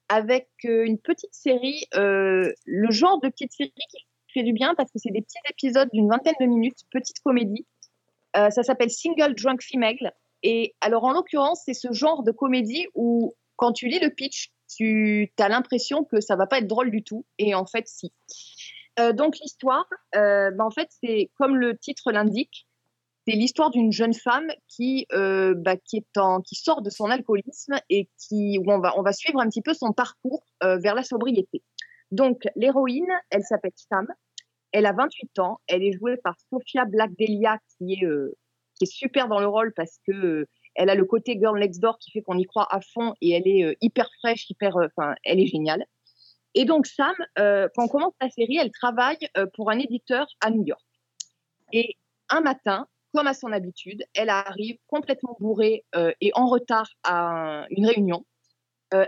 avec 0.10 0.50
euh, 0.66 0.84
une 0.86 0.98
petite 1.00 1.34
série, 1.34 1.86
euh, 1.96 2.52
le 2.66 2.92
genre 2.92 3.22
de 3.22 3.30
petite 3.30 3.54
série 3.54 3.72
qui 3.90 4.06
fait 4.34 4.44
du 4.44 4.52
bien 4.54 4.76
parce 4.76 4.92
que 4.92 5.00
c'est 5.00 5.12
des 5.12 5.22
petits 5.22 5.40
épisodes 5.50 5.90
d'une 5.94 6.10
vingtaine 6.10 6.36
de 6.40 6.46
minutes, 6.46 6.80
petite 6.92 7.20
comédie. 7.24 7.66
Euh, 8.36 8.50
ça 8.50 8.64
s'appelle 8.64 8.90
Single 8.90 9.36
Drunk 9.36 9.62
Female. 9.64 10.14
Et 10.44 10.74
alors, 10.82 11.04
en 11.04 11.12
l'occurrence, 11.12 11.62
c'est 11.66 11.74
ce 11.74 11.92
genre 11.92 12.24
de 12.24 12.32
comédie 12.32 12.88
où, 12.96 13.36
quand 13.58 13.74
tu 13.74 13.88
lis 13.88 14.00
le 14.00 14.10
pitch, 14.10 14.52
tu 14.68 15.32
as 15.40 15.50
l'impression 15.50 16.04
que 16.04 16.22
ça 16.22 16.36
va 16.36 16.48
pas 16.48 16.60
être 16.60 16.68
drôle 16.68 16.92
du 16.92 17.04
tout. 17.04 17.26
Et 17.38 17.54
en 17.54 17.66
fait, 17.66 17.88
si. 17.88 18.12
Euh, 19.00 19.14
donc, 19.14 19.38
l'histoire, 19.40 19.86
euh, 20.16 20.52
bah, 20.52 20.66
en 20.66 20.72
fait, 20.72 20.90
c'est 21.04 21.30
comme 21.38 21.58
le 21.58 21.78
titre 21.78 22.12
l'indique, 22.12 22.68
c'est 23.28 23.36
l'histoire 23.36 23.70
d'une 23.70 23.92
jeune 23.92 24.16
femme 24.16 24.50
qui, 24.68 25.06
bah, 25.12 25.76
qui, 25.78 26.04
sort 26.54 26.82
de 26.82 26.90
son 26.90 27.06
alcoolisme 27.06 27.76
et 27.90 28.10
qui, 28.18 28.58
où 28.58 28.72
on 28.72 28.80
va, 28.80 28.98
on 28.98 29.04
va 29.04 29.14
suivre 29.14 29.40
un 29.40 29.48
petit 29.48 29.62
peu 29.62 29.76
son 29.76 29.92
parcours 29.92 30.44
vers 30.62 30.96
la 30.96 31.04
sobriété. 31.04 31.62
Donc, 32.10 32.48
l'héroïne, 32.56 33.14
elle 33.30 33.44
s'appelle 33.44 33.72
Sam. 33.76 34.08
Elle 34.72 34.86
a 34.86 34.94
28 34.94 35.40
ans. 35.40 35.60
Elle 35.68 35.84
est 35.84 35.94
jouée 35.94 36.18
par 36.18 36.36
Sophia 36.50 36.86
Black-Delia, 36.86 37.58
qui 37.78 37.94
est, 37.94 38.06
euh, 38.06 38.36
qui 38.76 38.86
est 38.86 38.92
super 38.92 39.28
dans 39.28 39.40
le 39.40 39.48
rôle 39.48 39.74
parce 39.74 40.00
que 40.08 40.12
euh, 40.14 40.48
elle 40.76 40.90
a 40.90 40.96
le 40.96 41.06
côté 41.06 41.38
girl 41.40 41.60
next 41.60 41.82
door 41.82 41.98
qui 42.00 42.12
fait 42.12 42.22
qu'on 42.22 42.38
y 42.38 42.46
croit 42.46 42.68
à 42.74 42.80
fond 42.82 43.14
et 43.22 43.32
elle 43.32 43.48
est 43.48 43.64
euh, 43.64 43.74
hyper 43.82 44.10
fraîche, 44.20 44.50
hyper, 44.50 44.76
enfin, 44.78 45.16
elle 45.24 45.40
est 45.40 45.48
géniale. 45.48 45.84
Et 46.54 46.66
donc 46.66 46.86
Sam, 46.86 47.14
quand 47.38 47.70
on 47.86 47.88
commence 47.88 48.14
la 48.22 48.30
série, 48.30 48.58
elle 48.58 48.72
travaille 48.72 49.18
pour 49.54 49.70
un 49.72 49.80
éditeur 49.80 50.28
à 50.42 50.50
New 50.50 50.66
York. 50.66 50.82
Et 51.72 51.96
un 52.30 52.42
matin, 52.42 52.88
comme 53.14 53.28
à 53.28 53.34
son 53.34 53.54
habitude, 53.54 54.04
elle 54.14 54.30
arrive 54.30 54.78
complètement 54.88 55.38
bourrée 55.40 55.86
et 56.20 56.32
en 56.34 56.48
retard 56.48 56.90
à 57.04 57.62
un- 57.62 57.68
une 57.70 57.86
réunion. 57.86 58.26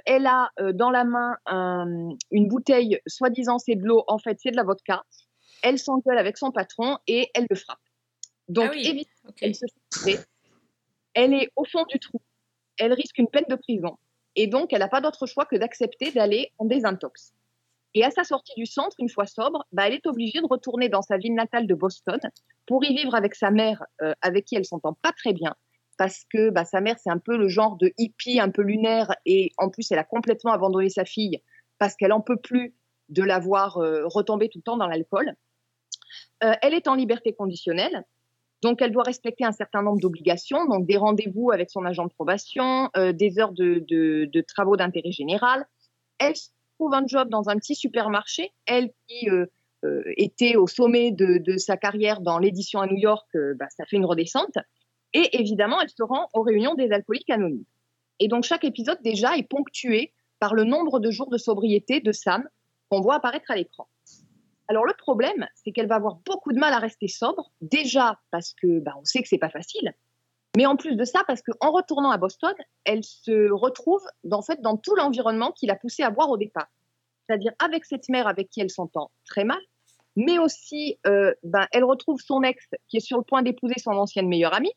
Elle 0.05 0.25
a 0.25 0.51
dans 0.73 0.89
la 0.89 1.03
main 1.03 1.35
un- 1.45 2.11
une 2.31 2.47
bouteille, 2.47 2.99
soi-disant 3.07 3.59
c'est 3.59 3.75
de 3.75 3.83
l'eau, 3.83 4.05
en 4.07 4.19
fait 4.19 4.37
c'est 4.41 4.51
de 4.51 4.55
la 4.55 4.63
vodka. 4.63 5.03
Elle 5.63 5.79
s'engueule 5.79 6.19
avec 6.19 6.37
son 6.37 6.51
patron 6.51 6.99
et 7.07 7.31
elle 7.33 7.47
le 7.49 7.55
frappe. 7.55 7.79
Donc 8.47 8.67
Ah 8.67 8.73
oui, 8.73 8.81
évidemment, 8.81 9.35
elle 9.41 9.55
se 9.55 9.65
fait 9.65 10.13
tuer. 10.13 10.19
Elle 11.15 11.33
est 11.33 11.49
au 11.55 11.65
fond 11.65 11.85
du 11.89 11.99
trou. 11.99 12.19
Elle 12.77 12.93
risque 12.93 13.17
une 13.17 13.27
peine 13.27 13.45
de 13.49 13.55
prison. 13.55 13.97
Et 14.35 14.47
donc, 14.47 14.73
elle 14.73 14.79
n'a 14.79 14.87
pas 14.87 15.01
d'autre 15.01 15.25
choix 15.25 15.45
que 15.45 15.55
d'accepter 15.55 16.11
d'aller 16.11 16.51
en 16.57 16.65
désintox. 16.65 17.33
Et 17.93 18.03
à 18.03 18.11
sa 18.11 18.23
sortie 18.23 18.53
du 18.57 18.65
centre, 18.65 18.95
une 18.99 19.09
fois 19.09 19.27
sobre, 19.27 19.65
bah, 19.71 19.87
elle 19.87 19.93
est 19.93 20.07
obligée 20.07 20.41
de 20.41 20.47
retourner 20.47 20.89
dans 20.89 21.03
sa 21.03 21.17
ville 21.17 21.35
natale 21.35 21.67
de 21.67 21.75
Boston 21.75 22.19
pour 22.65 22.83
y 22.83 22.95
vivre 22.95 23.13
avec 23.13 23.35
sa 23.35 23.51
mère, 23.51 23.83
euh, 24.01 24.13
avec 24.21 24.45
qui 24.45 24.55
elle 24.55 24.65
s'entend 24.65 24.93
pas 24.93 25.11
très 25.11 25.33
bien, 25.33 25.55
parce 25.97 26.23
que 26.31 26.49
bah, 26.49 26.65
sa 26.65 26.81
mère, 26.81 26.97
c'est 26.97 27.11
un 27.11 27.19
peu 27.19 27.37
le 27.37 27.47
genre 27.47 27.77
de 27.77 27.93
hippie, 27.97 28.39
un 28.39 28.49
peu 28.49 28.63
lunaire, 28.63 29.13
et 29.25 29.51
en 29.57 29.69
plus, 29.69 29.91
elle 29.91 29.99
a 29.99 30.03
complètement 30.03 30.51
abandonné 30.51 30.89
sa 30.89 31.05
fille 31.05 31.41
parce 31.77 31.95
qu'elle 31.95 32.13
en 32.13 32.21
peut 32.21 32.37
plus 32.37 32.73
de 33.09 33.23
la 33.23 33.39
voir 33.39 33.77
euh, 33.77 34.07
retomber 34.07 34.49
tout 34.49 34.59
le 34.59 34.63
temps 34.63 34.77
dans 34.77 34.87
l'alcool. 34.87 35.35
Euh, 36.43 36.53
elle 36.61 36.73
est 36.73 36.87
en 36.87 36.95
liberté 36.95 37.33
conditionnelle, 37.33 38.03
donc 38.61 38.81
elle 38.81 38.91
doit 38.91 39.03
respecter 39.03 39.45
un 39.45 39.51
certain 39.51 39.81
nombre 39.81 39.99
d'obligations, 39.99 40.65
donc 40.65 40.85
des 40.85 40.97
rendez-vous 40.97 41.51
avec 41.51 41.69
son 41.69 41.85
agent 41.85 42.05
de 42.05 42.13
probation, 42.13 42.89
euh, 42.97 43.11
des 43.11 43.39
heures 43.39 43.51
de, 43.51 44.41
travaux 44.47 44.77
d'intérêt 44.77 45.11
général. 45.11 45.65
Elle 46.19 46.33
trouve 46.77 46.93
un 46.93 47.05
job 47.05 47.29
dans 47.29 47.49
un 47.49 47.57
petit 47.57 47.75
supermarché, 47.75 48.51
elle 48.65 48.91
qui 49.07 49.29
euh, 49.29 49.45
était 50.17 50.55
au 50.55 50.67
sommet 50.67 51.11
de, 51.11 51.57
sa 51.57 51.77
carrière 51.77 52.21
dans 52.21 52.39
l'édition 52.39 52.79
à 52.79 52.87
New 52.87 52.97
York, 52.97 53.27
bah, 53.57 53.67
ça 53.69 53.85
fait 53.85 53.97
une 53.97 54.05
redescente. 54.05 54.57
Et 55.13 55.37
évidemment, 55.39 55.79
elle 55.81 55.89
se 55.89 56.03
rend 56.03 56.29
aux 56.33 56.41
réunions 56.41 56.73
des 56.73 56.91
alcooliques 56.91 57.29
anonymes. 57.29 57.65
Et 58.19 58.27
donc 58.27 58.43
chaque 58.43 58.63
épisode 58.63 58.99
déjà 59.03 59.37
est 59.37 59.47
ponctué 59.47 60.13
par 60.39 60.53
le 60.53 60.63
nombre 60.63 60.99
de 60.99 61.11
jours 61.11 61.29
de 61.29 61.37
sobriété 61.37 61.99
de 61.99 62.11
Sam 62.11 62.47
qu'on 62.89 63.01
voit 63.01 63.15
apparaître 63.15 63.49
à 63.49 63.55
l'écran. 63.55 63.87
Alors 64.67 64.85
le 64.85 64.93
problème, 64.93 65.47
c'est 65.55 65.71
qu'elle 65.71 65.87
va 65.87 65.95
avoir 65.95 66.15
beaucoup 66.25 66.53
de 66.53 66.59
mal 66.59 66.73
à 66.73 66.79
rester 66.79 67.07
sobre, 67.07 67.51
déjà 67.61 68.19
parce 68.31 68.53
que 68.53 68.79
bah, 68.79 68.93
on 68.99 69.03
sait 69.03 69.21
que 69.21 69.27
c'est 69.27 69.37
pas 69.37 69.49
facile, 69.49 69.93
mais 70.55 70.65
en 70.65 70.75
plus 70.75 70.95
de 70.95 71.03
ça, 71.03 71.23
parce 71.27 71.41
qu'en 71.41 71.71
retournant 71.71 72.11
à 72.11 72.17
Boston, 72.17 72.53
elle 72.85 73.03
se 73.03 73.51
retrouve 73.51 74.03
en 74.31 74.41
fait 74.41 74.61
dans 74.61 74.77
tout 74.77 74.95
l'environnement 74.95 75.51
qui 75.51 75.65
l'a 75.65 75.75
poussée 75.75 76.03
à 76.03 76.11
boire 76.11 76.29
au 76.29 76.37
départ. 76.37 76.67
C'est-à-dire 77.25 77.53
avec 77.59 77.85
cette 77.85 78.07
mère 78.09 78.27
avec 78.27 78.49
qui 78.49 78.61
elle 78.61 78.69
s'entend 78.69 79.11
très 79.25 79.43
mal, 79.43 79.59
mais 80.15 80.37
aussi 80.37 80.99
euh, 81.07 81.33
ben, 81.43 81.67
elle 81.71 81.83
retrouve 81.83 82.21
son 82.21 82.43
ex 82.43 82.65
qui 82.87 82.97
est 82.97 83.05
sur 83.05 83.17
le 83.17 83.23
point 83.23 83.41
d'épouser 83.41 83.79
son 83.79 83.91
ancienne 83.91 84.27
meilleure 84.27 84.53
amie. 84.53 84.73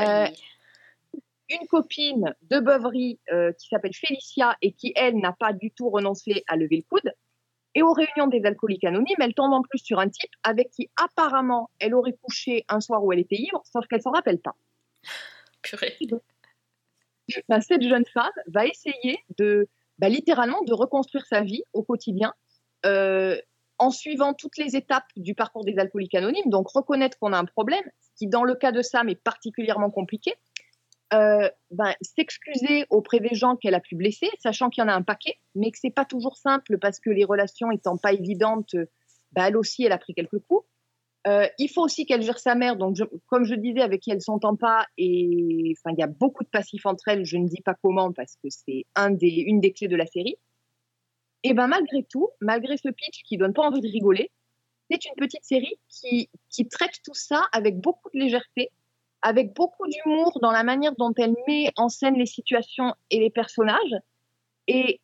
Euh, 0.00 0.28
une 1.50 1.66
copine 1.66 2.34
de 2.42 2.60
beuverie 2.60 3.18
euh, 3.32 3.52
qui 3.52 3.68
s'appelle 3.68 3.92
Félicia 3.92 4.56
et 4.62 4.72
qui, 4.72 4.92
elle, 4.94 5.16
n'a 5.16 5.32
pas 5.32 5.52
du 5.52 5.72
tout 5.72 5.90
renoncé 5.90 6.44
à 6.46 6.56
lever 6.56 6.76
le 6.76 6.82
coude. 6.82 7.12
Et 7.74 7.82
aux 7.82 7.92
réunions 7.92 8.26
des 8.26 8.44
alcooliques 8.44 8.84
anonymes, 8.84 9.20
elle 9.20 9.34
tombe 9.34 9.52
en 9.52 9.62
plus 9.62 9.78
sur 9.78 10.00
un 10.00 10.08
type 10.08 10.30
avec 10.42 10.70
qui 10.70 10.90
apparemment 10.96 11.70
elle 11.78 11.94
aurait 11.94 12.16
couché 12.20 12.64
un 12.68 12.80
soir 12.80 13.04
où 13.04 13.12
elle 13.12 13.20
était 13.20 13.36
ivre, 13.36 13.62
sauf 13.64 13.86
qu'elle 13.86 14.02
s'en 14.02 14.10
rappelle 14.10 14.40
pas. 14.40 14.56
Purée. 15.62 15.96
Ben, 17.48 17.60
cette 17.60 17.82
jeune 17.82 18.06
femme 18.06 18.32
va 18.48 18.66
essayer 18.66 19.20
de, 19.38 19.68
bah, 19.98 20.08
littéralement, 20.08 20.62
de 20.62 20.72
reconstruire 20.72 21.24
sa 21.26 21.42
vie 21.42 21.62
au 21.72 21.82
quotidien 21.84 22.34
euh, 22.86 23.38
en 23.78 23.90
suivant 23.90 24.34
toutes 24.34 24.58
les 24.58 24.76
étapes 24.76 25.06
du 25.16 25.34
parcours 25.34 25.64
des 25.64 25.78
alcooliques 25.78 26.14
anonymes. 26.14 26.50
Donc 26.50 26.68
reconnaître 26.68 27.18
qu'on 27.18 27.32
a 27.32 27.38
un 27.38 27.44
problème, 27.44 27.84
ce 28.00 28.10
qui 28.16 28.26
dans 28.26 28.44
le 28.44 28.54
cas 28.54 28.72
de 28.72 28.82
Sam 28.82 29.08
est 29.08 29.22
particulièrement 29.22 29.90
compliqué. 29.90 30.34
Euh, 31.12 31.50
ben, 31.72 31.92
s'excuser 32.02 32.86
auprès 32.88 33.18
des 33.18 33.34
gens 33.34 33.56
qu'elle 33.56 33.74
a 33.74 33.80
pu 33.80 33.96
blesser, 33.96 34.28
sachant 34.38 34.70
qu'il 34.70 34.82
y 34.82 34.84
en 34.84 34.88
a 34.88 34.94
un 34.94 35.02
paquet, 35.02 35.34
mais 35.56 35.72
que 35.72 35.78
c'est 35.80 35.90
pas 35.90 36.04
toujours 36.04 36.36
simple 36.36 36.78
parce 36.78 37.00
que 37.00 37.10
les 37.10 37.24
relations 37.24 37.72
étant 37.72 37.96
pas 37.96 38.12
évidentes, 38.12 38.76
ben, 39.32 39.46
elle 39.46 39.56
aussi, 39.56 39.82
elle 39.82 39.92
a 39.92 39.98
pris 39.98 40.14
quelques 40.14 40.38
coups. 40.38 40.64
Euh, 41.26 41.46
il 41.58 41.68
faut 41.68 41.82
aussi 41.82 42.06
qu'elle 42.06 42.22
gère 42.22 42.38
sa 42.38 42.54
mère, 42.54 42.76
donc 42.76 42.96
comme 43.26 43.44
je 43.44 43.54
disais, 43.54 43.82
avec 43.82 44.00
qui 44.00 44.10
elle 44.10 44.22
s'entend 44.22 44.56
pas, 44.56 44.86
et 44.96 45.74
enfin 45.76 45.94
il 45.94 46.00
y 46.00 46.02
a 46.02 46.06
beaucoup 46.06 46.44
de 46.44 46.48
passifs 46.48 46.86
entre 46.86 47.08
elles. 47.08 47.24
Je 47.26 47.36
ne 47.36 47.46
dis 47.46 47.60
pas 47.60 47.74
comment 47.82 48.12
parce 48.12 48.36
que 48.36 48.48
c'est 48.48 48.86
un 48.94 49.10
des, 49.10 49.28
une 49.28 49.60
des 49.60 49.72
clés 49.72 49.88
de 49.88 49.96
la 49.96 50.06
série. 50.06 50.36
Et 51.42 51.52
ben 51.54 51.66
malgré 51.66 52.04
tout, 52.04 52.30
malgré 52.40 52.76
ce 52.76 52.88
pitch 52.88 53.22
qui 53.24 53.36
donne 53.36 53.52
pas 53.52 53.62
envie 53.62 53.80
de 53.80 53.88
rigoler, 53.88 54.30
c'est 54.90 55.04
une 55.04 55.14
petite 55.16 55.44
série 55.44 55.74
qui, 55.88 56.30
qui 56.48 56.68
traite 56.68 57.00
tout 57.04 57.14
ça 57.14 57.48
avec 57.52 57.78
beaucoup 57.78 58.08
de 58.14 58.18
légèreté, 58.18 58.70
avec 59.22 59.54
beaucoup 59.54 59.86
d'humour 59.86 60.38
dans 60.40 60.50
la 60.50 60.62
manière 60.62 60.94
dont 60.96 61.12
elle 61.16 61.34
met 61.46 61.72
en 61.76 61.88
scène 61.88 62.14
les 62.14 62.26
situations 62.26 62.94
et 63.10 63.18
les 63.18 63.30
personnages. 63.30 63.96
Et 64.66 65.00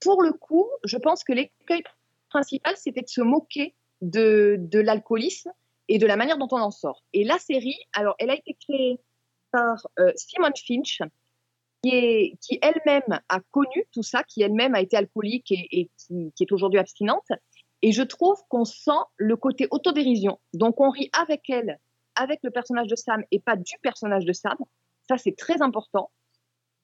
pour 0.00 0.22
le 0.22 0.32
coup, 0.32 0.66
je 0.84 0.96
pense 0.96 1.24
que 1.24 1.32
l'écueil 1.32 1.82
principal, 2.30 2.76
c'était 2.76 3.02
de 3.02 3.08
se 3.08 3.20
moquer 3.20 3.74
de, 4.00 4.68
l'alcoolisme 4.72 5.50
et 5.88 5.98
de 5.98 6.06
la 6.06 6.16
manière 6.16 6.38
dont 6.38 6.48
on 6.50 6.60
en 6.60 6.70
sort. 6.70 7.02
Et 7.12 7.24
la 7.24 7.38
série, 7.38 7.78
alors, 7.94 8.14
elle 8.18 8.30
a 8.30 8.34
été 8.34 8.54
créée 8.54 9.00
par 9.50 9.86
euh, 9.98 10.12
Simone 10.14 10.52
Finch, 10.56 11.00
qui, 11.82 12.58
elle-même 12.60 13.20
a 13.28 13.40
connu 13.50 13.86
tout 13.92 14.02
ça, 14.02 14.22
qui 14.24 14.42
elle-même 14.42 14.74
a 14.74 14.80
été 14.80 14.96
alcoolique 14.96 15.50
et, 15.52 15.90
qui 15.98 16.42
est 16.42 16.52
aujourd'hui 16.52 16.78
abstinente. 16.78 17.28
Et 17.82 17.92
je 17.92 18.02
trouve 18.02 18.36
qu'on 18.48 18.64
sent 18.64 18.90
le 19.16 19.36
côté 19.36 19.68
autodérision. 19.70 20.38
Donc, 20.52 20.80
on 20.80 20.90
rit 20.90 21.10
avec 21.12 21.48
elle, 21.48 21.78
avec 22.18 22.40
le 22.42 22.50
personnage 22.50 22.88
de 22.88 22.96
Sam 22.96 23.22
et 23.30 23.40
pas 23.40 23.56
du 23.56 23.74
personnage 23.82 24.24
de 24.24 24.32
Sam. 24.32 24.56
Ça, 25.08 25.16
c'est 25.16 25.36
très 25.36 25.62
important. 25.62 26.10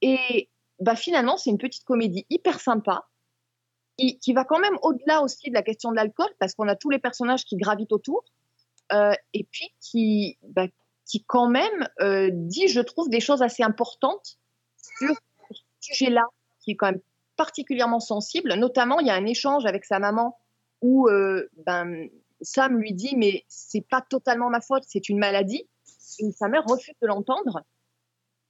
Et 0.01 0.49
bah, 0.81 0.97
finalement, 0.97 1.37
c'est 1.37 1.51
une 1.51 1.59
petite 1.59 1.85
comédie 1.85 2.25
hyper 2.31 2.61
sympa 2.61 3.09
qui, 3.99 4.19
qui 4.19 4.33
va 4.33 4.45
quand 4.45 4.59
même 4.59 4.79
au-delà 4.83 5.23
aussi 5.23 5.51
de 5.51 5.55
la 5.55 5.63
question 5.63 5.91
de 5.91 5.97
l'alcool 5.97 6.29
parce 6.39 6.55
qu'on 6.55 6.69
a 6.69 6.77
tous 6.77 6.91
les 6.91 6.99
personnages 6.99 7.45
qui 7.45 7.57
gravitent 7.57 7.93
autour 7.93 8.25
euh, 8.93 9.15
et 9.33 9.45
puis 9.51 9.75
qui, 9.81 10.39
bah, 10.43 10.67
qui 11.07 11.25
quand 11.25 11.49
même 11.49 11.89
euh, 12.01 12.31
dit, 12.33 12.69
je 12.69 12.81
trouve, 12.81 13.09
des 13.09 13.21
choses 13.21 13.43
assez 13.43 13.63
importantes 13.63 14.39
sur 14.99 15.15
ce 15.51 15.61
sujet-là 15.81 16.25
qui 16.61 16.73
est 16.73 16.77
quand 16.77 16.93
même 16.93 17.01
particulièrement 17.37 18.01
sensible. 18.01 18.55
Notamment, 18.55 19.01
il 19.01 19.07
y 19.07 19.11
a 19.11 19.15
un 19.15 19.27
échange 19.27 19.67
avec 19.67 19.85
sa 19.85 19.99
maman 19.99 20.39
où 20.81 21.09
euh, 21.09 21.49
ben, 21.67 22.09
Sam 22.45 22.79
lui 22.79 22.93
dit 22.93 23.17
mais 23.17 23.45
c'est 23.49 23.87
pas 23.89 24.01
totalement 24.01 24.51
ma 24.51 24.61
faute, 24.61 24.85
c'est 24.87 25.09
une 25.09 25.19
maladie. 25.19 25.67
Et 26.21 26.31
sa 26.33 26.49
mère 26.49 26.65
refuse 26.65 26.95
de 27.03 27.07
l'entendre. 27.07 27.65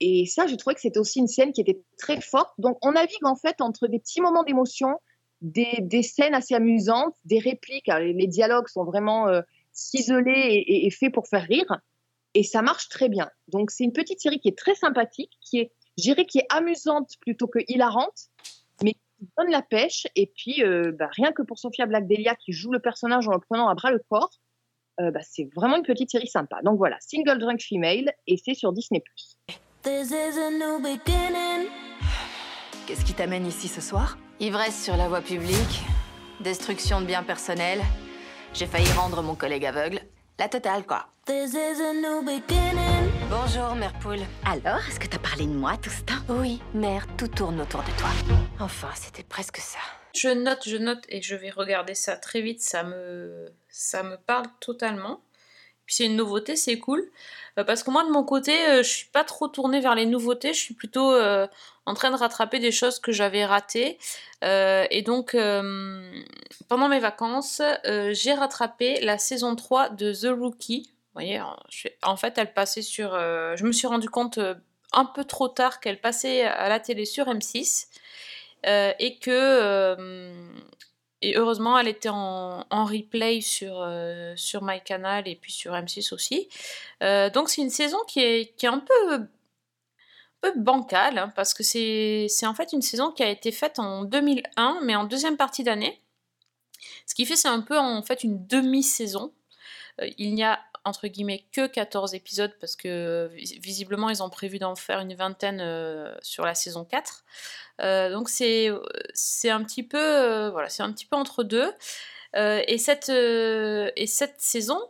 Et 0.01 0.27
ça, 0.27 0.47
j'ai 0.47 0.57
trouvé 0.57 0.75
que 0.75 0.81
c'était 0.81 0.99
aussi 0.99 1.21
une 1.21 1.29
scène 1.29 1.53
qui 1.53 1.61
était 1.61 1.81
très 1.99 2.21
forte. 2.21 2.53
Donc, 2.59 2.79
on 2.83 2.93
navigue 2.93 3.25
en 3.25 3.37
fait 3.37 3.61
entre 3.61 3.87
des 3.87 3.99
petits 3.99 4.21
moments 4.21 4.43
d'émotion, 4.43 5.01
des, 5.41 5.79
des 5.81 6.03
scènes 6.03 6.35
assez 6.35 6.55
amusantes, 6.55 7.17
des 7.25 7.39
répliques. 7.39 7.89
Les, 7.99 8.27
dialogues 8.27 8.69
sont 8.69 8.85
vraiment 8.85 9.29
euh, 9.29 9.41
ciselés 9.73 10.65
et, 10.67 10.87
et- 10.87 10.91
faits 10.91 11.13
pour 11.13 11.27
faire 11.27 11.45
rire. 11.45 11.81
Et 12.35 12.43
ça 12.43 12.63
marche 12.63 12.89
très 12.89 13.09
bien. 13.09 13.31
Donc, 13.49 13.71
c'est 13.71 13.85
une 13.85 13.93
petite 13.93 14.21
série 14.21 14.41
qui 14.41 14.49
est 14.49 14.59
très 14.59 14.75
sympathique, 14.75 15.39
qui 15.41 15.59
est, 15.61 15.73
je 15.97 16.13
qui 16.25 16.39
est 16.39 16.47
amusante 16.51 17.13
plutôt 17.21 17.47
que 17.47 17.61
hilarante, 17.69 18.31
qui 19.25 19.33
donne 19.39 19.51
la 19.51 19.62
pêche. 19.62 20.07
Et 20.16 20.33
puis, 20.35 20.62
euh, 20.62 20.93
bah, 20.93 21.09
rien 21.12 21.33
que 21.33 21.43
pour 21.43 21.59
Sophia 21.59 21.87
Black-Delia 21.87 22.35
qui 22.37 22.53
joue 22.53 22.72
le 22.72 22.81
personnage 22.81 23.29
en 23.29 23.33
le 23.33 23.41
prenant 23.41 23.68
à 23.68 23.75
bras 23.75 23.91
le 23.91 24.03
corps, 24.09 24.31
euh, 25.01 25.11
bah, 25.11 25.20
c'est 25.22 25.49
vraiment 25.55 25.77
une 25.77 25.83
petite 25.83 26.11
série 26.11 26.29
sympa. 26.29 26.61
Donc 26.62 26.79
voilà, 26.79 26.97
Single 27.01 27.39
Drunk 27.39 27.62
Female, 27.62 28.12
et 28.27 28.37
c'est 28.37 28.55
sur 28.55 28.72
Disney+. 28.72 29.03
This 29.83 30.11
is 30.11 30.39
a 30.39 30.51
new 30.51 30.79
beginning. 30.81 31.68
Qu'est-ce 32.87 33.05
qui 33.05 33.14
t'amène 33.14 33.47
ici 33.47 33.68
ce 33.68 33.81
soir? 33.81 34.18
Ivresse 34.41 34.83
sur 34.83 34.97
la 34.97 35.09
voie 35.09 35.20
publique, 35.20 35.83
destruction 36.41 37.01
de 37.01 37.07
biens 37.07 37.22
personnels. 37.22 37.81
J'ai 38.53 38.66
failli 38.66 38.91
rendre 38.93 39.22
mon 39.22 39.35
collègue 39.35 39.66
aveugle. 39.66 40.01
La 40.39 40.49
totale, 40.49 40.85
quoi. 40.85 41.07
This 41.27 41.55
is 41.55 41.81
a 41.81 41.93
new 41.93 42.22
beginning. 42.22 43.14
Bonjour, 43.37 43.74
mère 43.74 43.93
poule. 43.99 44.20
Alors, 44.47 44.78
est-ce 44.89 45.01
que 45.01 45.09
t'as 45.09 45.18
parlé 45.18 45.45
de 45.47 45.51
moi 45.51 45.76
tout 45.82 45.91
ce 45.91 46.03
temps? 46.03 46.22
Oui, 46.28 46.62
mère, 46.72 47.05
tout 47.16 47.26
tourne 47.26 47.61
autour 47.61 47.82
de 47.82 47.91
toi. 47.99 48.09
Enfin, 48.61 48.91
c'était 48.95 49.24
presque 49.24 49.57
ça. 49.57 49.80
Je 50.14 50.28
note, 50.28 50.61
je 50.64 50.76
note 50.76 51.03
et 51.09 51.20
je 51.20 51.35
vais 51.35 51.51
regarder 51.51 51.97
ça 51.97 52.16
très 52.16 52.43
vite. 52.43 52.61
Ça 52.61 52.85
me, 52.85 53.47
ça 53.68 54.05
me 54.05 54.16
parle 54.18 54.47
totalement. 54.61 55.20
Puis 55.85 55.97
c'est 55.97 56.07
une 56.07 56.14
nouveauté, 56.14 56.55
c'est 56.55 56.78
cool. 56.78 57.11
Euh, 57.59 57.64
parce 57.64 57.82
que 57.82 57.91
moi, 57.91 58.05
de 58.05 58.11
mon 58.11 58.22
côté, 58.22 58.53
euh, 58.68 58.85
je 58.85 58.89
suis 58.89 59.09
pas 59.09 59.24
trop 59.24 59.49
tournée 59.49 59.80
vers 59.80 59.97
les 59.97 60.07
nouveautés. 60.07 60.55
Je 60.55 60.61
suis 60.61 60.74
plutôt 60.74 61.11
euh, 61.11 61.49
en 61.87 61.95
train 61.95 62.12
de 62.12 62.16
rattraper 62.16 62.61
des 62.61 62.70
choses 62.70 63.01
que 63.01 63.11
j'avais 63.11 63.45
ratées. 63.45 63.99
Euh, 64.45 64.87
et 64.93 65.03
donc, 65.03 65.35
euh, 65.35 66.22
pendant 66.68 66.87
mes 66.87 67.01
vacances, 67.01 67.61
euh, 67.85 68.14
j'ai 68.14 68.32
rattrapé 68.32 69.01
la 69.01 69.18
saison 69.18 69.57
3 69.57 69.89
de 69.89 70.12
The 70.12 70.39
Rookie. 70.39 70.94
Vous 71.15 71.21
voyez, 71.21 71.41
suis- 71.69 71.91
en 72.03 72.17
fait, 72.17 72.39
elle 72.39 72.53
passait 72.53 72.83
sur. 72.83 73.15
euh, 73.15 73.55
je 73.57 73.65
me 73.65 73.73
suis 73.73 73.87
rendu 73.87 74.11
compte 74.11 74.39
euh, 74.39 74.55
un 74.93 75.05
peu 75.05 75.25
trop 75.25 75.47
tard 75.49 75.79
qu'elle 75.79 76.01
passait 76.01 76.43
à 76.43 76.69
la 76.69 76.81
télé 76.81 77.05
sur 77.05 77.27
M6. 77.29 77.87
Euh, 78.67 78.93
et 78.99 79.19
que 79.19 79.97
et 81.21 81.37
heureusement 81.37 81.79
elle 81.79 81.89
était 81.89 82.09
en, 82.11 82.65
replay 82.71 83.41
sur, 83.43 83.87
sur 84.37 84.62
MyCanal 84.62 85.29
et 85.29 85.37
puis 85.37 85.53
sur 85.53 85.73
M6 85.73 86.15
aussi. 86.15 86.49
Donc 87.01 87.49
c'est 87.51 87.61
une 87.62 87.71
saison 87.71 87.99
qui 88.09 88.21
est, 88.21 88.57
qui 88.57 88.67
est 88.67 88.71
un 88.71 88.79
peu, 88.81 89.29
bancale 90.57 91.19
hein, 91.19 91.33
parce 91.35 91.55
que 91.55 91.62
c'est 91.62 92.29
en 92.47 92.55
fait 92.55 92.73
une 92.73 92.83
saison 92.83 93.11
qui 93.11 93.23
a 93.23 93.29
été 93.29 93.53
faite 93.53 93.79
en 93.79 94.05
2001 94.05 94.81
mais 94.83 94.97
en 94.97 95.05
deuxième 95.05 95.37
partie 95.37 95.62
d'année. 95.62 96.01
Ce 97.07 97.15
qui 97.15 97.27
fait 97.27 97.37
c'est 97.37 97.49
un 97.49 97.61
peu 97.61 97.79
en 97.79 98.03
fait 98.03 98.25
une 98.25 98.47
demi-saison. 98.47 99.33
Il 100.19 100.35
n'y 100.35 100.45
a 100.45 100.61
entre 100.85 101.07
guillemets 101.09 101.45
que 101.53 101.66
14 101.66 102.14
épisodes 102.14 102.53
parce 102.61 102.76
que 102.76 103.30
vis- 103.35 103.59
visiblement 103.61 104.11
ils 104.11 104.22
ont 104.22 104.30
prévu 104.30 104.59
d'en 104.59 104.74
faire 104.76 105.01
une 105.01 105.14
vingtaine 105.14 105.61
euh, 105.61 106.14
sur 106.22 106.45
la 106.45 106.55
saison 106.55 106.85
4. 106.85 107.24
Euh, 107.80 108.11
donc 108.11 108.28
c'est 108.28 108.68
un 109.51 109.64
petit 109.64 109.82
peu 109.82 109.99
euh, 109.99 110.51
voilà 110.51 110.68
c'est 110.68 110.82
un 110.82 110.93
petit 110.93 111.07
peu 111.07 111.16
entre 111.16 111.43
deux 111.43 111.72
et 112.37 112.78
cette 112.78 113.11
et 113.11 114.07
cette 114.07 114.41
saison 114.41 114.80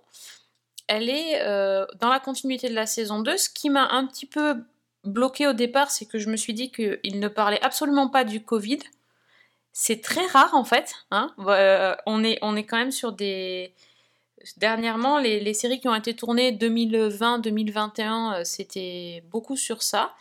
elle 0.86 1.10
est 1.10 1.38
dans 2.00 2.08
la 2.08 2.18
continuité 2.20 2.68
de 2.70 2.74
la 2.74 2.86
saison 2.86 3.20
2 3.20 3.36
ce 3.36 3.50
qui 3.50 3.68
m'a 3.68 3.86
un 3.90 4.06
petit 4.06 4.24
peu 4.26 4.56
bloqué 5.04 5.46
au 5.46 5.52
départ 5.52 5.90
c'est 5.90 6.06
que 6.06 6.18
je 6.18 6.30
me 6.30 6.36
suis 6.36 6.54
dit 6.54 6.70
qu'il 6.72 7.20
ne 7.20 7.28
parlait 7.28 7.60
absolument 7.62 8.08
pas 8.08 8.24
du 8.24 8.42
Covid 8.42 8.78
c'est 9.74 10.00
très 10.00 10.24
rare 10.26 10.54
en 10.54 10.64
fait 10.64 10.94
hein. 11.10 11.34
Euh, 11.40 11.94
on 12.06 12.24
est 12.24 12.38
on 12.40 12.56
est 12.56 12.64
quand 12.64 12.78
même 12.78 12.92
sur 12.92 13.12
des 13.12 13.74
Dernièrement, 14.56 15.18
les, 15.18 15.40
les 15.40 15.54
séries 15.54 15.80
qui 15.80 15.88
ont 15.88 15.94
été 15.94 16.14
tournées 16.14 16.52
2020-2021, 16.52 18.34
euh, 18.40 18.44
c'était 18.44 19.22
beaucoup 19.30 19.56
sur 19.56 19.82
ça. 19.82 20.14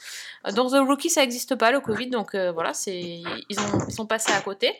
Euh, 0.47 0.51
Dans 0.51 0.69
The 0.69 0.85
Rookie, 0.87 1.09
ça 1.09 1.21
n'existe 1.21 1.55
pas, 1.55 1.71
le 1.71 1.79
Covid, 1.81 2.07
donc 2.07 2.35
euh, 2.35 2.51
voilà, 2.51 2.71
ils, 2.87 3.23
ont, 3.59 3.79
ils 3.87 3.93
sont 3.93 4.05
passés 4.05 4.31
à 4.31 4.41
côté. 4.41 4.71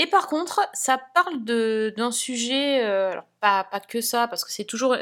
Et 0.00 0.06
par 0.06 0.28
contre, 0.28 0.60
ça 0.74 1.00
parle 1.12 1.42
d'un 1.44 2.12
sujet, 2.12 2.84
euh, 2.84 3.10
alors 3.10 3.24
pas, 3.40 3.64
pas 3.64 3.80
que 3.80 4.00
ça, 4.00 4.28
parce 4.28 4.44
que 4.44 4.52
c'est 4.52 4.64
toujours, 4.64 4.94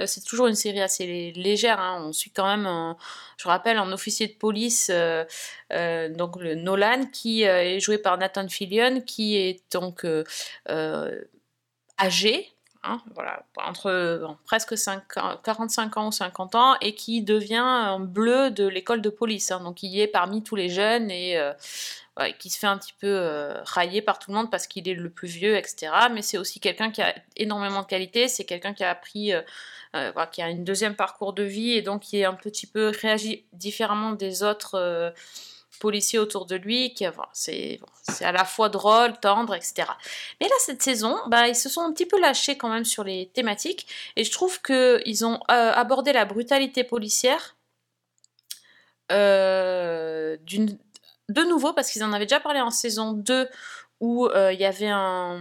une 0.46 0.54
série 0.54 0.80
assez 0.80 1.06
lé- 1.06 1.32
légère. 1.32 1.78
hein. 1.80 2.02
On 2.02 2.14
suit 2.14 2.30
quand 2.30 2.46
même, 2.46 2.64
un- 2.66 2.96
je 3.36 3.46
rappelle, 3.46 3.76
un 3.76 3.92
officier 3.92 4.26
de 4.26 4.32
police, 4.32 4.88
euh, 4.90 5.24
euh, 5.72 6.08
donc 6.08 6.36
le 6.40 6.54
Nolan, 6.54 7.04
qui 7.12 7.42
est 7.42 7.78
joué 7.78 7.98
par 7.98 8.16
Nathan 8.16 8.48
Fillion, 8.48 9.02
qui 9.02 9.36
est 9.36 9.60
donc 9.70 10.06
âgé, 11.98 12.48
hein, 12.88 13.02
voilà, 13.14 13.42
entre 13.56 14.20
bon, 14.22 14.36
presque 14.44 14.76
5 14.78 15.16
ans- 15.16 15.36
45 15.42 15.96
ans 15.96 16.08
ou 16.08 16.12
50 16.12 16.54
ans, 16.54 16.76
et 16.80 16.94
qui 16.94 17.22
devient 17.22 17.56
un 17.56 18.00
bleu 18.00 18.50
de 18.50 18.66
l'école 18.66 19.02
de 19.02 19.10
police. 19.10 19.50
hein. 19.50 19.60
donc 19.60 19.82
il 19.82 19.98
est 19.98 20.06
parmi 20.06 20.42
tous 20.42 20.56
les 20.56 20.68
jeunes 20.68 21.10
et 21.10 21.36
euh, 21.38 21.52
qui 22.38 22.48
se 22.48 22.58
fait 22.58 22.66
un 22.66 22.78
petit 22.78 22.94
peu 22.98 23.08
euh, 23.08 23.62
railler 23.64 24.00
par 24.00 24.18
tout 24.18 24.30
le 24.30 24.36
monde 24.38 24.50
parce 24.50 24.66
qu'il 24.66 24.88
est 24.88 24.94
le 24.94 25.10
plus 25.10 25.28
vieux, 25.28 25.56
etc. 25.56 25.92
Mais 26.12 26.22
c'est 26.22 26.38
aussi 26.38 26.60
quelqu'un 26.60 26.90
qui 26.90 27.02
a 27.02 27.14
énormément 27.36 27.82
de 27.82 27.86
qualité, 27.86 28.28
c'est 28.28 28.44
quelqu'un 28.44 28.72
qui 28.72 28.84
a 28.84 28.90
appris, 28.90 29.34
euh, 29.34 29.42
euh, 29.94 30.12
qui 30.32 30.40
a 30.40 30.48
une 30.48 30.64
deuxième 30.64 30.94
parcours 30.96 31.34
de 31.34 31.42
vie 31.42 31.72
et 31.72 31.82
donc 31.82 32.02
qui 32.02 32.20
est 32.20 32.24
un 32.24 32.32
petit 32.34 32.66
peu 32.66 32.90
réagi 33.02 33.44
différemment 33.52 34.12
des 34.12 34.42
autres 34.42 34.76
euh, 34.76 35.10
policiers 35.76 36.18
autour 36.18 36.46
de 36.46 36.56
lui. 36.56 36.94
Qui, 36.94 37.06
c'est 37.32 37.80
à 38.22 38.32
la 38.32 38.44
fois 38.44 38.68
drôle, 38.68 39.18
tendre, 39.20 39.54
etc. 39.54 39.88
Mais 40.40 40.48
là, 40.48 40.54
cette 40.60 40.82
saison, 40.82 41.16
bah, 41.26 41.48
ils 41.48 41.56
se 41.56 41.68
sont 41.68 41.82
un 41.82 41.92
petit 41.92 42.06
peu 42.06 42.20
lâchés 42.20 42.56
quand 42.56 42.68
même 42.68 42.84
sur 42.84 43.04
les 43.04 43.28
thématiques 43.34 43.86
et 44.16 44.24
je 44.24 44.32
trouve 44.32 44.60
qu'ils 44.62 45.24
ont 45.24 45.40
euh, 45.50 45.72
abordé 45.72 46.12
la 46.12 46.24
brutalité 46.24 46.84
policière 46.84 47.56
euh, 49.12 50.36
de 51.28 51.42
nouveau 51.44 51.72
parce 51.72 51.90
qu'ils 51.90 52.04
en 52.04 52.12
avaient 52.12 52.26
déjà 52.26 52.40
parlé 52.40 52.60
en 52.60 52.70
saison 52.70 53.12
2 53.12 53.48
où 54.00 54.26
euh, 54.26 54.52
il 54.52 54.60
y 54.60 54.64
avait 54.64 54.88
un, 54.88 55.40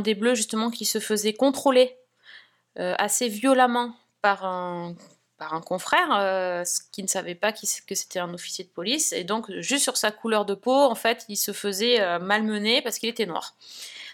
des 0.00 0.14
bleus 0.14 0.34
justement 0.34 0.70
qui 0.70 0.84
se 0.84 1.00
faisait 1.00 1.32
contrôler 1.32 1.96
assez 2.76 3.28
violemment 3.28 3.94
par 4.22 4.46
un, 4.46 4.94
par 5.40 5.54
un 5.54 5.62
confrère 5.62 6.10
euh, 6.12 6.64
qui 6.92 7.02
ne 7.02 7.08
savait 7.08 7.34
pas 7.34 7.50
que 7.50 7.94
c'était 7.94 8.18
un 8.18 8.34
officier 8.34 8.62
de 8.62 8.68
police. 8.68 9.14
Et 9.14 9.24
donc 9.24 9.50
juste 9.60 9.82
sur 9.82 9.96
sa 9.96 10.10
couleur 10.10 10.44
de 10.44 10.54
peau 10.54 10.76
en 10.76 10.94
fait 10.94 11.24
il 11.28 11.36
se 11.36 11.52
faisait 11.52 11.98
euh, 12.00 12.18
malmener 12.18 12.82
parce 12.82 12.98
qu'il 12.98 13.08
était 13.08 13.24
noir. 13.24 13.56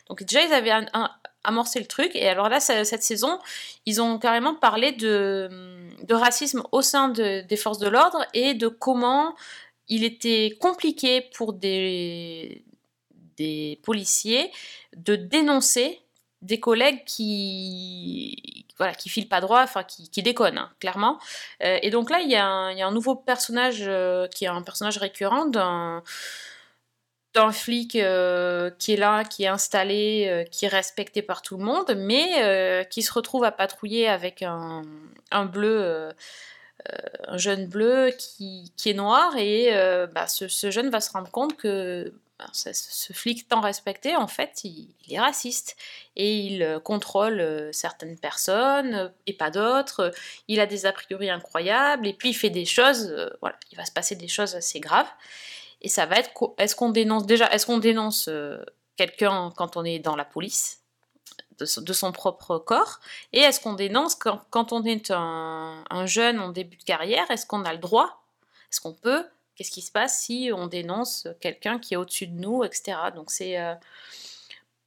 Donc 0.09 0.23
déjà 0.23 0.43
ils 0.45 0.53
avaient 0.53 0.87
amorcé 1.43 1.81
le 1.81 1.87
truc. 1.87 2.13
Et 2.15 2.29
alors 2.29 2.49
là 2.49 2.61
cette 2.61 3.03
saison 3.03 3.41
ils 3.87 4.01
ont 4.01 4.21
carrément 4.21 4.55
parlé 4.55 4.93
de, 4.93 5.51
racisme 6.09 6.63
au 6.71 6.81
sein 6.81 7.09
de- 7.09 7.41
des 7.41 7.57
forces 7.57 7.81
de 7.81 7.89
l'ordre 7.89 8.25
et 8.33 8.55
de 8.55 8.69
comment 8.69 9.35
il 9.89 10.05
était 10.05 10.57
compliqué 10.61 11.23
pour 11.35 11.55
des 11.55 12.63
policiers 13.83 14.53
de 14.97 15.17
dénoncer 15.17 16.01
des 16.43 16.61
collègues 16.61 17.05
qui 17.07 18.67
voilà 18.79 18.95
qui 18.95 19.09
filent 19.09 19.29
pas 19.29 19.41
droit, 19.41 19.63
enfin 19.63 19.85
qui, 19.85 20.11
qui 20.11 20.23
déconnent 20.23 20.59
hein, 20.59 20.71
clairement. 20.81 21.19
Euh, 21.63 21.79
et 21.83 21.91
donc 21.91 22.11
là 22.11 22.21
il 22.21 22.31
y, 22.31 22.37
a 22.37 22.45
un- 22.47 22.71
il 22.73 22.79
y 22.79 22.83
a 22.83 22.87
un 22.87 22.93
nouveau 22.93 23.15
personnage 23.17 23.83
euh, 23.87 24.27
qui 24.29 24.45
est 24.45 24.49
un 24.49 24.63
personnage 24.63 24.99
récurrent 24.99 25.47
d'un 25.47 26.03
d'un 27.35 27.53
flic 27.53 27.97
euh, 27.97 28.71
qui 28.79 28.95
est 28.95 28.97
là, 28.97 29.23
qui 29.25 29.45
est 29.45 29.49
installé, 29.49 30.47
qui 30.51 30.65
est 30.65 30.69
respecté 30.69 31.21
par 31.21 31.43
tout 31.43 31.59
le 31.59 31.65
monde, 31.65 31.95
mais 31.97 32.87
qui 32.91 33.03
se 33.03 33.13
retrouve 33.13 33.45
à 33.45 33.53
patrouiller 33.53 34.09
avec 34.09 34.43
un, 34.43 34.83
un 35.31 35.45
bleu, 35.45 36.09
un 37.29 37.37
jeune 37.37 37.67
bleu 37.67 38.11
qui, 38.19 38.73
qui 38.77 38.91
est 38.91 38.95
noir, 38.95 39.37
et 39.37 39.71
bah, 40.15 40.27
ce, 40.29 40.71
jeune 40.71 40.89
va 40.89 41.01
se 41.03 41.11
rendre 41.11 41.31
compte 41.31 41.57
que 41.59 42.15
ce, 42.53 43.13
flic 43.13 43.49
tant 43.49 43.61
respecté, 43.61 44.17
en 44.17 44.27
fait, 44.27 44.63
il, 44.65 44.95
est 45.09 45.19
raciste, 45.19 45.77
et 46.17 46.39
il 46.39 46.63
euh, 46.63 46.79
contrôle 46.79 47.41
euh, 47.41 47.73
certaines 47.73 48.19
personnes, 48.19 48.95
euh, 48.95 49.09
et 49.27 49.33
pas 49.33 49.51
d'autres, 49.51 50.13
il 50.49 50.61
a 50.61 50.67
des 50.67 50.87
a 50.87 50.93
priori 50.93 51.31
incroyables, 51.31 52.07
et 52.07 52.13
puis 52.13 52.31
il 52.31 52.35
fait 52.35 52.51
des 52.51 52.65
choses, 52.65 53.15
voilà, 53.41 53.57
il 53.73 53.77
va 53.77 53.85
se 53.85 53.93
passer 53.93 54.17
des 54.17 54.29
choses 54.29 54.55
assez 54.55 54.81
graves. 54.81 55.09
Et 55.83 55.89
ça 55.89 56.07
va 56.07 56.17
être, 56.17 56.31
est-ce 56.59 56.77
qu'on 56.77 56.91
dénonce 56.91 57.27
déjà, 57.27 57.51
est-ce 57.53 57.67
qu'on 57.67 57.79
dénonce 57.79 58.31
quelqu'un 58.97 59.53
quand 59.57 59.77
on 59.77 59.85
est 59.85 59.99
dans 59.99 60.17
la 60.17 60.25
police 60.25 60.81
de, 61.59 61.67
son- 61.67 62.13
propre 62.13 62.59
corps? 62.59 63.01
Et 63.33 63.41
est-ce 63.41 63.61
qu'on 63.61 63.75
dénonce 63.75 64.15
quand, 64.15 64.73
on 64.73 64.85
est 64.85 65.11
un 65.11 66.07
jeune 66.07 66.41
en 66.41 66.49
début 66.49 66.77
de 66.77 66.83
carrière 66.83 67.31
Est-ce 67.31 67.47
qu'on 67.47 67.65
a 67.65 67.73
le 67.73 67.79
droit? 67.79 68.23
Est-ce 68.71 68.81
qu'on 68.81 68.95
peut 68.95 69.27
Qu'est-ce 69.57 69.71
qui 69.71 69.81
se 69.81 69.91
passe 69.91 70.21
si 70.21 70.51
on 70.55 70.67
dénonce 70.67 71.29
quelqu'un 71.41 71.79
qui 71.79 71.95
est 71.95 71.97
au-dessus 71.97 72.27
de 72.27 72.39
nous, 72.39 72.63
etc. 72.63 72.99
Donc 73.15 73.31
c'est 73.31 73.59
euh, 73.59 73.75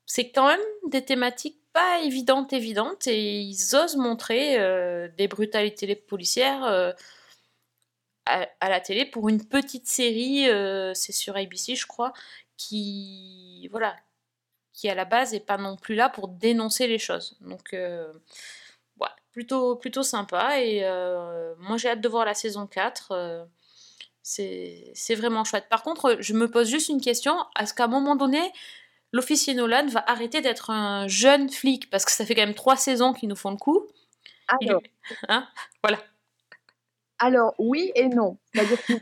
c'est 0.05 0.29
quand 0.31 0.47
même 0.47 0.59
des 0.87 1.03
thématiques 1.03 1.59
pas 1.73 2.01
évidentes, 2.01 2.53
évidentes, 2.53 3.07
et 3.07 3.41
ils 3.41 3.75
osent 3.75 3.97
montrer 3.97 4.59
euh, 4.59 5.07
des 5.17 5.27
brutalités 5.27 5.95
policières 5.95 6.63
euh, 6.65 6.91
à, 8.25 8.69
la 8.69 8.79
télé 8.79 9.05
pour 9.05 9.27
une 9.29 9.43
petite 9.43 9.87
série, 9.87 10.45
c'est 10.95 11.13
sur 11.13 11.35
ABC 11.35 11.75
je 11.75 11.87
crois, 11.87 12.13
qui 12.57 13.67
voilà, 13.71 13.95
qui 14.73 14.87
à 14.89 14.95
la 14.95 15.05
base 15.05 15.33
est 15.33 15.39
pas 15.39 15.57
non 15.57 15.77
plus 15.77 15.95
là 15.95 16.09
pour 16.09 16.27
dénoncer 16.27 16.87
les 16.87 16.99
choses. 16.99 17.37
Donc 17.41 17.69
ouais, 17.73 19.07
plutôt 19.31 19.75
plutôt 19.77 20.03
sympa 20.03 20.61
et 20.61 20.81
moi 21.57 21.77
j'ai 21.77 21.89
hâte 21.89 22.01
de 22.01 22.09
voir 22.09 22.25
la 22.25 22.35
saison 22.35 22.67
4. 22.67 23.47
C'est 24.33 25.15
vraiment 25.15 25.43
chouette. 25.43 25.65
Par 25.69 25.81
contre, 25.83 26.17
je 26.19 26.33
me 26.33 26.49
pose 26.49 26.69
juste 26.69 26.89
une 26.89 27.01
question, 27.01 27.33
est-ce 27.59 27.73
qu'à 27.73 27.85
un 27.85 27.87
moment 27.87 28.15
donné, 28.15 28.39
l'officier 29.11 29.53
Nolan 29.55 29.87
va 29.87 30.03
arrêter 30.09 30.41
d'être 30.41 30.69
un 30.69 31.07
jeune 31.07 31.49
flic? 31.49 31.89
Parce 31.89 32.05
que 32.05 32.11
ça 32.11 32.25
fait 32.25 32.35
quand 32.35 32.45
même 32.45 32.53
trois 32.55 32.75
saisons 32.77 33.13
qu'ils 33.13 33.29
nous 33.29 33.35
font 33.35 33.51
le 33.51 33.57
coup. 33.57 33.87
Il- 34.61 34.69
Alors, 34.69 34.81
Hein? 35.27 35.47
Voilà. 35.83 35.97
alors, 37.17 37.55
oui 37.57 37.91
et 37.95 38.07
non. 38.07 38.37
C'est-à-dire 38.53 38.77
qu'il 38.85 38.99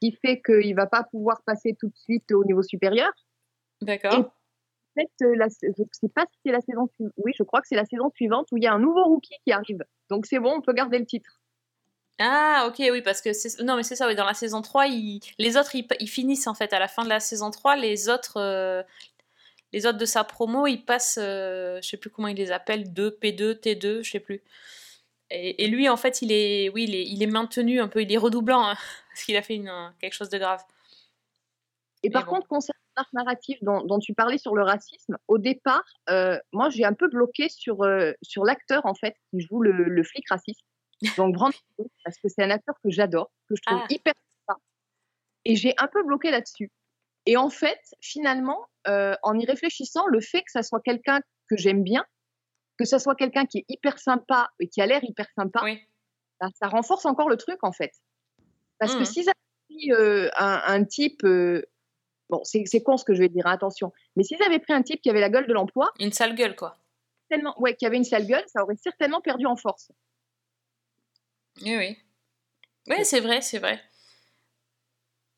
qui 0.00 0.12
fait 0.24 0.40
qu'il 0.40 0.70
ne 0.70 0.76
va 0.76 0.86
pas 0.86 1.02
pouvoir 1.02 1.42
passer 1.42 1.74
tout 1.78 1.88
de 1.88 1.96
suite 1.96 2.30
au 2.30 2.44
niveau 2.44 2.62
supérieur. 2.62 3.10
D'accord. 3.82 4.14
En 4.14 5.00
fait, 5.00 5.10
la- 5.20 5.48
je 5.62 5.68
ne 5.68 5.86
sais 5.92 6.08
pas 6.08 6.24
si 6.30 6.38
c'est 6.44 6.52
la 6.52 6.60
saison 6.60 6.88
suivante. 6.94 7.12
Oui, 7.16 7.32
je 7.36 7.42
crois 7.42 7.60
que 7.60 7.66
c'est 7.68 7.74
la 7.76 7.84
saison 7.84 8.10
suivante 8.14 8.46
où 8.52 8.56
il 8.56 8.62
y 8.62 8.66
a 8.68 8.72
un 8.72 8.78
nouveau 8.78 9.02
rookie 9.04 9.34
qui 9.44 9.52
arrive. 9.52 9.84
Donc 10.10 10.26
c'est 10.26 10.38
bon, 10.38 10.54
on 10.56 10.60
peut 10.60 10.72
garder 10.72 10.98
le 10.98 11.06
titre. 11.06 11.40
Ah, 12.20 12.64
ok, 12.68 12.76
oui, 12.90 13.00
parce 13.02 13.20
que 13.20 13.32
c'est... 13.32 13.60
Non, 13.62 13.76
mais 13.76 13.84
c'est 13.84 13.94
ça, 13.94 14.08
oui, 14.08 14.16
dans 14.16 14.24
la 14.24 14.34
saison 14.34 14.60
3, 14.60 14.86
ils- 14.88 15.20
les 15.38 15.56
autres, 15.56 15.74
ils... 15.76 15.86
ils 16.00 16.08
finissent, 16.08 16.48
en 16.48 16.54
fait, 16.54 16.72
à 16.72 16.80
la 16.80 16.88
fin 16.88 17.04
de 17.04 17.08
la 17.08 17.20
saison 17.20 17.50
3, 17.52 17.76
les 17.76 18.08
autres, 18.08 18.38
euh, 18.38 18.82
les 19.72 19.86
autres 19.86 19.98
de 19.98 20.04
sa 20.06 20.24
promo, 20.24 20.66
ils 20.66 20.84
passent, 20.84 21.18
euh, 21.22 21.80
je 21.82 21.88
sais 21.88 21.96
plus 21.98 22.10
comment 22.10 22.28
ils 22.28 22.36
les 22.36 22.52
appellent, 22.52 22.92
2, 22.92 23.10
P2, 23.22 23.54
T2, 23.54 24.02
je 24.02 24.10
sais 24.10 24.20
plus. 24.20 24.42
Et, 25.30 25.64
et 25.64 25.68
lui, 25.68 25.88
en 25.88 25.96
fait, 25.96 26.22
il 26.22 26.32
est, 26.32 26.70
oui, 26.70 26.84
il 26.84 26.94
est, 26.96 27.04
il 27.06 27.22
est 27.22 27.26
maintenu 27.26 27.80
un 27.80 27.88
peu, 27.88 28.02
il 28.02 28.12
est 28.12 28.18
redoublant, 28.18 28.62
hein, 28.68 28.76
parce 29.10 29.24
qu'il 29.24 29.36
a 29.36 29.42
fait 29.42 29.56
une, 29.56 29.72
quelque 30.00 30.14
chose 30.14 30.30
de 30.30 30.38
grave. 30.38 30.62
Et 32.02 32.10
par 32.10 32.26
contre, 32.26 32.46
concernant 32.46 32.78
l'arc 32.96 33.12
narratif 33.12 33.58
dont, 33.62 33.82
dont 33.84 33.98
tu 33.98 34.14
parlais 34.14 34.38
sur 34.38 34.54
le 34.54 34.62
racisme, 34.62 35.16
au 35.26 35.38
départ, 35.38 35.84
euh, 36.10 36.38
moi 36.52 36.70
j'ai 36.70 36.84
un 36.84 36.92
peu 36.94 37.08
bloqué 37.08 37.48
sur, 37.48 37.78
sur 38.22 38.44
l'acteur 38.44 38.86
en 38.86 38.94
fait 38.94 39.16
qui 39.30 39.40
joue 39.40 39.60
le, 39.60 39.72
le 39.72 40.04
flic 40.04 40.28
raciste. 40.28 40.62
Donc 41.16 41.34
Brandon, 41.34 41.56
parce 42.04 42.16
que 42.18 42.28
c'est 42.28 42.42
un 42.42 42.50
acteur 42.50 42.74
que 42.82 42.90
j'adore, 42.90 43.30
que 43.48 43.54
je 43.56 43.62
trouve 43.62 43.80
Ah. 43.82 43.86
hyper 43.90 44.14
sympa. 44.46 44.60
Et 45.44 45.56
j'ai 45.56 45.74
un 45.78 45.86
peu 45.86 46.02
bloqué 46.04 46.30
là-dessus. 46.30 46.70
Et 47.26 47.36
en 47.36 47.50
fait, 47.50 47.80
finalement, 48.00 48.66
euh, 48.86 49.14
en 49.22 49.38
y 49.38 49.44
réfléchissant, 49.46 50.06
le 50.06 50.20
fait 50.20 50.40
que 50.42 50.50
ça 50.50 50.62
soit 50.62 50.80
quelqu'un 50.80 51.20
que 51.48 51.56
j'aime 51.56 51.82
bien, 51.82 52.04
que 52.78 52.84
ça 52.84 52.98
soit 52.98 53.14
quelqu'un 53.14 53.44
qui 53.46 53.58
est 53.58 53.64
hyper 53.68 53.98
sympa 53.98 54.50
et 54.60 54.68
qui 54.68 54.80
a 54.80 54.86
l'air 54.86 55.02
hyper 55.04 55.26
sympa, 55.36 55.60
bah, 56.40 56.48
ça 56.60 56.68
renforce 56.68 57.04
encore 57.06 57.28
le 57.28 57.36
truc 57.36 57.58
en 57.62 57.72
fait. 57.72 57.92
Parce 58.78 58.94
que 58.94 59.00
Mhm. 59.00 59.04
s'ils 59.06 59.28
avaient 59.28 59.34
pris 59.68 59.92
euh, 59.92 60.30
un, 60.36 60.62
un 60.66 60.84
type, 60.84 61.24
euh, 61.24 61.62
bon, 62.30 62.42
c'est 62.44 62.82
con 62.82 62.96
ce 62.96 63.04
que 63.04 63.14
je 63.14 63.20
vais 63.20 63.28
dire, 63.28 63.46
attention, 63.46 63.92
mais 64.16 64.22
s'ils 64.24 64.42
avaient 64.42 64.60
pris 64.60 64.72
un 64.72 64.82
type 64.82 65.00
qui 65.02 65.10
avait 65.10 65.20
la 65.20 65.30
gueule 65.30 65.46
de 65.46 65.52
l'emploi, 65.52 65.90
Une 66.00 66.12
sale 66.12 66.34
gueule, 66.34 66.56
quoi. 66.56 66.76
tellement, 67.28 67.54
ouais, 67.60 67.74
qui 67.76 67.84
avait 67.86 67.96
une 67.98 68.04
sale 68.04 68.26
gueule, 68.26 68.44
ça 68.46 68.62
aurait 68.62 68.76
certainement 68.76 69.20
perdu 69.20 69.46
en 69.46 69.56
force. 69.56 69.90
Oui, 71.62 71.76
oui. 71.76 71.98
Oui, 72.88 73.04
c'est 73.04 73.20
vrai, 73.20 73.42
c'est 73.42 73.58
vrai. 73.60 73.80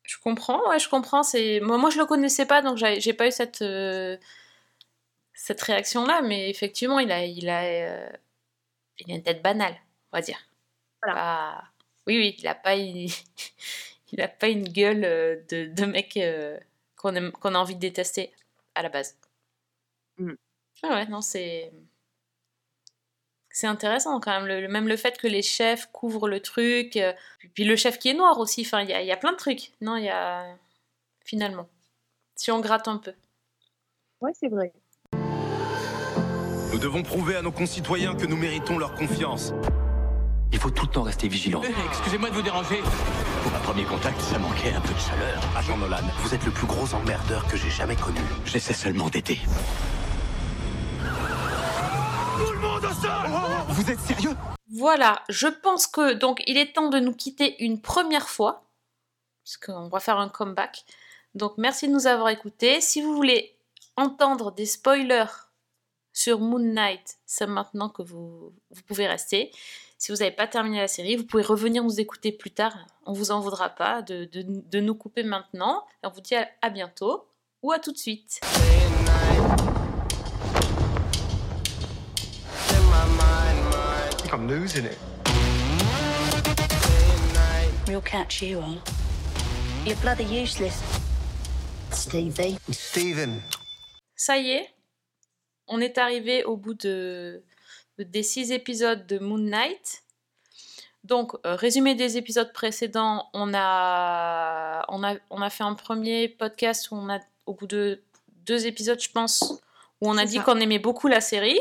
Je 0.03 0.17
comprends, 0.19 0.69
ouais, 0.69 0.79
je 0.79 0.89
comprends. 0.89 1.23
C'est 1.23 1.59
moi, 1.61 1.77
moi, 1.77 1.89
je 1.89 1.97
le 1.97 2.05
connaissais 2.05 2.45
pas, 2.45 2.61
donc 2.61 2.77
j'ai 2.77 3.13
pas 3.13 3.27
eu 3.27 3.31
cette 3.31 3.61
euh, 3.61 4.17
cette 5.33 5.61
réaction-là, 5.61 6.21
mais 6.21 6.49
effectivement, 6.49 6.99
il 6.99 7.11
a, 7.11 7.25
il 7.25 7.49
a, 7.49 7.63
euh, 7.63 8.09
il 8.99 9.11
a 9.13 9.15
une 9.15 9.23
tête 9.23 9.43
banale, 9.43 9.75
on 10.13 10.17
va 10.17 10.21
dire. 10.21 10.39
Pas- 11.01 11.63
Oui, 12.07 12.17
oui, 12.19 12.35
il 12.39 12.47
a 12.47 12.55
pas, 12.55 12.75
une... 12.77 13.07
il 14.13 14.21
a 14.21 14.27
pas 14.27 14.49
une 14.49 14.67
gueule 14.69 15.05
euh, 15.05 15.37
de, 15.49 15.67
de 15.67 15.85
mec 15.85 16.17
euh, 16.17 16.59
qu'on 16.97 17.15
a 17.17 17.59
envie 17.59 17.75
de 17.75 17.81
détester 17.81 18.33
à 18.75 18.83
la 18.83 18.89
base. 18.89 19.17
Mm. 20.17 20.33
Ah 20.83 20.89
ouais, 20.95 21.05
non, 21.07 21.21
c'est 21.21 21.71
c'est 23.53 23.67
intéressant 23.67 24.19
quand 24.19 24.31
même. 24.31 24.45
Le, 24.47 24.61
le- 24.61 24.67
même 24.67 24.87
le 24.87 24.97
fait 24.97 25.17
que 25.17 25.27
les 25.27 25.41
chefs 25.41 25.87
couvrent 25.91 26.27
le 26.29 26.39
truc, 26.39 26.97
euh, 26.97 27.13
puis, 27.53 27.63
le 27.65 27.75
chef 27.75 27.99
qui 27.99 28.09
est 28.09 28.13
noir 28.13 28.39
aussi. 28.39 28.61
Enfin, 28.65 28.81
il 28.81 28.89
y 28.89 28.93
a, 28.93 29.01
il 29.01 29.07
y 29.07 29.11
a 29.11 29.17
plein 29.17 29.31
de 29.31 29.37
trucs. 29.37 29.71
Non, 29.81 29.95
il 29.97 30.05
y 30.05 30.09
a 30.09 30.45
finalement, 31.23 31.67
si 32.35 32.51
on 32.51 32.59
gratte 32.59 32.87
un 32.87 32.97
peu. 32.97 33.13
Ouais, 34.21 34.31
c'est 34.39 34.49
vrai. 34.49 34.71
Nous 36.73 36.79
devons 36.79 37.03
prouver 37.03 37.35
à 37.35 37.41
nos 37.41 37.51
concitoyens 37.51 38.15
que 38.15 38.25
nous 38.25 38.37
méritons 38.37 38.77
leur 38.77 38.95
confiance. 38.95 39.53
Il 40.53 40.59
faut 40.59 40.69
tout 40.69 40.85
le 40.85 40.91
temps 40.91 41.03
rester 41.03 41.27
vigilant. 41.27 41.61
Excusez-moi 41.89 42.29
de 42.29 42.35
vous 42.35 42.41
déranger. 42.41 42.81
Pour 43.43 43.53
un 43.55 43.59
premier 43.59 43.83
contact, 43.83 44.19
ça 44.21 44.37
manquait 44.37 44.73
un 44.73 44.81
peu 44.81 44.93
de 44.93 44.99
chaleur. 44.99 45.41
Agent 45.57 45.77
Nolan, 45.77 45.97
vous 46.19 46.33
êtes 46.33 46.45
le 46.45 46.51
plus 46.51 46.67
gros 46.67 46.93
emmerdeur 46.93 47.47
que 47.47 47.55
j'ai 47.57 47.69
jamais 47.69 47.95
connu. 47.95 48.19
J'essaie 48.45 48.73
seulement 48.73 49.09
d'aider. 49.09 49.39
Au 52.83 52.93
sol 52.93 53.29
Vous 53.69 53.89
êtes 53.91 53.99
sérieux? 53.99 54.35
Voilà, 54.73 55.21
je 55.29 55.47
pense 55.47 55.87
que 55.87 56.13
donc 56.13 56.41
il 56.47 56.57
est 56.57 56.73
temps 56.73 56.89
de 56.89 56.99
nous 56.99 57.13
quitter 57.13 57.61
une 57.63 57.81
première 57.81 58.29
fois, 58.29 58.63
parce 59.43 59.57
qu'on 59.57 59.89
va 59.89 59.99
faire 59.99 60.17
un 60.17 60.29
comeback. 60.29 60.85
Donc 61.35 61.53
merci 61.57 61.87
de 61.87 61.93
nous 61.93 62.07
avoir 62.07 62.29
écoutés. 62.29 62.81
Si 62.81 63.01
vous 63.01 63.13
voulez 63.15 63.55
entendre 63.97 64.51
des 64.51 64.65
spoilers 64.65 65.25
sur 66.13 66.39
Moon 66.39 66.59
Knight, 66.59 67.17
c'est 67.25 67.47
maintenant 67.47 67.89
que 67.89 68.01
vous, 68.01 68.53
vous 68.69 68.81
pouvez 68.87 69.07
rester. 69.07 69.51
Si 69.97 70.11
vous 70.11 70.17
n'avez 70.19 70.31
pas 70.31 70.47
terminé 70.47 70.79
la 70.79 70.87
série, 70.87 71.15
vous 71.15 71.25
pouvez 71.25 71.43
revenir 71.43 71.83
nous 71.83 71.99
écouter 71.99 72.31
plus 72.31 72.51
tard. 72.51 72.75
On 73.05 73.13
vous 73.13 73.31
en 73.31 73.39
voudra 73.39 73.69
pas 73.69 74.01
de, 74.01 74.25
de- 74.25 74.43
de 74.47 74.79
nous 74.79 74.95
couper 74.95 75.23
maintenant. 75.23 75.85
On 76.03 76.09
vous 76.09 76.21
dit 76.21 76.35
à, 76.35 76.47
à 76.61 76.69
bientôt 76.69 77.27
ou 77.61 77.71
à 77.71 77.79
tout 77.79 77.91
de 77.91 77.97
suite. 77.97 78.41
I'm 84.33 84.47
losing 84.47 84.85
it. 84.85 84.97
Real 87.87 88.01
catch 88.01 88.41
you 88.41 88.59
are. 88.59 88.77
You're 89.85 89.97
bloody 90.01 90.23
useless. 90.23 90.81
Stevie. 91.91 92.57
Steven. 92.71 93.41
Ça 94.15 94.37
y 94.37 94.51
est, 94.51 94.69
on 95.67 95.81
est 95.81 95.97
arrivé 95.97 96.43
au 96.45 96.55
bout 96.55 96.73
de, 96.75 97.43
de- 97.97 98.03
des 98.03 98.23
six 98.23 98.51
épisodes 98.51 99.05
de 99.07 99.19
Moon 99.19 99.37
Knight. 99.39 100.03
Donc, 101.03 101.33
euh, 101.45 101.55
résumé 101.55 101.95
des 101.95 102.17
épisodes 102.17 102.53
précédents, 102.53 103.27
on 103.33 103.53
a, 103.55 104.85
on, 104.87 105.03
a, 105.03 105.15
on 105.31 105.41
a 105.41 105.49
fait 105.49 105.63
un 105.63 105.73
premier 105.73 106.29
podcast 106.29 106.91
où 106.91 106.95
on 106.95 107.09
a, 107.09 107.19
au 107.47 107.53
bout 107.55 107.65
de 107.67 108.03
deux 108.45 108.67
épisodes, 108.67 109.01
je 109.01 109.09
pense, 109.09 109.59
où 109.99 110.09
on 110.09 110.17
a 110.17 110.25
dit 110.25 110.39
qu'on 110.39 110.59
aimait 110.59 110.79
beaucoup 110.79 111.07
la 111.07 111.19
série. 111.21 111.59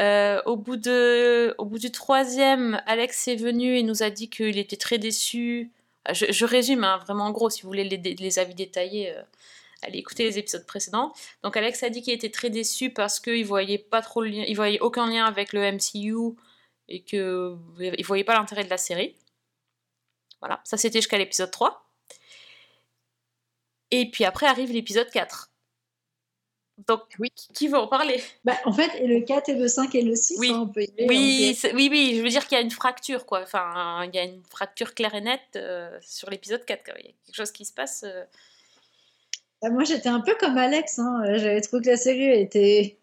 Euh, 0.00 0.40
au, 0.46 0.56
bout 0.56 0.76
de, 0.76 1.54
au 1.58 1.64
bout 1.64 1.78
du 1.78 1.90
troisième, 1.90 2.80
Alex 2.86 3.28
est 3.28 3.36
venu 3.36 3.76
et 3.76 3.82
nous 3.82 4.02
a 4.02 4.10
dit 4.10 4.30
qu'il 4.30 4.58
était 4.58 4.76
très 4.76 4.98
déçu. 4.98 5.72
Euh, 6.08 6.14
Je, 6.14 6.44
résume, 6.44 6.84
hein, 6.84 6.98
vraiment 6.98 7.24
en 7.26 7.32
gros, 7.32 7.50
si 7.50 7.62
vous 7.62 7.68
voulez 7.68 7.84
les 7.84 8.38
avis 8.38 8.54
détaillés, 8.54 9.10
euh, 9.10 9.22
allez 9.82 9.98
écouter 9.98 10.24
les 10.24 10.38
épisodes 10.38 10.66
précédents. 10.66 11.12
Donc 11.42 11.56
Alex 11.56 11.82
a 11.82 11.90
dit 11.90 12.02
qu'il 12.02 12.14
était 12.14 12.30
très 12.30 12.50
déçu 12.50 12.90
parce 12.90 13.20
qu'il 13.20 13.44
voyait 13.44 13.78
pas 13.78 14.02
trop 14.02 14.22
le 14.22 14.28
lien, 14.30 14.44
il 14.46 14.54
voyait 14.56 14.80
aucun 14.80 15.08
lien 15.08 15.24
avec 15.24 15.52
le 15.52 15.60
MCU 15.72 16.36
et 16.88 17.02
que 17.02 17.56
il 17.80 18.04
voyait 18.04 18.24
pas 18.24 18.34
l'intérêt 18.34 18.64
de 18.64 18.70
la 18.70 18.78
série. 18.78 19.16
Voilà, 20.40 20.60
ça 20.64 20.76
c'était 20.76 20.98
jusqu'à 20.98 21.18
l'épisode 21.18 21.50
3. 21.50 21.84
Et 23.90 24.10
puis 24.10 24.24
après 24.24 24.46
arrive 24.46 24.72
l'épisode 24.72 25.10
4. 25.10 25.47
Donc, 26.86 27.00
qui 27.54 27.66
va 27.66 27.80
en 27.80 27.88
parler? 27.88 28.22
Bah, 28.44 28.54
en 28.64 28.72
fait, 28.72 28.90
et 29.00 29.06
le 29.08 29.20
4 29.22 29.48
et 29.48 29.54
le 29.56 29.66
5 29.66 29.94
et 29.96 30.02
le 30.02 30.14
6, 30.14 30.36
Oui. 30.38 30.50
hein, 30.54 30.60
on 30.62 30.68
peut 30.68 30.82
y 30.82 30.84
aller, 30.84 31.04
on 31.04 31.08
Oui, 31.08 31.16
peut 31.16 31.42
y 31.50 31.54
c'est- 31.54 31.74
oui, 31.74 31.88
oui, 31.90 32.14
je 32.16 32.22
veux 32.22 32.28
dire 32.28 32.46
qu'il 32.46 32.56
y 32.56 32.60
a 32.60 32.62
une 32.64 32.70
fracture, 32.70 33.26
quoi. 33.26 33.40
Enfin, 33.42 34.04
il 34.04 34.14
y 34.14 34.18
a 34.18 34.22
une 34.24 34.42
fracture 34.48 34.94
claire 34.94 35.14
et 35.14 35.20
nette 35.20 35.40
euh, 35.56 35.98
sur 36.00 36.30
l'épisode 36.30 36.64
4. 36.64 36.84
quoi. 36.84 36.94
Il 37.00 37.06
y 37.06 37.08
a 37.08 37.12
quelque 37.26 37.34
chose 37.34 37.50
qui 37.50 37.64
se 37.64 37.72
passe. 37.72 38.04
euh, 38.06 38.22
Bah, 39.60 39.70
moi, 39.70 39.82
j'étais 39.82 40.08
un 40.08 40.20
peu 40.20 40.36
comme 40.38 40.56
Alex. 40.56 41.00
hein. 41.00 41.22
J'avais 41.34 41.60
trouvé 41.62 41.82
que 41.82 41.88
la 41.90 41.96
série 41.96 42.30
était 42.40 42.96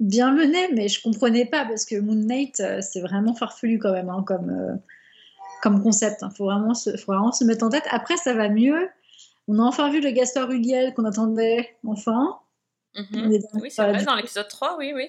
bien 0.00 0.32
menée, 0.32 0.68
mais 0.72 0.88
je 0.88 1.00
comprenais 1.00 1.44
pas 1.46 1.64
parce 1.66 1.84
que 1.84 1.94
Moon 2.00 2.16
Knight, 2.16 2.58
euh, 2.58 2.80
c'est 2.80 3.00
vraiment 3.00 3.34
farfelu 3.36 3.78
quand 3.78 3.92
même 3.92 4.08
hein, 4.08 4.24
comme, 4.26 4.50
euh, 4.50 4.74
comme 5.62 5.80
concept. 5.82 6.22
Il 6.28 6.34
faut, 6.36 6.46
vraiment 6.46 6.74
se- 6.74 6.96
faut 6.96 7.12
vraiment 7.12 7.30
se 7.30 7.44
mettre 7.44 7.64
en 7.64 7.68
tête. 7.68 7.84
Après, 7.90 8.16
ça 8.16 8.34
va 8.34 8.48
mieux. 8.48 8.88
On 9.46 9.58
a 9.60 9.62
enfin 9.62 9.88
vu 9.88 10.00
le 10.00 10.10
Gaspard 10.10 10.50
Huliel 10.50 10.94
qu'on 10.94 11.04
attendait 11.04 11.76
enfin. 11.86 12.39
Mhm. 12.94 13.38
Oui, 13.54 13.70
c'est 13.70 13.82
vrai, 13.82 14.04
dans 14.04 14.16
l'épisode 14.16 14.48
3, 14.48 14.76
oui, 14.78 14.92
oui. 14.94 15.08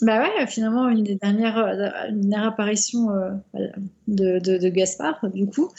Bah 0.00 0.20
ouais, 0.22 0.46
finalement, 0.46 0.88
une 0.88 1.04
des 1.04 1.16
dernières, 1.16 1.58
euh, 1.58 2.08
une 2.08 2.28
dernière 2.28 2.48
apparition 2.48 3.10
euh, 3.10 3.30
de, 4.08 4.38
de, 4.38 4.56
de 4.58 4.68
Gaspard, 4.68 5.28
du 5.28 5.46
coup. 5.46 5.70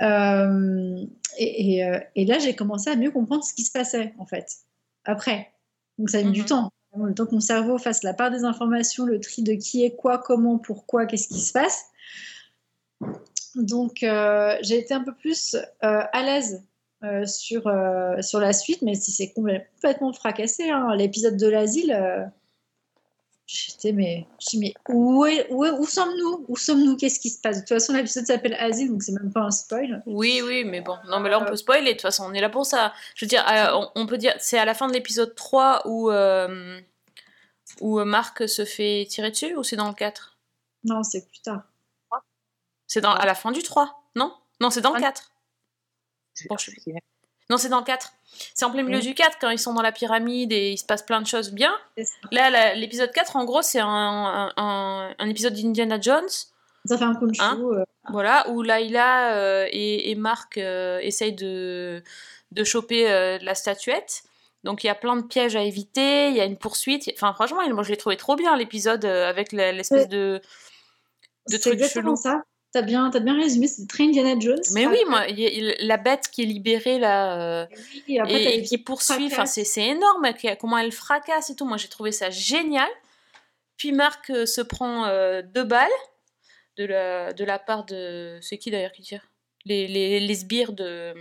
Euh, 0.00 1.04
et, 1.36 1.78
et, 1.78 2.00
et 2.14 2.24
là, 2.24 2.38
j'ai 2.38 2.54
commencé 2.54 2.88
à 2.88 2.96
mieux 2.96 3.10
comprendre 3.10 3.44
ce 3.44 3.52
qui 3.52 3.64
se 3.64 3.72
passait, 3.72 4.14
en 4.18 4.26
fait, 4.26 4.46
après. 5.04 5.52
Donc, 5.98 6.08
ça 6.10 6.18
a 6.18 6.22
mis 6.22 6.32
du 6.32 6.44
temps. 6.44 6.70
Vraiment, 6.92 7.06
Le 7.06 7.14
temps 7.14 7.26
que 7.26 7.34
mon 7.34 7.40
cerveau 7.40 7.78
fasse 7.78 8.02
la 8.04 8.14
part 8.14 8.30
des 8.30 8.44
informations, 8.44 9.04
le 9.04 9.20
tri 9.20 9.42
de 9.42 9.52
qui 9.54 9.84
est 9.84 9.94
quoi, 9.94 10.18
comment, 10.18 10.58
pourquoi, 10.58 11.06
qu'est-ce 11.06 11.28
qui 11.28 11.40
se 11.40 11.52
passe. 11.52 11.86
Donc, 13.56 14.02
euh, 14.02 14.56
j'ai 14.62 14.78
été 14.78 14.94
un 14.94 15.02
peu 15.02 15.14
plus 15.14 15.56
à 15.80 16.22
l'aise 16.22 16.62
euh, 17.04 17.24
sur, 17.26 17.66
euh, 17.66 18.20
sur 18.22 18.40
la 18.40 18.52
suite, 18.52 18.82
mais 18.82 18.94
si 18.94 19.12
c'est 19.12 19.32
complètement 19.32 20.12
fracassé. 20.12 20.70
hein. 20.70 20.94
L'épisode 20.96 21.36
de 21.36 21.46
l'asile, 21.46 21.92
euh, 21.92 22.24
j'étais, 23.46 23.92
mais, 23.92 24.26
mais 24.54 24.74
où, 24.88 25.24
est- 25.24 25.46
où, 25.50 25.64
est- 25.64 25.70
où 25.70 25.84
sommes-nous? 25.86 26.44
Où 26.48 26.56
sommes-nous? 26.56 26.96
Qu'est-ce 26.96 27.20
qui 27.20 27.30
se 27.30 27.40
passe? 27.40 27.56
De 27.56 27.60
toute 27.60 27.68
façon, 27.68 27.92
l'épisode 27.94 28.26
s'appelle 28.26 28.54
Asile, 28.54 28.90
donc 28.90 29.02
c'est 29.02 29.12
même 29.12 29.32
pas 29.32 29.42
un 29.42 29.50
spoil. 29.50 30.02
Oui, 30.06 30.42
oui, 30.44 30.64
mais 30.64 30.80
bon. 30.80 30.96
Non, 31.06 31.20
mais 31.20 31.28
là, 31.30 31.40
on 31.40 31.44
peut 31.44 31.56
spoiler. 31.56 31.90
De 31.90 31.92
toute 31.92 32.02
façon, 32.02 32.24
on 32.26 32.34
est 32.34 32.40
là 32.40 32.50
pour 32.50 32.66
ça. 32.66 32.92
Je 33.14 33.24
veux 33.24 33.28
dire, 33.28 33.44
on, 33.94 34.06
peut 34.06 34.18
dire, 34.18 34.34
c'est 34.38 34.58
à 34.58 34.64
la 34.64 34.74
fin 34.74 34.88
de 34.88 34.92
l'épisode 34.92 35.34
3 35.34 35.82
où, 35.86 36.10
où 37.80 38.04
Marc 38.04 38.48
se 38.48 38.64
fait 38.64 39.06
tirer 39.08 39.30
dessus 39.30 39.54
ou 39.56 39.62
c'est 39.62 39.76
dans 39.76 39.88
le 39.88 39.94
4 39.94 40.36
Non, 40.84 41.02
c'est 41.02 41.28
plus 41.28 41.40
tard. 41.40 41.62
C'est 42.86 43.02
dans, 43.02 43.12
à 43.12 43.26
la 43.26 43.34
fin 43.34 43.52
du 43.52 43.62
3, 43.62 44.02
non? 44.16 44.32
Non, 44.60 44.70
c'est 44.70 44.80
dans 44.80 44.94
le 44.94 45.00
4. 45.00 45.30
Bon, 46.48 46.56
je 46.58 46.70
sais- 46.70 46.92
Non, 47.50 47.56
c'est 47.56 47.68
dans 47.70 47.78
le 47.78 47.84
4. 47.84 48.12
C'est 48.54 48.64
en 48.66 48.70
plein 48.70 48.82
milieu 48.82 48.98
Oui. 48.98 49.02
du 49.06 49.14
4 49.14 49.38
quand 49.40 49.48
ils 49.50 49.58
sont 49.58 49.72
dans 49.72 49.82
la 49.82 49.92
pyramide 49.92 50.52
et 50.52 50.70
il 50.72 50.76
se 50.78 50.84
passe 50.84 51.02
plein 51.02 51.20
de 51.22 51.26
choses 51.26 51.50
bien. 51.52 51.74
Là, 52.30 52.74
l'épisode 52.74 53.10
4, 53.10 53.36
en 53.36 53.44
gros, 53.44 53.62
c'est 53.62 53.80
un, 53.80 53.86
un- 53.88 54.52
un- 54.56 55.14
un 55.18 55.28
épisode 55.30 55.54
d'Indiana 55.54 55.98
Jones. 56.00 56.28
Ça 56.84 56.96
fait 56.98 57.04
un 57.04 57.14
coup 57.14 57.26
de 57.26 57.32
Hein 57.40 57.58
euh, 57.72 57.84
Voilà, 58.10 58.48
où 58.50 58.62
Laila 58.62 59.34
euh, 59.34 59.66
et, 59.70 60.10
et 60.10 60.14
Marc 60.14 60.58
euh, 60.58 60.98
essayent 61.00 61.34
de, 61.34 62.02
de 62.52 62.64
choper 62.64 63.38
la 63.42 63.54
statuette. 63.54 64.22
Donc 64.64 64.84
il 64.84 64.88
y 64.88 64.90
a 64.90 64.94
plein 64.94 65.16
de 65.16 65.22
pièges 65.22 65.54
à 65.56 65.62
éviter, 65.62 66.28
il 66.30 66.36
y 66.36 66.40
a 66.40 66.44
une 66.44 66.56
poursuite. 66.58 67.10
Enfin, 67.14 67.32
franchement, 67.32 67.66
moi 67.70 67.82
je 67.82 67.90
l'ai 67.90 67.96
trouvé 67.96 68.16
trop 68.16 68.36
bien 68.36 68.56
l'épisode 68.56 69.04
avec 69.04 69.52
l'espèce 69.52 70.08
de, 70.08 70.40
de 71.48 71.56
c'est 71.56 71.60
truc 71.60 71.84
chelou. 71.84 72.16
ça. 72.16 72.42
T'as 72.70 72.82
bien, 72.82 73.08
t'as 73.08 73.20
bien 73.20 73.34
résumé, 73.34 73.66
c'est 73.66 73.86
très 73.86 74.04
Indiana 74.04 74.38
Jones. 74.38 74.60
Mais 74.72 74.86
oui, 74.86 74.98
moi, 75.08 75.26
il 75.28 75.74
la 75.80 75.96
bête 75.96 76.28
qui 76.30 76.42
est 76.42 76.46
libérée 76.46 76.98
là 76.98 77.62
euh, 77.62 77.66
après, 78.18 78.44
t'as 78.44 78.50
et, 78.50 78.58
et 78.58 78.62
qui 78.62 78.76
poursuit, 78.76 79.30
c'est 79.46 79.86
énorme 79.86 80.26
comment 80.60 80.76
elle 80.76 80.92
fracasse 80.92 81.48
et 81.48 81.56
tout. 81.56 81.64
Moi 81.64 81.78
j'ai 81.78 81.88
trouvé 81.88 82.12
ça 82.12 82.28
génial. 82.28 82.90
Puis 83.78 83.92
Marc 83.92 84.28
euh, 84.30 84.44
se 84.44 84.60
prend 84.60 85.06
euh, 85.06 85.40
deux 85.40 85.64
balles 85.64 85.88
de 86.76 86.84
la, 86.84 87.32
de 87.32 87.44
la 87.44 87.58
part 87.58 87.84
de. 87.86 88.38
C'est 88.42 88.58
qui 88.58 88.70
d'ailleurs 88.70 88.92
qui 88.92 89.02
tire? 89.02 89.26
Les, 89.64 89.88
les, 89.88 90.20
les 90.20 90.34
sbires 90.34 90.72
de. 90.72 91.14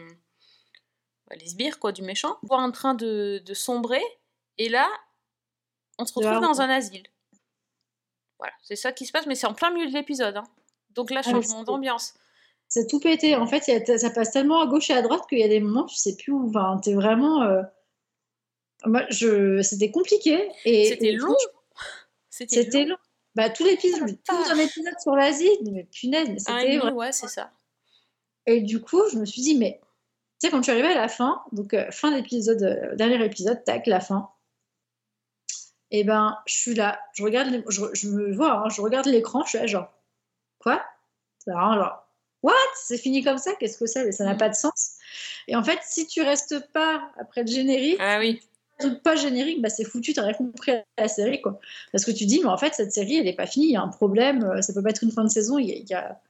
ouais, 1.30 1.38
les 1.38 1.48
sbires 1.48 1.80
quoi, 1.80 1.94
du 1.94 2.02
méchant. 2.02 2.38
On 2.44 2.48
voit 2.48 2.62
en 2.62 2.72
train 2.72 2.94
de, 2.94 3.42
de 3.46 3.54
sombrer 3.54 4.04
et 4.58 4.68
là, 4.68 4.90
on 5.98 6.06
se 6.06 6.14
retrouve 6.14 6.42
dans 6.42 6.60
un 6.60 6.70
asile. 6.70 7.04
Voilà, 8.38 8.54
c'est 8.64 8.76
ça 8.76 8.92
qui 8.92 9.06
se 9.06 9.12
passe, 9.14 9.26
mais 9.28 9.36
c'est 9.36 9.48
en 9.48 9.54
plein 9.54 9.72
milieu 9.72 9.88
de 9.88 9.94
l'épisode. 9.94 10.36
hein. 10.36 10.44
Donc 10.98 11.10
là, 11.12 11.22
Ah, 11.24 11.32
changement 11.32 11.64
d'ambiance. 11.64 12.14
C'est 12.68 12.88
tout 12.88 13.00
pété. 13.00 13.36
En 13.38 13.48
fait, 13.48 13.64
a- 13.70 13.98
ça 13.98 14.10
passe 14.10 14.32
tellement 14.32 14.60
à 14.62 14.68
gauche 14.68 14.90
et 14.90 14.94
à 14.94 15.02
droite 15.02 15.22
qu'il 15.30 15.40
y 15.40 15.44
a 15.44 15.48
des 15.48 15.62
moments, 15.62 15.86
tu 15.86 15.96
sais 15.96 16.18
plus 16.18 16.34
où. 16.34 16.50
Enfin, 16.50 16.78
t'es 16.84 16.94
vraiment. 16.94 17.44
euh, 17.44 17.62
Moi, 18.86 19.04
je... 19.10 19.62
C'était 19.62 19.90
compliqué. 19.92 20.50
et 20.66 20.90
C'était 20.90 21.14
long. 21.14 21.34
C'était 22.30 22.84
long. 22.84 22.90
long. 22.92 22.98
Bah, 23.36 23.50
tout 23.52 23.64
l'épisode, 23.64 24.18
tout 24.28 24.36
un 24.36 24.58
épisode 24.58 25.00
sur 25.02 25.16
l'Asie, 25.16 25.50
mais 25.72 25.84
punaise, 25.86 26.28
mais 26.30 26.40
c'était. 26.40 26.78
vraiment- 26.80 26.98
ouais, 26.98 27.12
c'est 27.12 27.28
ça. 27.28 27.52
Et 28.48 28.62
du 28.62 28.82
coup, 28.82 29.02
je 29.12 29.18
me 29.18 29.26
suis 29.26 29.42
dit, 29.44 29.56
mais 29.56 29.80
tu 30.40 30.48
sais, 30.48 30.52
quand 30.52 30.62
tu 30.62 30.72
arrivais 30.72 30.88
à 30.94 30.96
la 30.96 31.08
fin, 31.08 31.42
donc 31.52 31.74
euh, 31.76 31.90
fin 31.92 32.12
d'épisode, 32.12 32.64
euh, 32.64 32.96
dernier 32.96 33.24
épisode, 33.24 33.64
tac, 33.64 33.86
la 33.88 34.00
fin. 34.00 34.30
Et 35.92 36.04
ben, 36.04 36.38
je 36.48 36.54
suis 36.56 36.74
là, 36.74 37.00
je 37.14 37.24
regarde, 37.24 37.50
les- 37.50 37.64
je, 37.70 37.82
je 37.94 38.10
me 38.10 38.34
vois, 38.34 38.54
hein, 38.66 38.70
je 38.70 38.82
regarde 38.82 39.06
l'écran, 39.08 39.44
je 39.44 39.50
suis 39.50 39.58
là, 39.60 39.68
genre, 39.68 39.94
quoi? 40.72 40.84
C'est 41.44 41.52
vraiment 41.52 41.76
genre, 41.76 42.08
what? 42.44 42.54
C'est 42.76 42.98
fini 42.98 43.24
comme 43.24 43.38
ça? 43.38 43.54
Qu'est-ce 43.60 43.78
que 43.78 43.86
c'est? 43.86 44.04
Mais 44.06 44.12
ça 44.12 44.26
n'a 44.26 44.36
pas 44.36 44.50
de 44.50 44.56
sens. 44.56 44.96
Et 45.48 45.56
en 45.56 45.64
fait, 45.64 45.80
si 45.84 46.08
tu 46.08 46.22
restes 46.22 46.72
pas 46.74 47.10
après 47.20 47.42
le 47.44 47.48
générique, 47.48 47.98
ah 48.00 48.20
oui. 48.20 48.42
pas 49.04 49.16
générique, 49.16 49.62
bah 49.62 49.70
c'est 49.70 49.86
foutu, 49.86 50.14
t'as 50.14 50.24
rien 50.24 50.34
compris 50.34 50.72
à 50.74 50.84
la 50.98 51.08
série, 51.08 51.42
quoi. 51.42 51.60
Parce 51.92 52.04
que 52.06 52.12
tu 52.12 52.26
dis, 52.26 52.40
mais 52.42 52.50
en 52.50 52.58
fait, 52.58 52.74
cette 52.74 52.92
série, 52.92 53.18
elle 53.18 53.28
est 53.28 53.36
pas 53.36 53.48
finie, 53.48 53.68
il 53.68 53.72
y 53.72 53.76
a 53.78 53.82
un 53.82 53.88
problème, 53.88 54.44
euh, 54.44 54.62
ça 54.62 54.74
peut 54.74 54.84
pas 54.84 54.90
être 54.90 55.04
une 55.04 55.12
fin 55.12 55.24
de 55.24 55.30
saison, 55.30 55.58
il 55.58 55.68
y 55.70 55.72
a, 55.72 55.76
il 55.76 55.90
y 55.90 55.94
a- 55.94 56.22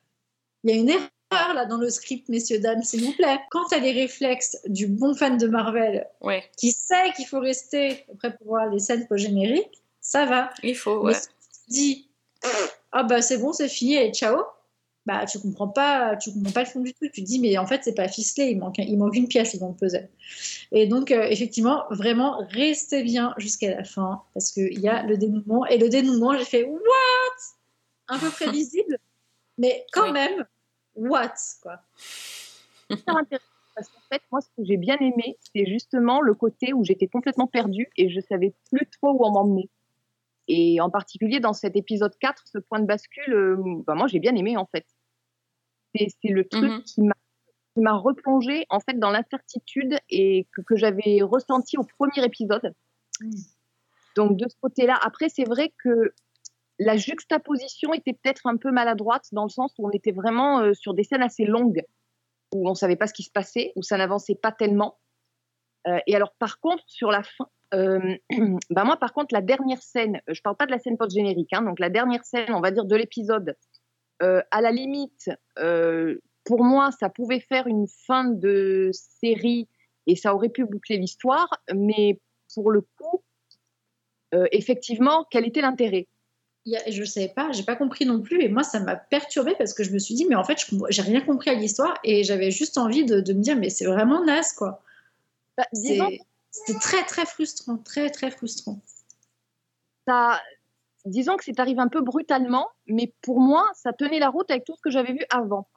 il 0.63 0.69
y 0.71 0.73
a 0.73 0.75
une 0.77 0.89
erreur 0.89 1.53
là 1.53 1.65
dans 1.65 1.77
le 1.77 1.89
script, 1.89 2.29
messieurs, 2.29 2.59
dames, 2.59 2.83
s'il 2.83 3.03
vous 3.03 3.13
plaît. 3.13 3.39
Quand 3.51 3.65
t'as 3.69 3.79
les 3.79 3.91
réflexes 3.91 4.57
du 4.67 4.87
bon 4.87 5.13
fan 5.13 5.37
de 5.37 5.47
Marvel 5.47 6.07
Ouais. 6.21 6.43
qui 6.57 6.71
sait 6.71 7.11
qu'il 7.15 7.25
faut 7.27 7.39
rester 7.39 8.05
après 8.13 8.35
pour 8.37 8.47
voir 8.47 8.67
les 8.69 8.79
scènes 8.79 9.07
post-génériques, 9.07 9.81
ça 9.99 10.25
va. 10.25 10.49
Il 10.63 10.75
faut, 10.75 11.03
Mais 11.03 11.13
ouais. 11.13 11.19
si 11.19 11.27
tu 11.65 11.69
dis, 11.69 12.06
ah 12.91 13.03
bah 13.03 13.21
c'est 13.21 13.37
bon, 13.37 13.53
c'est 13.53 13.69
fini, 13.69 13.95
et 13.95 14.11
ciao, 14.11 14.37
bah 15.07 15.25
tu 15.25 15.39
comprends 15.39 15.69
pas, 15.69 16.17
tu 16.17 16.33
comprends 16.33 16.51
pas 16.51 16.59
le 16.63 16.65
fond 16.65 16.81
du 16.81 16.93
truc. 16.93 17.13
Tu 17.13 17.21
te 17.23 17.27
dis, 17.27 17.39
mais 17.39 17.57
en 17.57 17.65
fait, 17.65 17.81
c'est 17.83 17.95
pas 17.95 18.09
ficelé, 18.09 18.49
il 18.49 18.59
manque, 18.59 18.77
il 18.77 18.97
manque 18.97 19.15
une 19.15 19.29
pièce 19.29 19.57
dans 19.57 19.69
le 19.69 19.73
puzzle. 19.73 20.09
Et 20.73 20.85
donc, 20.85 21.11
euh, 21.11 21.23
effectivement, 21.29 21.85
vraiment, 21.89 22.45
restez 22.49 23.03
bien 23.03 23.33
jusqu'à 23.37 23.73
la 23.73 23.83
fin, 23.85 24.21
parce 24.33 24.51
qu'il 24.51 24.79
y 24.79 24.89
a 24.89 25.03
le 25.03 25.17
dénouement. 25.17 25.65
Et 25.65 25.77
le 25.77 25.87
dénouement, 25.87 26.37
j'ai 26.37 26.43
fait, 26.43 26.63
what? 26.65 28.09
Un 28.09 28.19
peu 28.19 28.29
prévisible, 28.29 28.99
mais 29.57 29.85
quand 29.93 30.11
même, 30.11 30.45
what 30.95 31.33
quoi. 31.61 31.79
parce 32.89 33.01
qu'en 33.03 34.01
fait, 34.11 34.21
moi, 34.29 34.41
ce 34.41 34.47
que 34.57 34.67
j'ai 34.67 34.77
bien 34.77 34.97
aimé, 34.99 35.37
c'est 35.55 35.65
justement 35.67 36.19
le 36.19 36.33
côté 36.33 36.73
où 36.73 36.83
j'étais 36.83 37.07
complètement 37.07 37.47
perdue 37.47 37.89
et 37.95 38.09
je 38.09 38.19
savais 38.19 38.53
plus 38.69 38.87
trop 38.87 39.13
où 39.13 39.25
on 39.25 39.31
m'emmener. 39.31 39.69
Et 40.47 40.79
en 40.79 40.89
particulier 40.89 41.39
dans 41.39 41.53
cet 41.53 41.75
épisode 41.75 42.17
4, 42.19 42.43
ce 42.45 42.57
point 42.59 42.79
de 42.79 42.85
bascule, 42.85 43.33
euh, 43.33 43.57
bah, 43.85 43.95
moi, 43.95 44.07
j'ai 44.07 44.19
bien 44.19 44.35
aimé 44.35 44.55
en 44.57 44.65
fait. 44.65 44.85
C'est 45.95 46.29
le 46.29 46.47
truc 46.47 46.71
Mhm. 46.71 46.83
qui 46.83 47.01
m'a 47.01 47.13
qui 47.75 47.81
m'a 47.83 47.93
replongé 47.93 48.65
en 48.69 48.79
fait 48.79 48.97
dans 48.97 49.11
l'incertitude 49.11 49.97
et 50.09 50.47
que, 50.51 50.61
que 50.61 50.75
j'avais 50.75 51.21
ressenti 51.21 51.77
au 51.77 51.83
premier 51.83 52.25
épisode. 52.25 52.73
Donc 54.15 54.37
de 54.37 54.47
ce 54.49 54.55
côté-là, 54.59 54.97
après 55.03 55.29
c'est 55.29 55.43
vrai 55.43 55.71
que 55.83 56.13
la 56.79 56.97
juxtaposition 56.97 57.93
était 57.93 58.13
peut-être 58.13 58.47
un 58.47 58.57
peu 58.57 58.71
maladroite 58.71 59.25
dans 59.31 59.43
le 59.43 59.49
sens 59.49 59.73
où 59.77 59.87
on 59.87 59.91
était 59.91 60.11
vraiment 60.11 60.61
euh, 60.61 60.73
sur 60.73 60.93
des 60.95 61.03
scènes 61.03 61.21
assez 61.21 61.45
longues 61.45 61.83
où 62.53 62.67
on 62.69 62.73
savait 62.73 62.95
pas 62.95 63.05
ce 63.07 63.13
qui 63.13 63.23
se 63.23 63.31
passait, 63.31 63.73
où 63.75 63.83
ça 63.83 63.97
n'avançait 63.97 64.35
pas 64.35 64.51
tellement. 64.51 64.97
Euh, 65.87 65.99
et 66.07 66.15
alors 66.15 66.33
par 66.39 66.59
contre 66.59 66.83
sur 66.87 67.11
la 67.11 67.21
fin, 67.21 67.47
euh, 67.73 68.15
bah 68.69 68.83
moi 68.83 68.97
par 68.97 69.13
contre 69.13 69.33
la 69.33 69.41
dernière 69.41 69.81
scène, 69.81 70.21
euh, 70.29 70.33
je 70.33 70.41
parle 70.41 70.55
pas 70.55 70.65
de 70.65 70.71
la 70.71 70.79
scène 70.79 70.97
post 70.97 71.13
générique, 71.15 71.51
hein, 71.53 71.61
donc 71.61 71.79
la 71.79 71.89
dernière 71.89 72.23
scène, 72.23 72.53
on 72.53 72.61
va 72.61 72.71
dire 72.71 72.85
de 72.85 72.95
l'épisode, 72.95 73.55
euh, 74.21 74.41
à 74.51 74.61
la 74.61 74.71
limite, 74.71 75.29
euh, 75.59 76.17
pour 76.43 76.63
moi 76.63 76.91
ça 76.91 77.09
pouvait 77.09 77.39
faire 77.39 77.67
une 77.67 77.87
fin 78.07 78.25
de 78.25 78.89
série 79.21 79.67
et 80.05 80.15
ça 80.15 80.33
aurait 80.33 80.49
pu 80.49 80.65
boucler 80.65 80.97
l'histoire, 80.97 81.49
mais 81.73 82.19
pour 82.53 82.71
le 82.71 82.81
coup, 82.81 83.23
effectivement, 84.51 85.25
quel 85.29 85.45
était 85.45 85.61
l'intérêt? 85.61 86.07
Je 86.65 86.99
ne 87.01 87.05
savais 87.05 87.29
pas, 87.29 87.51
j'ai 87.51 87.63
pas 87.63 87.75
compris 87.75 88.05
non 88.05 88.21
plus, 88.21 88.41
et 88.41 88.49
moi 88.49 88.63
ça 88.63 88.79
m'a 88.79 88.95
perturbée 88.95 89.55
parce 89.57 89.73
que 89.73 89.83
je 89.83 89.91
me 89.91 89.99
suis 89.99 90.15
dit, 90.15 90.25
mais 90.25 90.35
en 90.35 90.43
fait, 90.43 90.65
j'ai 90.89 91.01
rien 91.01 91.21
compris 91.21 91.49
à 91.49 91.53
l'histoire, 91.55 91.97
et 92.03 92.23
j'avais 92.23 92.51
juste 92.51 92.77
envie 92.77 93.05
de, 93.05 93.19
de 93.21 93.33
me 93.33 93.41
dire, 93.41 93.55
mais 93.57 93.69
c'est 93.69 93.85
vraiment 93.85 94.23
naze 94.23 94.53
quoi. 94.53 94.81
Bah, 95.57 95.65
disons- 95.73 96.09
C'était 96.65 96.79
très 96.79 97.03
très 97.05 97.25
frustrant, 97.25 97.77
très 97.77 98.09
très 98.09 98.31
frustrant. 98.31 98.79
ça, 100.07 100.41
disons 101.05 101.35
que 101.37 101.43
c'est 101.43 101.59
arrivé 101.59 101.79
un 101.79 101.87
peu 101.89 102.01
brutalement, 102.01 102.67
mais 102.87 103.13
pour 103.21 103.39
moi, 103.39 103.65
ça 103.75 103.93
tenait 103.93 104.19
la 104.19 104.29
route 104.29 104.49
avec 104.49 104.63
tout 104.65 104.75
ce 104.75 104.81
que 104.81 104.89
j'avais 104.89 105.13
vu 105.13 105.21
avant. 105.29 105.67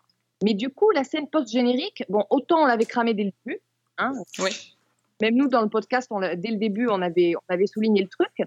Mais 0.42 0.54
du 0.54 0.70
coup, 0.70 0.90
la 0.92 1.04
scène 1.04 1.28
post-générique, 1.28 2.04
bon, 2.08 2.24
autant 2.30 2.62
on 2.62 2.66
l'avait 2.66 2.86
cramé 2.86 3.12
dès 3.14 3.24
le 3.24 3.32
début, 3.44 3.60
hein, 3.98 4.12
Oui. 4.38 4.76
même 5.20 5.34
nous 5.34 5.48
dans 5.48 5.62
le 5.62 5.68
podcast, 5.68 6.08
on 6.10 6.20
dès 6.20 6.50
le 6.50 6.56
début, 6.56 6.88
on 6.88 7.02
avait, 7.02 7.34
on 7.36 7.52
avait 7.52 7.66
souligné 7.66 8.02
le 8.02 8.08
truc, 8.08 8.42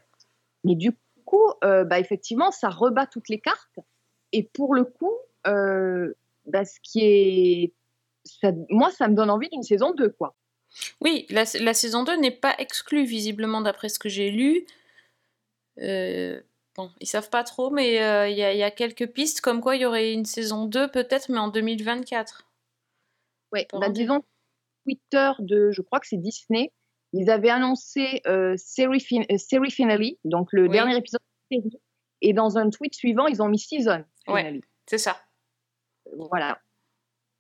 mais 0.64 0.76
du 0.76 0.92
coup, 1.26 1.52
euh, 1.64 1.84
bah, 1.84 2.00
effectivement, 2.00 2.52
ça 2.52 2.70
rebat 2.70 3.06
toutes 3.06 3.30
les 3.30 3.40
cartes, 3.40 3.80
et 4.32 4.44
pour 4.44 4.74
le 4.74 4.86
coup, 4.86 5.12
euh, 5.48 6.14
bah, 6.48 6.66
ce 6.66 6.80
qui 6.82 7.02
est, 7.02 7.74
ça- 8.26 8.52
moi, 8.70 8.90
ça 8.92 9.08
me 9.08 9.14
donne 9.16 9.30
envie 9.30 9.50
d'une 9.50 9.64
saison 9.64 9.92
2, 9.94 10.10
quoi. 10.10 10.34
Oui, 11.02 11.26
la, 11.30 11.44
la 11.60 11.74
saison 11.74 12.04
2 12.04 12.16
n'est 12.18 12.32
pas 12.32 12.56
exclue, 12.58 13.06
visiblement, 13.06 13.62
d'après 13.62 13.90
ce 13.90 14.00
que 14.00 14.10
j'ai 14.10 14.32
lu. 14.32 14.66
Euh, 15.80 16.42
bon, 16.76 16.92
ils 17.00 17.08
savent 17.08 17.30
pas 17.30 17.44
trop, 17.44 17.70
mais 17.72 18.02
euh, 18.02 18.28
il 18.30 18.38
y, 18.38 18.44
a- 18.44 18.54
y 18.54 18.64
a 18.64 18.72
quelques 18.72 19.08
pistes 19.08 19.42
comme 19.42 19.62
quoi 19.62 19.76
il 19.76 19.82
y 19.82 19.86
aurait 19.86 20.14
une 20.14 20.26
saison 20.26 20.66
2 20.66 20.90
peut-être, 20.90 21.30
mais 21.30 21.40
en 21.40 21.48
2024. 21.48 22.48
Ouais, 23.52 23.66
Pour 23.70 23.80
bah, 23.80 23.88
un 23.88 23.90
disons, 23.90 24.24
Twitter 24.86 25.32
de, 25.40 25.72
je 25.72 25.82
crois 25.82 26.00
que 26.00 26.08
c'est 26.08 26.18
Disney, 26.18 26.72
ils 27.14 27.30
avaient 27.30 27.50
annoncé 27.50 28.22
euh, 28.28 28.56
série, 28.58 29.00
fin- 29.00 29.24
euh, 29.32 29.38
série 29.38 29.72
finale, 29.72 30.04
donc 30.26 30.50
le 30.52 30.64
Oui. 30.64 30.70
dernier 30.70 30.98
épisode 30.98 31.22
de 31.52 31.58
la 31.58 31.62
série, 31.62 31.80
et 32.22 32.34
dans 32.34 32.58
un 32.58 32.70
tweet 32.70 32.96
suivant, 32.96 33.28
ils 33.28 33.42
ont 33.42 33.48
mis 33.48 33.60
season 33.60 34.04
finale. 34.26 34.54
Ouais, 34.56 34.62
c'est 34.88 34.98
ça. 34.98 35.22
Voilà. 36.18 36.60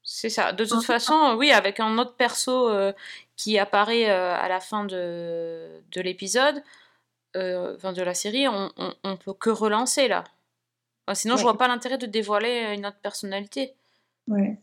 C'est 0.06 0.30
ça. 0.30 0.52
De 0.52 0.66
toute 0.66 0.84
façon, 0.84 1.36
oui, 1.38 1.52
avec 1.52 1.80
un 1.80 1.98
autre 1.98 2.16
perso 2.18 2.70
euh, 2.70 2.92
qui 3.36 3.58
apparaît 3.60 4.10
euh, 4.10 4.36
à 4.36 4.48
la 4.48 4.60
fin 4.60 4.86
de, 4.86 5.82
de 5.92 6.02
l'épisode, 6.02 6.64
euh, 7.36 7.76
enfin 7.76 7.94
de 7.94 8.02
la 8.04 8.14
série, 8.14 8.48
on, 8.48 8.72
on, 8.78 8.94
on 9.04 9.18
peut 9.18 9.34
que 9.34 9.50
relancer 9.50 10.08
là. 10.08 10.24
Enfin, 11.08 11.16
sinon, 11.16 11.36
je 11.38 11.42
Ouais. 11.42 11.52
vois 11.52 11.58
pas 11.58 11.68
l'intérêt 11.68 11.98
de 11.98 12.06
dévoiler 12.06 12.74
une 12.76 12.86
autre 12.86 13.00
personnalité. 13.02 13.74
Ouais. 14.28 14.58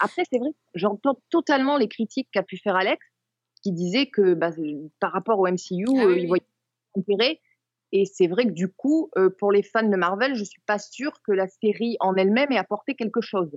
Après, 0.00 0.22
c'est 0.30 0.38
vrai, 0.38 0.50
j'entends 0.74 1.18
totalement 1.30 1.76
les 1.78 1.88
critiques 1.88 2.28
qu'a 2.32 2.42
pu 2.42 2.58
faire 2.58 2.76
Alex, 2.76 3.04
qui 3.62 3.72
disait 3.72 4.06
que 4.06 4.34
bah, 4.34 4.50
euh, 4.58 4.88
par 5.00 5.12
rapport 5.12 5.38
au 5.38 5.46
MCU, 5.46 5.86
Ah 5.98 6.06
oui, 6.06 6.14
euh, 6.14 6.18
il 6.18 6.26
voyait 6.28 6.46
intérêt. 6.96 7.40
Et 7.92 8.04
c'est 8.06 8.26
vrai 8.26 8.44
que 8.44 8.50
du 8.50 8.68
coup, 8.68 9.10
euh, 9.16 9.30
pour 9.30 9.52
les 9.52 9.62
fans 9.62 9.88
de 9.88 9.96
Marvel, 9.96 10.34
je 10.34 10.44
suis 10.44 10.60
pas 10.66 10.78
sûre 10.80 11.12
que 11.22 11.32
la 11.32 11.46
série 11.48 11.96
en 12.00 12.14
elle-même 12.16 12.50
ait 12.52 12.58
apporté 12.58 12.94
quelque 12.96 13.20
chose. 13.20 13.56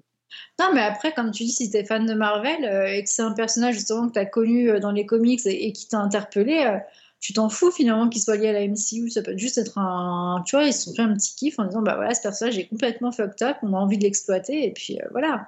Non, 0.59 0.67
mais 0.73 0.81
après, 0.81 1.13
comme 1.13 1.31
tu 1.31 1.43
dis, 1.43 1.51
si 1.51 1.69
t'es 1.69 1.85
fan 1.85 2.05
de 2.05 2.13
Marvel 2.13 2.65
euh, 2.65 2.87
et 2.87 3.03
que 3.03 3.09
c'est 3.09 3.21
un 3.21 3.33
personnage 3.33 3.75
justement 3.75 4.07
que 4.07 4.13
t'as 4.13 4.25
connu 4.25 4.69
euh, 4.69 4.79
dans 4.79 4.91
les 4.91 5.05
comics 5.05 5.41
et, 5.45 5.71
qui 5.71 5.87
t'a 5.87 5.99
interpellé, 5.99 6.63
euh, 6.65 6.77
tu 7.19 7.33
t'en 7.33 7.49
fous 7.49 7.71
finalement 7.71 8.09
qu'il 8.09 8.21
soit 8.21 8.37
lié 8.37 8.49
à 8.49 8.53
la 8.53 8.67
MCU. 8.67 9.09
Ça 9.09 9.21
peut 9.21 9.37
juste 9.37 9.57
être 9.57 9.77
un. 9.77 10.43
Tu 10.45 10.55
vois, 10.55 10.65
ils 10.65 10.73
se 10.73 10.85
sont 10.85 10.93
fait 10.93 11.03
un 11.03 11.13
petit 11.13 11.35
kiff 11.35 11.59
en 11.59 11.65
disant 11.65 11.81
bah 11.81 11.95
voilà, 11.95 12.13
ce 12.13 12.21
personnage 12.21 12.57
est 12.57 12.67
complètement 12.67 13.11
fucked 13.11 13.41
up, 13.41 13.57
on 13.63 13.73
a 13.73 13.77
envie 13.77 13.97
de 13.97 14.03
l'exploiter 14.03 14.65
et 14.65 14.71
puis 14.73 14.99
voilà. 15.11 15.47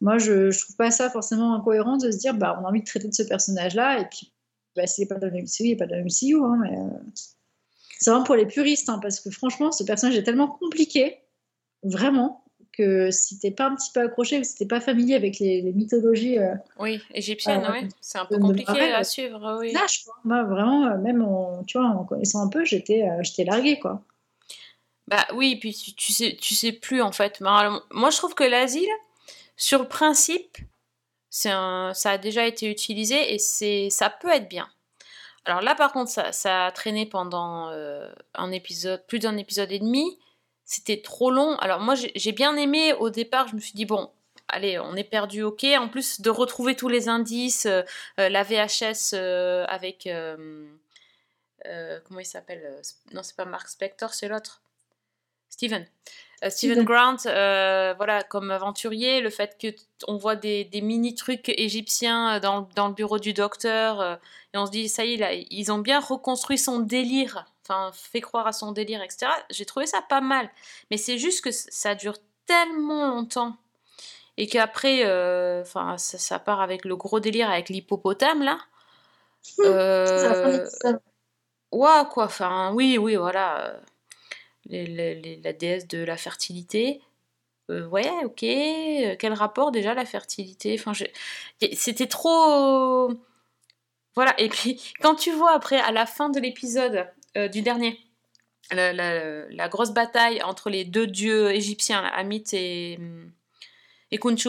Moi, 0.00 0.18
je, 0.18 0.50
je 0.50 0.60
trouve 0.60 0.76
pas 0.76 0.90
ça 0.90 1.10
forcément 1.10 1.54
incohérent 1.54 1.96
de 1.96 2.10
se 2.10 2.18
dire 2.18 2.34
bah 2.34 2.58
on 2.60 2.64
a 2.64 2.68
envie 2.68 2.80
de 2.80 2.86
traiter 2.86 3.08
de 3.08 3.14
ce 3.14 3.22
personnage-là 3.22 4.00
et 4.00 4.06
puis 4.06 4.32
bah, 4.78 4.86
s'il 4.86 5.02
n'est 5.02 5.08
pas 5.08 5.16
dans 5.16 5.26
le 5.26 5.42
MCU, 5.42 5.48
il 5.60 5.70
n'est 5.70 5.76
pas 5.76 5.86
dans 5.86 5.96
le 5.96 6.04
MCU. 6.04 6.36
Hein, 6.36 6.58
mais, 6.62 6.76
C'est 7.98 8.10
vraiment 8.10 8.24
pour 8.24 8.36
les 8.36 8.46
puristes 8.46 8.88
hein, 8.88 9.00
parce 9.02 9.20
que 9.20 9.30
franchement, 9.30 9.72
ce 9.72 9.82
personnage 9.82 10.16
est 10.16 10.22
tellement 10.22 10.48
compliqué, 10.48 11.18
vraiment, 11.82 12.44
que 12.78 13.10
si 13.10 13.38
t'es 13.38 13.50
pas 13.50 13.66
un 13.66 13.74
petit 13.74 13.90
peu 13.92 14.00
accroché 14.00 14.38
ou 14.38 14.44
si 14.44 14.54
t'es 14.54 14.66
pas 14.66 14.80
familier 14.80 15.14
avec 15.16 15.38
les, 15.38 15.60
les 15.60 15.72
mythologies. 15.72 16.38
euh, 16.38 16.54
Oui, 16.78 17.02
égyptienne, 17.12 17.64
euh. 17.64 17.88
C'est 18.00 18.18
un 18.18 18.24
peu 18.24 18.38
compliqué 18.38 18.72
Marvel, 18.72 18.94
à 18.94 19.00
euh, 19.00 19.02
suivre, 19.02 19.58
oui. 19.60 19.72
lâche, 19.72 20.04
quoi. 20.04 20.14
Moi, 20.24 20.44
vraiment, 20.44 20.96
même 20.98 21.22
en, 21.22 21.64
tu 21.64 21.78
vois, 21.78 21.88
en 21.88 22.04
connaissant 22.04 22.42
un 22.46 22.48
peu, 22.48 22.64
j'étais 22.64 23.06
j'étais 23.22 23.44
larguée, 23.44 23.78
quoi. 23.78 24.02
Bah 25.08 25.26
oui, 25.34 25.56
puis 25.56 25.74
tu, 25.74 25.94
tu 25.94 26.12
sais, 26.12 26.36
tu 26.40 26.54
sais 26.54 26.72
plus 26.72 27.02
en 27.02 27.12
fait. 27.12 27.40
Moi, 27.40 28.10
je 28.10 28.16
trouve 28.16 28.34
que 28.34 28.44
l'asile, 28.44 28.88
sur 29.56 29.80
le 29.82 29.88
principe, 29.88 30.58
un, 31.46 31.92
ça 31.94 32.12
a 32.12 32.18
déjà 32.18 32.46
été 32.46 32.70
utilisé 32.70 33.34
et 33.34 33.38
c'est, 33.38 33.90
ça 33.90 34.10
peut 34.10 34.30
être 34.30 34.48
bien. 34.48 34.68
Alors 35.44 35.62
là, 35.62 35.74
par 35.74 35.92
contre, 35.92 36.10
ça, 36.10 36.32
ça 36.32 36.66
a 36.66 36.72
traîné 36.72 37.06
pendant 37.06 37.70
euh, 37.70 38.10
un 38.34 38.52
épisode, 38.52 39.02
plus 39.06 39.18
d'un 39.18 39.36
épisode 39.36 39.72
et 39.72 39.78
demi. 39.78 40.18
C'était 40.70 41.00
trop 41.00 41.30
long. 41.30 41.56
Alors 41.60 41.80
moi, 41.80 41.94
j'ai 41.96 42.32
bien 42.32 42.54
aimé 42.54 42.92
au 42.92 43.08
départ. 43.08 43.48
Je 43.48 43.54
me 43.54 43.60
suis 43.60 43.72
dit 43.72 43.86
bon, 43.86 44.10
allez, 44.48 44.78
on 44.78 44.96
est 44.96 45.02
perdu, 45.02 45.42
ok. 45.42 45.64
En 45.78 45.88
plus 45.88 46.20
de 46.20 46.28
retrouver 46.28 46.76
tous 46.76 46.90
les 46.90 47.08
indices, 47.08 47.64
euh, 47.64 47.80
euh, 48.20 48.28
la 48.28 48.42
VHS 48.42 49.14
euh, 49.14 49.64
avec 49.66 50.06
euh, 50.06 51.98
comment 52.04 52.20
il 52.20 52.26
s'appelle 52.26 52.82
Non, 53.14 53.22
c'est 53.22 53.34
pas 53.34 53.46
Mark 53.46 53.66
Spector, 53.68 54.12
c'est 54.12 54.28
l'autre. 54.28 54.60
Steven. 55.48 55.86
Steven 56.36 56.50
Steven. 56.50 56.84
Grant, 56.84 57.16
euh, 57.24 57.94
voilà, 57.96 58.22
comme 58.22 58.50
aventurier, 58.50 59.22
le 59.22 59.30
fait 59.30 59.56
que 59.58 59.68
on 60.06 60.18
voit 60.18 60.36
des, 60.36 60.64
des 60.64 60.82
mini 60.82 61.14
trucs 61.14 61.48
égyptiens 61.48 62.40
dans, 62.40 62.68
dans 62.76 62.88
le 62.88 62.94
bureau 62.94 63.18
du 63.18 63.32
docteur, 63.32 64.00
euh, 64.02 64.16
et 64.54 64.58
on 64.58 64.66
se 64.66 64.70
dit 64.70 64.88
ça 64.88 65.06
y 65.06 65.14
est, 65.14 65.16
là, 65.16 65.32
ils 65.32 65.72
ont 65.72 65.78
bien 65.78 65.98
reconstruit 65.98 66.58
son 66.58 66.78
délire, 66.78 67.46
enfin 67.68 67.90
fait 67.92 68.20
croire 68.20 68.46
à 68.46 68.52
son 68.52 68.72
délire, 68.72 69.02
etc. 69.02 69.26
J'ai 69.50 69.64
trouvé 69.66 69.86
ça 69.86 70.02
pas 70.02 70.20
mal, 70.20 70.50
mais 70.90 70.96
c'est 70.96 71.18
juste 71.18 71.42
que 71.44 71.50
ça 71.52 71.94
dure 71.94 72.16
tellement 72.46 73.08
longtemps 73.08 73.56
et 74.38 74.46
qu'après, 74.46 75.04
euh, 75.04 75.62
enfin, 75.62 75.98
ça, 75.98 76.16
ça 76.18 76.38
part 76.38 76.60
avec 76.60 76.84
le 76.84 76.96
gros 76.96 77.20
délire 77.20 77.50
avec 77.50 77.68
l'hippopotame 77.68 78.42
là. 78.42 78.58
De 79.58 79.64
Euh. 79.64 80.66
Ouais, 81.72 82.02
quoi, 82.10 82.24
enfin, 82.24 82.72
oui, 82.74 82.98
oui, 82.98 83.16
voilà. 83.16 83.78
les- 84.66 84.86
les- 84.86 85.14
les- 85.20 85.36
la 85.42 85.52
déesse 85.54 85.86
de 85.88 86.04
la 86.04 86.16
fertilité. 86.18 87.00
Euh, 87.70 87.86
ouais, 87.88 88.10
ok. 88.24 88.40
Quel 89.18 89.32
rapport 89.34 89.70
déjà 89.72 89.94
la 89.94 90.04
fertilité? 90.06 90.76
Enfin, 90.78 90.92
c'était 91.74 92.06
trop. 92.06 93.10
Voilà. 94.14 94.38
Et 94.40 94.48
puis, 94.48 94.80
quand 95.02 95.14
tu 95.14 95.32
vois 95.32 95.52
après, 95.52 95.78
à 95.80 95.90
la 95.92 96.06
fin 96.06 96.28
de 96.30 96.40
l'épisode 96.40 97.06
euh, 97.36 97.48
du 97.48 97.62
dernier, 97.62 97.98
la, 98.70 98.92
la- 98.92 99.48
la 99.48 99.68
grosse 99.68 99.90
bataille 99.92 100.42
entre 100.42 100.70
les 100.70 100.84
deux 100.84 101.06
dieux 101.06 101.50
égyptiens, 101.52 102.02
Amit 102.04 102.44
et, 102.52 102.98
Et 104.10 104.18
Kunchu, 104.18 104.48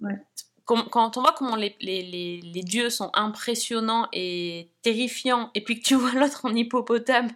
Ouais. 0.00 0.12
quand 0.66 1.16
on 1.16 1.22
voit 1.22 1.32
comment 1.32 1.56
les, 1.56 1.74
les, 1.80 2.02
les, 2.02 2.40
les 2.42 2.62
dieux 2.62 2.90
sont 2.90 3.10
impressionnants 3.14 4.08
et 4.12 4.68
terrifiants, 4.82 5.50
et 5.54 5.62
puis 5.64 5.80
que 5.80 5.86
tu 5.86 5.94
vois 5.96 6.12
l'autre 6.12 6.44
en 6.44 6.54
hippopotame, 6.54 7.30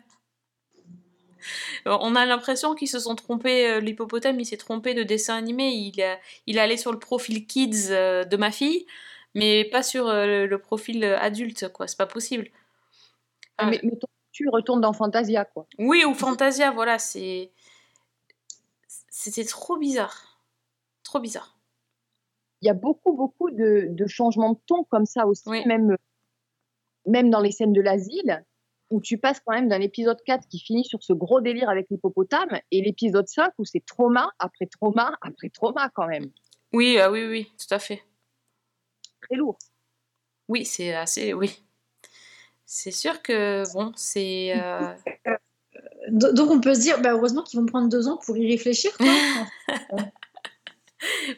on 1.86 2.14
a 2.16 2.26
l'impression 2.26 2.74
qu'ils 2.74 2.88
se 2.88 2.98
sont 2.98 3.14
trompés, 3.14 3.66
euh, 3.68 3.80
l'hippopotame 3.80 4.38
il 4.40 4.44
s'est 4.46 4.56
trompé 4.58 4.94
de 4.94 5.02
dessin 5.02 5.36
animé, 5.36 5.68
il, 5.70 6.00
a, 6.02 6.18
il 6.46 6.56
est 6.58 6.60
allé 6.60 6.76
sur 6.76 6.92
le 6.92 6.98
profil 6.98 7.46
kids 7.46 7.88
euh, 7.90 8.24
de 8.24 8.36
ma 8.36 8.50
fille, 8.52 8.86
mais 9.34 9.64
pas 9.64 9.82
sur 9.82 10.08
le, 10.08 10.46
le 10.46 10.58
profil 10.58 11.04
adulte, 11.04 11.68
quoi, 11.72 11.86
c'est 11.86 11.96
pas 11.96 12.06
possible. 12.06 12.50
Ah, 13.58 13.66
Mais, 13.66 13.80
mais 13.82 13.96
ton- 13.98 14.06
tu 14.40 14.48
retournes 14.48 14.80
dans 14.80 14.94
Fantasia, 14.94 15.44
quoi. 15.44 15.66
Oui, 15.78 16.02
ou 16.06 16.14
Fantasia, 16.14 16.70
voilà, 16.70 16.98
c'est. 16.98 17.52
C'était 19.10 19.44
trop 19.44 19.76
bizarre. 19.76 20.42
Trop 21.02 21.20
bizarre. 21.20 21.58
Il 22.62 22.66
y 22.66 22.70
a 22.70 22.74
beaucoup, 22.74 23.12
beaucoup 23.12 23.50
de, 23.50 23.88
de 23.90 24.06
changements 24.06 24.52
de 24.52 24.58
ton 24.66 24.84
comme 24.84 25.04
ça 25.04 25.26
aussi, 25.26 25.50
même, 25.66 25.96
même 27.06 27.28
dans 27.28 27.40
les 27.40 27.52
scènes 27.52 27.74
de 27.74 27.82
l'asile, 27.82 28.44
où 28.90 29.02
tu 29.02 29.18
passes 29.18 29.40
quand 29.40 29.52
même 29.52 29.68
d'un 29.68 29.80
épisode 29.80 30.22
4 30.24 30.48
qui 30.48 30.58
finit 30.58 30.84
sur 30.84 31.02
ce 31.02 31.12
gros 31.12 31.42
délire 31.42 31.68
avec 31.68 31.88
l'hippopotame, 31.90 32.60
et 32.70 32.80
l'épisode 32.80 33.28
5 33.28 33.52
où 33.58 33.66
c'est 33.66 33.84
trauma 33.84 34.30
après 34.38 34.66
trauma 34.66 35.18
après 35.20 35.50
trauma 35.50 35.90
quand 35.94 36.06
même. 36.06 36.30
Oui, 36.72 36.98
ah 36.98 37.10
oui, 37.10 37.26
oui, 37.26 37.52
tout 37.58 37.74
à 37.74 37.78
fait. 37.78 38.02
Très 39.20 39.36
lourd. 39.36 39.58
Oui, 40.48 40.64
c'est 40.64 40.94
assez. 40.94 41.34
Oui. 41.34 41.62
C'est 42.72 42.92
sûr 42.92 43.20
que, 43.20 43.64
bon, 43.72 43.92
c'est. 43.96 44.52
euh, 44.54 44.94
Do- 46.08 46.32
Donc 46.32 46.50
on 46.52 46.60
peut 46.60 46.72
se 46.74 46.80
dire, 46.80 47.00
bah, 47.00 47.10
heureusement 47.14 47.42
qu'ils 47.42 47.58
vont 47.58 47.66
prendre 47.66 47.88
deux 47.88 48.06
ans 48.06 48.16
pour 48.16 48.36
y 48.36 48.48
réfléchir. 48.48 48.96
Quoi. 48.96 49.06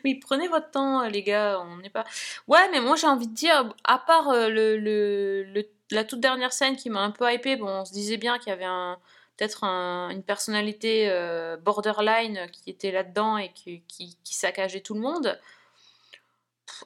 Oui, 0.05 0.17
prenez 0.17 0.49
votre 0.49 0.71
temps, 0.73 1.07
les 1.09 1.23
gars. 1.23 1.61
On 1.61 1.77
n'est 1.79 1.89
pas. 1.89 2.05
Ouais, 2.49 2.69
mais 2.73 2.81
moi 2.81 2.97
j'ai 2.97 3.07
envie 3.07 3.29
de 3.29 3.35
dire, 3.35 3.73
à 3.85 3.97
part 3.99 4.29
euh, 4.29 4.49
le, 4.49 4.77
le, 4.77 5.45
le- 5.45 5.69
la 5.93 6.03
toute 6.05 6.19
dernière 6.21 6.53
scène 6.53 6.75
qui 6.77 6.91
m'a 6.91 7.01
un 7.01 7.13
peu 7.13 7.33
hypé, 7.33 7.55
bon, 7.57 7.69
on 7.69 7.85
se 7.85 7.93
disait 7.93 8.17
bien 8.17 8.39
qu'il 8.39 8.49
y 8.49 8.53
avait 8.53 8.65
un 8.65 8.99
peut-être 9.37 9.63
un- 9.65 10.11
une 10.11 10.23
personnalité 10.25 11.09
euh, 11.11 11.57
borderline 11.57 12.49
qui 12.53 12.71
était 12.71 12.91
là-dedans 12.91 13.39
et 13.39 13.53
qui, 13.53 13.83
qui, 13.89 14.19
qui 14.25 14.35
saccageait 14.35 14.81
tout 14.81 14.95
le 14.95 15.01
monde. 15.01 15.39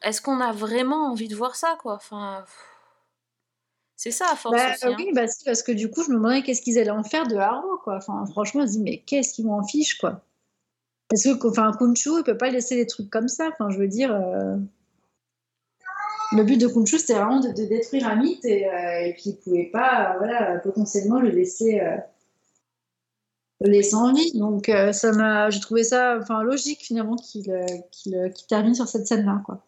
Est-ce 0.02 0.20
qu'on 0.20 0.40
a 0.40 0.52
vraiment 0.52 1.10
envie 1.10 1.28
de 1.28 1.34
voir 1.36 1.56
ça, 1.56 1.76
quoi? 1.80 1.94
Enfin, 1.94 2.42
pff, 2.44 2.75
c'est 4.10 4.12
ça, 4.12 4.26
à 4.32 4.36
force 4.36 4.56
Bah, 4.56 4.70
aussi. 4.72 4.86
hein. 4.86 4.94
oui, 4.98 5.10
bah, 5.12 5.26
si, 5.26 5.44
parce 5.44 5.62
que 5.62 5.72
du 5.72 5.90
coup, 5.90 6.02
je 6.04 6.10
me 6.10 6.14
demandais 6.16 6.42
qu'est-ce 6.42 6.62
qu'ils 6.62 6.78
allaient 6.78 6.90
en 6.90 7.02
faire 7.02 7.26
de 7.26 7.36
Haro, 7.36 7.78
quoi. 7.82 7.96
Enfin, 7.96 8.24
franchement, 8.26 8.64
je 8.64 8.68
me 8.68 8.70
dis, 8.72 8.80
mais 8.80 8.98
qu'est-ce 8.98 9.34
qu'ils 9.34 9.46
m'en 9.46 9.66
fichent, 9.66 9.98
quoi. 9.98 10.22
Parce 11.08 11.24
que, 11.24 11.46
enfin, 11.48 11.72
Kunshu, 11.78 12.10
il 12.18 12.22
peut 12.24 12.36
pas 12.36 12.50
laisser 12.50 12.76
des 12.76 12.86
trucs 12.86 13.10
comme 13.10 13.28
ça. 13.28 13.48
Enfin, 13.52 13.70
je 13.70 13.78
veux 13.78 13.88
dire, 13.88 14.14
euh, 14.14 14.56
le 16.32 16.42
but 16.44 16.56
de 16.60 16.68
Kunshu, 16.68 16.98
c'était 16.98 17.14
vraiment 17.14 17.40
de, 17.40 17.48
de 17.48 17.64
détruire 17.64 18.06
un 18.08 18.16
mythe 18.16 18.44
et, 18.44 18.68
euh, 18.68 19.06
et 19.06 19.12
puis 19.14 19.30
il 19.30 19.36
pouvait 19.36 19.70
pas, 19.72 20.12
euh, 20.14 20.18
voilà, 20.18 20.58
potentiellement 20.60 21.20
le 21.20 21.30
laisser, 21.30 21.80
euh, 21.80 21.96
le 23.60 23.70
laisser 23.70 23.94
en 23.94 24.12
vie. 24.12 24.32
Donc, 24.38 24.68
euh, 24.68 24.92
ça 24.92 25.12
m'a, 25.12 25.50
j'ai 25.50 25.60
trouvé 25.60 25.82
ça, 25.84 26.18
enfin, 26.20 26.42
logique 26.42 26.80
finalement 26.82 27.16
qu'il, 27.16 27.50
euh, 27.50 27.64
qu'il, 27.92 28.14
euh, 28.16 28.28
qu'il 28.28 28.46
termine 28.46 28.74
sur 28.74 28.86
cette 28.88 29.06
scène-là, 29.06 29.42
quoi. 29.44 29.64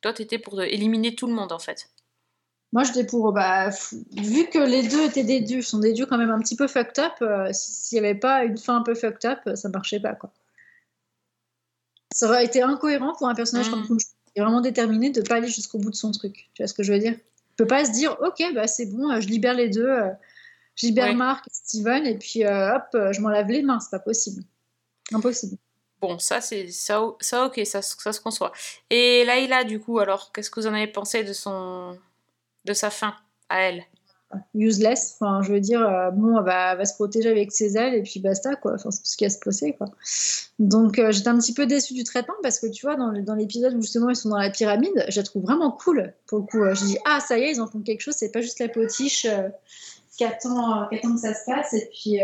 Toi, 0.00 0.12
t'étais 0.12 0.38
pour 0.38 0.60
éliminer 0.62 1.14
tout 1.14 1.26
le 1.26 1.32
monde, 1.32 1.50
en 1.52 1.58
fait. 1.58 1.88
Moi, 2.74 2.82
j'étais 2.84 3.04
pour, 3.06 3.32
bah, 3.32 3.70
vu 4.12 4.48
que 4.50 4.58
les 4.58 4.86
deux 4.86 5.04
étaient 5.06 5.22
des 5.24 5.40
dieux, 5.40 5.62
sont 5.62 5.78
des 5.78 5.92
dieux 5.92 6.06
quand 6.06 6.18
même 6.18 6.30
un 6.32 6.40
petit 6.40 6.56
peu 6.56 6.66
fucked 6.66 6.98
up, 7.02 7.12
euh, 7.22 7.50
si- 7.52 7.72
s'il 7.72 8.00
n'y 8.00 8.06
avait 8.06 8.18
pas 8.18 8.44
une 8.44 8.58
fin 8.58 8.76
un 8.76 8.82
peu 8.82 8.94
fucked 8.94 9.24
up, 9.30 9.38
ça 9.56 9.68
marchait 9.68 10.00
pas, 10.00 10.14
quoi. 10.14 10.30
Ça 12.14 12.26
aurait 12.26 12.44
été 12.44 12.62
incohérent 12.62 13.14
pour 13.16 13.28
un 13.28 13.34
personnage 13.34 13.70
comme 13.70 13.86
Kunshu, 13.86 14.06
qui 14.26 14.32
est 14.36 14.40
vraiment 14.40 14.60
déterminé 14.60 15.10
de 15.10 15.20
pas 15.22 15.36
aller 15.36 15.48
jusqu'au 15.48 15.78
bout 15.78 15.90
de 15.90 15.96
son 15.96 16.10
truc. 16.10 16.50
Tu 16.54 16.62
vois 16.62 16.66
ce 16.66 16.74
que 16.74 16.82
je 16.82 16.92
veux 16.92 16.98
dire? 16.98 17.14
Il 17.16 17.56
peut 17.56 17.66
pas 17.66 17.84
se 17.84 17.92
dire, 17.92 18.16
ok, 18.20 18.42
bah 18.54 18.66
c'est 18.66 18.86
bon, 18.86 19.10
euh, 19.10 19.20
je 19.20 19.28
libère 19.28 19.54
les 19.54 19.68
deux, 19.68 19.88
euh, 19.88 20.10
je 20.76 20.86
libère 20.86 21.06
Ouais. 21.10 21.14
Marc 21.14 21.46
et 21.46 21.50
Steven, 21.52 22.06
et 22.06 22.18
puis 22.18 22.44
hop, 22.44 22.82
je 22.92 23.20
m'en 23.20 23.28
lave 23.28 23.48
les 23.48 23.62
mains, 23.62 23.78
c'est 23.80 23.90
pas 23.90 24.00
possible. 24.00 24.42
Impossible. 25.12 25.56
Bon, 26.00 26.18
ça, 26.18 26.40
c'est 26.40 26.70
ça, 26.70 27.00
ok, 27.04 27.60
ça, 27.64 27.82
ça 27.82 28.12
se 28.12 28.20
conçoit. 28.20 28.50
Et 28.90 29.24
Laïla, 29.24 29.62
du 29.64 29.78
coup, 29.80 30.00
alors, 30.00 30.32
qu'est-ce 30.32 30.50
que 30.50 30.58
vous 30.60 30.66
en 30.66 30.74
avez 30.74 30.88
pensé 30.88 31.22
de 31.24 31.32
son, 31.32 31.96
de 32.64 32.72
sa 32.72 32.90
fin 32.90 33.14
à 33.48 33.60
elle 33.60 33.84
useless. 34.54 35.16
Enfin, 35.18 35.42
je 35.42 35.52
veux 35.52 35.60
dire, 35.60 35.82
euh, 35.82 36.10
bon, 36.10 36.38
elle 36.38 36.44
va, 36.44 36.84
se 36.84 36.94
protéger 36.94 37.30
avec 37.30 37.52
ses 37.52 37.76
ailes 37.76 37.94
et 37.94 38.02
puis 38.02 38.20
basta, 38.20 38.54
quoi. 38.56 38.74
Enfin, 38.74 38.90
c'est 38.90 39.00
tout 39.00 39.08
ce 39.08 39.16
qui 39.16 39.24
a 39.24 39.30
se 39.30 39.38
passer, 39.38 39.74
quoi. 39.74 39.88
Donc, 40.58 40.98
euh, 40.98 41.12
j'étais 41.12 41.28
un 41.28 41.38
petit 41.38 41.54
peu 41.54 41.66
déçue 41.66 41.94
du 41.94 42.04
traitement 42.04 42.34
parce 42.42 42.58
que, 42.58 42.66
tu 42.66 42.86
vois, 42.86 42.96
dans, 42.96 43.34
l'épisode 43.34 43.74
où 43.74 43.82
justement 43.82 44.10
ils 44.10 44.16
sont 44.16 44.28
dans 44.28 44.38
la 44.38 44.50
pyramide, 44.50 45.04
je 45.08 45.20
la 45.20 45.24
trouve 45.24 45.42
vraiment 45.42 45.70
cool, 45.70 46.14
pour 46.26 46.38
le 46.38 46.44
coup. 46.44 46.62
Euh, 46.62 46.74
Je 46.74 46.84
dis, 46.84 46.98
ah, 47.04 47.20
ça 47.20 47.38
y 47.38 47.42
est, 47.42 47.52
ils 47.52 47.60
en 47.60 47.66
font 47.66 47.80
quelque 47.80 48.00
chose, 48.00 48.14
c'est 48.16 48.32
pas 48.32 48.40
juste 48.40 48.60
la 48.60 48.68
potiche 48.68 49.26
qui, 50.16 50.24
attend, 50.24 50.88
que 50.90 51.18
ça 51.18 51.34
se 51.34 51.44
passe 51.46 51.72
et 51.72 51.90
puis, 51.92 52.16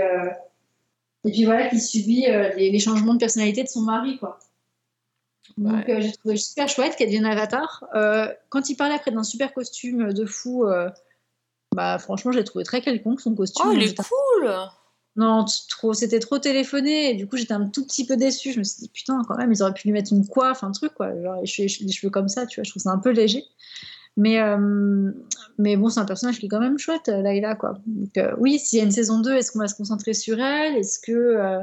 et 1.25 1.33
puis 1.33 1.45
voilà, 1.45 1.69
qui 1.69 1.81
subit 1.81 2.27
les 2.57 2.79
changements 2.79 3.15
de 3.15 3.19
personnalité 3.19 3.63
de 3.63 3.69
son 3.69 3.83
mari, 3.83 4.19
quoi. 4.19 4.39
Donc 5.59 5.89
euh, 5.89 6.01
j'ai 6.01 6.13
trouvé 6.13 6.37
super 6.37 6.69
chouette 6.69 6.97
qu'elle 6.97 7.09
devienne 7.09 7.27
avatar. 7.27 7.85
Euh, 7.95 8.29
quand 8.49 8.69
il 8.69 8.77
parlait 8.77 8.95
après 8.95 9.11
d'un 9.11 9.23
super 9.23 9.53
costume 9.53 10.13
de 10.13 10.25
fou, 10.27 10.65
euh, 10.65 10.89
bah 11.75 11.99
franchement 11.99 12.33
j'ai 12.33 12.45
trouvé 12.45 12.65
très 12.65 12.81
quelconque 12.81 13.21
son 13.21 13.35
costume. 13.35 13.67
Oh, 13.69 13.73
il 13.73 13.83
est 13.83 13.97
cool 13.97 14.51
Non, 15.17 15.45
trop, 15.69 15.95
c'était 15.95 16.21
trop 16.21 16.39
téléphoné 16.39 17.11
et 17.11 17.15
du 17.15 17.27
coup 17.27 17.37
j'étais 17.37 17.55
un 17.55 17.67
tout 17.67 17.85
petit 17.85 18.07
peu 18.07 18.17
déçue. 18.17 18.53
Je 18.53 18.59
me 18.59 18.65
suis 18.65 18.83
dit 18.83 18.91
putain 18.93 19.23
quand 19.27 19.37
même 19.37 19.53
ils 19.53 19.63
auraient 19.63 19.75
pu 19.75 19.89
lui 19.89 19.93
mettre 19.93 20.13
une 20.13 20.27
coiffe, 20.27 20.65
un 20.65 20.73
truc 20.73 20.95
quoi, 20.95 21.11
genre 21.23 21.41
les 21.41 21.47
cheveux, 21.47 21.69
les 21.81 21.93
cheveux 21.93 22.11
comme 22.11 22.29
ça, 22.29 22.47
tu 22.47 22.61
vois. 22.61 22.65
Je 22.65 22.71
trouve 22.71 22.83
ça 22.83 22.91
un 22.91 22.99
peu 22.99 23.11
léger. 23.11 23.45
Mais, 24.17 24.41
euh, 24.41 25.13
mais 25.59 25.77
bon, 25.77 25.89
c'est 25.89 26.01
un 26.01 26.05
personnage 26.05 26.39
qui 26.39 26.47
est 26.47 26.49
quand 26.49 26.61
même 26.61 26.79
chouette, 26.79 27.09
Layla, 27.09 27.55
quoi. 27.55 27.79
Donc, 27.87 28.17
euh, 28.19 28.35
oui, 28.39 28.59
s'il 28.59 28.79
y 28.79 28.83
a 28.83 28.85
une 28.85 28.91
saison 28.91 29.21
2, 29.21 29.35
est-ce 29.35 29.53
qu'on 29.53 29.61
va 29.61 29.69
se 29.69 29.75
concentrer 29.75 30.15
sur 30.15 30.39
elle? 30.41 30.77
Est-ce 30.77 30.99
que, 30.99 31.13
euh, 31.13 31.61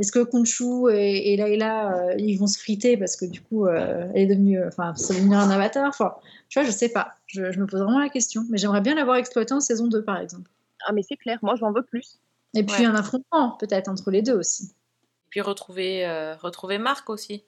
est-ce 0.00 0.10
que 0.12 0.20
Kunshu 0.24 0.90
et, 0.92 1.32
et 1.32 1.36
Layla, 1.36 1.92
euh, 2.08 2.14
ils 2.18 2.36
vont 2.36 2.46
se 2.46 2.58
friter 2.58 2.96
parce 2.96 3.16
que 3.16 3.24
du 3.26 3.40
coup, 3.40 3.66
euh, 3.66 4.08
elle 4.14 4.22
est 4.22 4.26
devenue, 4.26 4.58
euh, 4.58 4.68
enfin, 4.68 4.94
ça 4.96 5.12
va 5.12 5.20
devenir 5.20 5.38
un 5.38 5.50
avatar 5.50 5.86
Enfin, 5.88 6.14
tu 6.48 6.58
vois, 6.58 6.66
je 6.66 6.72
sais 6.72 6.88
pas. 6.88 7.12
Je, 7.26 7.52
je 7.52 7.60
me 7.60 7.66
pose 7.66 7.80
vraiment 7.80 8.00
la 8.00 8.08
question. 8.08 8.44
Mais 8.50 8.58
j'aimerais 8.58 8.80
bien 8.80 8.94
l'avoir 8.94 9.16
exploité 9.16 9.52
en 9.54 9.60
saison 9.60 9.86
2, 9.86 10.02
par 10.02 10.18
exemple. 10.18 10.50
Ah, 10.86 10.92
mais 10.92 11.02
c'est 11.02 11.16
clair, 11.16 11.38
moi 11.42 11.54
j'en 11.56 11.72
veux 11.72 11.82
plus. 11.84 12.18
Et 12.54 12.62
puis 12.64 12.80
Ouais. 12.80 12.86
un 12.86 12.94
affrontement, 12.94 13.52
peut-être, 13.60 13.88
entre 13.88 14.10
les 14.10 14.22
deux 14.22 14.34
aussi. 14.34 14.72
Puis 15.28 15.40
retrouver, 15.42 16.06
euh, 16.06 16.34
retrouver 16.36 16.78
Marc 16.78 17.08
aussi. 17.10 17.44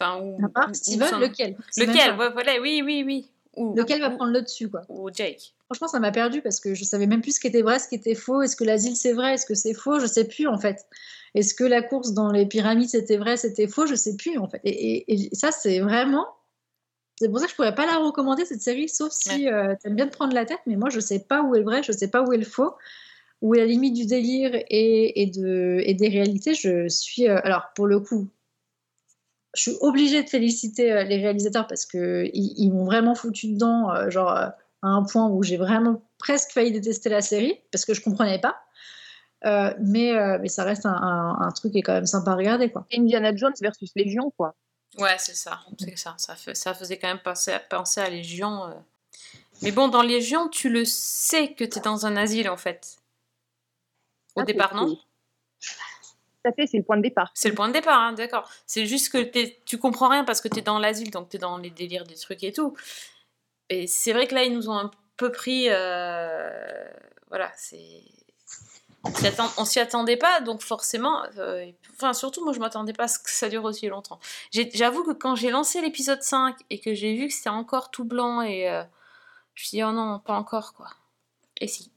Enfin, 0.00 0.20
ou, 0.22 0.38
Marc, 0.38 0.70
ou- 0.70 0.74
Steven, 0.74 1.14
ou 1.16 1.20
lequel? 1.20 1.56
Lequel? 1.76 2.16
ouais, 2.16 2.30
voilà, 2.32 2.52
Oui, 2.62 2.80
oui, 2.84 3.02
oui. 3.04 3.30
Ou, 3.56 3.74
Lequel 3.74 4.00
va 4.00 4.10
prendre 4.10 4.30
le 4.32 4.40
dessus, 4.40 4.70
quoi? 4.70 4.82
ou 4.88 5.10
Jake. 5.12 5.54
Franchement, 5.66 5.88
ça 5.88 5.98
m'a 5.98 6.12
perdu 6.12 6.40
parce 6.42 6.60
que 6.60 6.74
je 6.74 6.84
savais 6.84 7.06
même 7.08 7.20
plus 7.20 7.32
ce 7.32 7.40
qui 7.40 7.48
était 7.48 7.62
vrai, 7.62 7.80
ce 7.80 7.88
qui 7.88 7.96
était 7.96 8.14
faux. 8.14 8.40
Est-ce 8.40 8.54
que 8.54 8.62
l'asile 8.62 8.94
c'est 8.96 9.12
vrai? 9.12 9.34
Est-ce 9.34 9.44
que 9.46 9.54
c'est 9.54 9.74
faux? 9.74 9.98
Je 9.98 10.06
sais 10.06 10.24
plus 10.24 10.46
en 10.46 10.58
fait. 10.58 10.86
Est-ce 11.34 11.54
que 11.54 11.64
la 11.64 11.82
course 11.82 12.12
dans 12.12 12.30
les 12.30 12.46
pyramides 12.46 12.88
c'était 12.88 13.16
vrai 13.16 13.36
C'était 13.36 13.66
faux? 13.68 13.86
Je 13.86 13.94
sais 13.94 14.16
plus 14.16 14.38
en 14.38 14.48
fait. 14.48 14.60
Et, 14.64 14.96
et- 15.12 15.24
et 15.24 15.34
ça, 15.34 15.50
c'est 15.52 15.80
vraiment. 15.80 16.26
C'est 17.20 17.28
pour 17.28 17.38
ça 17.40 17.46
que 17.46 17.50
je 17.50 17.56
pourrais 17.56 17.74
pas 17.74 17.86
la 17.86 17.96
recommander 17.98 18.44
cette 18.44 18.62
série, 18.62 18.88
sauf 18.88 19.12
si 19.12 19.48
euh, 19.48 19.74
t'aimes 19.82 19.96
bien 19.96 20.06
te 20.06 20.12
prendre 20.14 20.34
la 20.34 20.44
tête. 20.44 20.60
Mais 20.66 20.76
moi, 20.76 20.88
je 20.88 21.00
sais 21.00 21.18
pas 21.18 21.42
où 21.42 21.54
est 21.54 21.58
le 21.58 21.64
vrai, 21.64 21.82
je 21.82 21.90
sais 21.92 22.08
pas 22.08 22.22
où 22.22 22.32
est 22.32 22.38
le 22.38 22.44
faux, 22.44 22.74
où 23.42 23.54
est 23.54 23.58
la 23.58 23.66
limite 23.66 23.94
du 23.94 24.06
délire 24.06 24.50
et, 24.54 25.22
et 25.22 25.26
de, 25.26 25.80
et 25.84 25.94
des 25.94 26.08
réalités. 26.08 26.54
Je 26.54 26.88
suis. 26.88 27.28
euh, 27.28 27.40
alors, 27.42 27.70
pour 27.74 27.86
le 27.88 27.98
coup, 27.98 28.28
je 29.54 29.62
suis 29.62 29.76
obligée 29.80 30.22
de 30.22 30.28
féliciter 30.28 30.92
euh, 30.92 31.02
les 31.04 31.16
réalisateurs 31.16 31.66
parce 31.66 31.86
que 31.86 32.30
ils, 32.32 32.70
m'ont 32.70 32.84
vraiment 32.84 33.14
foutu 33.16 33.48
dedans, 33.48 34.08
genre 34.10 34.30
à 34.30 34.54
un 34.82 35.02
point 35.02 35.28
où 35.28 35.42
j'ai 35.42 35.56
vraiment 35.56 36.02
presque 36.18 36.52
failli 36.52 36.70
détester 36.72 37.08
la 37.08 37.20
série 37.20 37.58
parce 37.72 37.84
que 37.84 37.94
je 37.94 38.00
comprenais 38.00 38.40
pas. 38.40 38.56
Euh, 39.44 39.72
mais, 39.80 40.16
euh, 40.16 40.38
mais 40.40 40.48
ça 40.48 40.64
reste 40.64 40.84
un, 40.86 40.92
un- 40.92 41.40
un 41.40 41.50
truc 41.52 41.72
qui 41.72 41.78
est 41.78 41.82
quand 41.82 41.92
même 41.92 42.06
sympa 42.06 42.32
à 42.32 42.34
regarder, 42.34 42.70
quoi. 42.70 42.86
Indiana 42.92 43.34
Jones 43.34 43.54
versus 43.60 43.92
Légion, 43.94 44.30
quoi. 44.36 44.54
Ouais, 44.98 45.16
c'est 45.18 45.34
ça. 45.36 45.60
C'est 45.78 45.96
ça. 45.96 46.14
Ça, 46.18 46.34
fait- 46.34 46.54
ça 46.56 46.74
faisait 46.74 46.98
quand 46.98 47.06
même 47.08 47.20
penser 47.20 47.52
à, 47.52 47.60
penser 47.60 48.00
à 48.00 48.08
Légion. 48.10 48.64
euh. 48.66 48.74
Mais 49.62 49.70
bon, 49.70 49.88
dans 49.88 50.02
Légion, 50.02 50.48
tu 50.48 50.68
le 50.68 50.84
sais 50.84 51.52
que 51.52 51.64
tu 51.64 51.78
es 51.78 51.82
dans 51.82 52.04
un 52.06 52.16
asile, 52.16 52.48
en 52.48 52.56
fait. 52.56 52.96
Au 54.34 54.40
Ah, 54.40 54.44
départ, 54.44 54.74
non? 54.74 54.96
Tout 54.96 56.48
à 56.50 56.52
fait, 56.52 56.66
c'est 56.66 56.78
le 56.78 56.84
point 56.84 56.96
de 56.96 57.02
départ. 57.02 57.30
C'est 57.34 57.48
le 57.48 57.54
point 57.54 57.68
de 57.68 57.72
départ, 57.72 57.98
hein, 58.00 58.12
d'accord. 58.12 58.50
C'est 58.66 58.86
juste 58.86 59.10
que 59.12 59.22
tu 59.64 59.78
comprends 59.78 60.08
rien 60.08 60.24
parce 60.24 60.40
que 60.40 60.48
tu 60.48 60.58
es 60.60 60.62
dans 60.62 60.78
l'asile, 60.78 61.10
donc 61.10 61.28
tu 61.28 61.36
es 61.36 61.40
dans 61.40 61.58
les 61.58 61.70
délires 61.70 62.04
des 62.04 62.14
trucs 62.14 62.42
et 62.44 62.52
tout. 62.52 62.76
Et 63.68 63.86
c'est 63.86 64.12
vrai 64.12 64.26
que 64.26 64.34
là, 64.34 64.44
ils 64.44 64.52
nous 64.54 64.68
ont 64.70 64.78
un 64.78 64.90
peu 65.16 65.30
pris. 65.30 65.66
euh, 65.68 66.88
Voilà, 67.28 67.52
c'est. 67.56 68.02
On 69.04 69.64
s'y 69.64 69.78
attendait 69.80 70.16
pas, 70.16 70.40
donc 70.40 70.60
forcément. 70.62 71.22
euh, 71.38 71.70
Enfin, 71.94 72.12
surtout, 72.12 72.44
moi, 72.44 72.52
je 72.52 72.58
m'attendais 72.58 72.92
pas 72.92 73.04
à 73.04 73.08
ce 73.08 73.18
que 73.18 73.30
ça 73.30 73.48
dure 73.48 73.64
aussi 73.64 73.86
longtemps. 73.88 74.18
J'avoue 74.52 75.04
que 75.04 75.12
quand 75.12 75.34
j'ai 75.36 75.50
lancé 75.50 75.80
l'épisode 75.80 76.22
5 76.22 76.56
et 76.70 76.80
que 76.80 76.94
j'ai 76.94 77.14
vu 77.16 77.28
que 77.28 77.32
c'était 77.34 77.48
encore 77.48 77.90
tout 77.90 78.04
blanc, 78.04 78.42
et 78.42 78.68
euh, 78.68 78.82
je 79.54 79.62
me 79.62 79.66
suis 79.66 79.76
dit, 79.78 79.84
oh 79.84 79.92
non, 79.92 80.18
pas 80.18 80.34
encore, 80.34 80.74
quoi. 80.74 80.88
Et 81.60 81.68
si. 81.68 81.92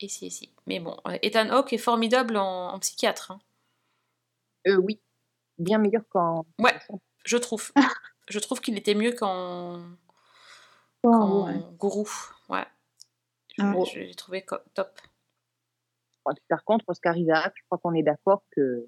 Et 0.00 0.08
si, 0.08 0.26
et 0.26 0.30
si. 0.30 0.50
Mais 0.66 0.80
bon, 0.80 0.96
euh, 1.06 1.18
Ethan 1.22 1.48
Hawke 1.50 1.72
est 1.74 1.78
formidable 1.78 2.36
en, 2.36 2.72
en 2.72 2.78
psychiatre. 2.78 3.30
hein. 3.32 3.40
Euh, 4.66 4.76
oui. 4.76 4.98
bien 5.58 5.78
meilleur 5.78 6.02
qu'en. 6.08 6.46
Ouais, 6.58 6.78
je 7.24 7.36
trouve. 7.36 7.70
je 8.28 8.38
trouve 8.38 8.60
qu'il 8.60 8.76
était 8.78 8.94
mieux 8.94 9.12
qu'en 9.12 9.80
Oh, 11.06 11.10
qu'en 11.10 11.46
ouais. 11.46 11.60
gourou. 11.78 12.08
Ouais. 12.48 12.64
Je, 13.58 13.62
Ah. 13.62 13.74
je 13.92 13.98
l'ai 14.00 14.14
trouvé 14.14 14.44
top. 14.74 14.98
Par 16.48 16.64
contre, 16.64 16.84
Oscar 16.88 17.16
Isaac, 17.16 17.52
je 17.56 17.62
crois 17.66 17.78
qu'on 17.78 17.94
est 17.94 18.02
d'accord 18.02 18.42
que. 18.54 18.86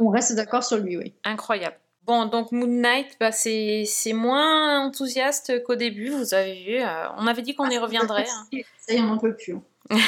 On 0.00 0.08
reste 0.08 0.34
d'accord 0.34 0.64
sur 0.64 0.78
lui, 0.78 0.96
oui. 0.96 1.14
Incroyable. 1.24 1.76
Bon, 2.02 2.26
donc 2.26 2.52
Moon 2.52 2.66
Knight, 2.66 3.16
bah, 3.18 3.32
c'est 3.32 3.86
moins 4.14 4.84
enthousiaste 4.86 5.62
qu'au 5.64 5.74
début, 5.74 6.10
vous 6.10 6.34
avez 6.34 6.62
vu. 6.64 6.82
euh, 6.82 7.08
on 7.16 7.26
avait 7.26 7.42
dit 7.42 7.54
qu'on 7.54 7.68
y 7.70 7.78
reviendrait. 7.78 8.26
hein. 8.28 8.46
Ça 8.78 8.92
y 8.92 8.96
est, 8.96 9.00
on 9.00 9.04
n'en 9.06 9.18
peut 9.18 9.34
plus. 9.36 9.54
hein. 9.54 9.62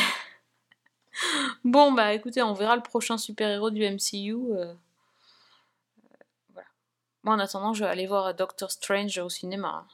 Bon, 1.65 1.93
bah 1.93 2.13
écoutez, 2.13 2.43
on 2.43 2.53
verra 2.53 2.77
le 2.77 2.83
prochain 2.83 3.17
super-héros 3.17 3.71
du 3.71 3.83
MCU. 3.83 4.35
euh, 4.35 4.65
euh, 4.67 4.75
voilà. 6.53 6.69
Moi, 7.23 7.35
en 7.35 7.39
attendant, 7.39 7.73
je 7.73 7.85
vais 7.85 7.91
aller 7.91 8.07
voir 8.07 8.35
Doctor 8.35 8.71
Strange 8.71 9.17
au 9.19 9.29
cinéma. 9.31 9.69
hein. 9.69 9.87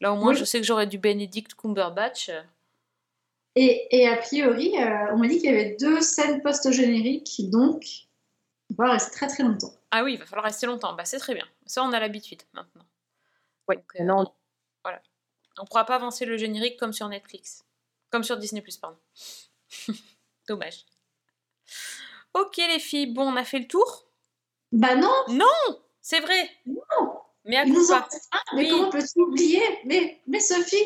Là, 0.00 0.12
au 0.12 0.16
moins, 0.16 0.32
Oui. 0.32 0.36
je 0.38 0.44
sais 0.44 0.58
que 0.60 0.66
j'aurai 0.66 0.86
du 0.86 0.98
Benedict 0.98 1.54
Cumberbatch. 1.54 2.30
Euh. 3.56 3.60
Et, 3.60 4.00
et 4.00 4.08
a 4.08 4.16
priori, 4.16 4.76
euh, 4.76 5.12
on 5.12 5.18
m'a 5.18 5.28
dit 5.28 5.36
qu'il 5.38 5.50
y 5.50 5.54
avait 5.54 5.76
deux 5.78 6.00
scènes 6.00 6.42
post-génériques, 6.42 7.50
donc 7.50 7.84
on 8.70 8.82
va 8.82 8.92
rester 8.92 9.12
très 9.12 9.26
très 9.28 9.42
longtemps. 9.42 9.72
Ah 9.90 10.02
oui, 10.02 10.14
il 10.14 10.18
va 10.18 10.26
falloir 10.26 10.44
rester 10.44 10.66
longtemps. 10.66 10.92
Bah, 10.94 11.04
c'est 11.04 11.18
très 11.18 11.34
bien. 11.34 11.46
Ça, 11.66 11.84
on 11.84 11.92
a 11.92 12.00
l'habitude 12.00 12.42
maintenant. 12.52 12.84
Oui, 13.68 13.76
non. 14.00 14.32
Voilà. 14.82 15.00
On 15.58 15.64
pourra 15.66 15.84
pas 15.84 15.94
avancer 15.94 16.24
le 16.24 16.36
générique 16.36 16.78
comme 16.78 16.92
sur 16.92 17.08
Netflix. 17.08 17.64
Comme 18.10 18.24
sur 18.24 18.36
Disney+, 18.36 18.62
pardon. 18.80 18.98
Dommage. 20.48 20.84
Ok, 22.34 22.56
les 22.56 22.80
filles, 22.80 23.06
bon, 23.06 23.32
on 23.32 23.36
a 23.36 23.44
fait 23.44 23.60
le 23.60 23.68
tour 23.68 24.06
Bah 24.72 24.96
non 24.96 25.12
Non 25.28 25.46
C'est 26.00 26.20
vrai 26.20 26.50
Non 26.66 27.20
Mais 27.44 27.56
à 27.56 27.64
pas. 27.64 28.08
un, 28.32 28.56
mais 28.56 28.68
comment 28.68 28.90
peux-tu 28.90 29.20
oublier? 29.20 29.62
Mais, 29.84 30.20
mais 30.26 30.40
Sophie 30.40 30.76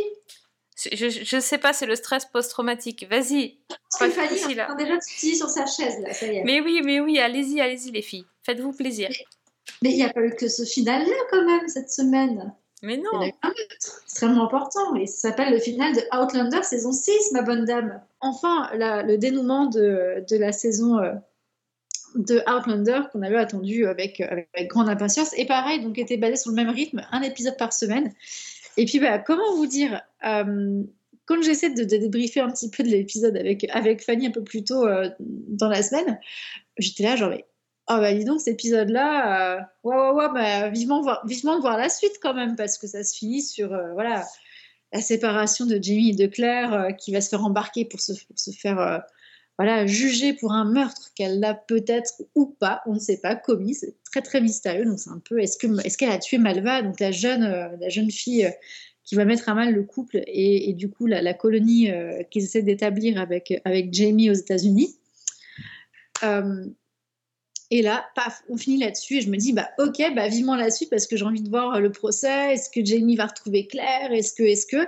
Je, 0.92 1.09
je 1.09 1.40
sais 1.40 1.59
pas, 1.59 1.72
c'est 1.72 1.86
le 1.86 1.96
stress 1.96 2.24
post-traumatique. 2.26 3.06
Vas-y. 3.10 3.59
Stéphanie 3.88 4.52
est 4.52 4.55
là. 4.55 4.74
déjà 4.78 5.00
se 5.00 5.34
sur 5.34 5.48
sa 5.50 5.66
chaise, 5.66 5.98
là, 6.00 6.12
ça 6.14 6.26
y 6.26 6.36
est. 6.36 6.44
Mais 6.44 6.60
oui, 6.60 6.80
mais 6.84 7.00
oui, 7.00 7.18
allez-y, 7.18 7.60
allez-y, 7.60 7.90
les 7.90 8.02
filles. 8.02 8.26
Faites-vous 8.44 8.72
plaisir. 8.72 9.09
Mais 9.82 9.90
il 9.90 9.96
n'y 9.96 10.05
a 10.05 10.12
pas 10.12 10.20
eu 10.22 10.30
que 10.34 10.48
ce 10.48 10.64
final-là, 10.64 11.14
quand 11.30 11.44
même, 11.44 11.66
cette 11.68 11.90
semaine. 11.90 12.55
Mais 12.82 12.96
non. 12.96 13.10
Il 13.12 13.14
y 13.14 13.18
en 13.18 13.22
a 13.22 13.26
eu 13.26 13.32
un 13.42 13.48
autre, 13.50 14.00
extrêmement 14.05 14.44
important, 14.44 14.94
et 14.94 15.06
ça 15.06 15.28
s'appelle 15.30 15.52
le 15.52 15.59
final 15.59 15.94
de 15.94 16.00
Outlander 16.16 16.62
saison 16.62 16.92
6, 16.92 17.32
ma 17.32 17.42
bonne 17.42 17.64
dame. 17.64 18.00
Enfin, 18.20 18.70
la- 18.74 19.02
le 19.02 19.18
dénouement 19.18 19.66
de, 19.66 20.24
de 20.30 20.36
la 20.36 20.52
saison 20.52 20.98
euh, 20.98 21.14
de 22.14 22.38
Outlander 22.48 23.00
qu'on 23.12 23.22
avait 23.22 23.36
attendu 23.36 23.84
avec, 23.86 24.20
avec, 24.20 24.48
avec 24.55 24.70
grande 24.70 24.88
impatience, 24.88 25.30
et 25.36 25.44
pareil, 25.44 25.80
donc 25.82 25.98
était 25.98 26.16
basé 26.16 26.36
sur 26.36 26.50
le 26.50 26.56
même 26.56 26.70
rythme, 26.70 27.05
un 27.10 27.22
épisode 27.22 27.56
par 27.56 27.72
semaine. 27.72 28.14
Et 28.78 28.84
puis, 28.84 29.00
bah, 29.00 29.18
comment 29.18 29.56
vous 29.56 29.66
dire 29.66 30.00
euh, 30.24 30.84
quand 31.26 31.42
j'essaie 31.42 31.70
de, 31.70 31.82
débriefer 31.82 32.40
un 32.40 32.50
petit 32.50 32.70
peu 32.70 32.84
de 32.84 32.88
l'épisode 32.88 33.36
avec, 33.36 33.66
avec 33.70 34.02
Fanny 34.02 34.28
un 34.28 34.30
peu 34.30 34.44
plus 34.44 34.62
tôt 34.62 34.86
euh, 34.86 35.10
dans 35.18 35.68
la 35.68 35.82
semaine, 35.82 36.18
j'étais 36.78 37.02
là 37.02 37.16
genre, 37.16 37.30
mais, 37.30 37.44
oh 37.90 37.96
bah 37.96 38.14
dis 38.14 38.24
donc 38.24 38.40
cet 38.40 38.55
épisode-là, 38.55 39.56
euh, 39.56 39.60
ouais, 39.82 40.28
bah, 40.32 40.68
vivement, 40.68 41.02
voir, 41.02 41.26
vivement 41.26 41.56
de 41.56 41.60
voir 41.60 41.76
la 41.76 41.88
suite 41.88 42.18
quand 42.22 42.34
même, 42.34 42.55
parce 42.55 42.78
que 42.78 42.86
ça 42.86 43.02
se 43.02 43.18
finit 43.18 43.42
sur 43.42 43.68
voilà, 43.94 44.24
la 44.92 45.00
séparation 45.00 45.66
de 45.66 45.82
Jamie 45.82 46.10
et 46.10 46.14
de 46.14 46.26
Claire 46.26 46.94
qui 46.96 47.12
va 47.12 47.20
se 47.20 47.30
faire 47.30 47.44
embarquer 47.44 47.84
pour 47.84 47.98
se, 47.98 48.12
pour 48.12 48.38
se 48.38 48.52
faire 48.52 49.02
voilà, 49.59 49.86
juger 49.86 50.35
pour 50.35 50.52
un 50.52 50.64
meurtre 50.64 51.10
qu'elle 51.16 51.43
a 51.43 51.52
peut-être 51.52 52.22
ou 52.36 52.47
pas, 52.47 52.80
on 52.86 52.94
ne 52.94 53.01
sait 53.01 53.20
pas, 53.20 53.35
commis, 53.35 53.74
c'est 53.74 53.97
très 54.05 54.22
très 54.22 54.40
mystérieux, 54.40 54.85
donc 54.85 55.01
c'est 55.01 55.10
un 55.10 55.20
peu, 55.28 55.40
est-ce 55.40 55.59
que 55.59 55.66
est-ce 55.85 55.98
qu'elle 55.98 56.12
a 56.12 56.18
tué 56.18 56.39
Malva, 56.39 56.82
donc 56.82 57.01
la 57.01 57.10
jeune, 57.10 57.43
euh, 57.43 58.09
fille 58.09 58.47
euh, 58.47 58.51
qui 59.02 59.16
va 59.16 59.24
mettre 59.24 59.48
à 59.48 59.55
mal 59.55 59.74
le 59.74 59.82
couple 59.82 60.22
et, 60.26 60.72
du 60.74 60.89
coup 60.90 61.06
la, 61.06 61.35
colonie 61.35 61.90
euh, 61.90 62.22
qu'ils 62.30 62.44
essaient 62.44 62.62
d'établir 62.62 63.20
avec, 63.20 63.52
Jamie 63.90 64.30
aux 64.30 64.35
États-Unis. 64.35 64.97
Et 67.70 67.82
là, 67.82 68.06
paf, 68.14 68.43
on 68.48 68.56
finit 68.56 68.78
là-dessus 68.78 69.18
et 69.18 69.20
je 69.20 69.28
me 69.28 69.36
dis, 69.36 69.52
bah 69.52 69.68
ok, 69.78 70.02
bah 70.14 70.28
vivement 70.28 70.56
la 70.56 70.70
suite 70.70 70.89
parce 70.89 71.06
que 71.06 71.16
j'ai 71.16 71.24
envie 71.24 71.43
de 71.43 71.51
voir 71.51 71.80
le 71.80 71.93
procès. 71.93 72.55
Est-ce 72.55 72.70
que 72.70 72.82
Jamie 72.82 73.16
va 73.16 73.26
retrouver 73.26 73.66
Claire? 73.66 74.10
Est-ce 74.10 74.32
que, 74.32 74.43
est-ce 74.43 74.66
que 74.66 74.86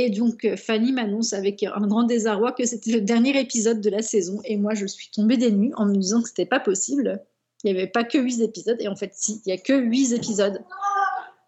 Et 0.00 0.10
donc 0.10 0.44
euh, 0.44 0.56
Fanny 0.56 0.92
m'annonce 0.92 1.32
avec 1.32 1.64
un 1.64 1.84
grand 1.88 2.04
désarroi 2.04 2.52
que 2.52 2.64
c'était 2.64 2.92
le 2.92 3.00
dernier 3.00 3.36
épisode 3.36 3.80
de 3.80 3.90
la 3.90 4.00
saison 4.00 4.38
et 4.44 4.56
moi 4.56 4.72
je 4.74 4.86
suis 4.86 5.10
tombée 5.10 5.36
des 5.36 5.50
nues 5.50 5.72
en 5.74 5.86
me 5.86 5.96
disant 5.96 6.22
que 6.22 6.28
c'était 6.28 6.46
pas 6.46 6.60
possible. 6.60 7.20
Il 7.64 7.72
n'y 7.72 7.76
avait 7.76 7.88
pas 7.88 8.04
que 8.04 8.16
8 8.16 8.42
épisodes 8.42 8.76
et 8.78 8.86
en 8.86 8.94
fait 8.94 9.10
si, 9.14 9.42
il 9.44 9.48
y 9.48 9.52
a 9.52 9.58
que 9.58 9.72
8 9.76 10.12
épisodes. 10.12 10.62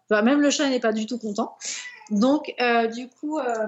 Même 0.09 0.41
le 0.41 0.49
chat 0.49 0.67
n'est 0.67 0.81
pas 0.81 0.91
du 0.91 1.05
tout 1.05 1.17
content. 1.17 1.55
Donc, 2.09 2.53
euh, 2.59 2.87
du 2.87 3.07
coup, 3.07 3.39
euh, 3.39 3.67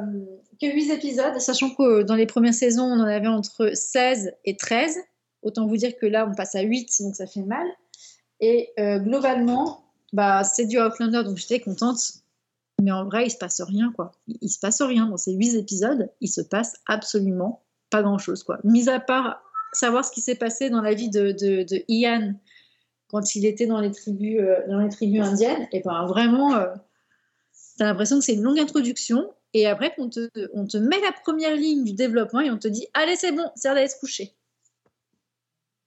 que 0.62 0.68
8 0.68 0.92
épisodes, 0.92 1.40
sachant 1.40 1.70
que 1.70 2.02
dans 2.02 2.16
les 2.16 2.26
premières 2.26 2.54
saisons, 2.54 2.84
on 2.84 3.00
en 3.00 3.08
avait 3.08 3.28
entre 3.28 3.72
16 3.74 4.34
et 4.44 4.58
13. 4.58 4.98
Autant 5.44 5.66
vous 5.66 5.78
dire 5.78 5.96
que 5.96 6.06
là, 6.06 6.28
on 6.30 6.36
passe 6.36 6.56
à 6.56 6.62
8, 6.62 6.90
donc 7.00 7.16
ça 7.16 7.28
fait 7.28 7.44
mal. 7.44 7.66
Et 8.42 8.74
globalement, 8.78 9.86
bah, 10.12 10.44
c'est 10.44 10.66
du 10.66 10.78
Outlander, 10.78 11.24
donc 11.24 11.38
j'étais 11.38 11.62
contente. 11.62 12.23
Mais 12.84 12.92
en 12.92 13.06
vrai, 13.06 13.28
il 13.28 13.30
se 13.30 13.38
passe 13.38 13.62
rien, 13.62 13.94
quoi. 13.96 14.12
Il, 14.28 14.50
se 14.50 14.60
passe 14.60 14.82
rien 14.82 15.06
dans 15.06 15.16
ces 15.16 15.32
8 15.32 15.56
épisodes. 15.56 16.10
Il 16.20 16.28
se 16.28 16.42
passe 16.42 16.76
absolument 16.86 17.64
pas 17.90 18.04
grand-chose, 18.04 18.44
quoi. 18.44 18.60
Mis 18.66 18.90
à 18.90 19.00
part 19.00 19.42
savoir 19.72 20.04
ce 20.04 20.12
qui 20.12 20.20
s'est 20.20 20.36
passé 20.36 20.70
dans 20.70 20.82
la 20.82 20.94
vie 20.94 21.10
de, 21.10 21.32
de, 21.32 21.64
de 21.64 21.84
Ian 21.88 22.34
quand 23.08 23.36
il 23.36 23.46
était 23.46 23.68
dans 23.68 23.80
les 23.80 23.92
tribus, 23.92 24.38
euh, 24.38 24.68
dans 24.68 24.80
les 24.80 24.90
tribus 24.90 25.22
indiennes, 25.22 25.66
et 25.72 25.82
ben 25.82 26.06
vraiment, 26.08 26.56
euh, 26.56 26.74
t'as 27.78 27.86
l'impression 27.86 28.20
que 28.20 28.26
c'est 28.26 28.34
une 28.34 28.42
longue 28.42 28.60
introduction, 28.60 29.32
et 29.54 29.66
après 29.66 29.96
qu'on 29.96 30.10
te, 30.10 30.30
on 30.54 30.66
te 30.66 30.76
met 30.78 31.00
la 31.00 31.14
première 31.14 31.56
ligne 31.56 31.86
du 31.86 31.94
développement 31.94 32.42
et 32.42 32.52
on 32.52 32.58
te 32.58 32.68
dit 32.68 32.88
allez 32.94 33.16
c'est 33.16 33.32
bon, 33.32 33.50
c'est 33.56 33.70
d'aller 33.70 33.88
se 33.88 33.98
coucher. 34.00 34.36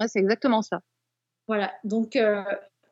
Ouais, 0.00 0.08
c'est 0.08 0.20
exactement 0.20 0.62
ça. 0.62 0.80
Voilà, 1.46 1.74
donc 1.84 2.16
euh, 2.16 2.42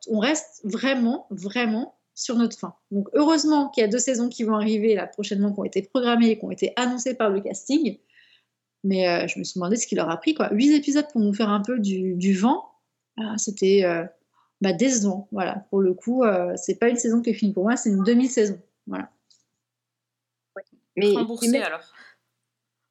on 0.09 0.19
reste 0.19 0.61
vraiment, 0.63 1.25
vraiment 1.31 1.95
sur 2.15 2.35
notre 2.37 2.57
fin. 2.57 2.73
Donc 2.91 3.09
heureusement 3.13 3.69
qu'il 3.69 3.81
y 3.81 3.83
a 3.83 3.89
deux 3.89 3.99
saisons 3.99 4.29
qui 4.29 4.43
vont 4.43 4.55
arriver 4.55 4.95
là 4.95 5.05
prochainement, 5.05 5.53
qui 5.53 5.59
ont 5.59 5.65
été 5.65 5.81
programmées 5.81 6.29
et 6.31 6.39
qui 6.39 6.45
ont 6.45 6.51
été 6.51 6.73
annoncées 6.77 7.13
par 7.13 7.29
le 7.29 7.41
casting. 7.41 7.99
Mais 8.83 9.07
euh, 9.07 9.27
je 9.27 9.37
me 9.37 9.43
suis 9.43 9.59
demandé 9.59 9.75
ce 9.75 9.85
qu'il 9.85 9.97
leur 9.97 10.09
a 10.09 10.17
pris. 10.17 10.33
Quoi. 10.33 10.49
Huit 10.51 10.73
épisodes 10.73 11.07
pour 11.11 11.21
nous 11.21 11.33
faire 11.33 11.49
un 11.49 11.61
peu 11.61 11.79
du, 11.79 12.15
du 12.15 12.33
vent, 12.33 12.71
ah, 13.17 13.35
c'était 13.37 13.83
euh, 13.83 14.05
bah, 14.61 14.73
décevant. 14.73 15.27
Voilà. 15.31 15.65
Pour 15.69 15.81
le 15.81 15.93
coup, 15.93 16.23
euh, 16.23 16.53
c'est 16.55 16.75
pas 16.75 16.89
une 16.89 16.95
saison 16.97 17.21
qui 17.21 17.31
est 17.31 17.33
finie 17.33 17.53
pour 17.53 17.63
moi, 17.63 17.75
c'est 17.75 17.89
une 17.89 18.03
demi-saison. 18.03 18.59
Voilà. 18.87 19.09
Mais 20.95 21.11
Remboursé 21.11 21.49
même- 21.49 21.63
alors. 21.63 21.81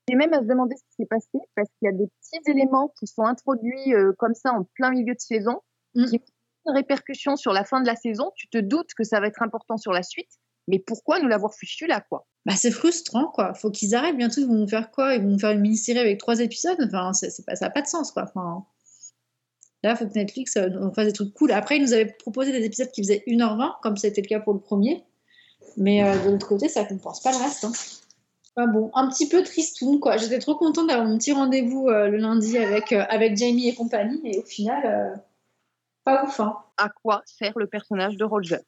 C'est 0.06 0.16
même 0.16 0.34
à 0.34 0.40
se 0.40 0.44
demander 0.44 0.76
ce 0.76 0.82
qui 0.82 0.96
s'est 0.98 1.06
passé 1.06 1.38
parce 1.54 1.68
qu'il 1.78 1.86
y 1.86 1.88
a 1.88 1.92
des 1.92 2.06
petits 2.06 2.50
éléments 2.50 2.92
qui 2.98 3.06
sont 3.06 3.24
introduits 3.24 3.94
euh, 3.94 4.12
comme 4.18 4.34
ça 4.34 4.52
en 4.52 4.64
plein 4.74 4.90
milieu 4.90 5.14
de 5.14 5.20
saison 5.20 5.62
qui 5.94 6.20
ont 6.66 6.70
une 6.72 6.76
répercussion 6.76 7.36
sur 7.36 7.52
la 7.52 7.64
fin 7.64 7.80
de 7.80 7.86
la 7.86 7.96
saison. 7.96 8.32
Tu 8.36 8.48
te 8.48 8.58
doutes 8.58 8.94
que 8.96 9.04
ça 9.04 9.20
va 9.20 9.26
être 9.26 9.42
important 9.42 9.76
sur 9.76 9.92
la 9.92 10.02
suite, 10.02 10.30
mais 10.68 10.78
pourquoi 10.78 11.20
nous 11.20 11.28
l'avoir 11.28 11.54
fichu 11.54 11.86
là 11.86 12.00
quoi? 12.00 12.26
Bah, 12.46 12.54
c'est 12.56 12.70
frustrant, 12.70 13.28
quoi. 13.28 13.54
Faut 13.54 13.70
qu'ils 13.70 13.94
arrêtent. 13.94 14.16
Bientôt, 14.16 14.40
ils 14.40 14.46
vont 14.46 14.54
nous 14.54 14.68
faire 14.68 14.90
quoi? 14.90 15.14
Ils 15.14 15.22
vont 15.22 15.30
nous 15.30 15.38
faire 15.38 15.52
une 15.52 15.60
mini-série 15.60 15.98
avec 15.98 16.18
trois 16.18 16.40
épisodes? 16.40 16.76
Enfin, 16.86 17.12
c'est 17.14 17.44
pas, 17.46 17.56
ça 17.56 17.66
n'a 17.66 17.70
pas 17.70 17.80
de 17.80 17.86
sens, 17.86 18.12
quoi. 18.12 18.24
Enfin, 18.24 18.64
là, 19.82 19.96
faut 19.96 20.06
que 20.06 20.14
Netflix 20.14 20.56
euh, 20.56 20.68
fasse 20.94 21.06
des 21.06 21.12
trucs 21.12 21.32
cool. 21.34 21.52
Après, 21.52 21.76
ils 21.78 21.82
nous 21.82 21.92
avaient 21.94 22.14
proposé 22.18 22.52
des 22.52 22.64
épisodes 22.64 22.90
qui 22.90 23.02
faisaient 23.02 23.22
1h20, 23.26 23.80
comme 23.82 23.96
c'était 23.96 24.20
le 24.20 24.26
cas 24.26 24.40
pour 24.40 24.52
le 24.52 24.60
premier. 24.60 25.04
Mais 25.76 26.04
euh, 26.04 26.22
de 26.24 26.30
l'autre 26.30 26.46
côté, 26.46 26.68
ça 26.68 26.84
compense 26.84 27.22
pas 27.22 27.32
le 27.32 27.38
reste. 27.38 27.64
hein. 27.64 27.72
Enfin 28.56 28.68
bon, 28.70 28.90
un 28.94 29.08
petit 29.08 29.28
peu 29.28 29.42
tristoun, 29.42 29.98
quoi. 29.98 30.18
J'étais 30.18 30.38
trop 30.38 30.54
contente 30.54 30.86
d'avoir 30.88 31.06
mon 31.06 31.18
petit 31.18 31.32
rendez-vous 31.32 31.88
euh, 31.88 32.08
le 32.08 32.18
lundi 32.18 32.58
avec, 32.58 32.92
avec 32.92 33.36
Jamie 33.36 33.68
et 33.68 33.74
compagnie. 33.74 34.20
Et 34.24 34.38
au 34.38 34.44
final, 34.44 35.20
pas 36.04 36.24
ouf, 36.24 36.38
hein. 36.40 36.56
À 36.76 36.88
quoi 36.88 37.22
sert 37.26 37.58
le 37.58 37.66
personnage 37.66 38.16
de 38.16 38.24
Roger? 38.24 38.58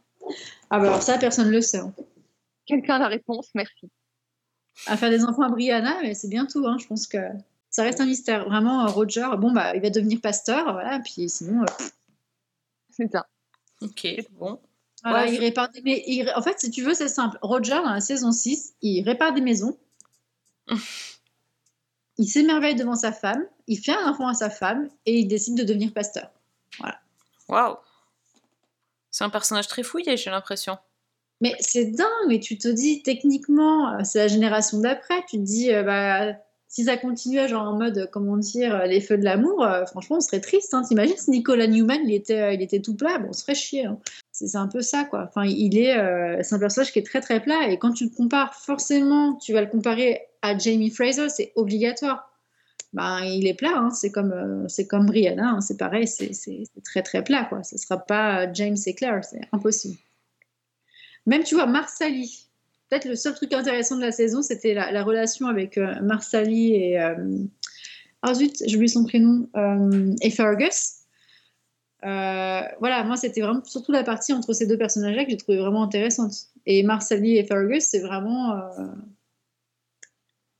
Ah 0.71 0.79
bah 0.79 0.87
alors 0.89 1.03
ça, 1.03 1.19
personne 1.19 1.47
ne 1.47 1.53
le 1.53 1.61
sait. 1.61 1.79
hein. 1.79 1.93
Quelqu'un 2.67 2.97
a 2.97 2.99
la 2.99 3.09
réponse, 3.09 3.49
merci. 3.55 3.89
à 4.87 4.97
faire 4.97 5.11
des 5.11 5.25
enfants 5.25 5.43
à 5.43 5.49
Brianna, 5.49 5.99
mais 6.03 6.15
c'est 6.15 6.29
bientôt. 6.29 6.67
Hein, 6.67 6.77
je 6.81 6.87
pense 6.87 7.07
que 7.07 7.19
ça 7.71 7.83
reste 7.83 8.01
un 8.01 8.07
mystère. 8.07 8.45
Vraiment, 8.49 8.85
euh, 8.85 8.89
Roger, 8.91 9.29
bon, 9.39 9.53
bah, 9.53 9.75
il 9.77 9.83
va 9.83 9.91
devenir 9.91 10.21
pasteur, 10.21 10.73
voilà, 10.73 10.99
puis 11.01 11.29
sinon. 11.29 11.63
euh, 11.63 11.67
c'est 12.91 13.11
ça. 13.13 13.27
Ok, 13.83 14.07
bon. 14.33 14.59
Voilà, 15.05 15.27
Ouais, 15.27 15.35
il 15.35 15.39
répare 15.39 15.71
des... 15.71 15.83
mais 15.83 16.03
il- 16.07 16.33
En 16.35 16.43
fait, 16.43 16.59
si 16.59 16.71
tu 16.71 16.83
veux, 16.83 16.95
c'est 16.95 17.09
simple. 17.09 17.39
Roger, 17.43 17.75
dans 17.77 17.93
la 17.93 18.01
saison 18.01 18.33
6, 18.33 18.75
il 18.83 19.03
répare 19.03 19.33
des 19.35 19.41
maisons. 19.43 19.77
il 22.19 22.27
s'émerveille 22.29 22.75
devant 22.75 22.95
sa 22.97 23.13
femme, 23.13 23.45
il 23.67 23.77
fait 23.79 23.93
un 23.93 24.09
enfant 24.11 24.27
à 24.29 24.35
sa 24.35 24.51
femme 24.51 24.89
et 25.05 25.19
il 25.21 25.29
décide 25.29 25.57
de 25.57 25.63
devenir 25.65 25.93
pasteur. 25.93 26.31
Voilà. 26.79 26.99
Waouh. 27.49 27.77
C'est 29.11 29.25
un 29.25 29.31
personnage 29.31 29.69
très 29.69 29.83
fouillé, 29.83 30.17
j'ai 30.17 30.31
l'impression. 30.31 30.77
Mais 31.41 31.55
c'est 31.61 31.87
dingue, 31.87 32.29
mais 32.29 32.41
tu 32.41 32.57
te 32.59 32.69
dis, 32.69 33.03
techniquement, 33.03 33.93
euh, 33.93 34.05
c'est 34.05 34.19
la 34.19 34.29
génération 34.29 34.79
d'après, 34.79 35.23
tu 35.29 35.37
te 35.37 35.43
dis, 35.43 35.73
euh, 35.73 35.83
bah, 35.83 36.35
si 36.69 36.85
ça 36.85 36.97
continuait 36.97 37.47
genre 37.49 37.69
en 37.69 37.75
mode, 37.79 38.09
comment 38.13 38.37
dire, 38.37 38.85
les 38.87 39.01
feux 39.01 39.17
de 39.17 39.25
l'amour, 39.25 39.63
euh, 39.63 39.85
franchement, 39.87 40.17
on 40.17 40.21
serait 40.21 40.41
triste. 40.41 40.75
Hein. 40.75 40.83
T'imagines 40.83 41.17
si 41.17 41.31
Nicolas 41.31 41.67
Newman, 41.67 42.01
il 42.05 42.15
était, 42.15 42.41
euh, 42.41 42.53
il 42.53 42.63
était 42.63 42.81
tout 42.81 42.97
plat, 42.97 43.19
bon, 43.19 43.29
on 43.29 43.33
se 43.33 43.43
ferait 43.43 43.55
chier. 43.55 43.87
hein. 43.87 43.99
C'est 44.33 44.57
un 44.57 44.67
peu 44.69 44.83
ça, 44.83 45.05
quoi. 45.05 45.25
Enfin, 45.29 45.45
il 45.47 45.79
est, 45.79 45.97
euh, 45.97 46.39
c'est 46.43 46.55
un 46.55 46.59
personnage 46.59 46.93
qui 46.93 46.99
est 46.99 47.07
très 47.07 47.21
très 47.21 47.41
plat, 47.41 47.69
et 47.69 47.79
quand 47.79 47.93
tu 47.93 48.05
le 48.05 48.11
compares, 48.11 48.55
forcément, 48.55 49.37
tu 49.37 49.53
vas 49.53 49.63
le 49.63 49.69
comparer 49.69 50.27
à 50.43 50.57
Jamie 50.59 50.91
Fraser, 50.91 51.29
c'est 51.29 51.53
obligatoire. 51.57 52.36
Ben, 52.93 53.21
il 53.25 53.47
est 53.47 53.55
plat, 53.55 53.77
hein. 53.77 53.91
c'est 53.91 54.11
comme, 54.11 54.33
euh, 54.33 54.85
comme 54.89 55.07
Brianna, 55.07 55.51
hein. 55.51 55.61
c'est 55.61 55.77
pareil, 55.77 56.07
c'est 56.07 56.31
très 56.85 57.03
très 57.03 57.23
plat, 57.23 57.45
quoi. 57.45 57.63
Ce 57.63 57.77
sera 57.77 57.99
pas 57.99 58.51
James 58.53 58.77
et 58.87 58.95
Claire, 58.95 59.23
c'est 59.25 59.41
impossible. 59.53 59.99
Même, 61.27 61.43
tu 61.43 61.57
vois, 61.57 61.67
Marsali, 61.67 62.47
peut-être 62.89 63.05
le 63.07 63.17
seul 63.17 63.35
truc 63.35 63.53
intéressant 63.53 63.97
de 63.97 64.03
la 64.03 64.13
saison, 64.13 64.41
c'était 64.43 64.73
la, 64.75 64.93
la 64.93 65.03
relation 65.03 65.47
avec 65.49 65.77
euh, 65.77 66.01
Marsali 66.03 66.75
et. 66.75 67.01
euh, 67.01 67.17
Ah 68.23 68.33
zut, 68.35 68.57
j'ai 68.65 68.77
oublié 68.77 68.89
son 68.89 69.05
prénom. 69.05 69.49
euh, 69.57 70.15
et 70.23 70.31
Fergus. 70.31 70.95
Voilà, 72.03 73.03
moi, 73.05 73.17
c'était 73.17 73.41
vraiment 73.41 73.65
surtout 73.65 73.93
la 73.93 74.05
partie 74.05 74.33
entre 74.33 74.53
ces 74.53 74.67
deux 74.67 74.79
personnages-là 74.79 75.25
que 75.25 75.31
j'ai 75.31 75.37
trouvé 75.37 75.59
vraiment 75.59 75.83
intéressante. 75.83 76.33
Et 76.65 76.83
Marsali 76.83 77.37
et 77.37 77.45
Fergus, 77.45 77.85
c'est 77.85 78.01
vraiment. 78.01 78.55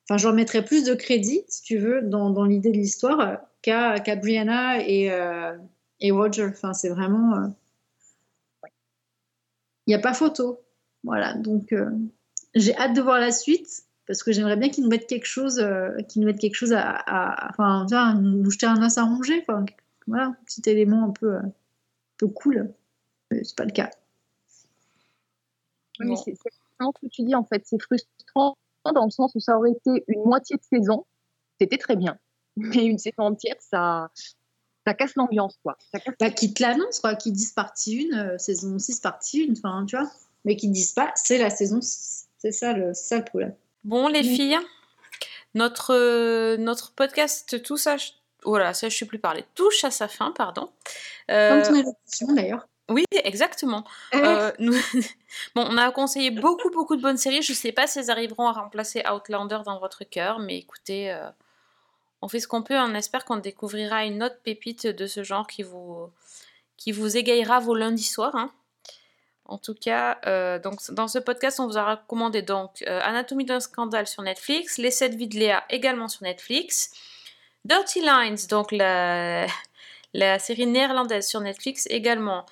Enfin, 0.09 0.19
je 0.19 0.27
leur 0.27 0.35
mettrais 0.35 0.65
plus 0.65 0.85
de 0.85 0.95
crédit, 0.95 1.43
si 1.49 1.63
tu 1.63 1.79
veux, 1.79 2.03
dans, 2.03 2.31
dans 2.31 2.45
l'idée 2.45 2.71
de 2.71 2.77
l'histoire 2.77 3.21
euh, 3.21 3.37
qu'à 3.63 4.17
Brianna 4.17 4.81
et, 4.87 5.11
euh, 5.11 5.57
et 6.01 6.11
Roger. 6.13 6.47
Enfin, 6.47 6.73
c'est 6.73 6.89
vraiment. 6.91 7.37
euh, 7.37 7.47
Il 9.87 9.91
n'y 9.91 9.95
a 9.95 9.99
pas 9.99 10.15
photo. 10.15 10.61
Voilà, 11.05 11.35
donc 11.35 11.73
euh, 11.73 11.91
j'ai 12.55 12.77
hâte 12.77 12.95
de 12.95 13.01
voir 13.01 13.19
la 13.21 13.31
suite 13.31 13.85
parce 14.07 14.23
que 14.23 14.33
j'aimerais 14.33 14.57
bien 14.57 14.69
qu'ils 14.69 14.85
nous 14.85 14.91
mettent 14.91 15.07
quelque 15.09 15.27
chose, 15.27 15.65
qu'ils 16.09 16.23
nous 16.23 16.27
mettent 16.27 16.41
quelque 16.41 16.55
chose 16.57 16.73
à, 16.73 16.91
à- 16.91 17.51
enfin, 17.51 17.87
vois, 17.89 18.15
nous 18.15 18.51
jeter 18.51 18.67
un 18.67 18.81
os 18.85 18.99
à 18.99 19.05
ronger, 19.05 19.41
enfin, 19.43 19.65
voilà, 20.07 20.27
un 20.27 20.37
petit 20.45 20.63
élément 20.71 21.05
un 21.05 21.11
peu, 21.11 21.37
un 21.37 21.53
peu 22.17 22.29
cool. 22.29 22.73
Mais 23.31 23.43
c'est 23.43 23.57
pas 23.57 23.65
le 23.65 23.73
cas. 23.73 23.91
Oui, 25.99 26.07
mais 26.11 26.17
c'est 26.17 26.35
ce 26.35 26.43
que 27.01 27.07
tu 27.09 27.23
dis 27.23 27.35
en 27.35 27.45
fait. 27.45 27.63
C'est 27.65 27.81
frustrant 27.81 28.57
dans 28.93 29.05
le 29.05 29.11
sens 29.11 29.33
où 29.35 29.41
ça 29.41 29.57
aurait 29.57 29.73
été 29.73 30.05
une 30.09 30.25
moitié 30.25 30.57
de 30.57 30.63
saison, 30.63 31.07
c'était 31.61 31.79
très 31.79 31.97
bien. 31.97 32.19
Mais 32.57 32.85
une 32.87 32.99
saison 32.99 33.25
entière, 33.25 33.57
ça, 33.61 34.11
ça 34.87 34.95
casse 34.95 35.15
l'ambiance, 35.17 35.57
quoi. 35.63 35.77
Ça 35.93 36.01
casse- 36.01 36.15
Bah, 36.19 36.31
qu'ils 36.31 36.55
te 36.55 36.63
l'annoncent, 36.63 37.01
quoi, 37.01 37.15
qu'ils 37.15 37.33
disent 37.35 37.53
partie 37.53 38.09
1, 38.13 38.39
saison 38.39 38.79
6, 38.79 39.01
partie 39.01 39.47
1, 39.49 39.53
enfin, 39.53 39.85
tu 39.87 39.97
vois, 39.97 40.11
mais 40.45 40.57
qu'ils 40.57 40.73
disent 40.73 40.93
pas, 40.93 41.13
c'est 41.17 41.39
la 41.39 41.51
saison 41.51 41.81
6. 41.81 42.29
C'est 42.39 42.53
ça 42.53 42.73
le, 42.73 42.95
c'est 42.95 43.09
ça 43.09 43.19
le 43.19 43.25
problème. 43.25 43.55
Bon, 43.85 44.09
les 44.09 44.23
filles, 44.23 44.59
notre, 45.55 45.95
euh, 45.95 46.57
notre 46.57 46.93
podcast, 46.93 47.63
tout 47.63 47.77
ça, 47.77 47.97
je- 47.97 48.13
voilà, 48.45 48.75
ça 48.75 48.89
je 48.89 48.97
sais 48.97 49.07
plus 49.07 49.19
parler, 49.19 49.45
touche 49.55 49.85
à 49.85 49.91
sa 49.91 50.07
fin, 50.09 50.31
pardon. 50.33 50.69
Euh, 51.31 51.63
Comme 51.63 51.73
ton 51.75 51.75
élocution, 51.81 52.33
d'ailleurs. 52.33 52.69
Oui, 52.89 53.05
exactement. 53.13 53.85
Eh. 54.13 54.19
Euh, 54.19 54.53
nous- 54.59 54.75
bon, 55.55 55.67
on 55.69 55.77
a 55.77 55.91
conseillé 55.91 56.31
beaucoup, 56.31 56.71
beaucoup 56.71 56.97
de 56.97 57.03
bonnes 57.03 57.17
séries. 57.17 57.43
Je 57.43 57.53
sais 57.53 57.73
pas 57.73 57.87
si 57.87 57.99
elles 57.99 58.11
arriveront 58.11 58.47
à 58.49 58.53
remplacer 58.53 59.03
Outlander 59.13 59.59
dans 59.65 59.79
votre 59.81 60.05
cœur, 60.05 60.39
mais 60.39 60.59
écoutez, 60.59 61.11
euh, 61.11 61.29
on 62.23 62.29
fait 62.29 62.39
ce 62.41 62.47
qu'on 62.47 62.63
peut. 62.63 62.77
On 62.79 62.95
espère 62.95 63.25
qu'on 63.25 63.37
découvrira 63.39 64.05
une 64.05 64.23
autre 64.23 64.39
pépite 64.43 64.87
de 64.87 65.07
ce 65.09 65.25
genre 65.25 65.47
qui 65.49 65.63
vous, 65.65 66.11
qui 66.77 66.93
vous 66.93 67.17
égayera 67.17 67.59
vos 67.59 67.75
lundis 67.75 68.05
soirs. 68.05 68.37
hein. 68.37 68.53
En 69.49 69.59
tout 69.59 69.75
cas, 69.75 70.19
euh, 70.27 70.59
donc, 70.59 70.81
dans 70.91 71.07
ce 71.09 71.19
podcast, 71.21 71.61
on 71.61 71.67
vous 71.67 71.79
a 71.79 71.95
recommandé 71.97 72.43
donc 72.43 72.83
Anatomie 72.87 73.45
d'un 73.45 73.61
scandale 73.61 74.07
sur 74.09 74.23
Netflix, 74.23 74.77
Les 74.79 74.91
7 74.91 75.15
vies 75.15 75.29
de 75.29 75.37
Léa 75.39 75.65
également 75.71 76.09
sur 76.09 76.23
Netflix, 76.25 76.91
Dirty 77.65 78.01
Lines, 78.01 78.39
donc 78.51 78.73
la, 78.73 79.47
la 80.15 80.39
série 80.41 80.67
néerlandaise 80.67 81.29
sur 81.29 81.41
Netflix 81.41 81.87
également, 81.91 82.45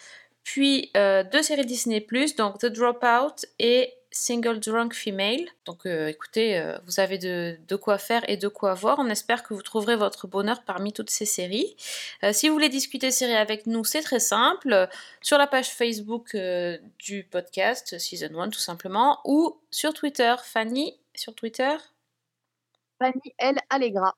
puis 0.45 0.91
euh, 0.97 1.25
deux 1.25 1.43
séries 1.43 1.67
Disney+, 1.67 2.07
donc 2.37 2.59
The 2.59 2.67
Dropout 2.67 3.47
et 3.59 3.95
Single 4.15 4.61
Drunk 4.61 4.95
Female. 4.95 5.45
Donc 5.65 5.87
euh, 5.87 6.07
écoutez, 6.07 6.57
euh, 6.59 6.79
vous 6.87 7.01
avez 7.01 7.19
de, 7.19 7.59
de 7.67 7.77
quoi 7.77 7.99
faire 7.99 8.23
et 8.29 8.37
de 8.37 8.47
quoi 8.47 8.73
voir. 8.75 8.99
On 9.01 9.09
espère 9.09 9.43
que 9.43 9.53
vous 9.55 9.63
trouverez 9.63 9.97
votre 9.97 10.29
bonheur 10.29 10.63
parmi 10.65 10.93
toutes 10.93 11.11
ces 11.11 11.27
séries. 11.27 11.75
Euh, 12.23 12.33
si 12.33 12.49
vous 12.49 12.55
voulez 12.55 12.69
discuter 12.69 13.11
séries 13.11 13.35
avec 13.35 13.67
nous, 13.67 13.85
c'est 13.85 14.03
très 14.03 14.21
simple. 14.21 14.89
Sur 15.21 15.37
la 15.37 15.49
page 15.49 15.71
Facebook 15.71 16.35
euh, 16.37 16.79
du 17.01 17.25
podcast, 17.25 17.99
Season 17.99 18.39
1 18.39 18.51
tout 18.51 18.61
simplement, 18.61 19.21
ou 19.25 19.59
sur 19.71 19.93
Twitter. 19.93 20.35
Fanny, 20.45 20.97
sur 21.15 21.35
Twitter? 21.35 21.77
Fanny 23.01 23.35
L. 23.39 23.59
Allegra. 23.69 24.15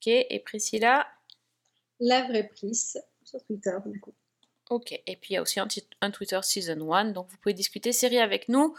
Ok, 0.00 0.08
et 0.08 0.42
Priscilla? 0.44 1.06
La 2.00 2.22
vraie 2.22 2.48
prise 2.48 3.00
sur 3.22 3.42
Twitter, 3.44 3.76
du 3.86 4.00
coup. 4.00 4.12
Ok, 4.70 4.92
et 4.92 5.16
puis 5.16 5.30
il 5.30 5.34
y 5.34 5.36
a 5.36 5.42
aussi 5.42 5.60
un, 5.60 6.10
Twitter 6.10 6.40
Season 6.42 6.92
1, 6.92 7.06
donc 7.06 7.26
vous 7.28 7.36
pouvez 7.36 7.52
discuter 7.52 7.92
série 7.92 8.18
avec 8.18 8.48
nous 8.48 8.74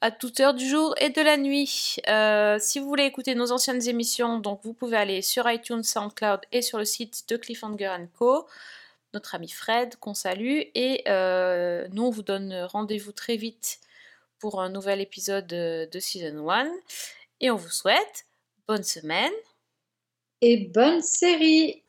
à 0.00 0.10
toute 0.10 0.38
heure 0.38 0.54
du 0.54 0.68
jour 0.68 0.94
et 0.98 1.10
de 1.10 1.20
la 1.22 1.36
nuit. 1.36 1.96
Euh, 2.08 2.58
si 2.60 2.78
vous 2.78 2.86
voulez 2.86 3.04
écouter 3.04 3.34
nos 3.34 3.50
anciennes 3.50 3.88
émissions, 3.88 4.38
donc 4.38 4.60
vous 4.62 4.74
pouvez 4.74 4.96
aller 4.96 5.22
sur 5.22 5.50
iTunes, 5.50 5.82
SoundCloud 5.82 6.40
et 6.52 6.62
sur 6.62 6.78
le 6.78 6.84
site 6.84 7.28
de 7.28 7.36
Cliffhanger 7.36 7.96
Co. 8.16 8.46
Notre 9.12 9.34
ami 9.34 9.48
Fred, 9.48 9.96
qu'on 9.96 10.14
salue, 10.14 10.62
et 10.74 11.02
euh, 11.08 11.88
nous 11.92 12.04
on 12.04 12.10
vous 12.10 12.22
donne 12.22 12.54
rendez-vous 12.70 13.12
très 13.12 13.36
vite 13.36 13.80
pour 14.38 14.60
un 14.60 14.68
nouvel 14.68 15.00
épisode 15.00 15.46
de, 15.46 15.88
de 15.90 16.00
Season 16.00 16.48
1. 16.48 16.70
Et 17.40 17.50
on 17.50 17.56
vous 17.56 17.70
souhaite 17.70 18.26
bonne 18.68 18.84
semaine. 18.84 19.32
Et 20.40 20.58
bonne 20.58 21.00
série 21.00 21.83